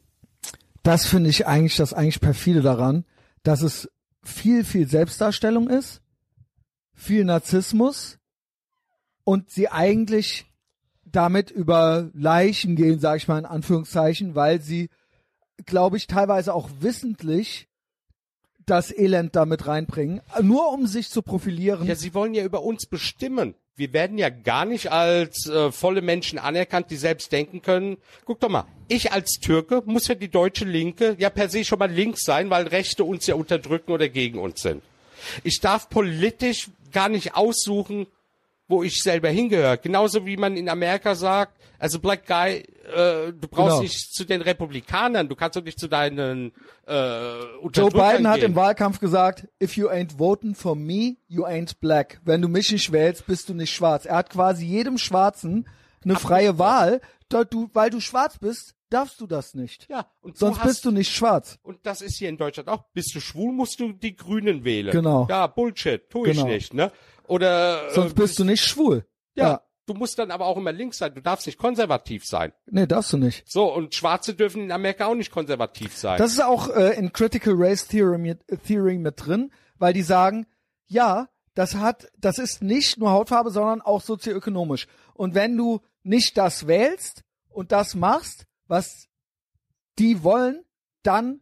Das 0.84 1.05
finde 1.05 1.30
ich 1.30 1.47
eigentlich 1.47 1.78
das 1.78 1.93
eigentlich 1.93 2.21
perfide 2.21 2.61
daran, 2.61 3.05
dass 3.43 3.61
es 3.61 3.89
viel, 4.23 4.63
viel 4.63 4.88
Selbstdarstellung 4.88 5.69
ist, 5.69 6.01
viel 6.93 7.26
Narzissmus 7.26 8.19
und 9.23 9.49
sie 9.49 9.69
eigentlich 9.69 10.45
damit 11.05 11.49
über 11.49 12.09
Leichen 12.13 12.76
gehen, 12.76 12.99
sage 12.99 13.17
ich 13.17 13.28
mal 13.28 13.39
in 13.39 13.45
Anführungszeichen, 13.45 14.36
weil 14.36 14.61
sie, 14.61 14.89
glaube 15.65 15.97
ich, 15.97 16.07
teilweise 16.07 16.53
auch 16.53 16.69
wissentlich 16.82 17.67
das 18.66 18.91
Elend 18.91 19.36
damit 19.36 19.68
reinbringen, 19.68 20.22
nur 20.41 20.72
um 20.72 20.88
sich 20.88 21.09
zu 21.09 21.22
profilieren. 21.22 21.88
Ja, 21.88 21.95
sie 21.95 22.13
wollen 22.13 22.34
ja 22.34 22.43
über 22.43 22.63
uns 22.63 22.86
bestimmen. 22.86 23.55
Wir 23.76 23.91
werden 23.91 24.18
ja 24.18 24.30
gar 24.30 24.63
nicht 24.63 24.91
als 24.91 25.47
äh, 25.47 25.72
volle 25.72 26.01
Menschen 26.01 26.39
anerkannt, 26.39 26.91
die 26.91 26.95
selbst 26.95 27.32
denken 27.32 27.61
können. 27.61 27.97
Guck 28.24 28.39
doch 28.39 28.49
mal, 28.49 28.66
ich 28.88 29.11
als 29.11 29.39
Türke 29.41 29.84
muss 29.86 30.07
ja 30.07 30.16
die 30.16 30.30
deutsche 30.30 30.63
Linke 30.63 31.16
ja 31.20 31.30
per 31.30 31.49
se 31.49 31.66
schon 31.66 31.80
mal 31.80 31.91
links 31.91 32.24
sein, 32.24 32.49
weil 32.49 32.68
Rechte 32.68 33.03
uns 33.03 33.28
ja 33.28 33.36
unterdrücken 33.36 33.91
oder 33.91 34.07
gegen 34.07 34.39
uns 34.39 34.61
sind. 34.61 34.82
Ich 35.43 35.59
darf 35.59 35.89
politisch 35.89 36.70
gar 36.93 37.09
nicht 37.09 37.36
aussuchen, 37.36 38.07
wo 38.68 38.84
ich 38.84 39.01
selber 39.01 39.30
hingehöre. 39.30 39.78
Genauso 39.78 40.26
wie 40.26 40.38
man 40.38 40.55
in 40.55 40.70
Amerika 40.70 41.16
sagt, 41.16 41.55
also 41.80 41.99
Black 41.99 42.26
Guy, 42.28 42.63
äh, 42.93 43.32
du 43.34 43.47
brauchst 43.49 43.69
Genau. 43.71 43.82
nicht 43.82 44.13
zu 44.13 44.26
den 44.26 44.41
Republikanern, 44.41 45.28
du 45.30 45.36
kannst 45.36 45.55
doch 45.55 45.63
nicht 45.63 45.80
zu 45.80 45.88
deinen 45.88 46.51
äh, 46.88 47.39
Joe 47.73 47.89
Biden 47.91 48.28
hat 48.28 48.38
gehen. 48.39 48.51
im 48.51 48.55
Wahlkampf 48.55 48.99
gesagt, 48.99 49.47
if 49.61 49.76
you 49.78 49.89
ain't 49.89 50.17
voting 50.17 50.55
for 50.55 50.76
me, 50.76 51.17
you 51.28 51.45
ain't 51.45 51.80
black. 51.80 52.21
Wenn 52.23 52.41
du 52.41 52.47
mich 52.47 52.71
nicht 52.71 52.91
wählst, 52.91 53.26
bist 53.28 53.49
du 53.49 53.53
nicht 53.53 53.73
schwarz. 53.73 54.05
Er 54.05 54.17
hat 54.17 54.30
quasi 54.30 54.65
jedem 54.65 54.97
Schwarzen 54.97 55.67
eine 56.03 56.15
freie 56.15 56.57
Wahl. 56.59 57.01
Du, 57.49 57.69
weil 57.73 57.89
du 57.89 57.99
schwarz 57.99 58.38
bist, 58.38 58.76
darfst 58.91 59.19
du 59.19 59.26
das 59.26 59.55
nicht. 59.55 59.88
ja, 59.89 60.05
und 60.21 60.38
Sonst 60.38 60.59
hast, 60.59 60.67
bist 60.67 60.86
du 60.86 60.91
nicht 60.91 61.11
schwarz. 61.13 61.57
Und 61.63 61.80
das 61.84 62.01
ist 62.01 62.17
hier 62.17 62.30
in 62.30 62.38
Deutschland 62.38 62.69
auch. 62.69 62.84
Bist 62.93 63.15
du 63.15 63.19
schwul, 63.19 63.51
musst 63.51 63.80
du 63.80 63.91
die 63.91 64.15
Grünen 64.15 64.63
wählen. 64.63 64.91
Genau. 64.91 65.26
Ja, 65.30 65.47
Bullshit, 65.47 66.07
tu 66.09 66.26
ich 66.26 66.38
Genau. 66.38 66.47
nicht, 66.47 66.73
ne? 66.76 66.91
Oder 67.28 67.89
Sonst 67.89 68.11
äh, 68.11 68.15
bist 68.15 68.38
du 68.39 68.43
nicht 68.45 68.63
schwul. 68.63 69.05
ja, 69.36 69.61
du 69.86 69.94
musst 69.94 70.20
dann 70.20 70.32
aber 70.32 70.46
auch 70.46 70.58
immer 70.58 70.72
links 70.72 70.98
sein. 70.98 71.14
Du 71.14 71.22
darfst 71.22 71.46
nicht 71.46 71.58
konservativ 71.58 72.26
sein. 72.26 72.54
Nee, 72.66 72.88
darfst 72.88 73.14
du 73.14 73.18
nicht. 73.18 73.50
So, 73.50 73.74
und 73.74 73.96
Schwarze 73.96 74.34
dürfen 74.34 74.64
in 74.64 74.72
Amerika 74.72 75.06
auch 75.06 75.16
nicht 75.16 75.32
konservativ 75.32 75.96
sein. 75.96 76.18
Das 76.18 76.32
ist 76.32 76.44
auch 76.44 76.70
äh, 76.70 76.98
in 76.98 77.14
Critical 77.14 77.54
Race 77.56 77.88
Theory 77.88 78.18
mit, 78.18 78.40
Theory 78.66 78.98
mit 78.98 79.26
drin, 79.26 79.52
weil 79.78 79.94
die 79.94 80.04
sagen, 80.04 80.48
ja, 80.88 81.30
das 81.54 81.76
hat, 81.76 82.08
das 82.18 82.38
ist 82.38 82.62
nicht 82.62 82.98
nur 82.98 83.12
Hautfarbe, 83.12 83.50
sondern 83.50 83.82
auch 83.82 84.02
sozioökonomisch. 84.02 84.88
Und 85.14 85.36
wenn 85.36 85.56
du 85.56 85.82
nicht 86.04 86.38
das 86.38 86.68
wählst 86.68 87.24
und 87.50 87.72
das 87.72 87.96
machst, 87.96 88.46
was 88.68 89.08
die 89.98 90.24
wollen, 90.24 90.64
dann 91.04 91.40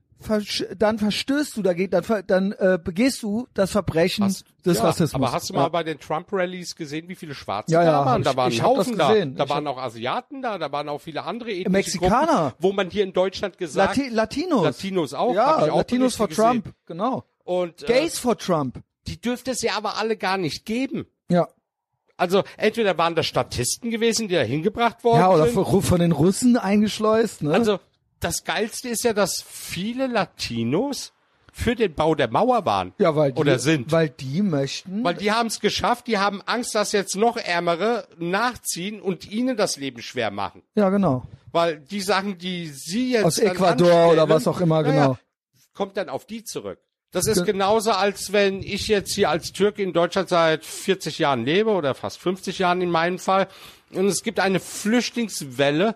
dann 0.78 1.00
verstößt 1.00 1.58
du 1.58 1.62
dagegen, 1.62 1.92
dann, 1.92 2.04
dann 2.28 2.52
äh, 2.54 2.80
begehst 2.84 3.22
du 3.24 3.48
das 3.54 3.72
Verbrechen 3.72 4.26
Hast- 4.26 4.46
des 4.66 4.78
ja, 4.78 4.84
Rassismus. 4.86 5.14
Aber 5.22 5.32
hast 5.32 5.50
du 5.50 5.54
mal 5.54 5.64
ja. 5.64 5.70
bei 5.70 5.84
den 5.84 6.00
Trump-Rallies 6.00 6.76
gesehen, 6.76 7.08
wie 7.10 7.16
viele 7.16 7.36
Schwarze 7.36 7.72
Ja, 7.74 7.84
da 7.84 8.06
waren? 8.06 8.22
ich- 8.22 8.28
Da 8.28 8.36
waren 8.36 8.52
ich 8.52 8.62
Haufen 8.64 8.98
da. 8.98 9.14
Da 9.14 9.44
Ich 9.44 9.50
waren 9.50 9.68
auch 9.68 9.78
Asiaten 9.78 10.42
da, 10.42 10.58
da 10.58 10.72
waren 10.72 10.90
auch 10.90 11.00
viele 11.02 11.24
andere 11.24 11.52
ethnische 11.52 11.70
Mexikaner. 11.70 12.50
Gruppen, 12.52 12.56
wo 12.64 12.72
man 12.74 12.90
hier 12.90 13.04
in 13.04 13.14
Deutschland 13.14 13.58
gesagt 13.58 13.98
Lati 13.98 14.10
Latinos. 14.10 14.64
Latinos 14.64 15.14
auch. 15.14 15.34
Ja, 15.34 15.58
auch 15.58 15.78
Latinos 15.78 16.16
for 16.16 16.28
gesehen. 16.28 16.44
Trump, 16.64 16.74
genau. 16.86 17.24
Und 17.44 17.84
äh, 17.84 17.86
Gays 17.88 18.18
for 18.20 18.38
Trump. 18.38 18.80
die 19.08 19.20
dürfte 19.20 19.52
es 19.52 19.62
ja 19.62 19.76
aber 19.76 19.98
alle 19.98 20.16
gar 20.18 20.38
nicht 20.38 20.66
geben. 20.66 21.06
Ja. 21.30 21.48
Also 22.16 22.44
entweder 22.58 22.98
waren 22.98 23.16
das 23.16 23.26
Statisten 23.26 23.90
gewesen, 23.90 24.28
die 24.28 24.36
da 24.36 24.42
hingebracht 24.44 25.04
worden 25.04 25.20
Ja, 25.20 25.32
oder 25.32 25.46
sind. 25.46 25.56
von, 25.66 25.82
von 25.82 26.00
den 26.00 26.12
Russen 26.12 26.58
eingeschleust, 26.58 27.42
ne? 27.42 27.52
Also 27.54 27.80
das 28.24 28.44
Geilste 28.44 28.90
ist 28.90 29.04
ja, 29.04 29.14
dass 29.14 29.44
viele 29.48 30.08
Latinos 30.08 31.14
für 31.52 31.76
den 31.76 31.94
Bau 31.94 32.16
der 32.16 32.30
Mauer 32.32 32.66
waren. 32.66 32.94
Ja, 32.98 33.16
weil 33.16 33.32
die, 33.32 33.40
oder 33.40 33.60
sind. 33.60 33.92
Weil 33.92 34.10
die 34.10 34.42
möchten. 34.42 35.04
Weil 35.04 35.14
die 35.14 35.32
haben 35.32 35.48
es 35.48 35.60
geschafft, 35.60 36.08
die 36.08 36.18
haben 36.18 36.42
Angst, 36.46 36.74
dass 36.74 36.92
jetzt 36.94 37.16
noch 37.16 37.38
Ärmere 37.38 38.08
nachziehen 38.18 39.00
und 39.02 39.30
ihnen 39.30 39.56
das 39.56 39.78
Leben 39.78 40.02
schwer 40.02 40.32
machen. 40.32 40.64
ja, 40.76 40.90
genau. 40.90 41.24
Weil 41.52 41.78
die 41.82 42.02
Sachen, 42.02 42.40
die 42.40 42.70
sie 42.70 43.12
jetzt 43.12 43.26
Aus 43.26 43.38
Ecuador 43.38 44.12
oder 44.12 44.28
was 44.28 44.48
auch 44.48 44.60
immer, 44.60 44.82
naja, 44.82 44.92
genau. 45.06 45.18
kommt 45.76 45.96
dann 45.98 46.10
auf 46.10 46.26
die 46.26 46.44
zurück. 46.44 46.80
Das 47.12 47.28
ist 47.28 47.44
Ge- 47.44 47.52
genauso, 47.54 47.92
als 47.92 48.34
wenn 48.34 48.64
ich 48.64 48.88
jetzt 48.88 49.14
hier 49.14 49.30
als 49.30 49.52
Türke 49.54 49.84
in 49.84 49.94
Deutschland 49.94 50.30
seit 50.30 50.66
40 50.66 51.20
Jahren 51.20 51.46
lebe 51.46 51.70
oder 51.70 51.94
fast 51.94 52.18
50 52.18 52.58
Jahren 52.58 52.82
in 52.82 52.90
meinem 52.90 53.20
Fall. 53.20 53.48
Und 53.92 54.08
es 54.08 54.24
gibt 54.24 54.40
eine 54.40 54.60
Flüchtlingswelle 54.60 55.96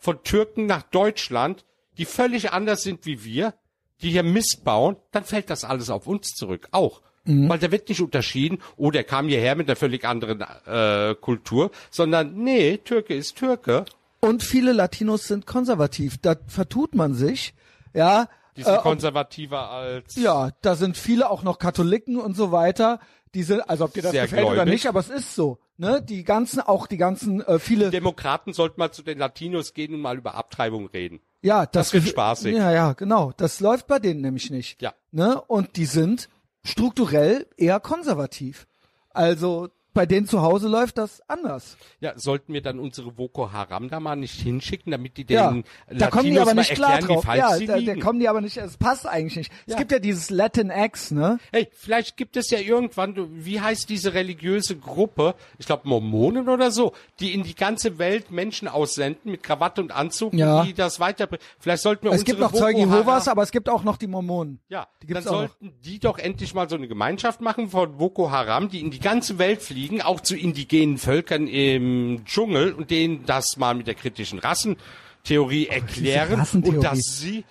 von 0.00 0.22
Türken 0.24 0.66
nach 0.66 0.82
Deutschland, 0.82 1.64
die 1.98 2.06
völlig 2.06 2.52
anders 2.52 2.82
sind 2.82 3.06
wie 3.06 3.22
wir, 3.24 3.54
die 4.02 4.10
hier 4.10 4.22
Mist 4.22 4.64
bauen, 4.64 4.96
dann 5.12 5.24
fällt 5.24 5.50
das 5.50 5.64
alles 5.64 5.90
auf 5.90 6.06
uns 6.06 6.34
zurück, 6.34 6.68
auch. 6.72 7.02
Mhm. 7.24 7.48
Weil 7.50 7.58
da 7.58 7.70
wird 7.70 7.88
nicht 7.88 8.00
unterschieden, 8.00 8.58
oh, 8.76 8.90
der 8.90 9.04
kam 9.04 9.28
hierher 9.28 9.54
mit 9.54 9.68
einer 9.68 9.76
völlig 9.76 10.04
anderen 10.06 10.40
äh, 10.66 11.14
Kultur, 11.20 11.70
sondern 11.90 12.34
nee, 12.34 12.78
Türke 12.78 13.14
ist 13.14 13.36
Türke. 13.36 13.84
Und 14.20 14.42
viele 14.42 14.72
Latinos 14.72 15.28
sind 15.28 15.46
konservativ. 15.46 16.18
Da 16.18 16.36
vertut 16.46 16.94
man 16.94 17.14
sich. 17.14 17.54
Ja. 17.94 18.28
Die 18.56 18.62
sind 18.62 18.74
Äh, 18.74 18.78
konservativer 18.78 19.70
als 19.70 20.16
ja, 20.16 20.50
da 20.62 20.76
sind 20.76 20.96
viele 20.96 21.30
auch 21.30 21.42
noch 21.42 21.58
Katholiken 21.58 22.16
und 22.16 22.36
so 22.36 22.52
weiter. 22.52 23.00
Die 23.34 23.42
sind, 23.44 23.60
also 23.68 23.84
ob 23.84 23.92
dir 23.94 24.02
das 24.02 24.10
Sehr 24.12 24.24
gefällt 24.24 24.44
oder 24.44 24.54
gläubig. 24.54 24.72
nicht, 24.72 24.86
aber 24.86 25.00
es 25.00 25.08
ist 25.08 25.34
so. 25.34 25.58
Ne? 25.76 26.02
Die 26.02 26.24
ganzen, 26.24 26.60
auch 26.60 26.86
die 26.86 26.96
ganzen, 26.96 27.40
äh, 27.42 27.58
viele. 27.58 27.90
Demokraten 27.90 28.52
sollten 28.52 28.80
mal 28.80 28.90
zu 28.90 29.02
den 29.02 29.18
Latinos 29.18 29.72
gehen 29.72 29.94
und 29.94 30.00
mal 30.00 30.18
über 30.18 30.34
Abtreibung 30.34 30.86
reden. 30.88 31.20
Ja, 31.42 31.64
das, 31.64 31.90
Das 31.90 31.94
wird 31.94 32.08
spaßig. 32.08 32.56
Ja, 32.56 32.72
ja, 32.72 32.92
genau. 32.92 33.32
Das 33.36 33.60
läuft 33.60 33.86
bei 33.86 33.98
denen 33.98 34.20
nämlich 34.20 34.50
nicht. 34.50 34.82
Ja. 34.82 34.94
Ne? 35.12 35.40
Und 35.40 35.76
die 35.76 35.86
sind 35.86 36.28
strukturell 36.64 37.46
eher 37.56 37.80
konservativ. 37.80 38.66
Also 39.10 39.68
bei 39.92 40.06
denen 40.06 40.26
zu 40.26 40.42
Hause 40.42 40.68
läuft 40.68 40.98
das 40.98 41.20
anders. 41.28 41.76
Ja, 42.00 42.12
sollten 42.18 42.52
wir 42.52 42.62
dann 42.62 42.78
unsere 42.78 43.10
Boko 43.12 43.52
Haram 43.52 43.88
da 43.88 43.98
mal 44.00 44.16
nicht 44.16 44.40
hinschicken, 44.40 44.92
damit 44.92 45.16
die 45.16 45.26
Ja, 45.28 45.50
den 45.50 45.64
da 45.90 46.08
kommen 46.10 46.30
die 46.30 46.38
aber 46.38 46.54
nicht 46.54 46.72
klar 46.74 46.92
erklären, 46.92 47.14
drauf. 47.14 47.24
wie 47.24 47.26
falsch 47.38 47.60
Ja, 47.62 47.66
da, 47.66 47.80
da 47.80 47.94
kommen 48.00 48.20
die 48.20 48.28
aber 48.28 48.40
nicht, 48.40 48.56
es 48.56 48.76
passt 48.76 49.06
eigentlich 49.06 49.36
nicht. 49.36 49.52
Es 49.66 49.72
Ja. 49.72 49.78
gibt 49.78 49.92
ja 49.92 49.98
dieses 49.98 50.30
Latinx, 50.30 51.10
ne? 51.10 51.38
Hey, 51.52 51.68
vielleicht 51.72 52.16
gibt 52.16 52.36
es 52.36 52.50
ja 52.50 52.58
irgendwann, 52.58 53.14
wie 53.44 53.60
heißt 53.60 53.88
diese 53.88 54.14
religiöse 54.14 54.76
Gruppe? 54.76 55.34
Ich 55.58 55.66
glaube 55.66 55.88
Mormonen 55.88 56.48
oder 56.48 56.70
so, 56.70 56.92
die 57.18 57.34
in 57.34 57.42
die 57.42 57.54
ganze 57.54 57.98
Welt 57.98 58.30
Menschen 58.30 58.68
aussenden 58.68 59.30
mit 59.32 59.42
Krawatte 59.42 59.80
und 59.80 59.92
Anzug, 59.92 60.34
Ja. 60.34 60.64
die 60.64 60.74
das 60.74 61.00
weiterbringen. 61.00 61.44
Vielleicht 61.58 61.82
sollten 61.82 62.04
wir 62.04 62.10
Es 62.12 62.20
unsere 62.20 62.26
gibt 62.36 62.40
noch 62.40 62.52
Zeugen 62.52 62.78
Jehovas, 62.80 63.26
aber 63.28 63.42
es 63.42 63.50
gibt 63.50 63.68
auch 63.68 63.82
noch 63.84 63.96
die 63.96 64.06
Mormonen. 64.06 64.60
Ja, 64.68 64.86
Die 65.02 65.06
dann 65.08 65.26
auch 65.26 65.32
noch. 65.32 65.38
sollten 65.40 65.72
die 65.84 65.98
doch 65.98 66.18
endlich 66.18 66.54
mal 66.54 66.68
so 66.68 66.76
eine 66.76 66.86
Gemeinschaft 66.88 67.40
machen 67.40 67.68
von 67.70 67.96
Boko 67.96 68.30
Haram, 68.30 68.68
die 68.68 68.80
in 68.80 68.90
die 68.90 69.00
ganze 69.00 69.38
Welt 69.38 69.62
fliegen, 69.62 69.79
auch 70.02 70.20
zu 70.20 70.36
indigenen 70.36 70.98
Völkern 70.98 71.46
im 71.46 72.24
Dschungel 72.24 72.72
und 72.72 72.90
denen 72.90 73.24
das 73.26 73.56
mal 73.56 73.74
mit 73.74 73.86
der 73.86 73.94
kritischen 73.94 74.38
Rassentheorie 74.38 75.68
erklären 75.68 76.40
Rassentheorie. 76.40 76.76
und 76.76 76.84
dass 76.84 77.18
sie 77.18 77.44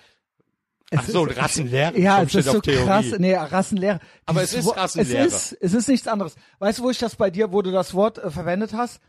Ach 0.94 1.04
so, 1.04 1.24
ist- 1.26 1.36
Rassenlehre. 1.38 1.98
Ja, 1.98 2.22
es 2.22 2.34
ist 2.34 2.46
so 2.46 2.60
krass. 2.60 3.06
Nee, 3.18 3.34
Rassenlehre. 3.36 4.00
Aber 4.26 4.40
Dieses 4.40 4.60
es 4.60 4.66
ist 4.66 4.76
Rassenlehre. 4.76 5.26
Es 5.26 5.52
ist, 5.52 5.58
es 5.60 5.74
ist 5.74 5.88
nichts 5.88 6.08
anderes. 6.08 6.34
Weißt 6.58 6.80
du, 6.80 6.82
wo 6.82 6.90
ich 6.90 6.98
das 6.98 7.14
bei 7.14 7.30
dir, 7.30 7.52
wo 7.52 7.62
du 7.62 7.70
das 7.70 7.94
Wort 7.94 8.18
äh, 8.18 8.30
verwendet 8.30 8.72
hast? 8.72 9.00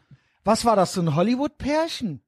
Was 0.44 0.64
war 0.66 0.76
das, 0.76 0.94
so 0.94 1.02
ein 1.02 1.16
Hollywood-Pärchen? 1.16 2.22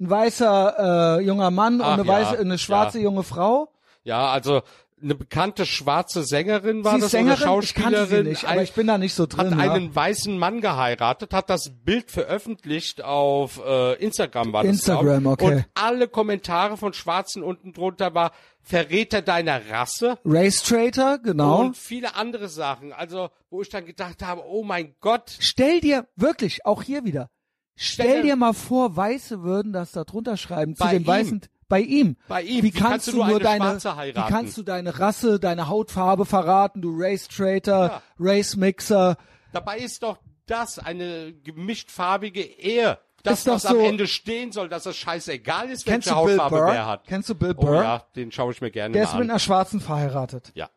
Ein 0.00 0.10
weißer 0.10 1.18
äh, 1.18 1.22
junger 1.22 1.50
Mann 1.50 1.80
Ach 1.82 1.86
und 1.94 2.00
eine 2.00 2.08
ja, 2.08 2.12
weiße, 2.12 2.38
eine 2.38 2.58
schwarze 2.58 2.98
ja. 2.98 3.04
junge 3.04 3.22
Frau? 3.22 3.70
Ja, 4.04 4.30
also 4.30 4.62
eine 5.04 5.14
bekannte 5.14 5.66
schwarze 5.66 6.22
Sängerin 6.24 6.82
war 6.82 6.94
Sie 6.96 7.02
das 7.02 7.10
Sängerin, 7.12 7.48
oder 7.48 7.58
ich 7.60 7.68
Schauspielerin. 7.70 8.24
sie 8.24 8.30
nicht, 8.30 8.44
aber 8.46 8.62
ich 8.62 8.72
bin 8.72 8.86
da 8.86 8.98
nicht 8.98 9.14
so 9.14 9.24
hat 9.24 9.34
drin. 9.36 9.50
ja. 9.58 9.72
einen 9.72 9.94
weißen 9.94 10.36
Mann 10.38 10.60
geheiratet, 10.62 11.32
hat 11.34 11.50
das 11.50 11.70
Bild 11.84 12.10
veröffentlicht 12.10 13.04
auf 13.04 13.60
äh, 13.64 13.94
Instagram 14.02 14.52
war 14.52 14.62
das 14.64 14.72
Instagram, 14.72 15.22
ich. 15.24 15.30
okay. 15.30 15.54
Und 15.56 15.64
alle 15.74 16.08
Kommentare 16.08 16.76
von 16.76 16.92
Schwarzen 16.94 17.42
unten 17.42 17.72
drunter 17.72 18.14
war 18.14 18.32
Verräter 18.62 19.20
deiner 19.20 19.60
Rasse 19.70 20.18
Race 20.24 20.62
Traitor, 20.62 21.18
genau. 21.18 21.60
und 21.60 21.76
viele 21.76 22.14
andere 22.16 22.48
Sachen. 22.48 22.92
Also 22.94 23.28
wo 23.50 23.60
ich 23.60 23.68
dann 23.68 23.84
gedacht 23.84 24.22
habe, 24.22 24.42
oh 24.48 24.64
mein 24.64 24.94
Gott, 25.00 25.36
Stell 25.38 25.80
dir, 25.80 26.06
wirklich, 26.16 26.64
auch 26.64 26.82
hier 26.82 27.04
wieder, 27.04 27.28
stell 27.76 28.06
Stell- 28.08 28.22
dir 28.22 28.36
mal 28.36 28.54
vor, 28.54 28.96
Weiße 28.96 29.42
würden 29.42 29.72
das 29.74 29.92
da 29.92 30.04
drunter 30.04 30.38
schreiben, 30.38 30.74
zu 30.74 30.88
den 30.88 31.02
ihm. 31.02 31.06
Weißen, 31.06 31.40
bei 31.68 31.80
ihm. 31.80 32.16
Bei 32.28 32.42
ihm. 32.42 32.58
Wie 32.62 32.62
Wie 32.64 32.70
kannst, 32.70 32.90
kannst 32.90 33.06
du 33.08 33.12
nur 33.16 33.26
nur 33.26 33.36
eine 33.36 33.44
deine, 33.44 34.14
wie 34.14 34.28
kannst 34.30 34.56
du 34.58 34.62
deine 34.62 34.98
Rasse, 34.98 35.38
deine 35.40 35.68
Hautfarbe 35.68 36.24
verraten, 36.26 36.82
du 36.82 36.94
Race 36.96 37.28
Traitor, 37.28 37.86
Ja. 37.88 38.02
Race 38.18 38.56
Mixer. 38.56 39.16
dabei 39.52 39.78
ist 39.78 40.02
doch 40.02 40.18
das 40.46 40.78
eine 40.78 41.32
gemischtfarbige 41.32 42.42
Ehe. 42.42 42.98
Das, 43.22 43.38
Ist 43.38 43.48
doch 43.48 43.54
was 43.54 43.62
so- 43.62 43.68
am 43.70 43.80
Ende 43.80 44.06
stehen 44.06 44.52
soll, 44.52 44.68
dass 44.68 44.84
es 44.84 44.96
scheißegal 44.98 45.70
ist, 45.70 45.86
Kennst 45.86 46.08
welche 46.08 46.14
Hautfarbe 46.18 46.56
Burr? 46.56 46.66
wer 46.66 46.86
hat. 46.86 47.04
Kennst 47.06 47.30
du 47.30 47.34
Bill 47.34 47.54
Oh 47.56 47.62
Burr? 47.62 47.82
ja, 47.82 48.02
den 48.16 48.30
schaue 48.30 48.52
ich 48.52 48.60
mir 48.60 48.70
gerne 48.70 48.92
Der 48.92 49.04
mal 49.04 49.08
ist 49.08 49.14
mit 49.14 49.22
an. 49.24 49.30
einer 49.30 49.38
Schwarzen 49.38 49.80
verheiratet. 49.80 50.52
Ja. 50.54 50.68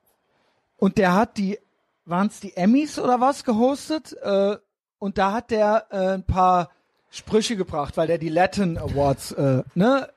Und 0.77 0.97
der 0.97 1.13
hat 1.13 1.38
die, 1.38 1.59
waren 2.05 2.27
es 2.27 2.39
die 2.39 2.55
Emmys 2.55 2.99
oder 2.99 3.19
was 3.19 3.43
gehostet? 3.43 4.13
Äh, 4.21 4.55
und 4.99 5.17
da 5.17 5.33
hat 5.33 5.51
der 5.51 5.88
äh, 5.91 5.97
ein 6.13 6.23
paar 6.23 6.69
Sprüche 7.09 7.57
gebracht, 7.57 7.97
weil 7.97 8.07
der 8.07 8.17
die 8.17 8.29
Latin 8.29 8.77
Awards, 8.77 9.33
äh, 9.33 9.63
ne? 9.75 10.07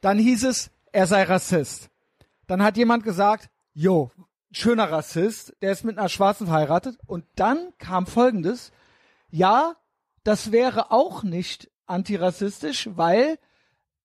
Dann 0.00 0.18
hieß 0.18 0.44
es, 0.44 0.70
er 0.92 1.06
sei 1.06 1.22
Rassist. 1.24 1.90
Dann 2.46 2.62
hat 2.62 2.76
jemand 2.76 3.04
gesagt, 3.04 3.48
jo, 3.74 4.10
schöner 4.50 4.90
Rassist, 4.90 5.54
der 5.62 5.72
ist 5.72 5.84
mit 5.84 5.98
einer 5.98 6.08
Schwarzen 6.08 6.46
verheiratet. 6.46 6.98
Und 7.06 7.24
dann 7.36 7.72
kam 7.78 8.06
Folgendes, 8.06 8.72
ja, 9.30 9.74
das 10.24 10.52
wäre 10.52 10.90
auch 10.90 11.22
nicht 11.22 11.70
antirassistisch, 11.86 12.88
weil 12.94 13.38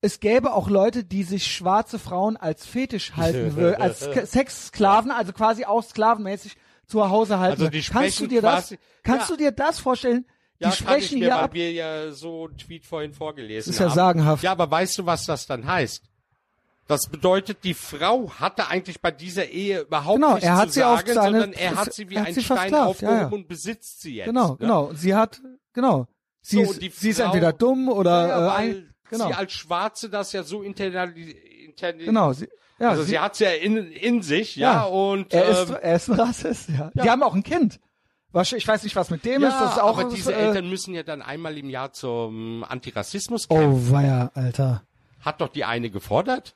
es 0.02 0.20
gäbe 0.20 0.54
auch 0.54 0.70
Leute, 0.70 1.04
die 1.04 1.24
sich 1.24 1.48
schwarze 1.52 1.98
Frauen 1.98 2.38
als 2.38 2.66
Fetisch 2.66 3.14
halten 3.16 3.56
würden, 3.56 3.82
als 3.82 4.08
Sk- 4.08 4.26
Sexsklaven, 4.26 5.10
also 5.12 5.34
quasi 5.34 5.66
auch 5.66 5.84
sklavenmäßig 5.84 6.56
zu 6.86 7.10
Hause 7.10 7.40
halten. 7.40 7.62
Also 7.62 7.72
die 7.72 7.78
würden. 7.84 7.94
kannst 7.94 8.20
du 8.20 8.28
dir 8.28 8.42
das, 8.42 8.68
quasi- 8.68 8.80
kannst 9.04 9.30
Ja. 9.30 9.36
du 9.36 9.42
dir 9.44 9.52
das 9.52 9.80
vorstellen? 9.80 10.26
Die 10.60 10.64
Ja, 10.64 10.70
ich 10.70 10.76
sprechen 10.76 11.20
mir, 11.20 11.26
hier 11.26 11.34
weil 11.36 11.44
ab. 11.44 11.54
wir 11.54 11.72
ja 11.72 12.12
so 12.12 12.46
einen 12.46 12.58
Tweet 12.58 12.86
vorhin 12.86 13.14
vorgelesen 13.14 13.72
ist 13.72 13.80
ja 13.80 13.88
haben. 13.88 13.96
sagenhaft. 13.96 14.44
Ja, 14.44 14.52
aber 14.52 14.70
weißt 14.72 14.98
du, 15.00 15.06
was 15.06 15.26
das 15.26 15.46
dann 15.48 15.66
heißt? 15.68 16.04
Das 16.88 17.08
bedeutet, 17.08 17.64
die 17.64 17.74
Frau 17.74 18.30
hatte 18.40 18.68
eigentlich 18.68 19.02
bei 19.02 19.10
dieser 19.10 19.48
Ehe 19.50 19.82
überhaupt 19.82 20.16
Genau, 20.18 20.34
nichts 20.36 20.46
er 20.46 20.56
hat 20.56 20.68
zu 20.68 20.74
sie 20.76 20.80
sagen, 20.82 21.08
seine- 21.14 21.22
sondern 21.42 21.54
er 21.54 21.76
hat 21.76 21.94
sie 21.94 22.10
wie 22.12 22.18
ein 22.18 22.34
sie 22.34 22.44
Stein 22.44 22.58
versklavt, 22.58 22.72
ja, 22.72 22.86
aufgehoben 23.10 23.20
ja. 23.20 23.28
und 23.30 23.48
besitzt 23.48 24.02
sie 24.02 24.16
jetzt. 24.18 24.28
Genau, 24.28 24.50
ne? 24.52 24.58
genau. 24.60 24.84
Und 24.86 24.98
Sie 25.00 25.16
hat, 25.16 25.42
genau. 25.74 26.08
Sie, 26.42 26.64
So, 26.64 26.72
ist, 26.72 26.82
die 26.84 26.90
sie 26.90 27.10
ist 27.10 27.18
Frau- 27.18 27.26
entweder 27.26 27.54
dumm 27.54 27.90
oder 27.90 28.28
ja, 28.28 28.38
äh, 28.38 28.48
weil 28.48 28.70
ein, 28.76 28.94
genau, 29.10 29.28
sie 29.30 29.34
als 29.34 29.52
Schwarze 29.54 30.10
das 30.12 30.32
ja 30.32 30.44
so 30.44 30.62
internali 30.62 31.32
interni 31.66 32.06
genau. 32.06 32.34
Sie, 32.34 32.48
ja, 32.78 32.90
also 32.90 33.02
sie, 33.02 33.18
hat's 33.18 33.40
ja 33.40 33.50
in, 33.50 33.92
in 33.92 34.22
sich, 34.22 34.56
ja, 34.56 34.74
Ja. 34.74 34.84
und 34.84 35.34
er 35.34 35.48
ist, 35.50 35.70
ähm, 35.72 35.78
er 35.82 35.96
ist 35.96 36.10
ein 36.10 36.20
Rassist. 36.20 36.70
Ja. 36.70 36.92
ja. 36.94 37.04
Die 37.04 37.10
haben 37.10 37.24
auch 37.24 37.34
ein 37.34 37.42
Kind. 37.44 37.80
Ich 38.42 38.68
weiß 38.68 38.84
nicht, 38.84 38.96
was 38.96 39.10
mit 39.10 39.24
dem 39.24 39.42
ja, 39.42 39.48
ist. 39.48 39.60
Das 39.60 39.72
ist 39.74 39.82
auch 39.82 39.98
aber 39.98 40.10
diese 40.10 40.34
äh, 40.34 40.48
Eltern 40.48 40.70
müssen 40.70 40.94
ja 40.94 41.04
dann 41.04 41.22
einmal 41.22 41.58
im 41.58 41.70
Jahr 41.70 41.94
zum 41.94 42.66
Antirassismus 42.66 43.48
kämpfen. 43.48 43.90
Oh 43.90 43.94
weia, 43.94 44.32
Alter. 44.34 44.84
Hat 45.22 45.40
doch 45.42 45.48
die 45.48 45.64
eine 45.64 45.90
gefordert. 45.90 46.54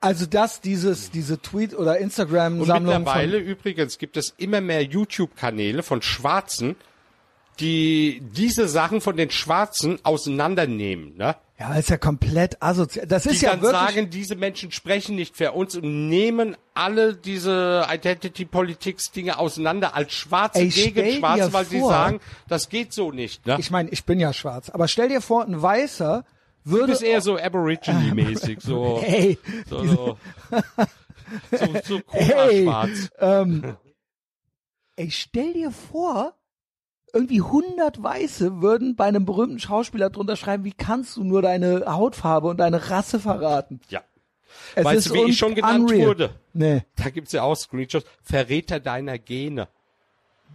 Also 0.00 0.24
das, 0.24 0.62
dieses, 0.62 1.10
diese 1.10 1.42
Tweet- 1.42 1.74
oder 1.74 1.96
Und 1.96 2.02
Instagram-Sammlung 2.02 2.98
mittlerweile 2.98 3.38
von, 3.38 3.46
übrigens 3.46 3.98
gibt 3.98 4.16
es 4.16 4.34
immer 4.38 4.62
mehr 4.62 4.82
YouTube-Kanäle 4.82 5.82
von 5.82 6.00
Schwarzen, 6.00 6.76
die 7.60 8.22
diese 8.34 8.68
Sachen 8.68 9.02
von 9.02 9.18
den 9.18 9.30
Schwarzen 9.30 9.98
auseinandernehmen. 10.02 11.16
Ne? 11.16 11.36
Ja, 11.60 11.74
ist 11.74 11.90
ja 11.90 11.98
komplett 11.98 12.60
asozial. 12.62 13.06
Das 13.06 13.24
Die 13.24 13.28
ist 13.30 13.42
ja 13.42 13.50
dann 13.50 13.60
wirklich, 13.62 13.80
sagen, 13.80 14.10
diese 14.10 14.34
Menschen 14.34 14.72
sprechen 14.72 15.14
nicht 15.14 15.36
für 15.36 15.52
uns 15.52 15.76
und 15.76 16.08
nehmen 16.08 16.56
alle 16.74 17.14
diese 17.14 17.86
Identity-Politics-Dinge 17.90 19.38
auseinander 19.38 19.94
als 19.94 20.12
Schwarze 20.14 20.60
Ey, 20.60 20.70
gegen 20.70 21.18
Schwarze, 21.18 21.52
weil 21.52 21.66
sie 21.66 21.80
vor- 21.80 21.90
sagen, 21.90 22.20
das 22.48 22.68
geht 22.70 22.92
so 22.94 23.12
nicht. 23.12 23.46
Ne? 23.46 23.56
ich 23.60 23.70
meine, 23.70 23.90
ich 23.90 24.04
bin 24.04 24.18
ja 24.18 24.32
schwarz, 24.32 24.70
aber 24.70 24.88
stell 24.88 25.08
dir 25.10 25.20
vor, 25.20 25.44
ein 25.44 25.60
Weißer 25.60 26.24
Du 26.64 26.70
würde, 26.72 26.88
bist 26.92 27.02
eher 27.02 27.20
so 27.20 27.36
Aborigine-mäßig, 27.38 28.58
so, 28.62 29.00
ey, 29.04 29.38
so, 29.68 29.84
so, 29.84 30.16
so, 31.50 31.78
so 31.84 32.00
Hey. 32.08 32.64
schwarz. 32.64 33.10
ähm, 33.18 33.76
ey, 34.96 35.10
stell 35.10 35.52
dir 35.54 35.70
vor, 35.70 36.34
irgendwie 37.12 37.40
100 37.40 38.02
Weiße 38.02 38.60
würden 38.62 38.96
bei 38.96 39.04
einem 39.06 39.24
berühmten 39.24 39.58
Schauspieler 39.58 40.10
drunter 40.10 40.36
schreiben, 40.36 40.64
wie 40.64 40.72
kannst 40.72 41.16
du 41.16 41.24
nur 41.24 41.42
deine 41.42 41.84
Hautfarbe 41.86 42.48
und 42.48 42.58
deine 42.58 42.90
Rasse 42.90 43.20
verraten? 43.20 43.80
Ja. 43.88 44.02
Es 44.74 44.84
Weißt 44.84 45.06
ist 45.06 45.10
du, 45.10 45.14
wie 45.14 45.30
ich 45.30 45.38
schon 45.38 45.54
genannt 45.54 45.90
unreal. 45.90 46.08
wurde? 46.08 46.30
Nee. 46.52 46.82
Da 46.96 47.10
gibt's 47.10 47.32
ja 47.32 47.42
auch 47.42 47.54
Screenshots. 47.54 48.06
Verräter 48.22 48.80
deiner 48.80 49.18
Gene. 49.18 49.68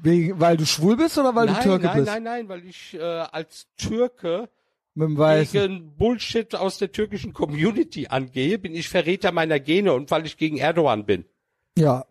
Wegen, 0.01 0.39
weil 0.39 0.57
du 0.57 0.65
schwul 0.65 0.97
bist 0.97 1.17
oder 1.17 1.33
weil 1.35 1.45
nein, 1.45 1.55
du 1.55 1.61
Türke 1.61 1.85
nein, 1.85 1.97
bist? 1.97 2.07
nein, 2.07 2.23
nein, 2.23 2.49
weil 2.49 2.65
ich 2.65 2.93
äh, 2.93 2.99
als 3.01 3.67
Türke 3.77 4.49
Mit 4.93 5.07
dem 5.07 5.17
Weißen. 5.17 5.59
gegen 5.59 5.95
Bullshit 5.97 6.53
aus 6.55 6.77
der 6.77 6.91
türkischen 6.91 7.33
Community 7.33 8.07
angehe, 8.07 8.59
bin 8.59 8.75
ich 8.75 8.89
Verräter 8.89 9.31
meiner 9.31 9.59
Gene 9.59 9.93
und 9.93 10.11
weil 10.11 10.25
ich 10.25 10.37
gegen 10.37 10.57
Erdogan 10.57 11.05
bin. 11.05 11.25
Ja. 11.77 12.05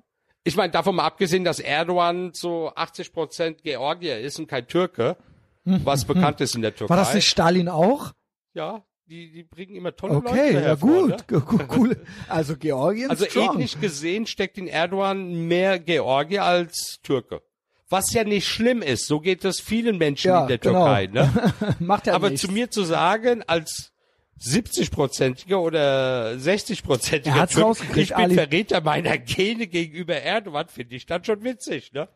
Ich 0.44 0.56
meine, 0.56 0.70
davon 0.72 0.96
mal 0.96 1.04
abgesehen, 1.04 1.42
dass 1.44 1.58
Erdogan 1.58 2.34
zu 2.34 2.70
80 2.74 3.12
Prozent 3.12 3.62
Georgier 3.62 4.20
ist 4.20 4.38
und 4.38 4.46
kein 4.46 4.66
Türke, 4.68 5.16
was 5.64 6.04
bekannt 6.06 6.40
ist 6.42 6.54
in 6.54 6.62
der 6.62 6.74
Türkei. 6.74 6.90
War 6.90 6.98
das 6.98 7.14
nicht 7.14 7.26
Stalin 7.26 7.68
auch? 7.68 8.12
Ja, 8.52 8.84
die, 9.06 9.32
die 9.32 9.42
bringen 9.42 9.74
immer 9.74 9.96
tolle 9.96 10.16
Okay, 10.16 10.28
Leute 10.52 10.52
ja 10.54 10.60
hervor, 10.60 11.08
gut, 11.08 11.30
Ne? 11.30 11.68
Cool. 11.76 11.96
Also 12.28 12.56
Georgien 12.56 13.08
Also 13.10 13.24
strong. 13.24 13.50
ethnisch 13.54 13.80
gesehen 13.80 14.26
steckt 14.26 14.58
in 14.58 14.66
Erdogan 14.66 15.46
mehr 15.48 15.78
Georgier 15.78 16.44
als 16.44 17.00
Türke. 17.02 17.42
Was 17.88 18.12
ja 18.12 18.24
nicht 18.24 18.46
schlimm 18.48 18.82
ist, 18.82 19.06
so 19.06 19.20
geht 19.20 19.44
es 19.44 19.60
vielen 19.60 19.96
Menschen 19.98 20.28
Ja, 20.28 20.42
in 20.42 20.48
der 20.48 20.58
genau. 20.58 20.84
Türkei. 20.84 21.06
Ne? 21.06 21.52
Macht 21.80 22.06
ja 22.06 22.14
Aber 22.14 22.30
nichts. 22.30 22.46
zu 22.46 22.52
mir 22.52 22.70
zu 22.70 22.82
sagen, 22.84 23.42
als 23.46 23.92
70-prozentiger 24.40 25.60
oder 25.60 26.32
60-prozentiger 26.32 27.26
Er 27.28 27.34
hat's 27.34 27.52
Türke, 27.54 27.66
rausgekriegt, 27.68 28.10
ich 28.10 28.14
bin 28.16 28.24
Ali. 28.24 28.34
Verräter 28.34 28.80
meiner 28.80 29.18
Gene 29.18 29.66
gegenüber 29.66 30.16
Erdogan, 30.16 30.68
finde 30.68 30.96
ich 30.96 31.06
dann 31.06 31.24
schon 31.24 31.42
witzig. 31.44 31.92
Ne? 31.92 32.08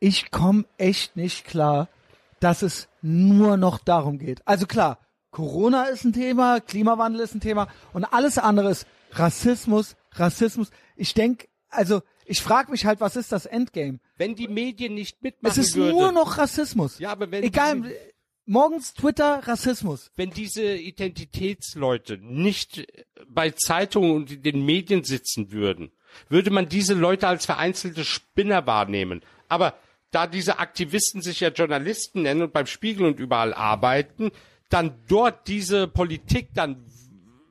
ich 0.00 0.32
komme 0.32 0.64
echt 0.78 1.14
nicht 1.16 1.44
klar, 1.44 1.88
dass 2.40 2.62
es 2.62 2.88
nur 3.02 3.56
noch 3.56 3.78
darum 3.78 4.18
geht. 4.18 4.42
Also 4.48 4.66
klar, 4.66 4.98
Corona 5.30 5.84
ist 5.84 6.04
ein 6.04 6.12
Thema, 6.12 6.58
Klimawandel 6.60 7.20
ist 7.20 7.34
ein 7.36 7.40
Thema 7.40 7.68
und 7.92 8.04
alles 8.04 8.36
andere 8.36 8.70
ist 8.70 8.86
Rassismus, 9.12 9.94
Rassismus. 10.12 10.70
Ich 10.96 11.14
denk, 11.14 11.46
also 11.70 12.02
ich 12.26 12.40
frage 12.42 12.72
mich 12.72 12.84
halt, 12.84 13.00
was 13.00 13.14
ist 13.14 13.30
das 13.30 13.46
Endgame? 13.46 14.00
Wenn 14.16 14.34
die 14.34 14.48
Medien 14.48 14.94
nicht 14.94 15.22
mitmachen 15.22 15.52
Es 15.52 15.68
ist 15.68 15.76
würden, 15.76 15.92
nur 15.92 16.10
noch 16.10 16.36
Rassismus. 16.36 16.98
Ja, 16.98 17.12
aber 17.12 17.30
wenn 17.30 17.44
egal, 17.44 17.82
die- 17.82 17.94
morgens 18.46 18.94
Twitter 18.94 19.40
Rassismus. 19.46 20.10
wenn 20.16 20.30
diese 20.30 20.74
Identitätsleute 20.74 22.18
nicht 22.18 22.86
bei 23.28 23.50
Zeitungen 23.50 24.12
und 24.12 24.30
in 24.30 24.42
den 24.42 24.64
Medien 24.64 25.04
sitzen 25.04 25.52
würden, 25.52 25.92
würde 26.28 26.50
man 26.50 26.68
diese 26.68 26.94
Leute 26.94 27.28
als 27.28 27.46
vereinzelte 27.46 28.04
Spinner 28.04 28.66
wahrnehmen. 28.66 29.22
Aber 29.48 29.74
da 30.10 30.26
diese 30.26 30.58
Aktivisten 30.58 31.22
sich 31.22 31.40
ja 31.40 31.48
Journalisten 31.48 32.22
nennen 32.22 32.42
und 32.42 32.52
beim 32.52 32.66
Spiegel 32.66 33.06
und 33.06 33.18
überall 33.18 33.54
arbeiten, 33.54 34.30
dann 34.68 34.94
dort 35.08 35.48
diese 35.48 35.88
Politik 35.88 36.48
dann 36.54 36.84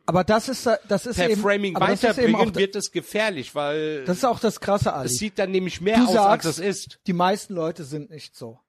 Aber 0.05 0.23
das 0.23 0.49
ist 0.49 0.67
das 0.87 1.05
ist 1.05 1.17
per 1.17 1.29
eben, 1.29 1.41
Framing 1.41 1.75
ist 1.75 1.81
eben 1.81 1.83
auch, 1.83 1.89
weiterbringen, 1.89 2.55
wird 2.55 2.75
es 2.75 2.91
gefährlich, 2.91 3.55
weil 3.55 4.03
das 4.05 4.17
ist 4.17 4.25
auch 4.25 4.39
das 4.39 4.59
krasse 4.59 4.93
Ali. 4.93 5.07
es 5.07 5.17
sieht 5.17 5.37
dann 5.39 5.51
nämlich 5.51 5.81
mehr 5.81 5.97
Du 5.97 6.05
aus, 6.07 6.13
sagst, 6.13 6.47
als 6.47 6.59
es 6.59 6.65
ist. 6.65 6.99
die 7.07 7.13
meisten 7.13 7.53
Leute 7.53 7.83
sind 7.83 8.09
nicht 8.09 8.35
so. 8.35 8.59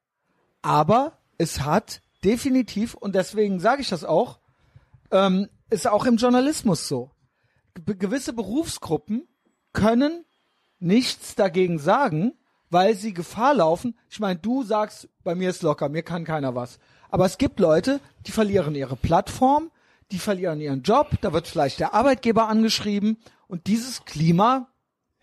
Aber 0.60 1.18
es 1.38 1.60
hat 1.60 2.01
definitiv, 2.24 2.94
und 2.94 3.14
deswegen 3.14 3.60
sage 3.60 3.82
ich 3.82 3.88
das 3.88 4.04
auch, 4.04 4.38
ähm, 5.10 5.48
ist 5.70 5.86
auch 5.86 6.04
im 6.06 6.16
Journalismus 6.16 6.88
so. 6.88 7.10
Ge 7.74 7.96
gewisse 7.96 8.32
Berufsgruppen 8.32 9.26
können 9.72 10.24
nichts 10.78 11.34
dagegen 11.34 11.78
sagen, 11.78 12.34
weil 12.70 12.94
sie 12.94 13.12
Gefahr 13.12 13.54
laufen. 13.54 13.96
Ich 14.10 14.20
meine, 14.20 14.38
du 14.38 14.62
sagst, 14.62 15.08
bei 15.24 15.34
mir 15.34 15.50
ist 15.50 15.62
locker, 15.62 15.88
mir 15.88 16.02
kann 16.02 16.24
keiner 16.24 16.54
was. 16.54 16.78
Aber 17.10 17.26
es 17.26 17.38
gibt 17.38 17.60
Leute, 17.60 18.00
die 18.26 18.32
verlieren 18.32 18.74
ihre 18.74 18.96
Plattform, 18.96 19.70
die 20.10 20.18
verlieren 20.18 20.60
ihren 20.60 20.82
Job, 20.82 21.10
da 21.20 21.32
wird 21.32 21.46
vielleicht 21.46 21.80
der 21.80 21.94
Arbeitgeber 21.94 22.48
angeschrieben 22.48 23.18
und 23.48 23.66
dieses 23.66 24.04
Klima 24.04 24.68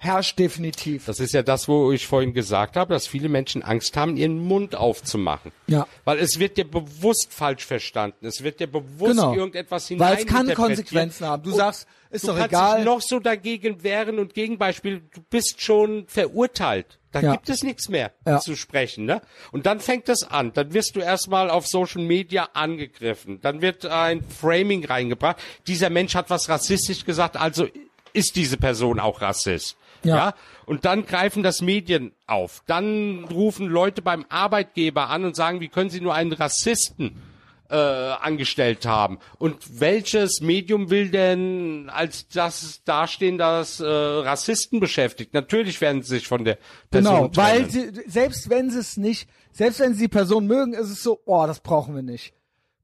herrscht 0.01 0.39
definitiv. 0.39 1.05
Das 1.05 1.19
ist 1.19 1.33
ja 1.33 1.43
das, 1.43 1.67
wo 1.67 1.91
ich 1.91 2.07
vorhin 2.07 2.33
gesagt 2.33 2.77
habe, 2.77 2.93
dass 2.93 3.05
viele 3.05 3.27
Menschen 3.27 3.61
Angst 3.63 3.97
haben, 3.97 4.15
ihren 4.15 4.39
Mund 4.39 4.73
aufzumachen. 4.73 5.51
Ja. 5.67 5.87
Weil 6.05 6.19
es 6.19 6.39
wird 6.39 6.57
ja 6.57 6.63
bewusst 6.63 7.33
falsch 7.33 7.65
verstanden. 7.65 8.25
Es 8.25 8.41
wird 8.41 8.61
ja 8.61 8.65
bewusst 8.65 9.11
Genau. 9.11 9.35
irgendetwas 9.35 9.91
Weil 9.99 10.19
es 10.19 10.25
kann. 10.25 10.51
Konsequenzen 10.53 11.27
haben. 11.27 11.43
Du 11.43 11.51
Und 11.51 11.57
sagst, 11.57 11.85
ist 12.11 12.23
du 12.23 12.27
doch 12.29 12.37
kannst 12.37 12.53
egal. 12.53 12.75
dich 12.77 12.85
noch 12.85 13.01
so 13.01 13.19
dagegen 13.19 13.83
wehren 13.83 14.19
und 14.19 14.33
Gegenbeispiel, 14.33 15.01
du 15.13 15.21
bist 15.29 15.61
schon 15.61 16.07
verurteilt. 16.07 16.97
Da 17.11 17.19
Ja. 17.21 17.31
gibt 17.33 17.49
es 17.49 17.63
nichts 17.63 17.89
mehr 17.89 18.13
Ja. 18.25 18.39
zu 18.39 18.55
sprechen, 18.55 19.03
ne? 19.05 19.21
Und 19.51 19.65
dann 19.65 19.79
fängt 19.81 20.07
es 20.09 20.23
an. 20.23 20.53
Dann 20.53 20.73
wirst 20.73 20.95
du 20.95 21.01
erstmal 21.01 21.49
auf 21.49 21.67
Social 21.67 22.03
Media 22.03 22.49
angegriffen. 22.53 23.41
Dann 23.41 23.61
wird 23.61 23.85
ein 23.85 24.23
Framing 24.23 24.85
reingebracht. 24.85 25.37
Dieser 25.67 25.89
Mensch 25.89 26.15
hat 26.15 26.29
was 26.29 26.47
rassistisch 26.47 27.03
gesagt, 27.05 27.35
also 27.35 27.67
ist 28.13 28.35
diese 28.35 28.57
Person 28.57 28.99
auch 28.99 29.21
Rassist. 29.21 29.75
Ja. 30.03 30.15
ja? 30.15 30.33
Und 30.65 30.85
dann 30.85 31.05
greifen 31.05 31.43
das 31.43 31.61
Medien 31.61 32.13
auf. 32.27 32.63
Dann 32.67 33.25
rufen 33.25 33.67
Leute 33.67 34.01
beim 34.01 34.25
Arbeitgeber 34.29 35.09
an 35.09 35.25
und 35.25 35.35
sagen, 35.35 35.59
wie 35.59 35.69
können 35.69 35.89
sie 35.89 36.01
nur 36.01 36.13
einen 36.13 36.33
Rassisten 36.33 37.21
äh, 37.69 37.75
angestellt 37.75 38.85
haben. 38.85 39.19
Und 39.37 39.79
welches 39.79 40.41
Medium 40.41 40.89
will 40.89 41.09
denn 41.09 41.89
als 41.89 42.27
das 42.27 42.81
dastehen, 42.83 43.37
das 43.37 43.79
äh, 43.79 43.85
Rassisten 43.85 44.79
beschäftigt? 44.79 45.33
Natürlich 45.33 45.79
werden 45.81 46.01
sie 46.01 46.15
sich 46.15 46.27
von 46.27 46.43
der 46.43 46.57
Person 46.89 47.15
Genau, 47.15 47.29
weil 47.35 47.67
trennen. 47.67 47.93
sie, 47.93 48.09
selbst 48.09 48.49
wenn 48.49 48.71
sie 48.71 48.79
es 48.79 48.97
nicht, 48.97 49.29
selbst 49.51 49.79
wenn 49.79 49.93
sie 49.93 50.03
die 50.03 50.07
Person 50.07 50.47
mögen, 50.47 50.73
ist 50.73 50.89
es 50.89 51.03
so, 51.03 51.21
oh, 51.25 51.45
das 51.45 51.59
brauchen 51.59 51.95
wir 51.95 52.01
nicht. 52.01 52.33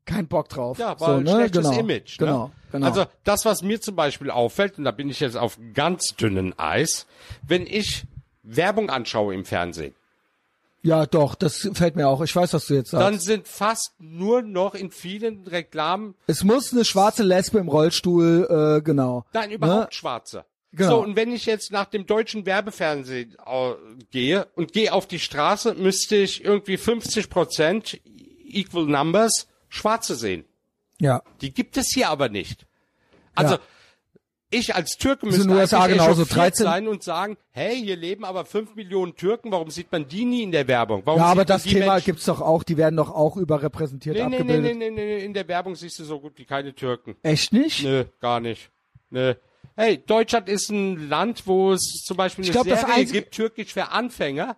Kein 0.06 0.28
Bock 0.28 0.50
drauf. 0.50 0.78
Ja, 0.78 0.96
so, 0.98 1.06
war 1.06 1.18
ein 1.18 1.24
ne? 1.24 1.32
schlechtes 1.32 1.66
genau. 1.66 1.80
Image. 1.80 2.20
Ne? 2.20 2.28
genau. 2.28 2.52
Also 2.84 3.06
das, 3.24 3.46
was 3.46 3.62
mir 3.62 3.82
zum 3.82 3.96
Beispiel 3.96 4.30
auffällt, 4.30 4.78
und 4.78 4.84
da 4.84 4.92
bin 4.92 5.10
ich 5.10 5.20
jetzt 5.20 5.38
auf 5.38 5.58
ganz 5.74 6.16
dünnen 6.16 6.58
Eis, 6.58 7.08
wenn 7.48 7.66
ich 7.68 8.06
Werbung 8.44 8.90
anschaue 8.90 9.34
im 9.34 9.46
Fernsehen, 9.46 9.96
ja, 10.86 11.08
doch, 11.08 11.34
das 11.34 11.68
fällt 11.74 11.96
mir 11.96 12.08
auch. 12.08 12.22
Ich 12.22 12.36
weiß, 12.36 12.54
was 12.54 12.68
du 12.68 12.76
jetzt 12.76 12.92
sagst. 12.92 13.04
dann 13.04 13.18
sind 13.18 13.48
fast 13.48 13.94
nur 13.98 14.44
noch 14.44 14.76
in 14.76 14.92
vielen 14.92 15.48
Reklamen 15.48 16.14
es 16.28 16.44
muss 16.44 16.74
eine 16.74 16.86
schwarze 16.86 17.24
Lesbe 17.24 17.58
im 17.58 17.70
Rollstuhl, 17.70 18.78
äh, 18.78 18.84
genau. 18.84 19.26
Nein, 19.34 19.50
überhaupt 19.50 19.92
Ne? 19.92 19.98
Schwarze. 19.98 20.46
Genau. 20.74 20.90
So, 20.90 21.04
und 21.04 21.16
wenn 21.16 21.32
ich 21.32 21.48
jetzt 21.48 21.72
nach 21.72 21.86
dem 21.86 22.06
deutschen 22.06 22.46
Werbefernsehen 22.46 23.36
äh, 23.46 23.72
gehe 24.12 24.46
und 24.56 24.74
gehe 24.74 24.94
auf 24.94 25.08
die 25.08 25.18
Straße, 25.20 25.74
müsste 25.74 26.18
ich 26.18 26.44
irgendwie 26.44 26.78
50 26.78 27.32
Prozent 27.32 28.00
Equal 28.48 28.86
Numbers 28.86 29.48
Schwarze 29.70 30.16
sehen. 30.16 30.46
Ja. 31.00 31.22
Die 31.42 31.54
gibt 31.54 31.78
es 31.78 31.90
hier 31.94 32.10
aber 32.10 32.30
nicht. 32.30 32.66
Also, 33.36 33.56
Ja. 33.56 33.60
ich 34.52 34.74
als 34.76 34.98
Türke 34.98 35.26
müsste 35.26 35.50
USA 35.50 35.88
genauso, 35.88 36.22
echauffiert 36.24 36.36
13 36.38 36.64
sein 36.66 36.88
und 36.88 37.04
sagen, 37.04 37.38
hey, 37.52 37.76
hier 37.82 37.98
leben 37.98 38.24
aber 38.24 38.46
5 38.46 38.76
Millionen 38.76 39.16
Türken, 39.16 39.52
warum 39.52 39.70
sieht 39.70 39.92
man 39.92 40.08
die 40.08 40.24
nie 40.24 40.44
in 40.44 40.52
der 40.52 40.68
Werbung? 40.68 41.02
Warum 41.06 41.20
Ja, 41.20 41.26
aber 41.28 41.44
das 41.44 41.64
Thema 41.64 41.94
Menschen- 41.94 42.06
gibt's 42.06 42.26
doch 42.26 42.40
auch, 42.42 42.64
die 42.64 42.78
werden 42.78 42.96
doch 42.96 43.10
auch 43.10 43.36
überrepräsentiert 43.36 44.16
Nee, 44.16 44.24
nee, 44.24 44.30
nee, 44.30 44.36
abgebildet. 44.38 44.78
nee, 44.78 44.90
nee, 44.92 45.06
nee, 45.18 45.26
in 45.26 45.34
der 45.34 45.48
Werbung 45.50 45.76
siehst 45.76 46.00
du 46.00 46.06
so 46.06 46.20
gut 46.20 46.34
wie 46.38 46.46
keine 46.46 46.74
Türken. 46.74 47.16
Echt 47.24 47.52
nicht? 47.52 47.84
Nö, 47.84 48.06
gar 48.22 48.40
nicht. 48.40 48.70
Nö. 49.10 49.34
Hey, 49.76 49.98
Deutschland 50.06 50.48
ist 50.48 50.70
ein 50.70 51.10
Land, 51.10 51.46
wo 51.48 51.74
es 51.74 52.04
zum 52.06 52.16
Beispiel 52.16 52.46
eine 52.46 52.52
glaub, 52.54 52.66
Serie 52.66 53.06
gibt, 53.06 53.34
Türkisch 53.34 53.74
für 53.74 53.90
Anfänger, 53.90 54.56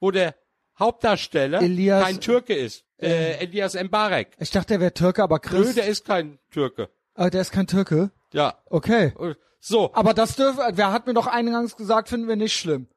wo 0.00 0.10
der 0.10 0.34
Hauptdarsteller 0.78 1.62
Elias- 1.62 2.02
kein 2.04 2.20
Türke 2.20 2.54
ist. 2.54 2.84
Äh, 3.02 3.38
Elias 3.44 3.74
Mbarek. 3.74 4.28
Ich 4.38 4.50
dachte, 4.50 4.68
der 4.74 4.80
wäre 4.80 4.94
Türke, 4.94 5.22
aber 5.22 5.36
Nö, 5.36 5.40
Christ. 5.40 5.76
der 5.76 5.86
ist 5.86 6.04
kein 6.04 6.38
Türke. 6.50 6.88
Ah, 7.14 7.30
der 7.30 7.40
ist 7.40 7.52
kein 7.52 7.66
Türke. 7.66 8.10
Ja. 8.32 8.54
Okay. 8.66 9.12
So. 9.60 9.90
Aber 9.94 10.14
das 10.14 10.36
dürfen, 10.36 10.60
wer 10.72 10.92
hat 10.92 11.06
mir 11.06 11.14
doch 11.14 11.26
eingangs 11.26 11.76
gesagt, 11.76 12.08
finden 12.08 12.28
wir 12.28 12.36
nicht 12.36 12.54
schlimm. 12.56 12.88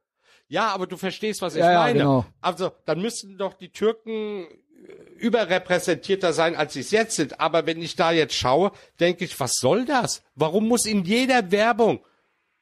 Ja, 0.47 0.67
aber 0.69 0.87
du 0.87 0.97
verstehst, 0.97 1.41
was 1.41 1.55
ich 1.55 1.61
Ja, 1.61 1.71
ja, 1.71 1.79
meine. 1.79 1.99
genau. 1.99 2.25
Also, 2.41 2.71
dann 2.85 3.01
müssten 3.01 3.37
doch 3.37 3.53
die 3.53 3.69
Türken 3.69 4.45
überrepräsentierter 5.17 6.33
sein, 6.33 6.55
als 6.55 6.73
sie 6.73 6.81
es 6.81 6.91
jetzt 6.91 7.15
sind. 7.15 7.39
Aber 7.39 7.65
wenn 7.65 7.81
ich 7.81 7.95
da 7.95 8.11
jetzt 8.11 8.35
schaue, 8.35 8.71
denke 8.99 9.23
ich, 9.25 9.39
was 9.39 9.55
soll 9.55 9.85
das? 9.85 10.21
Warum 10.35 10.67
muss 10.67 10.85
in 10.85 11.03
jeder 11.03 11.51
Werbung 11.51 11.99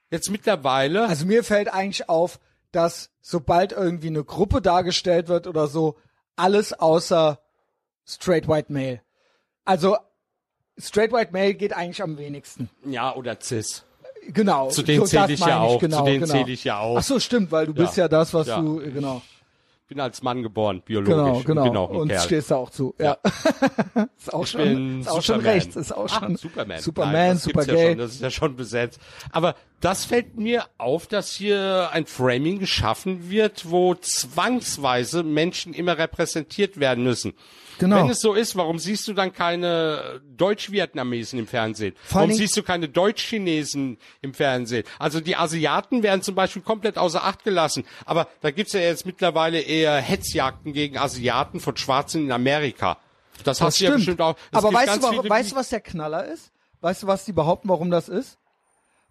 jetzt 0.10 0.30
mittlerweile 0.30 1.08
Also 1.08 1.26
mir 1.26 1.44
fällt 1.44 1.74
eigentlich 1.74 2.08
auf, 2.10 2.40
dass 2.72 3.10
sobald 3.22 3.72
irgendwie 3.72 4.08
eine 4.08 4.24
Gruppe 4.24 4.62
dargestellt 4.62 5.28
wird 5.28 5.48
oder 5.48 5.68
so, 5.68 5.98
alles 6.42 6.74
außer 6.74 7.40
straight 8.06 8.48
white 8.48 8.72
male. 8.74 9.02
Also 9.66 9.96
straight 10.78 11.12
white 11.14 11.32
male 11.32 11.54
geht 11.54 11.74
eigentlich 11.74 12.02
am 12.02 12.18
wenigsten. 12.18 12.70
ja 12.86 13.16
oder 13.16 13.40
cis? 13.40 13.86
Genau. 14.28 14.70
Zu 14.70 14.84
denen 14.84 15.02
so, 15.02 15.06
zähle 15.08 15.34
ich 15.34 15.40
ja 15.40 15.60
auch, 15.60 15.74
zu 15.80 15.88
genau, 15.88 16.06
denen 16.06 16.22
genau. 16.22 16.32
zähle 16.34 16.52
ich 16.52 16.64
ja 16.64 16.80
auch. 16.80 16.98
Ach 16.98 17.04
so, 17.04 17.20
stimmt, 17.20 17.52
weil 17.52 17.66
du 17.66 17.74
bist 17.74 17.98
ja 17.98 18.08
das, 18.08 18.34
was 18.34 18.48
Ja. 18.48 18.62
du 18.62 18.76
genau. 18.78 19.22
bin 19.88 20.00
als 20.00 20.22
Mann 20.22 20.44
geboren, 20.44 20.82
biologisch. 20.86 21.16
Genau, 21.16 21.40
Ich 21.40 21.46
bin 21.46 21.56
genau. 21.56 21.86
auch 21.86 21.90
ein 21.90 21.96
Und 21.96 22.08
Kerl. 22.10 22.22
stehst 22.22 22.52
da 22.52 22.56
auch 22.58 22.70
zu. 22.70 22.94
Ja. 23.00 23.18
ist 24.18 24.34
auch 24.34 24.44
Ich 24.44 24.50
schon, 24.52 24.62
bin 24.62 25.02
ist 25.02 25.08
auch 25.10 25.22
schon 25.24 25.40
rechts, 25.42 25.76
ist 25.76 25.92
auch 25.92 26.08
Ach, 26.12 26.20
schon 26.20 26.36
Superman. 26.36 26.80
Superman, 26.80 27.14
Nein, 27.14 27.34
das 27.34 27.44
super 27.44 27.66
gibt's 27.66 27.82
Ja 27.82 27.88
schon, 27.90 27.98
das 27.98 28.12
ist 28.12 28.22
ja 28.22 28.30
schon 28.30 28.56
besetzt. 28.56 29.00
Aber 29.32 29.56
das 29.82 30.06
fällt 30.06 30.38
mir 30.38 30.66
auf, 30.78 31.08
dass 31.08 31.32
hier 31.32 31.90
ein 31.92 32.06
Framing 32.06 32.60
geschaffen 32.60 33.30
wird, 33.30 33.70
wo 33.70 33.96
zwangsweise 33.96 35.24
Menschen 35.24 35.74
immer 35.74 35.98
repräsentiert 35.98 36.80
werden 36.80 37.04
müssen. 37.04 37.34
Genau. 37.80 37.98
Wenn 37.98 38.10
es 38.10 38.20
so 38.20 38.36
ist, 38.36 38.56
warum 38.56 38.78
siehst 38.78 39.08
du 39.08 39.14
dann 39.14 39.34
keine 39.34 40.22
Deutsch-Vietnamesen 40.38 41.40
im 41.40 41.48
Fernsehen? 41.48 41.96
Vor 42.04 42.22
warum 42.22 42.32
siehst 42.32 42.56
du 42.56 42.62
keine 42.62 42.88
Deutsch-Chinesen 42.90 43.98
im 44.22 44.36
Fernsehen? 44.36 44.84
Also 45.00 45.20
die 45.20 45.36
Asiaten 45.36 46.04
werden 46.04 46.22
zum 46.22 46.36
Beispiel 46.36 46.62
komplett 46.62 47.00
außer 47.00 47.24
Acht 47.24 47.44
gelassen. 47.44 47.84
Aber 48.06 48.28
da 48.42 48.52
gibt's 48.52 48.74
ja 48.74 48.82
jetzt 48.82 49.08
mittlerweile 49.08 49.60
eher 49.60 49.96
Hetzjagden 49.96 50.74
gegen 50.74 51.00
Asiaten 51.00 51.60
von 51.60 51.76
Schwarzen 51.76 52.26
in 52.26 52.32
Amerika. 52.32 53.00
Das 53.44 53.60
hast 53.62 53.80
du 53.80 53.86
ja 53.86 53.92
bestimmt 53.96 54.22
auch. 54.22 54.36
Aber 54.52 54.72
weißt 54.72 55.02
du, 55.02 55.30
weißt 55.30 55.52
du, 55.54 55.56
was 55.56 55.70
der 55.70 55.82
Knaller 55.82 56.26
ist? 56.26 56.52
Weißt 56.82 57.02
du, 57.02 57.08
was 57.08 57.26
die 57.26 57.34
behaupten, 57.34 57.70
warum 57.70 57.90
das 57.90 58.10
ist? 58.10 58.38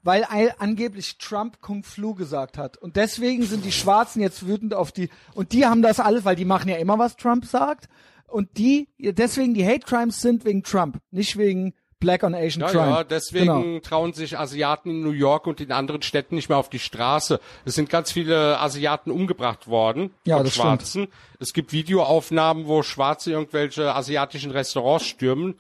Weil 0.03 0.27
angeblich 0.59 1.19
Trump 1.19 1.61
Kung 1.61 1.83
Flu 1.85 2.15
gesagt 2.15 2.57
hat. 2.57 2.79
Und 2.79 2.97
deswegen 2.97 3.43
sind 3.43 3.65
die 3.65 3.73
Schwarzen 3.73 4.23
jetzt 4.23 4.47
wütend 4.47 4.73
auf 4.75 4.93
die, 4.93 5.11
und 5.35 5.53
die 5.53 5.67
haben 5.67 5.83
das 5.83 6.01
alles, 6.01 6.25
weil 6.25 6.37
die 6.37 6.47
machen 6.47 6.69
ja 6.71 6.77
immer, 6.77 6.99
was 6.99 7.17
Trump 7.17 7.45
sagt. 7.45 7.89
Und 8.27 8.57
die, 8.57 8.89
deswegen 8.99 9.55
die 9.55 9.67
Hate 9.67 9.81
Crimes 9.87 10.21
sind 10.23 10.45
wegen 10.45 10.63
Trump, 10.63 10.99
nicht 11.11 11.37
wegen 11.37 11.75
Black 11.99 12.23
on 12.23 12.35
Asian 12.35 12.63
Ja, 12.63 12.69
Crime. 12.71 12.91
ja, 12.91 13.05
deswegen 13.05 13.45
Genau. 13.63 13.79
trauen 13.81 14.13
sich 14.15 14.39
Asiaten 14.39 14.89
in 14.89 15.03
New 15.03 15.11
York 15.11 15.47
und 15.47 15.61
in 15.61 15.71
anderen 15.71 16.01
Städten 16.01 16.35
nicht 16.37 16.49
mehr 16.49 16.57
auf 16.57 16.71
die 16.71 16.79
Straße. 16.79 17.41
Es 17.67 17.75
sind 17.75 17.91
ganz 17.91 18.11
viele 18.11 18.59
Asiaten 18.59 19.11
umgebracht 19.11 19.67
worden 19.69 20.15
Ja, 20.25 20.39
von 20.39 20.47
Schwarzen. 20.51 21.09
Es 21.41 21.53
gibt 21.53 21.73
Videoaufnahmen, 21.73 22.67
wo 22.67 22.83
Schwarze 22.83 23.33
irgendwelche 23.33 23.95
asiatischen 23.95 24.51
Restaurants 24.51 25.05
stürmen. 25.05 25.57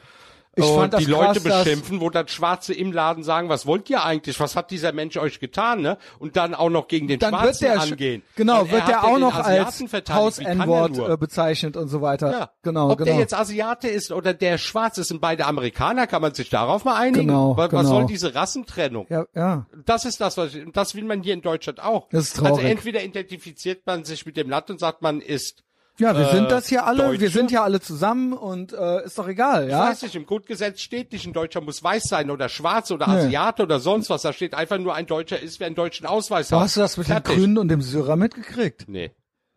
Ich 0.57 0.65
und 0.65 0.75
fand 0.75 0.95
das 0.95 1.05
die 1.05 1.11
Leute 1.11 1.41
krass, 1.41 1.65
beschimpfen, 1.65 2.01
wo 2.01 2.11
dann 2.11 2.27
Schwarze 2.27 2.75
im 2.75 2.93
Laden 2.93 3.23
sagen, 3.23 3.49
was 3.49 3.67
wollt 3.67 3.89
ihr 3.89 4.05
eigentlich? 4.05 4.41
Was 4.41 4.57
hat 4.57 4.73
dieser 4.73 4.93
Mensch 4.93 5.17
euch 5.17 5.39
getan, 5.39 5.81
ne? 5.81 5.97
Und 6.19 6.37
dann 6.37 6.55
auch 6.57 6.71
noch 6.71 6.89
gegen 6.89 7.07
den 7.07 7.21
Dann 7.21 7.33
wird 7.33 7.43
Schwarzen 7.43 7.65
der, 7.65 7.81
angehen. 7.81 8.23
genau, 8.35 8.65
er 8.65 8.71
wird 8.73 8.89
der 8.89 9.05
auch 9.05 9.19
noch 9.19 9.35
als 9.35 9.81
Haus-N-Wort 10.11 10.99
äh, 10.99 11.17
bezeichnet 11.17 11.77
und 11.77 11.87
so 11.89 12.01
weiter. 12.01 12.33
Ja. 12.33 12.51
Genau, 12.63 12.91
Ob 12.91 12.99
genau. 12.99 13.13
der 13.13 13.21
jetzt 13.21 13.33
Asiate 13.33 13.89
ist 13.89 14.11
oder 14.11 14.35
der 14.35 14.59
Schwarz 14.59 14.99
ist, 14.99 15.09
sind 15.09 15.21
beide 15.21 15.47
Amerikaner, 15.47 16.09
kann 16.09 16.21
man 16.21 16.35
sich 16.35 16.51
darauf 16.51 16.85
mal 16.85 16.97
einigen? 16.97 17.29
Genau, 17.29 17.57
was, 17.57 17.73
was 17.73 17.83
genau. 17.83 17.95
soll 17.95 18.07
diese 18.07 18.35
Rassentrennung? 18.35 19.07
ja, 19.09 19.27
ja. 19.35 19.67
Das 19.85 20.05
ist 20.05 20.21
das, 20.21 20.37
was 20.37 20.55
ich, 20.55 20.65
das 20.73 20.95
will 20.97 21.05
man 21.05 21.23
hier 21.23 21.35
in 21.35 21.43
Deutschland 21.43 21.81
auch. 21.81 22.09
Das 22.11 22.25
ist 22.25 22.39
Also 22.41 22.57
traurig. 22.57 22.65
entweder 22.71 23.03
identifiziert 23.05 23.87
man 23.87 24.05
sich 24.05 24.27
mit 24.27 24.37
dem 24.37 24.51
Land 24.51 24.71
und 24.71 24.81
sagt, 24.81 25.01
man 25.03 25.21
ist, 25.21 25.63
Ja, 26.01 26.17
wir 26.17 26.29
Äh, 26.29 26.35
sind 26.35 26.51
das 26.51 26.67
hier 26.67 26.85
alle, 26.87 27.13
wir 27.13 27.19
Deutsche? 27.19 27.29
sind 27.31 27.51
ja 27.53 27.63
alle 27.63 27.81
zusammen 27.81 28.33
und 28.33 28.73
äh, 28.73 29.05
ist 29.05 29.19
doch 29.19 29.29
egal, 29.29 29.67
ich 29.67 29.71
ja? 29.71 29.85
weiß 29.89 30.03
nicht, 30.03 30.15
im 30.17 30.27
Grundgesetz 30.27 30.81
steht 30.81 31.13
nicht, 31.13 31.27
ein 31.27 31.33
Deutscher 31.33 31.61
muss 31.61 31.83
weiß 31.83 32.05
sein 32.05 32.31
oder 32.31 32.49
schwarz 32.49 32.91
oder 32.91 33.07
Nee. 33.07 33.27
Asiate 33.27 33.63
oder 33.63 33.79
sonst 33.81 34.11
was. 34.11 34.23
Da 34.23 34.33
steht 34.33 34.55
einfach 34.55 34.79
nur, 34.79 34.95
ein 34.95 35.07
Deutscher 35.07 35.39
ist, 35.41 35.61
wer 35.61 35.67
einen 35.67 35.77
deutschen 35.77 36.07
Ausweis 36.07 36.49
Du 36.49 36.57
hat. 36.57 36.63
hast 36.63 36.77
du 36.77 36.81
das 36.81 36.97
mit 36.97 37.07
Fertig. 37.07 37.35
den 37.35 37.41
Grünen 37.41 37.59
und 37.59 37.69
dem 37.69 37.83
Syrer 37.83 38.17
mitgekriegt? 38.17 38.87
Nee. 38.89 39.13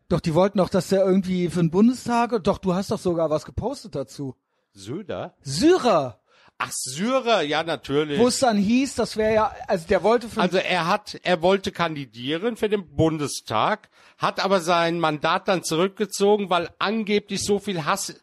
Doch, 0.10 0.20
die 0.20 0.34
wollten 0.36 0.58
doch, 0.60 0.70
dass 0.70 0.90
der 0.90 1.04
irgendwie 1.06 1.50
für 1.50 1.60
den 1.62 1.72
Bundestag, 1.72 2.44
doch, 2.44 2.58
du 2.60 2.74
hast 2.76 2.92
doch 2.92 3.00
sogar 3.00 3.30
was 3.30 3.46
gepostet 3.46 3.96
dazu. 3.96 4.36
Söder? 4.74 5.34
Syrer, 5.42 6.20
Ach, 6.66 6.72
Syrer, 6.72 7.42
ja, 7.42 7.64
natürlich. 7.64 8.18
wo 8.18 8.28
es 8.28 8.40
dann 8.40 8.58
hieß, 8.58 8.96
das 8.96 9.18
wäre 9.18 9.34
ja, 9.34 9.56
also 9.68 9.86
der 9.88 10.02
wollte 10.02 10.30
für, 10.30 10.40
Also 10.40 10.58
er 10.58 10.88
hat, 10.88 11.20
er 11.24 11.42
wollte 11.42 11.72
kandidieren 11.74 12.56
für 12.56 12.70
den 12.70 12.96
Bundestag, 12.96 13.90
hat 14.18 14.40
aber 14.40 14.62
sein 14.62 15.00
Mandat 15.00 15.50
dann 15.50 15.64
zurückgezogen, 15.64 16.50
weil 16.50 16.70
angeblich 16.80 17.44
so 17.44 17.60
viel 17.60 17.84
Hass 17.84 18.16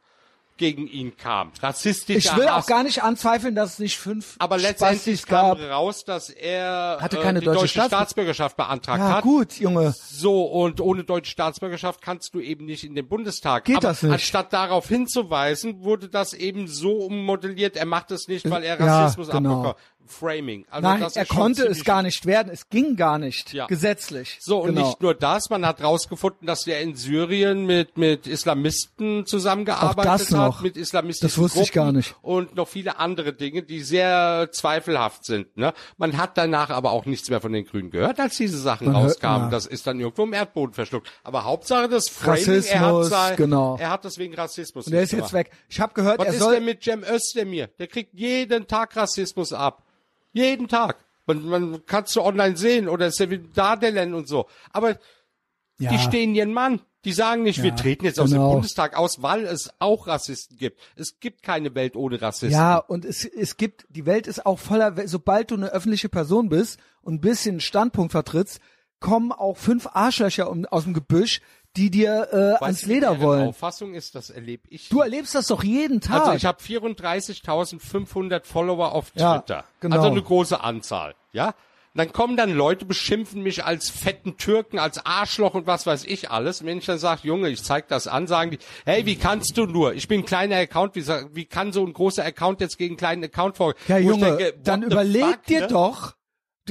gegen 0.60 0.86
ihn 0.86 1.16
kam. 1.16 1.50
Rassistischer 1.60 2.32
ich 2.32 2.36
will 2.38 2.48
Hass. 2.48 2.64
auch 2.64 2.68
gar 2.68 2.84
nicht 2.84 3.02
anzweifeln, 3.02 3.54
dass 3.56 3.72
es 3.72 3.78
nicht 3.80 3.98
fünf 3.98 4.36
aber 4.38 4.58
letztendlich 4.58 5.20
Spastis 5.20 5.26
kam 5.26 5.58
gab. 5.58 5.70
raus, 5.70 6.04
dass 6.04 6.30
er 6.30 6.98
Hatte 7.00 7.18
äh, 7.18 7.22
keine 7.22 7.40
die 7.40 7.46
deutsche 7.46 7.60
deutsche 7.62 7.78
Staatsbür- 7.80 7.86
Staatsbürgerschaft 7.88 8.56
beantragt 8.56 8.98
Ja, 9.00 9.08
hat. 9.16 9.22
gut, 9.24 9.54
Junge. 9.58 9.92
So, 9.98 10.44
und 10.44 10.80
ohne 10.80 11.02
deutsche 11.02 11.32
Staatsbürgerschaft 11.32 12.02
kannst 12.02 12.34
du 12.34 12.40
eben 12.40 12.66
nicht 12.66 12.84
in 12.84 12.94
den 12.94 13.08
Bundestag. 13.08 13.64
Geht 13.64 13.78
Aber 13.78 13.88
das 13.88 14.02
nicht? 14.02 14.12
anstatt 14.12 14.52
darauf 14.52 14.86
hinzuweisen, 14.86 15.82
wurde 15.82 16.08
das 16.08 16.34
eben 16.34 16.68
so 16.68 16.92
ummodelliert, 16.98 17.76
er 17.76 17.86
macht 17.86 18.10
es 18.10 18.28
nicht, 18.28 18.48
weil 18.50 18.62
er 18.62 18.78
Ja, 18.78 19.02
Rassismus 19.04 19.30
genau. 19.30 19.60
abbekommt. 19.66 19.76
Framing. 20.10 20.66
Also 20.70 20.86
Nein, 20.88 21.00
er 21.02 21.22
ist 21.22 21.28
konnte 21.30 21.64
es 21.66 21.84
gar 21.84 22.02
nicht 22.02 22.26
werden, 22.26 22.50
es 22.52 22.68
ging 22.68 22.96
gar 22.96 23.18
nicht, 23.18 23.52
Ja. 23.52 23.66
gesetzlich. 23.66 24.36
So, 24.40 24.58
und 24.60 24.74
genau. 24.74 24.88
nicht 24.88 25.00
nur 25.00 25.14
das, 25.14 25.48
man 25.50 25.64
hat 25.64 25.82
rausgefunden, 25.82 26.46
dass 26.46 26.64
der 26.64 26.80
in 26.82 26.96
Syrien 26.96 27.64
mit, 27.66 27.96
mit 27.96 28.26
Islamisten 28.26 29.24
zusammengearbeitet 29.26 30.32
hat, 30.36 30.60
mit 30.62 30.76
islamistischen 30.76 31.28
Das 31.28 31.38
wusste 31.38 31.60
ich 31.62 31.72
Gruppen 31.72 31.86
gar 31.86 31.92
nicht. 31.92 32.14
Und 32.22 32.54
noch 32.56 32.68
viele 32.68 32.98
andere 32.98 33.32
Dinge, 33.32 33.62
die 33.62 33.80
sehr 33.80 34.48
zweifelhaft 34.52 35.24
sind. 35.24 35.56
Ne? 35.56 35.72
Man 35.96 36.16
hat 36.16 36.36
danach 36.36 36.70
aber 36.70 36.90
auch 36.92 37.06
nichts 37.06 37.30
mehr 37.30 37.40
von 37.40 37.52
den 37.52 37.64
Grünen 37.64 37.90
gehört, 37.90 38.20
als 38.20 38.36
diese 38.36 38.58
Sachen 38.58 38.86
Man 38.88 38.96
hört- 39.02 39.12
rauskamen. 39.12 39.46
ja. 39.46 39.50
Das 39.50 39.66
ist 39.66 39.86
dann 39.86 40.00
irgendwo 40.00 40.24
im 40.24 40.32
Erdboden 40.32 40.74
verschluckt. 40.74 41.08
Aber 41.24 41.44
Hauptsache 41.44 41.88
das 41.88 42.08
Framing, 42.08 42.40
er 42.64 42.80
hat, 42.80 42.92
Rassismus, 42.94 43.08
sein, 43.08 43.36
genau. 43.36 43.76
er 43.78 43.90
hat 43.90 44.04
das 44.04 44.18
wegen 44.18 44.34
Rassismus 44.34 44.86
Und 44.86 44.92
der 44.92 45.02
ist 45.02 45.12
jetzt 45.12 45.18
gemacht. 45.30 45.32
weg. 45.34 45.50
Ich 45.68 45.80
habe 45.80 45.94
gehört, 45.94 46.18
Was 46.18 46.26
er 46.26 46.32
ist 46.34 46.38
soll 46.40 46.54
denn 46.56 46.64
mit 46.64 46.82
Cem 46.82 47.02
Özdemir? 47.04 47.68
Der 47.78 47.86
kriegt 47.86 48.14
jeden 48.14 48.66
Tag 48.66 48.96
Rassismus 48.96 49.52
ab. 49.52 49.82
Jeden 50.32 50.68
Tag. 50.68 50.96
Man, 51.26 51.44
man 51.46 51.86
kannst 51.86 52.14
du 52.16 52.22
online 52.22 52.56
sehen 52.56 52.88
oder 52.88 53.10
Sevin 53.10 53.50
Dardelen 53.54 54.14
und 54.14 54.28
so. 54.28 54.46
Aber 54.72 54.98
ja. 55.78 55.90
die 55.90 55.98
stehen 55.98 56.34
ihren 56.34 56.52
Mann. 56.52 56.80
Die 57.06 57.12
sagen 57.12 57.44
nicht, 57.44 57.62
wir 57.62 57.70
Ja, 57.70 57.76
treten 57.76 58.04
jetzt 58.04 58.20
aus 58.20 58.28
dem 58.28 58.38
genau. 58.38 58.52
Bundestag 58.52 58.94
aus, 58.94 59.22
weil 59.22 59.46
es 59.46 59.70
auch 59.78 60.06
Rassisten 60.06 60.58
gibt. 60.58 60.78
Es 60.96 61.18
gibt 61.18 61.42
keine 61.42 61.74
Welt 61.74 61.96
ohne 61.96 62.20
Rassisten. 62.20 62.50
Ja, 62.50 62.76
und 62.76 63.06
es, 63.06 63.24
es 63.24 63.56
gibt, 63.56 63.86
die 63.88 64.04
Welt 64.04 64.26
ist 64.26 64.44
auch 64.44 64.58
voller, 64.58 64.94
sobald 65.08 65.50
du 65.50 65.54
eine 65.54 65.72
öffentliche 65.72 66.10
Person 66.10 66.50
bist 66.50 66.78
und 67.00 67.14
ein 67.14 67.20
bisschen 67.22 67.60
Standpunkt 67.60 68.12
vertrittst, 68.12 68.60
kommen 68.98 69.32
auch 69.32 69.56
fünf 69.56 69.88
Arschlöcher 69.90 70.50
um, 70.50 70.66
aus 70.66 70.84
dem 70.84 70.92
Gebüsch, 70.92 71.40
die 71.76 71.90
dir 71.90 72.28
äh, 72.60 72.64
ans 72.64 72.84
Leder 72.86 73.20
wollen. 73.20 73.48
Auffassung 73.48 73.94
ist, 73.94 74.14
das 74.14 74.30
erlebe 74.30 74.64
ich. 74.70 74.88
Du 74.88 75.00
erlebst 75.00 75.34
das 75.34 75.46
doch 75.46 75.62
jeden 75.62 76.00
Tag. 76.00 76.22
also 76.22 76.32
ich 76.32 76.44
habe 76.44 76.60
34.500 76.60 78.44
Follower 78.44 78.92
auf 78.92 79.12
Ja, 79.14 79.38
Twitter. 79.38 79.64
genau. 79.80 79.96
Also 79.96 80.08
eine 80.08 80.22
große 80.22 80.60
Anzahl. 80.62 81.14
Ja. 81.32 81.54
Dann 81.92 82.12
kommen 82.12 82.36
dann 82.36 82.52
Leute, 82.54 82.84
beschimpfen 82.84 83.42
mich 83.42 83.64
als 83.64 83.90
fetten 83.90 84.36
Türken, 84.36 84.78
als 84.78 85.04
Arschloch 85.04 85.54
und 85.54 85.66
was 85.66 85.86
weiß 85.86 86.04
ich 86.04 86.30
alles. 86.30 86.60
Und 86.60 86.68
wenn 86.68 86.78
ich 86.78 86.86
dann 86.86 86.98
sage, 86.98 87.22
Junge, 87.24 87.48
ich 87.48 87.64
zeig 87.64 87.88
das 87.88 88.06
an, 88.06 88.28
sagen 88.28 88.52
die, 88.52 88.58
hey, 88.84 89.06
wie 89.06 89.16
kannst 89.16 89.56
du 89.58 89.66
nur? 89.66 89.94
Ich 89.94 90.06
bin 90.06 90.20
ein 90.20 90.24
kleiner 90.24 90.56
Account, 90.56 90.94
wie, 90.94 91.04
wie 91.34 91.46
kann 91.46 91.72
so 91.72 91.84
ein 91.84 91.92
großer 91.92 92.24
Account 92.24 92.60
jetzt 92.60 92.78
gegen 92.78 92.92
einen 92.92 92.96
kleinen 92.98 93.24
Account 93.24 93.56
vor? 93.56 93.74
ja, 93.88 93.98
Junge, 93.98 94.36
denke, 94.36 94.54
dann 94.62 94.82
überleg 94.84 95.24
fuck, 95.24 95.46
dir 95.46 95.60
ne? 95.62 95.66
doch. 95.66 96.14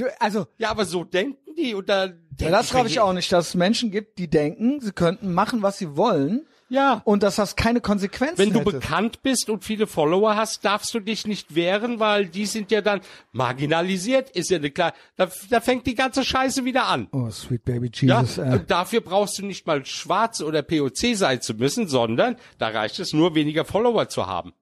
Du, 0.00 0.20
also, 0.20 0.46
Ja, 0.58 0.70
aber 0.70 0.84
so 0.84 1.04
denken 1.04 1.54
die 1.56 1.74
und 1.74 1.88
da 1.88 2.06
ja, 2.40 2.48
das 2.50 2.70
glaube 2.70 2.88
ich 2.88 3.00
auch 3.00 3.12
nicht, 3.12 3.30
dass 3.32 3.48
es 3.48 3.54
Menschen 3.54 3.90
gibt, 3.90 4.18
die 4.18 4.28
denken, 4.28 4.80
sie 4.80 4.92
könnten 4.92 5.34
machen, 5.34 5.60
was 5.62 5.76
sie 5.76 5.94
wollen 5.96 6.46
Ja. 6.70 7.02
und 7.04 7.22
dass 7.22 7.36
das 7.36 7.54
keine 7.54 7.82
Konsequenzen 7.82 8.38
Wenn 8.38 8.52
du 8.54 8.60
hätte. 8.60 8.72
bekannt 8.78 9.22
bist 9.22 9.50
und 9.50 9.62
viele 9.62 9.86
Follower 9.86 10.36
hast, 10.36 10.64
darfst 10.64 10.94
du 10.94 11.00
dich 11.00 11.26
nicht 11.26 11.54
wehren, 11.54 12.00
weil 12.00 12.26
die 12.28 12.46
sind 12.46 12.70
ja 12.70 12.80
dann 12.80 13.02
marginalisiert, 13.32 14.30
ist 14.30 14.48
ja 14.48 14.56
eine 14.58 14.70
klar. 14.70 14.94
Da, 15.16 15.28
da 15.50 15.60
fängt 15.60 15.86
die 15.86 15.94
ganze 15.94 16.24
Scheiße 16.24 16.64
wieder 16.64 16.86
an. 16.86 17.08
Oh, 17.12 17.28
sweet 17.30 17.64
baby 17.64 17.90
Ja, 18.00 18.22
Jesus. 18.22 18.38
äh. 18.38 18.42
und 18.52 18.70
dafür 18.70 19.00
brauchst 19.02 19.38
du 19.38 19.44
nicht 19.44 19.66
mal 19.66 19.84
schwarz 19.84 20.40
oder 20.40 20.62
POC 20.62 21.14
sein 21.16 21.42
zu 21.42 21.52
müssen, 21.54 21.88
sondern 21.88 22.36
da 22.58 22.68
reicht 22.68 22.98
es 23.00 23.12
nur, 23.12 23.34
weniger 23.34 23.64
Follower 23.66 24.08
zu 24.08 24.26
haben. 24.26 24.52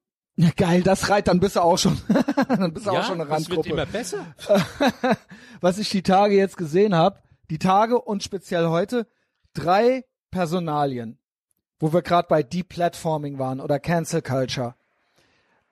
Ja, 0.41 0.51
geil, 0.57 0.83
das 0.85 1.09
reicht, 1.11 1.27
dann 1.27 1.41
bist 1.41 1.57
du 1.57 1.61
auch 1.61 1.79
schon, 1.79 2.01
dann 2.49 2.73
bist 2.73 2.87
du 2.87 2.91
auch 2.93 3.03
schon 3.05 3.21
eine 3.21 3.29
das 3.29 3.49
wird 3.49 3.59
Randgruppe. 3.59 3.71
immer 3.71 3.87
besser. 3.87 4.25
was 5.61 5.79
ich 5.79 5.91
die 5.91 6.03
Tage 6.03 6.37
jetzt 6.37 6.57
gesehen 6.57 6.95
habe, 6.95 7.19
die 7.51 7.59
Tage 7.59 8.01
und 8.01 8.23
speziell 8.23 8.69
heute, 8.69 9.09
drei 9.53 10.05
Personalien, 10.31 11.19
wo 11.81 11.93
wir 11.93 12.03
gerade 12.03 12.29
bei 12.29 12.45
Deplatforming 12.45 13.41
waren 13.41 13.61
oder 13.61 13.81
Cancel 13.81 14.23
Culture. 14.23 14.77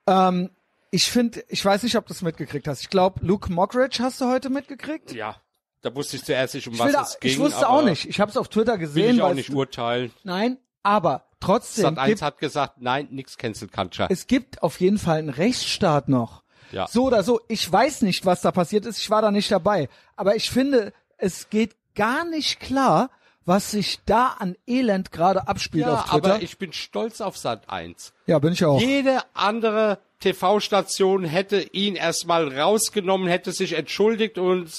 Ähm, 0.05 0.49
ich 0.91 1.05
finde, 1.11 1.45
ich 1.47 1.63
weiß 1.63 1.83
nicht, 1.83 1.95
ob 1.95 2.05
du 2.07 2.13
es 2.13 2.21
mitgekriegt 2.21 2.67
hast. 2.67 2.81
Ich 2.81 2.89
glaube, 2.89 3.25
Luke 3.25 3.49
Mockridge 3.49 3.99
hast 4.01 4.19
du 4.19 4.25
heute 4.25 4.49
mitgekriegt? 4.49 5.13
Ja, 5.13 5.37
da 5.81 5.95
wusste 5.95 6.17
ich 6.17 6.25
zuerst 6.25 6.55
nicht, 6.55 6.67
um 6.67 6.73
Ich, 6.73 6.79
was 6.79 6.87
will 6.87 6.93
da, 6.93 7.01
es 7.03 7.19
ging. 7.21 7.31
ich 7.31 7.39
wusste 7.39 7.69
auch 7.69 7.83
nicht. 7.83 8.05
Ich 8.09 8.19
habe 8.19 8.31
es 8.31 8.35
auf 8.35 8.49
Twitter 8.49 8.73
Will 8.73 8.79
gesehen. 8.79 9.15
ich 9.15 9.21
auch 9.21 9.33
nicht 9.33 9.49
urteilen. 9.51 10.11
Nein, 10.25 10.57
aber 10.83 11.23
trotzdem, 11.39 11.83
Sat 11.83 11.97
1 11.99 12.07
gibt, 12.09 12.21
hat 12.21 12.37
gesagt, 12.39 12.73
nein, 12.79 13.07
nix 13.11 13.37
Cancel 13.37 13.67
Culture. 13.67 14.07
es 14.11 14.27
gibt 14.27 14.63
auf 14.63 14.79
jeden 14.79 14.97
Fall 14.97 15.19
einen 15.19 15.29
Rechtsstaat 15.29 16.09
noch. 16.09 16.43
Ja. 16.71 16.87
So 16.87 17.05
oder 17.05 17.23
so. 17.23 17.39
Ich 17.47 17.71
weiß 17.71 18.01
nicht, 18.01 18.25
was 18.25 18.41
da 18.41 18.51
passiert 18.51 18.85
ist. 18.85 18.97
Ich 18.99 19.09
war 19.09 19.21
da 19.21 19.31
nicht 19.31 19.49
dabei. 19.51 19.87
Aber 20.17 20.35
ich 20.35 20.49
finde, 20.49 20.91
es 21.17 21.49
geht 21.49 21.75
gar 21.95 22.25
nicht 22.25 22.59
klar, 22.59 23.09
was 23.45 23.71
sich 23.71 23.99
da 24.05 24.35
an 24.39 24.57
Elend 24.67 25.13
gerade 25.13 25.47
abspielt 25.47 25.85
Ja, 25.85 25.93
auf 25.93 26.09
Twitter. 26.09 26.33
aber 26.33 26.41
ich 26.43 26.57
bin 26.57 26.73
stolz 26.73 27.21
auf 27.21 27.37
Sat 27.37 27.69
1. 27.69 28.11
ja, 28.25 28.37
bin 28.39 28.51
ich 28.51 28.65
auch. 28.65 28.81
Jede 28.81 29.19
andere 29.33 29.99
TV-Station 30.19 31.23
hätte 31.23 31.61
ihn 31.61 31.95
erstmal 31.95 32.47
rausgenommen, 32.59 33.27
hätte 33.27 33.51
sich 33.53 33.73
entschuldigt 33.73 34.37
und 34.37 34.69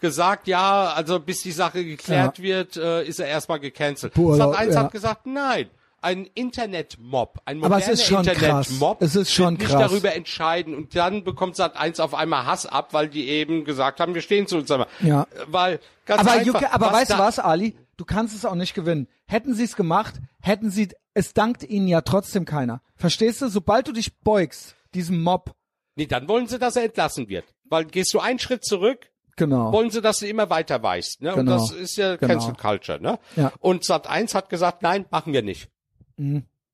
gesagt, 0.00 0.48
ja, 0.48 0.92
also 0.94 1.20
bis 1.20 1.42
die 1.42 1.52
Sache 1.52 1.84
geklärt 1.84 2.38
Ja. 2.38 2.42
wird, 2.44 2.76
äh, 2.76 3.04
ist 3.04 3.20
er 3.20 3.26
erstmal 3.28 3.60
gecancelt. 3.60 4.14
Boah, 4.14 4.34
Sat 4.36 4.56
1 4.56 4.74
ja. 4.74 4.80
hat 4.82 4.92
gesagt, 4.92 5.26
nein. 5.26 5.68
Ein 6.00 6.28
Internetmob, 6.34 7.40
ein 7.44 7.58
moderner 7.58 7.88
Internetmob 7.88 9.00
krass. 9.00 9.08
Es 9.08 9.16
ist 9.16 9.32
schon 9.32 9.58
wird 9.58 9.60
nicht 9.60 9.70
krass. 9.70 9.90
darüber 9.90 10.14
entscheiden 10.14 10.74
und 10.74 10.94
dann 10.94 11.24
bekommt 11.24 11.56
Sat 11.56 11.76
1 11.76 11.98
auf 12.00 12.14
einmal 12.14 12.46
Hass 12.46 12.66
ab, 12.66 12.92
weil 12.92 13.08
die 13.08 13.28
eben 13.28 13.64
gesagt 13.64 13.98
haben, 13.98 14.14
wir 14.14 14.22
stehen 14.22 14.46
zu 14.46 14.58
uns. 14.58 14.68
Ja. 15.00 15.26
Weil 15.46 15.80
ganz 16.06 16.20
aber 16.20 16.32
einfach, 16.32 16.46
Jucke, 16.46 16.72
aber 16.72 16.92
weißt 16.92 17.12
du 17.12 17.18
was, 17.18 17.38
Ali? 17.38 17.76
Du 17.96 18.04
kannst 18.04 18.34
es 18.34 18.44
auch 18.44 18.54
nicht 18.54 18.74
gewinnen. 18.74 19.08
Hätten 19.26 19.54
sie 19.54 19.64
es 19.64 19.74
gemacht, 19.74 20.14
hätten 20.40 20.70
sie, 20.70 20.88
es 21.14 21.34
dankt 21.34 21.64
ihnen 21.64 21.88
ja 21.88 22.02
trotzdem 22.02 22.44
keiner. 22.44 22.80
Verstehst 22.94 23.42
du? 23.42 23.48
Sobald 23.48 23.88
du 23.88 23.92
dich 23.92 24.18
beugst, 24.20 24.76
diesem 24.94 25.22
Mob, 25.22 25.54
Nee, 25.98 26.06
dann 26.06 26.28
wollen 26.28 26.46
sie, 26.46 26.60
dass 26.60 26.76
er 26.76 26.84
entlassen 26.84 27.28
wird. 27.28 27.44
Weil 27.64 27.84
gehst 27.84 28.14
du 28.14 28.20
einen 28.20 28.38
Schritt 28.38 28.64
zurück, 28.64 29.10
genau. 29.34 29.72
wollen 29.72 29.90
sie, 29.90 30.00
dass 30.00 30.20
du 30.20 30.28
immer 30.28 30.48
weiter 30.48 30.80
weißt. 30.80 31.22
Ne? 31.22 31.30
Genau. 31.30 31.40
Und 31.40 31.46
das 31.46 31.72
ist 31.72 31.96
ja 31.96 32.14
Genau. 32.14 32.34
Cancel 32.34 32.54
Culture. 32.54 33.02
Ne? 33.02 33.18
Ja. 33.34 33.52
Und 33.58 33.84
Sat 33.84 34.06
1 34.06 34.32
hat 34.36 34.48
gesagt, 34.48 34.82
nein, 34.82 35.06
machen 35.10 35.32
wir 35.32 35.42
nicht. 35.42 35.68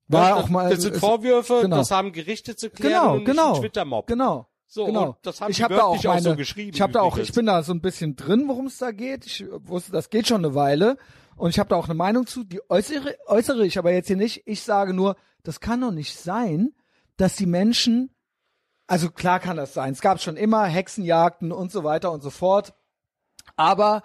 War 0.08 0.28
Ja, 0.28 0.34
auch 0.36 0.48
mal. 0.48 0.70
das 0.70 0.82
sind 0.82 0.96
Vorwürfe, 0.96 1.60
genau. 1.62 1.76
das 1.76 1.90
haben 1.90 2.12
Gerichte 2.12 2.56
zu 2.56 2.70
klären 2.70 2.92
Genau, 2.92 3.12
und 3.12 3.18
nicht 3.18 3.26
genau. 3.26 3.58
Twitter-Mob. 3.60 4.06
Genau. 4.06 4.48
So, 4.66 4.86
genau. 4.86 5.06
und 5.10 5.16
das 5.22 5.40
haben 5.40 5.50
ich 5.50 5.62
hab 5.62 5.70
da 5.70 5.84
auch 5.84 5.90
wörtlich 5.92 6.08
auch 6.08 6.14
meine, 6.14 6.22
so 6.30 6.36
geschrieben 6.36 6.72
Ich 6.74 6.80
habe 6.80 6.92
da 6.92 7.00
auch, 7.00 7.16
ich 7.16 7.32
bin 7.32 7.46
da 7.46 7.62
so 7.62 7.72
ein 7.72 7.80
bisschen 7.80 8.16
drin, 8.16 8.48
worum 8.48 8.66
es 8.66 8.78
da 8.78 8.90
geht. 8.90 9.24
Ich 9.26 9.44
wusste, 9.50 9.92
das 9.92 10.10
geht 10.10 10.26
schon 10.26 10.44
eine 10.44 10.54
Weile 10.54 10.96
und 11.36 11.50
ich 11.50 11.58
habe 11.58 11.68
da 11.68 11.76
auch 11.76 11.84
eine 11.84 11.94
Meinung 11.94 12.26
zu. 12.26 12.42
Die 12.44 12.60
äußere, 12.68 13.16
äußere 13.26 13.64
ich 13.66 13.78
aber 13.78 13.92
jetzt 13.92 14.08
hier 14.08 14.16
nicht. 14.16 14.42
Ich 14.46 14.62
sage 14.62 14.92
nur, 14.92 15.16
das 15.42 15.60
kann 15.60 15.80
doch 15.80 15.92
nicht 15.92 16.16
sein, 16.16 16.74
dass 17.16 17.36
die 17.36 17.46
Menschen, 17.46 18.10
also 18.86 19.10
klar 19.10 19.38
kann 19.38 19.56
das 19.56 19.74
sein. 19.74 19.92
Es 19.92 20.00
gab 20.00 20.20
schon 20.20 20.36
immer 20.36 20.64
Hexenjagden 20.64 21.52
und 21.52 21.70
so 21.70 21.84
weiter 21.84 22.10
und 22.10 22.22
so 22.22 22.30
fort. 22.30 22.74
Aber 23.56 24.02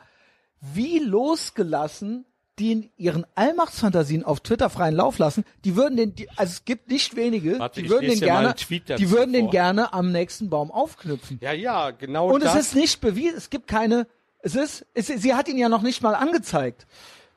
wie 0.61 0.99
losgelassen 0.99 2.25
die 2.59 2.71
in 2.73 2.89
ihren 2.97 3.25
Allmachtsfantasien 3.35 4.23
auf 4.23 4.41
Twitter 4.41 4.69
freien 4.69 4.95
Lauf 4.95 5.17
lassen, 5.17 5.45
die 5.65 5.75
würden 5.75 5.97
den, 5.97 6.13
die, 6.15 6.29
also 6.31 6.51
es 6.51 6.65
gibt 6.65 6.89
nicht 6.89 7.15
wenige, 7.15 7.57
Warte, 7.59 7.81
die 7.81 7.89
würden 7.89 8.09
den 8.09 8.19
gerne, 8.19 8.53
die 8.97 9.09
würden 9.11 9.33
den 9.33 9.45
vor. 9.45 9.51
gerne 9.51 9.93
am 9.93 10.11
nächsten 10.11 10.49
Baum 10.49 10.69
aufknüpfen. 10.71 11.39
Ja, 11.41 11.53
ja, 11.53 11.91
genau 11.91 12.29
Und 12.33 12.43
das. 12.43 12.55
es 12.55 12.67
ist 12.67 12.75
nicht 12.75 13.01
bewiesen, 13.01 13.37
es 13.37 13.49
gibt 13.49 13.67
keine, 13.67 14.05
es 14.41 14.55
ist, 14.55 14.85
es, 14.93 15.07
sie 15.07 15.33
hat 15.33 15.47
ihn 15.47 15.57
ja 15.57 15.69
noch 15.69 15.81
nicht 15.81 16.01
mal 16.03 16.13
angezeigt, 16.15 16.85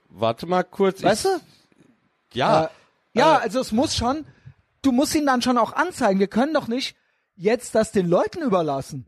Warte 0.09 0.47
mal 0.47 0.63
kurz. 0.65 1.03
weißt 1.03 1.25
du? 1.25 1.29
ich, 2.31 2.37
ja, 2.37 2.65
Äh, 2.65 2.69
ja, 3.15 3.37
also 3.39 3.61
es 3.61 3.73
muss 3.73 3.97
schon, 3.97 4.27
du 4.83 4.93
musst 4.93 5.15
ihn 5.15 5.25
dann 5.27 5.41
schon 5.43 5.57
auch 5.59 5.73
anzeigen. 5.75 6.19
Wir 6.21 6.29
können 6.29 6.53
doch 6.55 6.67
nicht 6.69 6.97
jetzt 7.37 7.75
das 7.75 7.93
den 7.93 8.09
Leuten 8.09 8.43
überlassen. 8.43 9.07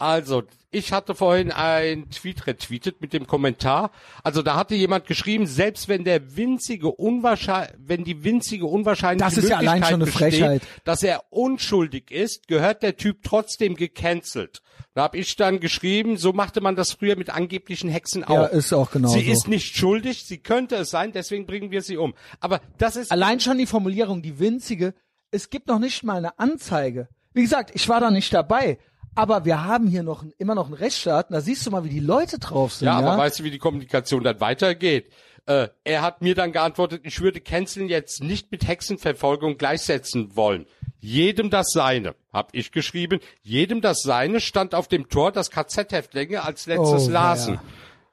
Also, 0.00 0.44
ich 0.70 0.92
hatte 0.92 1.14
vorhin 1.14 1.52
ein 1.52 2.08
Tweet 2.10 2.46
retweetet 2.46 3.00
mit 3.00 3.12
dem 3.12 3.26
Kommentar. 3.26 3.90
Also, 4.22 4.42
da 4.42 4.56
hatte 4.56 4.74
jemand 4.74 5.06
geschrieben, 5.06 5.46
selbst 5.46 5.88
wenn 5.88 6.04
der 6.04 6.36
winzige 6.36 6.88
Unwahrscheinlich, 6.90 7.74
wenn 7.78 8.04
die 8.04 8.24
winzige 8.24 8.66
Unwahrscheinliche 8.66 9.28
Das 9.28 9.36
ist 9.36 9.50
ja 9.50 9.58
allein 9.58 9.84
schon 9.84 9.94
eine 9.94 10.04
besteht, 10.06 10.34
Frechheit. 10.34 10.62
dass 10.84 11.02
er 11.02 11.24
unschuldig 11.30 12.10
ist, 12.10 12.48
gehört 12.48 12.82
der 12.82 12.96
Typ 12.96 13.18
trotzdem 13.22 13.74
gecancelt. 13.74 14.62
Da 14.94 15.02
habe 15.02 15.18
ich 15.18 15.36
dann 15.36 15.60
geschrieben, 15.60 16.16
so 16.16 16.32
machte 16.32 16.60
man 16.60 16.76
das 16.76 16.92
früher 16.92 17.16
mit 17.16 17.30
angeblichen 17.30 17.90
Hexen 17.90 18.24
auch. 18.24 18.34
Ja, 18.34 18.46
ist 18.46 18.72
auch 18.72 18.90
genau 18.90 19.08
Sie 19.08 19.24
so. 19.26 19.32
ist 19.32 19.48
nicht 19.48 19.76
schuldig, 19.76 20.24
sie 20.24 20.38
könnte 20.38 20.76
es 20.76 20.90
sein, 20.90 21.12
deswegen 21.12 21.46
bringen 21.46 21.70
wir 21.70 21.82
sie 21.82 21.96
um. 21.96 22.14
Aber 22.40 22.60
das 22.78 22.96
ist 22.96 23.12
Allein 23.12 23.38
schon 23.40 23.58
die 23.58 23.66
Formulierung, 23.66 24.22
die 24.22 24.38
winzige, 24.38 24.94
es 25.30 25.50
gibt 25.50 25.68
noch 25.68 25.78
nicht 25.78 26.02
mal 26.02 26.16
eine 26.16 26.38
Anzeige. 26.38 27.08
Wie 27.32 27.42
gesagt, 27.42 27.70
ich 27.74 27.88
war 27.88 28.00
da 28.00 28.10
nicht 28.10 28.32
dabei, 28.34 28.78
aber 29.14 29.44
wir 29.44 29.64
haben 29.64 29.86
hier 29.88 30.02
noch 30.02 30.24
immer 30.38 30.54
noch 30.54 30.66
einen 30.66 30.74
Rechtsstaat, 30.74 31.30
und 31.30 31.34
da 31.34 31.40
siehst 31.40 31.66
du 31.66 31.70
mal, 31.70 31.84
wie 31.84 31.88
die 31.90 32.00
Leute 32.00 32.38
drauf 32.38 32.74
sind. 32.74 32.86
Ja, 32.86 33.00
Ja, 33.00 33.06
aber 33.06 33.22
weißt 33.22 33.40
du, 33.40 33.44
wie 33.44 33.50
die 33.50 33.58
Kommunikation 33.58 34.22
dann 34.24 34.40
weitergeht? 34.40 35.10
Äh, 35.46 35.68
er 35.84 36.02
hat 36.02 36.22
mir 36.22 36.34
dann 36.34 36.52
geantwortet, 36.52 37.00
ich 37.04 37.20
würde 37.20 37.40
Canceln 37.40 37.88
jetzt 37.88 38.22
nicht 38.22 38.52
mit 38.52 38.66
Hexenverfolgung 38.68 39.56
gleichsetzen 39.58 40.36
wollen. 40.36 40.66
Jedem 41.00 41.48
das 41.50 41.70
Seine, 41.72 42.14
hab 42.32 42.50
ich 42.54 42.72
geschrieben. 42.72 43.20
Jedem 43.42 43.80
das 43.80 44.02
Seine 44.02 44.40
stand 44.40 44.74
auf 44.74 44.86
dem 44.86 45.08
Tor 45.08 45.32
das 45.32 45.50
KZ-Häftlinge 45.50 46.44
als 46.44 46.66
letztes 46.66 47.08
Oh, 47.08 47.10
lasen. 47.10 47.54
weia. 47.54 47.62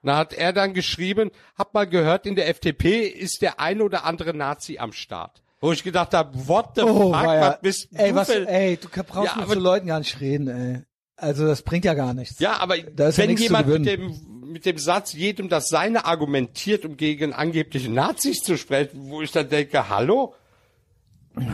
Da 0.03 0.15
hat 0.18 0.34
er 0.34 0.53
dann 0.53 0.74
geschrieben, 0.74 1.32
hab 1.57 1.74
mal 1.74 1.86
gehört, 1.86 2.26
in 2.26 2.36
der 2.36 2.48
FDP 2.48 3.02
ist 3.07 3.41
der 3.41 3.60
ein 3.60 3.82
oder 3.82 4.06
andere 4.06 4.34
Nazi 4.34 4.78
am 4.78 4.94
Start. 4.94 5.44
Wo 5.59 5.71
ich 5.71 5.84
gedacht 5.84 6.13
habe, 6.13 6.47
what 6.47 6.71
the 6.75 6.81
oh, 6.84 7.11
fuck, 7.11 7.25
weia. 7.25 7.41
was 7.49 7.61
bist 7.61 7.88
ey, 7.93 8.09
du 8.09 8.15
was, 8.15 8.27
für- 8.31 8.47
ey, 8.47 8.77
du 8.77 8.88
brauchst 9.03 9.35
Ja, 9.35 9.41
mit 9.41 9.49
so 9.49 9.59
Leuten 9.59 9.88
gar 9.88 9.99
nicht 9.99 10.19
reden, 10.21 10.47
ey. 10.47 10.84
Also 11.15 11.47
das 11.47 11.63
bringt 11.63 11.84
ja 11.84 11.95
gar 11.95 12.13
nichts. 12.13 12.39
Ja, 12.39 12.57
aber 12.59 12.75
ja 12.77 12.85
wenn 13.17 13.35
jemand 13.38 13.67
mit 13.67 13.85
dem, 13.88 14.15
mit 14.51 14.65
dem 14.67 14.77
Satz 14.77 15.13
jedem 15.13 15.49
das 15.49 15.67
Seine 15.69 16.05
argumentiert, 16.05 16.85
um 16.85 16.95
gegen 16.95 17.34
angebliche 17.34 17.89
Nazis 17.91 18.41
zu 18.43 18.55
sprechen, 18.57 19.09
wo 19.09 19.21
ich 19.23 19.31
dann 19.31 19.49
denke, 19.49 19.89
hallo? 19.89 20.35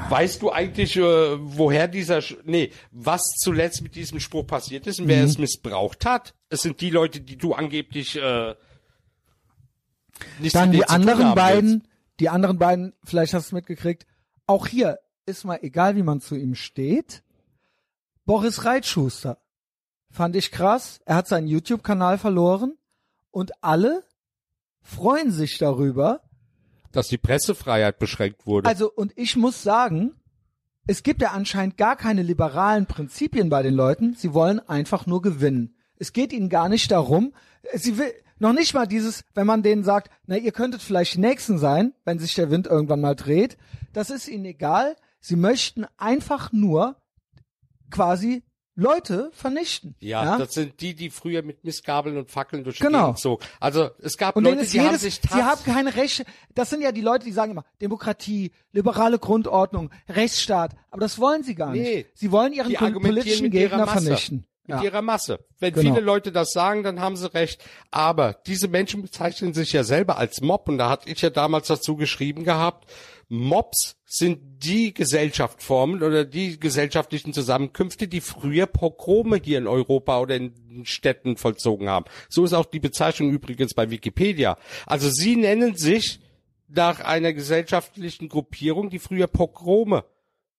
Weißt 0.09 0.41
du 0.41 0.51
eigentlich, 0.51 0.95
äh, 0.97 1.01
woher 1.39 1.87
dieser, 1.89 2.21
Sch 2.21 2.35
nee, 2.45 2.71
was 2.91 3.23
zuletzt 3.37 3.81
mit 3.81 3.95
diesem 3.95 4.19
Spruch 4.21 4.47
passiert 4.47 4.85
ist 4.87 4.99
und 4.99 5.05
Mhm. 5.05 5.09
wer 5.09 5.23
es 5.25 5.37
missbraucht 5.37 6.05
hat? 6.05 6.33
Es 6.49 6.61
sind 6.61 6.79
die 6.81 6.89
Leute, 6.89 7.19
die 7.21 7.37
du 7.37 7.53
angeblich 7.53 8.15
äh, 8.17 8.55
nicht 10.39 10.55
Dann 10.55 10.71
die 10.71 10.85
anderen 10.87 11.35
beiden, 11.35 11.69
willst. 11.83 11.92
Die 12.19 12.29
anderen 12.29 12.57
beiden, 12.57 12.93
vielleicht 13.03 13.33
hast 13.33 13.45
du 13.45 13.49
es 13.49 13.59
mitgekriegt, 13.61 14.05
auch 14.45 14.67
hier 14.67 14.99
ist 15.25 15.45
mal 15.45 15.59
egal, 15.61 15.95
wie 15.95 16.03
man 16.03 16.21
zu 16.21 16.35
ihm 16.35 16.55
steht. 16.55 17.23
Boris 18.25 18.65
Reitschuster. 18.65 19.37
Fand 20.09 20.35
ich 20.35 20.51
krass. 20.51 21.01
Er 21.05 21.15
hat 21.15 21.27
seinen 21.27 21.47
YouTube-Kanal 21.47 22.17
verloren 22.17 22.77
und 23.31 23.63
alle 23.63 24.03
freuen 24.81 25.31
sich 25.31 25.57
darüber. 25.57 26.21
dass 26.91 27.07
die 27.07 27.17
Pressefreiheit 27.17 27.97
beschränkt 27.97 28.45
wurde. 28.45 28.69
Also, 28.69 28.91
und 28.91 29.17
ich 29.17 29.35
muss 29.35 29.63
sagen, 29.63 30.13
es 30.85 31.01
gibt 31.01 31.21
ja 31.21 31.31
anscheinend 31.31 31.77
gar 31.77 31.95
keine 31.95 32.21
liberalen 32.21 32.85
Prinzipien 32.85 33.49
bei 33.49 33.63
den 33.63 33.73
Leuten. 33.73 34.13
Sie 34.13 34.33
wollen 34.33 34.59
einfach 34.59 35.07
nur 35.07 35.21
gewinnen. 35.21 35.75
Es 35.95 36.13
geht 36.13 36.33
ihnen 36.33 36.49
gar 36.49 36.69
nicht 36.69 36.91
darum, 36.91 37.33
sie 37.73 37.97
will, 37.97 38.13
noch 38.43 38.53
nicht 38.53 38.73
mal 38.73 38.85
dieses, 38.85 39.23
wenn 39.33 39.47
man 39.47 39.63
denen 39.63 39.83
sagt, 39.83 40.11
na, 40.27 40.37
ihr 40.37 40.51
könntet 40.51 40.81
vielleicht 40.81 41.15
die 41.15 41.19
Nächsten 41.21 41.57
sein, 41.57 41.93
wenn 42.05 42.19
sich 42.19 42.35
der 42.35 42.51
Wind 42.51 42.67
irgendwann 42.67 43.01
mal 43.01 43.15
dreht. 43.15 43.57
Das 43.93 44.09
ist 44.11 44.27
ihnen 44.27 44.45
egal. 44.45 44.95
Sie 45.19 45.35
möchten 45.35 45.85
einfach 45.97 46.51
nur 46.51 46.97
quasi 47.89 48.43
Leute 48.75 49.29
vernichten. 49.33 49.95
ja, 49.99 50.37
das 50.37 50.55
sind 50.55 50.81
die, 50.81 50.95
die 50.95 51.11
früher 51.11 51.43
mit 51.43 51.63
Missgabeln 51.63 52.17
und 52.17 52.31
Fackeln 52.31 52.63
durch 52.63 52.77
die 52.77 52.83
Genau. 52.83 53.05
Gegend 53.05 53.19
zogen. 53.19 53.45
Also 53.59 53.91
es 53.99 54.17
gab 54.17 54.35
Und 54.35 54.45
Leute, 54.45 54.65
die 54.65 54.79
haben 54.79 54.87
jedes, 54.87 55.01
sich 55.01 55.21
sie 55.21 55.43
haben 55.43 55.63
keine 55.63 55.95
Rechte. 55.95 56.25
Das 56.55 56.71
sind 56.71 56.81
ja 56.81 56.91
die 56.91 57.01
Leute, 57.01 57.25
die 57.25 57.31
sagen 57.31 57.51
immer 57.51 57.65
Demokratie, 57.81 58.51
liberale 58.71 59.19
Grundordnung, 59.19 59.91
Rechtsstaat. 60.09 60.75
Aber 60.89 61.01
das 61.01 61.19
wollen 61.19 61.43
sie 61.43 61.53
gar 61.53 61.71
nicht. 61.71 61.83
Nee. 61.83 62.05
Sie 62.15 62.31
wollen 62.31 62.51
ihren 62.51 62.73
politischen 62.99 63.51
Gegner 63.51 63.85
vernichten. 63.87 64.45
Mit 64.65 64.77
Ja. 64.77 64.83
ihrer 64.83 65.01
Masse. 65.01 65.39
Wenn 65.59 65.73
Genau. 65.73 65.93
viele 65.93 66.05
Leute 66.05 66.31
das 66.31 66.51
sagen, 66.51 66.83
dann 66.83 67.01
haben 67.01 67.17
sie 67.17 67.33
recht. 67.33 67.61
Aber 67.91 68.33
diese 68.47 68.69
Menschen 68.69 69.01
bezeichnen 69.01 69.53
sich 69.53 69.73
ja 69.73 69.83
selber 69.83 70.17
als 70.17 70.39
Mob. 70.41 70.69
Und 70.69 70.77
da 70.77 70.89
hatte 70.89 71.09
ich 71.09 71.21
ja 71.21 71.29
damals 71.29 71.67
dazu 71.67 71.97
geschrieben 71.97 72.45
gehabt, 72.45 72.89
Mobs 73.27 73.95
sind 74.05 74.39
die 74.63 74.93
Gesellschaftsformen 74.93 76.03
oder 76.03 76.23
die 76.23 76.59
gesellschaftlichen 76.59 77.33
Zusammenkünfte, 77.33 78.07
die 78.07 78.21
früher 78.21 78.67
Pogrome 78.67 79.41
hier 79.43 79.57
in 79.57 79.67
Europa 79.67 80.19
oder 80.19 80.35
in 80.35 80.83
Städten 80.85 81.35
vollzogen 81.35 81.89
haben. 81.89 82.05
So 82.29 82.45
ist 82.45 82.53
auch 82.53 82.65
die 82.65 82.79
Bezeichnung 82.79 83.31
übrigens 83.31 83.73
bei 83.73 83.89
Wikipedia. 83.89 84.57
Also 84.85 85.09
sie 85.09 85.35
nennen 85.35 85.75
sich 85.75 86.19
nach 86.67 86.99
einer 87.01 87.33
gesellschaftlichen 87.33 88.29
Gruppierung, 88.29 88.89
die 88.89 88.99
früher 88.99 89.27
Pogrome 89.27 90.05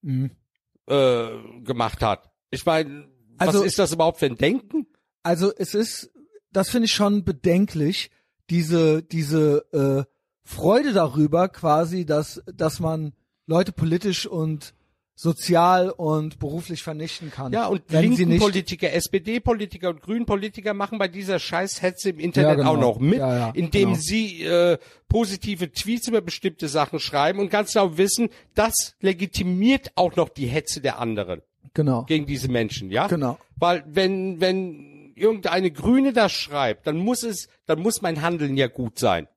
äh, 0.05 1.26
gemacht 1.62 2.02
hat. 2.02 2.31
Ich 2.51 2.66
meine, 2.66 3.09
Also- 3.39 3.61
was 3.61 3.66
ist 3.66 3.78
das 3.78 3.93
überhaupt 3.93 4.19
für 4.19 4.27
ein 4.27 4.36
Denken? 4.36 4.86
Also 5.23 5.52
es 5.56 5.74
ist, 5.74 6.11
das 6.52 6.70
finde 6.70 6.86
ich 6.86 6.93
schon 6.93 7.24
bedenklich, 7.24 8.11
diese, 8.51 9.02
diese 9.02 9.65
äh, 9.73 10.11
Freude 10.43 10.93
darüber 10.93 11.48
quasi, 11.48 12.05
dass, 12.05 12.43
dass 12.55 12.78
man 12.78 13.15
Leute 13.47 13.73
politisch 13.73 14.27
und 14.27 14.74
sozial 15.16 15.90
und 15.90 16.39
beruflich 16.40 16.82
vernichten 16.82 17.31
kann. 17.31 17.52
Ja, 17.52 17.66
und 17.69 17.82
linken 17.90 18.36
Politiker, 18.39 18.93
SPD-Politiker 18.93 19.90
und 19.90 20.02
Grünen-Politiker 20.02 20.74
machen 20.74 20.98
bei 20.98 21.06
dieser 21.06 21.39
Scheißhetze 21.39 22.11
im 22.11 22.19
Internet 22.19 22.51
Ja, 22.51 22.55
genau. 22.56 22.73
auch 22.73 22.81
noch 22.81 22.98
mit, 22.98 23.20
Ja, 23.20 23.36
ja, 23.36 23.51
indem 23.55 23.90
genau. 23.90 24.01
sie 24.01 24.43
äh, 24.43 24.77
positive 25.09 25.70
Tweets 25.70 26.09
über 26.09 26.20
bestimmte 26.20 26.69
Sachen 26.69 26.98
schreiben 26.98 27.39
und 27.39 27.48
ganz 27.48 27.73
genau 27.73 27.97
wissen, 27.97 28.28
das 28.55 28.97
legitimiert 29.01 29.93
auch 29.94 30.16
noch 30.16 30.28
die 30.28 30.47
Hetze 30.47 30.81
der 30.81 30.98
anderen 30.98 31.43
Genau. 31.73 32.05
gegen 32.05 32.27
diese 32.27 32.49
Menschen, 32.49 32.91
ja? 32.91 33.07
Genau. 33.07 33.39
Weil 33.57 33.85
wenn 33.86 34.41
wenn 34.41 35.12
irgendeine 35.16 35.70
Grüne 35.70 36.12
das 36.12 36.32
schreibt, 36.32 36.86
dann 36.86 36.97
muss 36.99 37.23
es, 37.23 37.49
dann 37.66 37.81
muss 37.81 38.03
mein 38.03 38.20
Handeln 38.20 38.57
ja 38.57 38.66
gut 38.66 38.99
sein. 38.99 39.28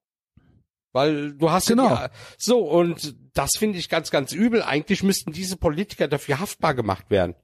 Weil 0.91 1.33
du 1.33 1.51
hast 1.51 1.67
Genau. 1.67 1.89
ja 1.89 2.09
so 2.37 2.59
und 2.59 3.15
das 3.33 3.51
finde 3.57 3.77
ich 3.77 3.87
ganz 3.89 4.09
ganz 4.11 4.31
übel. 4.33 4.63
Eigentlich 4.63 5.03
müssten 5.03 5.31
diese 5.31 5.55
Politiker 5.57 6.07
dafür 6.07 6.39
haftbar 6.39 6.73
gemacht 6.73 7.09
werden. 7.09 7.35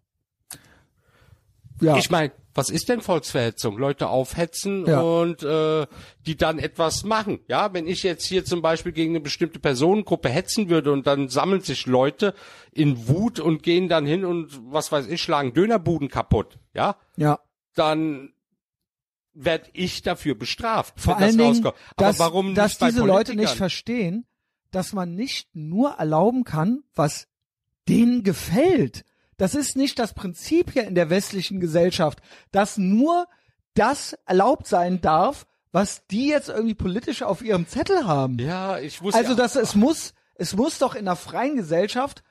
Ja. 1.81 1.97
Ich 1.97 2.09
meine, 2.09 2.31
was 2.55 2.69
ist 2.69 2.89
denn 2.89 3.01
Volksverhetzung? 3.01 3.77
Leute 3.77 4.09
aufhetzen 4.09 4.85
Ja. 4.85 5.01
und 5.01 5.43
äh, 5.43 5.87
die 6.25 6.37
dann 6.37 6.59
etwas 6.59 7.03
machen. 7.03 7.39
Ja, 7.47 7.73
wenn 7.73 7.87
ich 7.87 8.03
jetzt 8.03 8.25
hier 8.25 8.45
zum 8.45 8.61
Beispiel 8.61 8.91
gegen 8.91 9.13
eine 9.13 9.21
bestimmte 9.21 9.59
Personengruppe 9.59 10.29
hetzen 10.29 10.69
würde 10.69 10.91
und 10.91 11.07
dann 11.07 11.29
sammeln 11.29 11.61
sich 11.61 11.85
Leute 11.85 12.33
in 12.71 13.07
Wut 13.07 13.39
und 13.39 13.63
gehen 13.63 13.89
dann 13.89 14.05
hin 14.05 14.23
und 14.25 14.59
was 14.71 14.91
weiß 14.91 15.07
ich, 15.07 15.21
schlagen 15.21 15.53
Dönerbuden 15.53 16.09
kaputt. 16.09 16.59
Ja, 16.73 16.97
ja. 17.17 17.39
dann 17.75 18.33
werd 19.33 19.69
ich 19.73 20.03
dafür 20.03 20.35
bestraft. 20.35 20.99
Vor 20.99 21.17
allen 21.17 21.37
das 21.37 21.61
Dingen, 21.61 21.71
dass, 21.97 22.19
warum 22.19 22.47
nicht 22.47 22.57
dass 22.57 22.77
diese 22.77 23.03
Leute 23.03 23.35
nicht 23.35 23.55
verstehen, 23.55 24.25
dass 24.71 24.93
man 24.93 25.15
nicht 25.15 25.55
nur 25.55 25.91
erlauben 25.93 26.43
kann, 26.43 26.83
was 26.93 27.27
denen 27.87 28.23
gefällt. 28.23 29.03
Das 29.37 29.55
ist 29.55 29.75
nicht 29.75 29.99
das 29.99 30.13
Prinzip 30.13 30.71
hier 30.71 30.87
in 30.87 30.95
der 30.95 31.09
westlichen 31.09 31.59
Gesellschaft, 31.59 32.19
dass 32.51 32.77
nur 32.77 33.27
das 33.73 34.15
erlaubt 34.25 34.67
sein 34.67 35.01
darf, 35.01 35.45
was 35.71 36.05
die 36.07 36.27
jetzt 36.27 36.49
irgendwie 36.49 36.75
politisch 36.75 37.23
auf 37.23 37.41
ihrem 37.41 37.67
Zettel 37.67 38.05
haben. 38.05 38.37
Ja, 38.39 38.79
ich 38.79 39.01
wusste 39.01 39.19
Also 39.19 39.35
dass 39.35 39.55
es 39.55 39.75
muss, 39.75 40.13
Es 40.35 40.55
muss 40.55 40.77
doch 40.77 40.93
in 40.95 41.07
einer 41.07 41.15
freien 41.15 41.55
Gesellschaft 41.55 42.23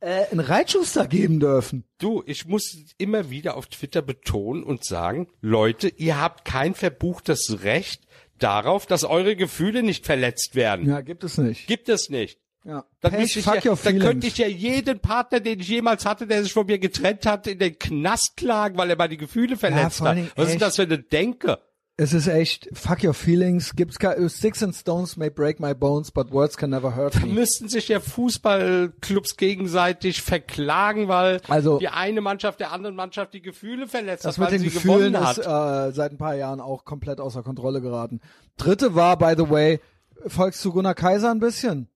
äh, 0.00 0.26
einen 0.30 0.40
Reitschuster 0.40 1.06
geben 1.08 1.40
dürfen. 1.40 1.84
Du, 1.98 2.22
ich 2.26 2.46
muss 2.46 2.76
immer 2.98 3.30
wieder 3.30 3.56
auf 3.56 3.66
Twitter 3.66 4.02
betonen 4.02 4.62
und 4.62 4.84
sagen, 4.84 5.28
Leute, 5.40 5.88
ihr 5.88 6.20
habt 6.20 6.44
kein 6.44 6.74
verbuchtes 6.74 7.62
Recht 7.62 8.06
darauf, 8.38 8.86
dass 8.86 9.04
eure 9.04 9.34
Gefühle 9.34 9.82
nicht 9.82 10.06
verletzt 10.06 10.54
werden. 10.54 10.88
Ja, 10.88 11.00
gibt 11.00 11.24
es 11.24 11.38
nicht. 11.38 11.66
Gibt 11.66 11.88
es 11.88 12.10
nicht. 12.10 12.38
Ja. 12.64 12.84
Dann, 13.00 13.12
Pech, 13.12 13.36
ich 13.36 13.44
ja, 13.44 13.60
dann 13.60 13.98
könnte 13.98 14.26
ich 14.26 14.38
ja 14.38 14.46
jeden 14.46 14.98
Partner, 15.00 15.38
den 15.40 15.60
ich 15.60 15.68
jemals 15.68 16.06
hatte, 16.06 16.26
der 16.26 16.42
sich 16.42 16.52
von 16.54 16.64
mir 16.66 16.78
getrennt 16.78 17.26
hat, 17.26 17.46
in 17.46 17.58
den 17.58 17.78
Knast 17.78 18.36
klagen, 18.38 18.78
weil 18.78 18.88
er 18.88 18.96
meine 18.96 19.16
Gefühle 19.18 19.56
verletzt 19.58 20.00
allen 20.00 20.26
hat. 20.26 20.32
Was 20.36 20.46
ist 20.46 20.52
echt. 20.54 20.62
das 20.62 20.76
für 20.76 20.82
eine 20.82 20.98
Denke? 20.98 21.58
Es 21.96 22.12
ist 22.12 22.26
echt, 22.26 22.68
fuck 22.72 23.04
your 23.04 23.14
feelings. 23.14 23.76
Gibt's 23.76 24.00
ke- 24.00 24.28
Sticks 24.28 24.62
and 24.64 24.74
stones 24.74 25.16
may 25.16 25.30
break 25.30 25.60
my 25.60 25.74
bones, 25.74 26.10
but 26.10 26.32
words 26.32 26.56
can 26.56 26.70
never 26.70 26.96
hurt 26.96 27.22
me. 27.22 27.28
Müssten 27.32 27.68
sich 27.68 27.86
ja 27.86 28.00
Fußballclubs 28.00 29.36
gegenseitig 29.36 30.22
verklagen, 30.22 31.06
weil 31.08 31.40
Also- 31.48 31.78
die 31.78 31.88
eine 31.88 32.20
Mannschaft 32.20 32.60
der 32.60 32.72
anderen 32.72 32.96
Mannschaft 32.96 33.34
die 33.34 33.42
Gefühle 33.42 33.86
verletzt 33.86 34.24
Das 34.24 34.34
hat, 34.38 34.38
mit 34.38 34.46
weil 34.50 34.58
den 34.58 34.68
sie 34.70 34.74
Gefühlen 34.74 35.12
gewonnen 35.12 35.30
ist 35.30 35.46
hat. 35.46 35.88
äh, 35.90 35.92
seit 35.92 36.12
ein 36.12 36.18
paar 36.18 36.34
Jahren 36.34 36.60
auch 36.60 36.84
komplett 36.84 37.20
außer 37.20 37.42
Kontrolle 37.42 37.80
geraten. 37.80 38.20
Dritte 38.56 38.94
war, 38.94 39.16
by 39.18 39.34
the 39.36 39.48
way, 39.48 39.80
folgst 40.26 40.64
du 40.64 40.72
Gunnar 40.72 40.94
Kaiser 40.94 41.30
ein 41.30 41.38
bisschen? 41.40 41.88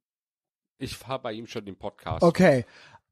Ich 0.78 1.09
war 1.09 1.20
bei 1.20 1.32
ihm 1.32 1.46
schon 1.46 1.66
im 1.66 1.76
Podcast. 1.76 2.22
Okay. 2.22 2.64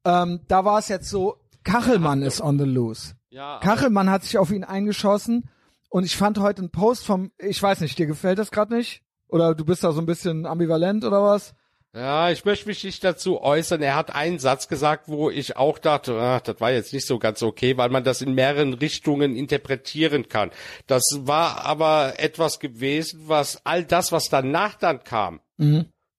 Ähm, 0.05 0.41
da 0.49 0.65
war 0.65 0.79
es 0.79 0.89
jetzt 0.89 1.11
so, 1.11 1.39
Kachelmann 1.65 2.23
ist 2.23 2.41
on 2.41 2.59
the 2.59 2.65
loose. 2.65 3.15
Ja, 3.29 3.59
Kachelmann 3.61 4.09
hat 4.09 4.23
sich 4.23 4.39
auf 4.39 4.51
ihn 4.53 4.65
eingeschossen 4.65 5.51
und 5.89 6.05
ich 6.05 6.17
fand 6.17 6.39
heute 6.39 6.61
einen 6.61 6.71
Post 6.71 7.05
vom, 7.05 7.33
ich 7.39 7.61
weiß 7.61 7.81
nicht, 7.81 7.99
dir 7.99 8.07
gefällt 8.07 8.39
das 8.39 8.51
gerade 8.51 8.75
nicht? 8.75 9.03
Oder 9.29 9.55
du 9.55 9.65
bist 9.65 9.83
da 9.83 9.93
so 9.93 10.01
ein 10.01 10.07
bisschen 10.07 10.47
ambivalent 10.47 11.05
oder 11.05 11.23
was? 11.23 11.55
Ja, 11.93 12.31
ich 12.31 12.45
möchte 12.45 12.69
mich 12.69 12.85
nicht 12.85 13.03
dazu 13.03 13.41
äußern. 13.41 13.81
Er 13.81 13.97
hat 13.97 14.15
einen 14.15 14.39
Satz 14.39 14.69
gesagt, 14.69 15.09
wo 15.09 15.31
ich 15.31 15.57
auch 15.57 15.79
dachte, 15.79 16.21
ach, 16.21 16.43
das 16.43 16.61
war 16.61 16.71
jetzt 16.71 16.93
nicht 16.93 17.07
so 17.07 17.19
ganz 17.19 17.43
okay, 17.43 17.79
weil 17.79 17.89
man 17.89 18.05
das 18.05 18.21
in 18.21 18.35
mehreren 18.35 18.75
Richtungen 18.75 19.35
interpretieren 19.35 20.29
kann. 20.29 20.51
Das 20.87 21.03
war 21.21 21.65
aber 21.65 22.15
etwas 22.19 22.61
gewesen, 22.61 23.23
was 23.25 23.65
all 23.65 23.83
das, 23.85 24.13
was 24.13 24.29
danach 24.29 24.75
dann 24.75 25.05
kam, 25.05 25.41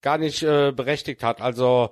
gar 0.07 0.17
nicht 0.17 0.41
äh, 0.41 0.71
berechtigt 0.71 1.21
hat. 1.21 1.41
Also 1.41 1.89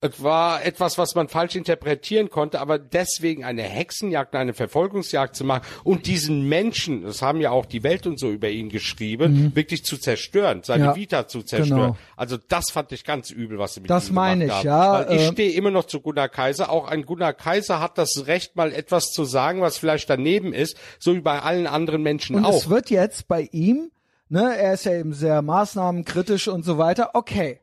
es 0.00 0.22
war 0.22 0.64
etwas, 0.64 0.96
was 0.96 1.16
man 1.16 1.26
falsch 1.26 1.56
interpretieren 1.56 2.30
konnte, 2.30 2.60
aber 2.60 2.78
deswegen 2.78 3.42
eine 3.44 3.62
Hexenjagd, 3.64 4.36
eine 4.36 4.54
Verfolgungsjagd 4.54 5.34
zu 5.34 5.42
machen 5.44 5.62
und 5.82 6.06
diesen 6.06 6.48
Menschen, 6.48 7.02
das 7.02 7.20
haben 7.20 7.40
ja 7.40 7.50
auch 7.50 7.66
die 7.66 7.82
Welt 7.82 8.06
und 8.06 8.16
so 8.20 8.30
über 8.30 8.48
ihn 8.48 8.68
geschrieben, 8.68 9.50
wirklich 9.56 9.84
zu 9.84 9.98
zerstören, 9.98 10.62
seine 10.62 10.84
Ja, 10.84 10.94
Vita 10.94 11.26
zu 11.26 11.42
zerstören. 11.42 11.80
genau. 11.80 11.96
Also 12.16 12.36
das 12.36 12.70
fand 12.70 12.92
ich 12.92 13.02
ganz 13.02 13.32
übel, 13.32 13.58
was 13.58 13.74
sie 13.74 13.80
mit 13.80 13.90
Das 13.90 14.10
ihm 14.10 14.14
meine 14.14 14.46
gemacht 14.46 14.62
ich, 14.62 14.70
haben. 14.70 15.02
ja, 15.04 15.08
Weil 15.08 15.16
ich 15.16 15.22
äh, 15.22 15.32
stehe 15.32 15.50
immer 15.54 15.72
noch 15.72 15.86
zu 15.86 16.00
Gunnar 16.00 16.28
Kaiser. 16.28 16.70
Auch 16.70 16.86
ein 16.86 17.04
Gunnar 17.04 17.32
Kaiser 17.32 17.80
hat 17.80 17.98
das 17.98 18.28
Recht, 18.28 18.54
mal 18.54 18.72
etwas 18.72 19.10
zu 19.10 19.24
sagen, 19.24 19.62
was 19.62 19.78
vielleicht 19.78 20.08
daneben 20.08 20.52
ist, 20.52 20.76
so 21.00 21.16
wie 21.16 21.20
bei 21.22 21.40
allen 21.42 21.66
anderen 21.66 22.02
Menschen 22.04 22.36
Und 22.36 22.44
auch. 22.44 22.54
es 22.54 22.68
wird 22.70 22.90
jetzt 22.90 23.26
bei 23.26 23.48
ihm, 23.50 23.90
ne, 24.28 24.56
er 24.56 24.74
ist 24.74 24.84
ja 24.84 24.94
eben 24.94 25.12
sehr 25.12 25.42
maßnahmenkritisch 25.42 26.48
und 26.48 26.64
so 26.64 26.78
weiter, 26.78 27.10
okay. 27.14 27.60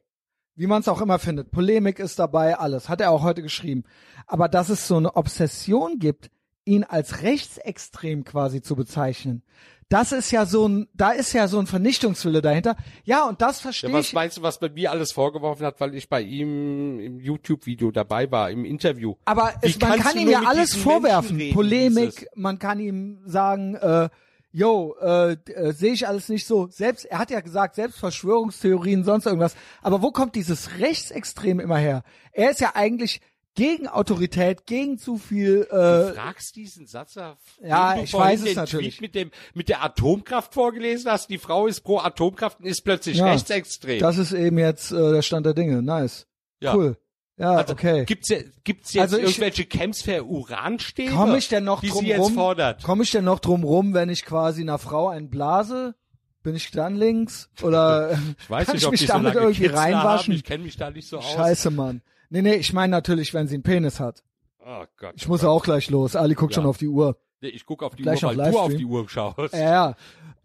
Wie 0.58 0.68
man 0.68 0.80
es 0.82 0.88
auch 0.88 1.02
immer 1.02 1.20
findet. 1.20 1.52
Polemik 1.52 2.00
ist 2.00 2.18
dabei, 2.18 2.58
alles. 2.58 2.88
Hat 2.88 3.02
er 3.02 3.12
auch 3.12 3.24
heute 3.24 3.42
geschrieben. 3.42 3.84
Aber 4.26 4.48
dass 4.48 4.70
es 4.70 4.88
so 4.88 4.96
eine 4.96 5.18
Obsession 5.18 6.00
gibt, 6.00 6.32
ihn 6.64 6.86
als 6.86 7.24
rechtsextrem 7.24 8.24
quasi 8.24 8.62
zu 8.62 8.78
bezeichnen, 8.78 9.44
das 9.90 10.12
ist 10.12 10.32
ja 10.32 10.46
so 10.46 10.68
ein, 10.68 10.88
da 10.94 11.12
ist 11.12 11.34
ja 11.34 11.48
so 11.48 11.60
ein 11.60 11.68
Vernichtungswille 11.68 12.42
dahinter. 12.42 12.76
Ja, 13.04 13.28
und 13.28 13.42
das 13.42 13.60
verstehe 13.60 13.90
Ja, 13.92 13.98
was 13.98 14.08
ich. 14.08 14.14
meinst 14.14 14.38
du, 14.38 14.42
was 14.42 14.60
bei 14.60 14.70
mir 14.70 14.92
alles 14.92 15.12
vorgeworfen 15.12 15.66
hat, 15.66 15.80
weil 15.80 15.94
ich 15.94 16.10
bei 16.10 16.22
ihm 16.22 17.00
im 17.00 17.20
YouTube-Video 17.20 17.92
dabei 17.92 18.32
war, 18.32 18.50
im 18.50 18.66
Interview? 18.66 19.16
Aber 19.26 19.54
es, 19.62 19.80
man 19.80 20.00
kann 20.00 20.18
ihm 20.18 20.30
ja 20.30 20.44
alles 20.46 20.74
vorwerfen. 20.74 21.38
Reden, 21.38 21.54
Polemik, 21.54 22.28
man 22.34 22.58
kann 22.58 22.80
ihm 22.80 23.20
sagen, 23.26 23.76
äh, 23.76 24.10
yo, 24.56 24.96
äh, 25.02 25.34
äh, 25.34 25.74
sehe 25.74 25.92
ich 25.92 26.08
alles 26.08 26.30
nicht 26.30 26.48
so. 26.48 26.68
Selbst, 26.72 27.04
er 27.06 27.20
hat 27.20 27.30
ja 27.30 27.42
gesagt, 27.42 27.76
selbst 27.76 28.00
Verschwörungstheorien, 28.00 29.04
sonst 29.04 29.26
irgendwas. 29.26 29.56
Aber 29.82 30.02
wo 30.02 30.12
kommt 30.12 30.36
dieses 30.36 30.80
Rechtsextrem 30.80 31.60
immer 31.60 31.78
her? 31.78 32.04
Er 32.32 32.52
ist 32.52 32.62
ja 32.62 32.72
eigentlich 32.74 33.20
gegen 33.54 33.88
Autorität, 33.88 34.66
gegen 34.66 34.98
zu 34.98 35.18
viel, 35.18 35.68
Du 35.70 35.76
äh, 35.76 36.14
fragst 36.14 36.56
diesen 36.56 36.88
Satz, 36.88 37.16
Ja, 37.16 37.36
nachdem 37.62 37.98
du 38.00 38.04
ich 38.06 38.14
weiß 38.14 38.44
es 38.46 38.56
natürlich. 38.56 38.98
Tweet 38.98 39.02
mit 39.02 39.16
dem 39.16 39.32
mit 39.54 39.68
der 39.70 39.84
Atomkraft 39.84 40.54
vorgelesen 40.54 41.12
hast. 41.12 41.30
Die 41.30 41.38
Frau 41.38 41.68
ist 41.68 41.82
pro 41.82 42.00
Atomkraft 42.00 42.60
und 42.60 42.66
ist 42.66 42.82
plötzlich 42.84 43.18
Ja, 43.18 43.32
rechtsextrem. 43.32 44.00
das 44.00 44.18
ist 44.18 44.32
eben 44.32 44.58
jetzt 44.58 44.92
äh, 44.92 45.12
der 45.12 45.22
Stand 45.22 45.46
der 45.46 45.54
Dinge. 45.54 45.82
Nice. 45.82 46.28
Ja. 46.62 46.76
Cool. 46.76 46.98
Ja, 47.38 47.52
Also, 47.52 47.74
okay. 47.74 48.06
Gibt's, 48.06 48.30
ja, 48.30 48.38
gibt's 48.64 48.94
jetzt 48.94 49.02
Also 49.02 49.18
ich- 49.18 49.24
irgendwelche 49.24 49.66
Camps 49.66 50.02
für 50.02 50.24
Uranstäbe? 50.24 51.14
Komme 51.14 51.38
ich 51.38 51.50
denn 51.50 51.66
noch 51.66 51.82
die 51.82 51.90
drum 51.90 52.06
rum? 52.06 52.56
Komme 52.84 53.04
ich 53.04 53.12
denn 53.12 53.26
noch 53.26 53.40
drum 53.40 53.64
rum, 53.64 53.94
wenn 53.94 54.10
ich 54.10 54.24
quasi 54.26 54.62
einer 54.62 54.78
Frau 54.78 55.10
einen 55.10 55.30
blase? 55.30 55.96
Bin 56.44 56.56
ich 56.56 56.72
dann 56.72 56.96
links? 56.96 57.50
Oder 57.62 58.12
Ich 58.40 58.50
weiß 58.50 58.68
kann 58.68 58.76
nicht, 58.76 58.86
ich 58.86 58.92
mich 58.92 59.02
so 59.02 59.08
damit 59.08 59.34
lange 59.34 59.48
irgendwie 59.48 59.64
Kitzler 59.64 59.80
reinwaschen? 59.80 60.32
Haben. 60.34 60.38
Ich 60.38 60.44
kenne 60.44 60.64
mich 60.64 60.78
da 60.78 60.92
nicht 60.92 61.08
so 61.10 61.18
aus. 61.18 61.32
Scheiße, 61.32 61.72
Mann. 61.72 62.02
Nee, 62.30 62.42
nee, 62.42 62.54
ich 62.56 62.72
meine 62.72 62.92
natürlich, 62.92 63.34
wenn 63.34 63.48
sie 63.48 63.56
einen 63.56 63.64
Penis 63.64 64.00
hat. 64.00 64.24
Oh 64.66 64.84
Gott. 64.98 65.14
Ich 65.16 65.28
muss 65.28 65.44
auch 65.44 65.64
gleich 65.64 65.90
los. 65.90 66.16
Ali 66.16 66.36
guckt 66.36 66.54
Ja. 66.56 66.62
schon 66.62 66.70
auf 66.70 66.78
die 66.78 66.88
Uhr. 66.88 67.18
Nee, 67.42 67.50
Ich 67.50 67.66
gucke 67.66 67.86
auf 67.86 67.96
die 67.96 68.04
Gleich 68.04 68.24
Uhr, 68.24 68.30
weil 68.30 68.36
du 68.38 68.42
auf 68.44 68.54
Livestream. 68.54 68.78
die 68.78 68.86
Uhr 68.86 69.10
schaust. 69.10 69.54
Ja, 69.54 69.96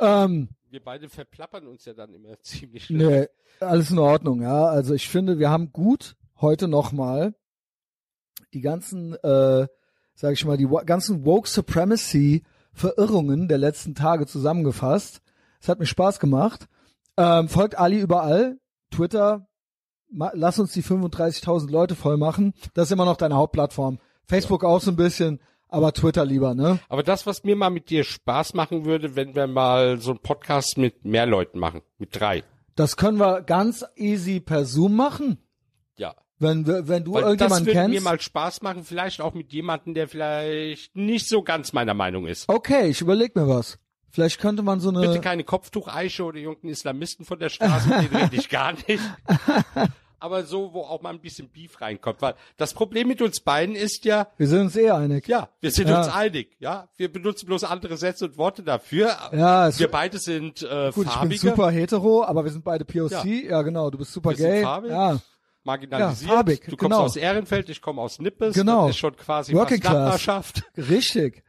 ja. 0.00 0.24
Ähm, 0.24 0.48
Wir 0.70 0.82
beide 0.82 1.08
verplappern 1.08 1.66
uns 1.68 1.84
ja 1.84 1.92
dann 1.94 2.12
immer 2.12 2.38
ziemlich 2.42 2.90
nee, 2.90 3.26
alles 3.60 3.90
in 3.90 3.98
Ordnung, 3.98 4.42
ja. 4.42 4.66
Also 4.66 4.94
ich 4.94 5.08
finde, 5.08 5.38
wir 5.38 5.50
haben 5.50 5.72
gut 5.72 6.16
heute 6.40 6.68
nochmal 6.68 7.34
die 8.52 8.60
ganzen, 8.60 9.14
äh, 9.14 9.66
sag 10.14 10.32
ich 10.32 10.44
mal, 10.44 10.56
die 10.56 10.68
ganzen 10.86 11.24
Woke 11.24 11.48
Supremacy 11.48 12.42
Verirrungen 12.72 13.48
der 13.48 13.58
letzten 13.58 13.94
Tage 13.94 14.26
zusammengefasst. 14.26 15.20
Es 15.60 15.68
hat 15.68 15.78
mir 15.78 15.86
Spaß 15.86 16.20
gemacht. 16.20 16.68
Ähm, 17.16 17.48
folgt 17.48 17.78
Ali 17.78 18.00
überall. 18.00 18.58
Twitter, 18.90 19.46
lass 20.10 20.58
uns 20.58 20.72
die 20.72 20.82
35.000 20.82 21.70
Leute 21.70 21.94
voll 21.94 22.16
machen. 22.16 22.54
Das 22.74 22.88
ist 22.88 22.92
immer 22.92 23.04
noch 23.04 23.16
deine 23.16 23.36
Hauptplattform. 23.36 23.98
Facebook 24.24 24.64
auch 24.64 24.80
so 24.80 24.90
ein 24.90 24.96
bisschen, 24.96 25.40
aber 25.68 25.92
Twitter 25.92 26.24
lieber, 26.24 26.54
ne? 26.54 26.80
Aber 26.88 27.02
das, 27.02 27.26
was 27.26 27.44
mir 27.44 27.56
mal 27.56 27.70
mit 27.70 27.90
dir 27.90 28.04
Spaß 28.04 28.54
machen 28.54 28.84
würde, 28.84 29.16
wenn 29.16 29.34
wir 29.34 29.46
mal 29.46 30.00
so 30.00 30.10
einen 30.10 30.20
Podcast 30.20 30.78
mit 30.78 31.04
mehr 31.04 31.26
Leuten 31.26 31.58
machen, 31.58 31.82
mit 31.98 32.18
drei. 32.18 32.42
Das 32.74 32.96
können 32.96 33.18
wir 33.18 33.42
ganz 33.42 33.84
easy 33.96 34.40
per 34.40 34.64
Zoom 34.64 34.96
machen. 34.96 35.38
Wenn, 36.40 36.66
wenn 36.66 37.04
du 37.04 37.12
Weil 37.12 37.22
das 37.22 37.28
irgendjemanden 37.30 37.66
würde 37.66 37.78
kennst. 37.78 37.94
mir 37.94 38.00
mal 38.00 38.20
Spaß 38.20 38.62
machen, 38.62 38.82
vielleicht 38.82 39.20
auch 39.20 39.34
mit 39.34 39.52
jemandem, 39.52 39.94
der 39.94 40.08
vielleicht 40.08 40.96
nicht 40.96 41.28
so 41.28 41.42
ganz 41.42 41.72
meiner 41.72 41.94
Meinung 41.94 42.26
ist. 42.26 42.48
okay, 42.48 42.88
ich 42.88 43.00
überleg 43.00 43.36
mir 43.36 43.46
was. 43.46 43.78
Vielleicht 44.12 44.40
könnte 44.40 44.62
man 44.62 44.80
so 44.80 44.88
eine. 44.88 45.02
Bitte 45.02 45.20
keine 45.20 45.44
Kopftucheiche 45.44 46.24
oder 46.24 46.38
irgendeinen 46.38 46.72
Islamisten 46.72 47.24
von 47.24 47.38
der 47.38 47.48
Straße, 47.48 47.88
den 47.90 48.16
rede 48.16 48.34
ich 48.34 48.48
gar 48.48 48.72
nicht. 48.72 48.98
Aber 50.22 50.42
so, 50.44 50.74
wo 50.74 50.80
auch 50.82 51.00
mal 51.00 51.10
ein 51.14 51.20
bisschen 51.20 51.48
Beef 51.48 51.80
reinkommt. 51.80 52.20
Weil 52.20 52.34
das 52.58 52.74
Problem 52.74 53.08
mit 53.08 53.22
uns 53.22 53.40
beiden 53.40 53.74
ist 53.74 54.04
ja, 54.04 54.26
wir 54.36 54.48
sind 54.48 54.60
uns 54.62 54.76
eh 54.76 54.90
einig. 54.90 55.26
ja, 55.28 55.48
wir 55.60 55.70
sind 55.70 55.88
Ja. 55.88 55.98
uns 55.98 56.08
einig, 56.12 56.56
ja. 56.58 56.88
Wir 56.96 57.10
benutzen 57.10 57.46
bloß 57.46 57.64
andere 57.64 57.96
Sätze 57.96 58.26
und 58.26 58.36
Worte 58.36 58.62
dafür. 58.62 59.16
Ja, 59.32 59.68
es- 59.68 59.78
wir 59.78 59.88
beide 59.90 60.18
sind 60.18 60.62
äh, 60.62 60.90
Gut, 60.94 61.06
ich 61.06 61.12
bin 61.12 61.20
farbige, 61.20 61.40
super 61.40 61.70
hetero, 61.70 62.24
aber 62.24 62.44
wir 62.44 62.50
sind 62.52 62.64
beide 62.64 62.84
POC. 62.84 63.24
Ja, 63.24 63.24
Ja. 63.50 63.62
genau. 63.62 63.88
Du 63.90 63.96
bist 63.96 64.12
super 64.12 64.30
Wir 64.30 64.36
gay. 64.36 64.62
Ja, 64.62 65.18
marginalisiert. 65.64 66.30
Ja, 66.30 66.36
farbig, 66.36 66.60
du 66.60 66.76
kommst 66.76 66.82
genau. 66.82 67.00
aus 67.04 67.16
Ehrenfeld, 67.16 67.68
ich 67.68 67.80
komme 67.80 68.00
aus 68.00 68.18
Nippes. 68.18 68.54
Genau. 68.54 68.86
Das 68.86 68.96
ist 68.96 68.98
schon 68.98 69.16
quasi 69.16 69.54
Working. 69.54 69.82
Nachbarschaft. 69.82 70.62
richtig. 70.76 71.42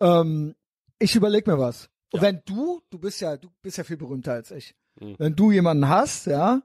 Ähm, 0.00 0.54
ich 0.98 1.14
überleg 1.14 1.46
mir 1.46 1.58
was. 1.58 1.88
Ja. 2.12 2.22
wenn 2.22 2.42
du, 2.44 2.80
du 2.90 2.98
bist 2.98 3.20
ja, 3.20 3.36
du 3.36 3.48
bist 3.62 3.78
ja 3.78 3.84
viel 3.84 3.96
berühmter 3.96 4.32
als 4.32 4.50
ich. 4.50 4.74
Mhm. 5.00 5.14
Wenn 5.18 5.36
du 5.36 5.52
jemanden 5.52 5.88
hast, 5.88 6.26
ja, 6.26 6.62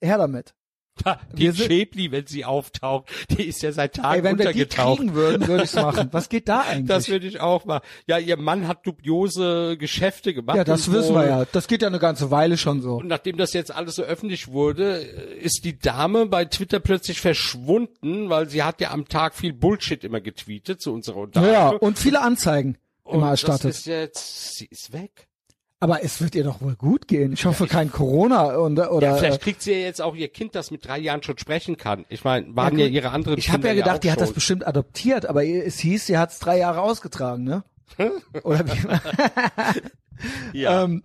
her 0.00 0.18
damit. 0.18 0.54
Die 1.32 1.52
Schäbli, 1.52 2.10
wenn 2.12 2.26
sie 2.26 2.44
auftaucht, 2.44 3.08
die 3.30 3.44
ist 3.44 3.62
ja 3.62 3.72
seit 3.72 3.94
Tagen 3.96 4.18
Ey, 4.18 4.24
wenn 4.24 4.38
wir 4.38 4.52
die 4.52 4.62
untergetaucht. 4.62 4.98
kriegen 4.98 5.14
würden, 5.14 5.46
würde 5.48 5.64
ich's 5.64 5.74
machen. 5.74 6.08
Was 6.12 6.28
geht 6.28 6.48
da 6.48 6.60
eigentlich? 6.62 6.86
Das 6.88 7.08
würde 7.08 7.26
ich 7.26 7.40
auch 7.40 7.64
mal. 7.64 7.80
Ja, 8.06 8.18
ihr 8.18 8.36
Mann 8.36 8.66
hat 8.68 8.86
dubiose 8.86 9.76
Geschäfte 9.78 10.34
gemacht. 10.34 10.56
ja, 10.56 10.64
das 10.64 10.90
wissen 10.92 11.14
wir 11.14 11.26
ja. 11.26 11.44
Das 11.52 11.68
geht 11.68 11.82
ja 11.82 11.88
eine 11.88 11.98
ganze 11.98 12.30
Weile 12.30 12.56
schon 12.56 12.82
so. 12.82 12.96
Und 12.96 13.08
nachdem 13.08 13.36
das 13.36 13.52
jetzt 13.52 13.74
alles 13.74 13.94
so 13.96 14.02
öffentlich 14.02 14.48
wurde, 14.48 14.96
ist 14.96 15.64
die 15.64 15.78
Dame 15.78 16.26
bei 16.26 16.44
Twitter 16.44 16.80
plötzlich 16.80 17.20
verschwunden, 17.20 18.28
weil 18.30 18.48
sie 18.48 18.62
hat 18.62 18.80
ja 18.80 18.90
am 18.90 19.08
Tag 19.08 19.34
viel 19.34 19.52
Bullshit 19.52 20.04
immer 20.04 20.20
getweetet 20.20 20.80
zu 20.80 20.92
unserer 20.92 21.16
Ja, 21.18 21.22
Unterhaltung. 21.22 21.78
und 21.80 21.98
viele 21.98 22.20
Anzeigen 22.20 22.78
Und 23.04 23.16
immer 23.18 23.30
das 23.30 23.42
erstattet. 23.42 23.70
ist 23.70 23.86
jetzt, 23.86 24.56
sie 24.56 24.66
ist 24.66 24.92
weg. 24.92 25.28
Aber 25.80 26.02
es 26.02 26.20
wird 26.20 26.34
ihr 26.34 26.42
doch 26.42 26.60
wohl 26.60 26.74
gut 26.74 27.06
gehen. 27.06 27.32
Ich 27.32 27.44
hoffe 27.46 27.68
kein 27.68 27.92
Corona 27.92 28.56
und, 28.56 28.80
oder. 28.80 29.06
Ja, 29.06 29.16
äh, 29.16 29.18
vielleicht 29.18 29.42
kriegt 29.42 29.62
sie 29.62 29.72
ja 29.72 29.78
jetzt 29.78 30.02
auch 30.02 30.16
ihr 30.16 30.28
Kind, 30.28 30.56
das 30.56 30.72
mit 30.72 30.84
drei 30.84 30.98
Jahren 30.98 31.22
schon 31.22 31.38
sprechen 31.38 31.76
kann. 31.76 32.04
Ich 32.08 32.24
meine, 32.24 32.54
waren 32.56 32.76
ja, 32.76 32.86
gut. 32.86 32.94
ihre 32.94 33.10
anderen 33.10 33.38
Ich 33.38 33.50
habe 33.50 33.68
ja 33.68 33.74
gedacht, 33.74 34.02
die 34.02 34.10
hat 34.10 34.20
das 34.20 34.32
bestimmt 34.32 34.66
adoptiert, 34.66 35.26
aber 35.26 35.44
es 35.44 35.78
hieß, 35.78 36.06
sie 36.06 36.18
hat 36.18 36.30
es 36.30 36.40
drei 36.40 36.58
Jahre 36.58 36.80
ausgetragen, 36.80 37.44
ne? 37.44 37.62
Oder 38.42 38.64
wie? 38.66 39.80
Ja. 40.52 40.82
ähm, 40.82 41.04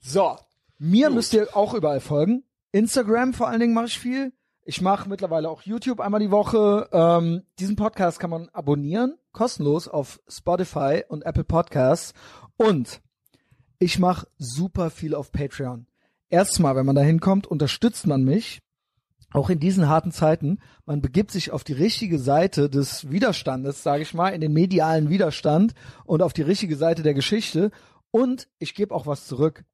so, 0.00 0.38
mir 0.78 1.10
müsst 1.10 1.34
ihr 1.34 1.54
auch 1.54 1.74
überall 1.74 2.00
folgen. 2.00 2.42
Instagram 2.72 3.34
vor 3.34 3.48
allen 3.48 3.60
Dingen 3.60 3.74
mache 3.74 3.86
ich 3.86 3.98
viel. 3.98 4.32
Ich 4.64 4.80
mache 4.80 5.08
mittlerweile 5.10 5.50
auch 5.50 5.62
YouTube 5.62 6.00
einmal 6.00 6.20
die 6.20 6.30
Woche. 6.30 6.88
Ähm, 6.90 7.42
diesen 7.58 7.76
Podcast 7.76 8.18
kann 8.18 8.30
man 8.30 8.48
abonnieren, 8.48 9.18
kostenlos 9.32 9.88
auf 9.88 10.20
Spotify 10.26 11.04
und 11.06 11.26
Apple 11.26 11.44
Podcasts. 11.44 12.14
Und 12.56 13.02
ich 13.78 13.98
mache 13.98 14.26
super 14.38 14.90
viel 14.90 15.14
auf 15.14 15.32
Patreon. 15.32 15.86
Erstmal, 16.28 16.76
wenn 16.76 16.86
man 16.86 16.96
da 16.96 17.02
hinkommt, 17.02 17.46
unterstützt 17.46 18.06
man 18.06 18.24
mich. 18.24 18.60
Auch 19.32 19.50
in 19.50 19.60
diesen 19.60 19.88
harten 19.88 20.12
Zeiten, 20.12 20.60
man 20.86 21.02
begibt 21.02 21.30
sich 21.30 21.50
auf 21.50 21.64
die 21.64 21.72
richtige 21.72 22.18
Seite 22.18 22.70
des 22.70 23.10
Widerstandes, 23.10 23.82
sage 23.82 24.02
ich 24.02 24.14
mal, 24.14 24.30
in 24.30 24.40
den 24.40 24.52
medialen 24.52 25.10
Widerstand 25.10 25.74
und 26.04 26.22
auf 26.22 26.32
die 26.32 26.42
richtige 26.42 26.76
Seite 26.76 27.02
der 27.02 27.12
Geschichte. 27.12 27.70
Und 28.10 28.48
ich 28.58 28.74
gebe 28.74 28.94
auch 28.94 29.06
was 29.06 29.26
zurück. 29.26 29.64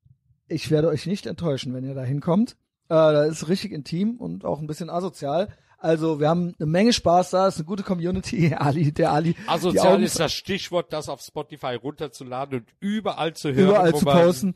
Ich 0.49 0.71
werde 0.71 0.89
euch 0.89 1.07
nicht 1.07 1.27
enttäuschen, 1.27 1.75
wenn 1.75 1.85
ihr 1.85 1.95
da 1.95 2.03
hinkommt. 2.03 2.57
Äh, 2.89 2.95
da 2.95 3.25
ist 3.25 3.49
richtig 3.49 3.73
intim 3.73 4.17
und 4.17 4.45
auch 4.45 4.59
ein 4.59 4.67
bisschen 4.67 4.91
asozial. 4.91 5.49
Also 5.83 6.21
wir 6.21 6.29
haben 6.29 6.55
eine 6.61 6.67
Menge 6.67 6.93
Spaß 6.93 7.31
da, 7.31 7.49
ist 7.49 7.57
eine 7.57 7.65
gute 7.65 7.83
Community. 7.83 8.55
Ali, 8.59 8.93
der 8.93 9.11
Ali. 9.11 9.35
Asozial 9.49 10.01
ist 10.03 10.21
das 10.21 10.33
Stichwort, 10.33 10.93
das 10.93 11.09
auf 11.09 11.21
Spotify 11.21 11.75
runterzuladen 11.75 12.61
und 12.61 12.69
überall 12.79 13.35
zu 13.35 13.53
hören. 13.53 13.71
überall 13.71 13.95
zu 13.95 14.05
posten. 14.05 14.55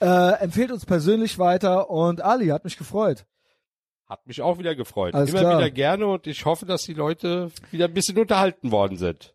Äh, 0.00 0.42
empfehlt 0.42 0.72
uns 0.72 0.84
persönlich 0.84 1.38
weiter 1.38 1.90
und 1.90 2.22
Ali 2.22 2.48
hat 2.48 2.64
mich 2.64 2.76
gefreut. 2.76 3.24
Hat 4.08 4.26
mich 4.26 4.42
auch 4.42 4.58
wieder 4.58 4.74
gefreut. 4.74 5.14
Alles 5.14 5.30
Immer 5.30 5.40
klar. 5.40 5.58
wieder 5.58 5.70
gerne 5.70 6.06
und 6.06 6.26
ich 6.26 6.44
hoffe, 6.44 6.66
dass 6.66 6.82
die 6.82 6.94
Leute 6.94 7.52
wieder 7.70 7.84
ein 7.84 7.94
bisschen 7.94 8.18
unterhalten 8.18 8.72
worden 8.72 8.96
sind. 8.96 9.34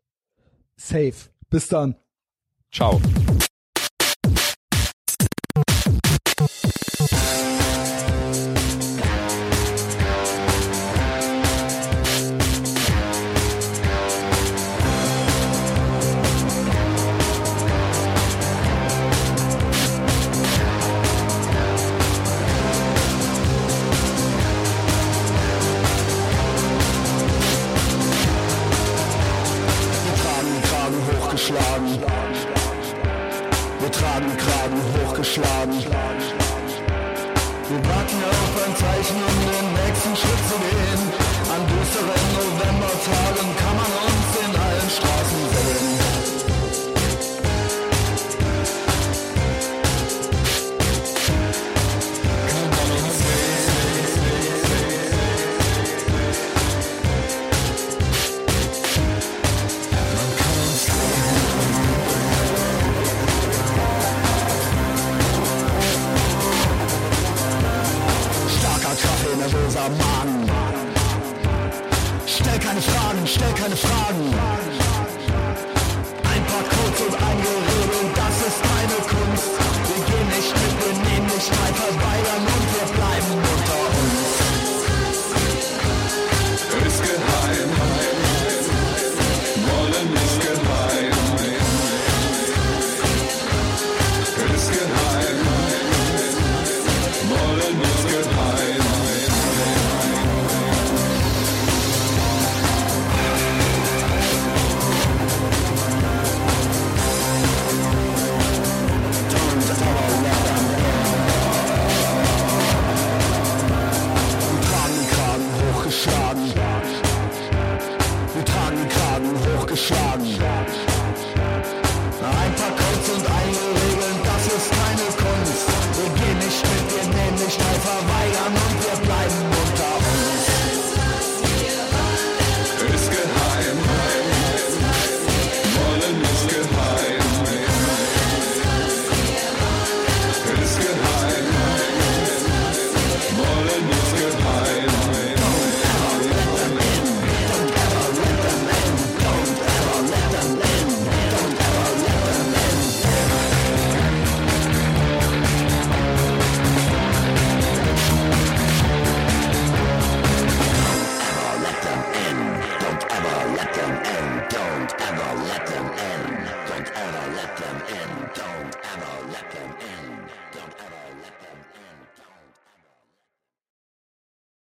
Safe. 0.76 1.14
Bis 1.50 1.70
dann. 1.70 1.96
Ciao. 2.72 3.00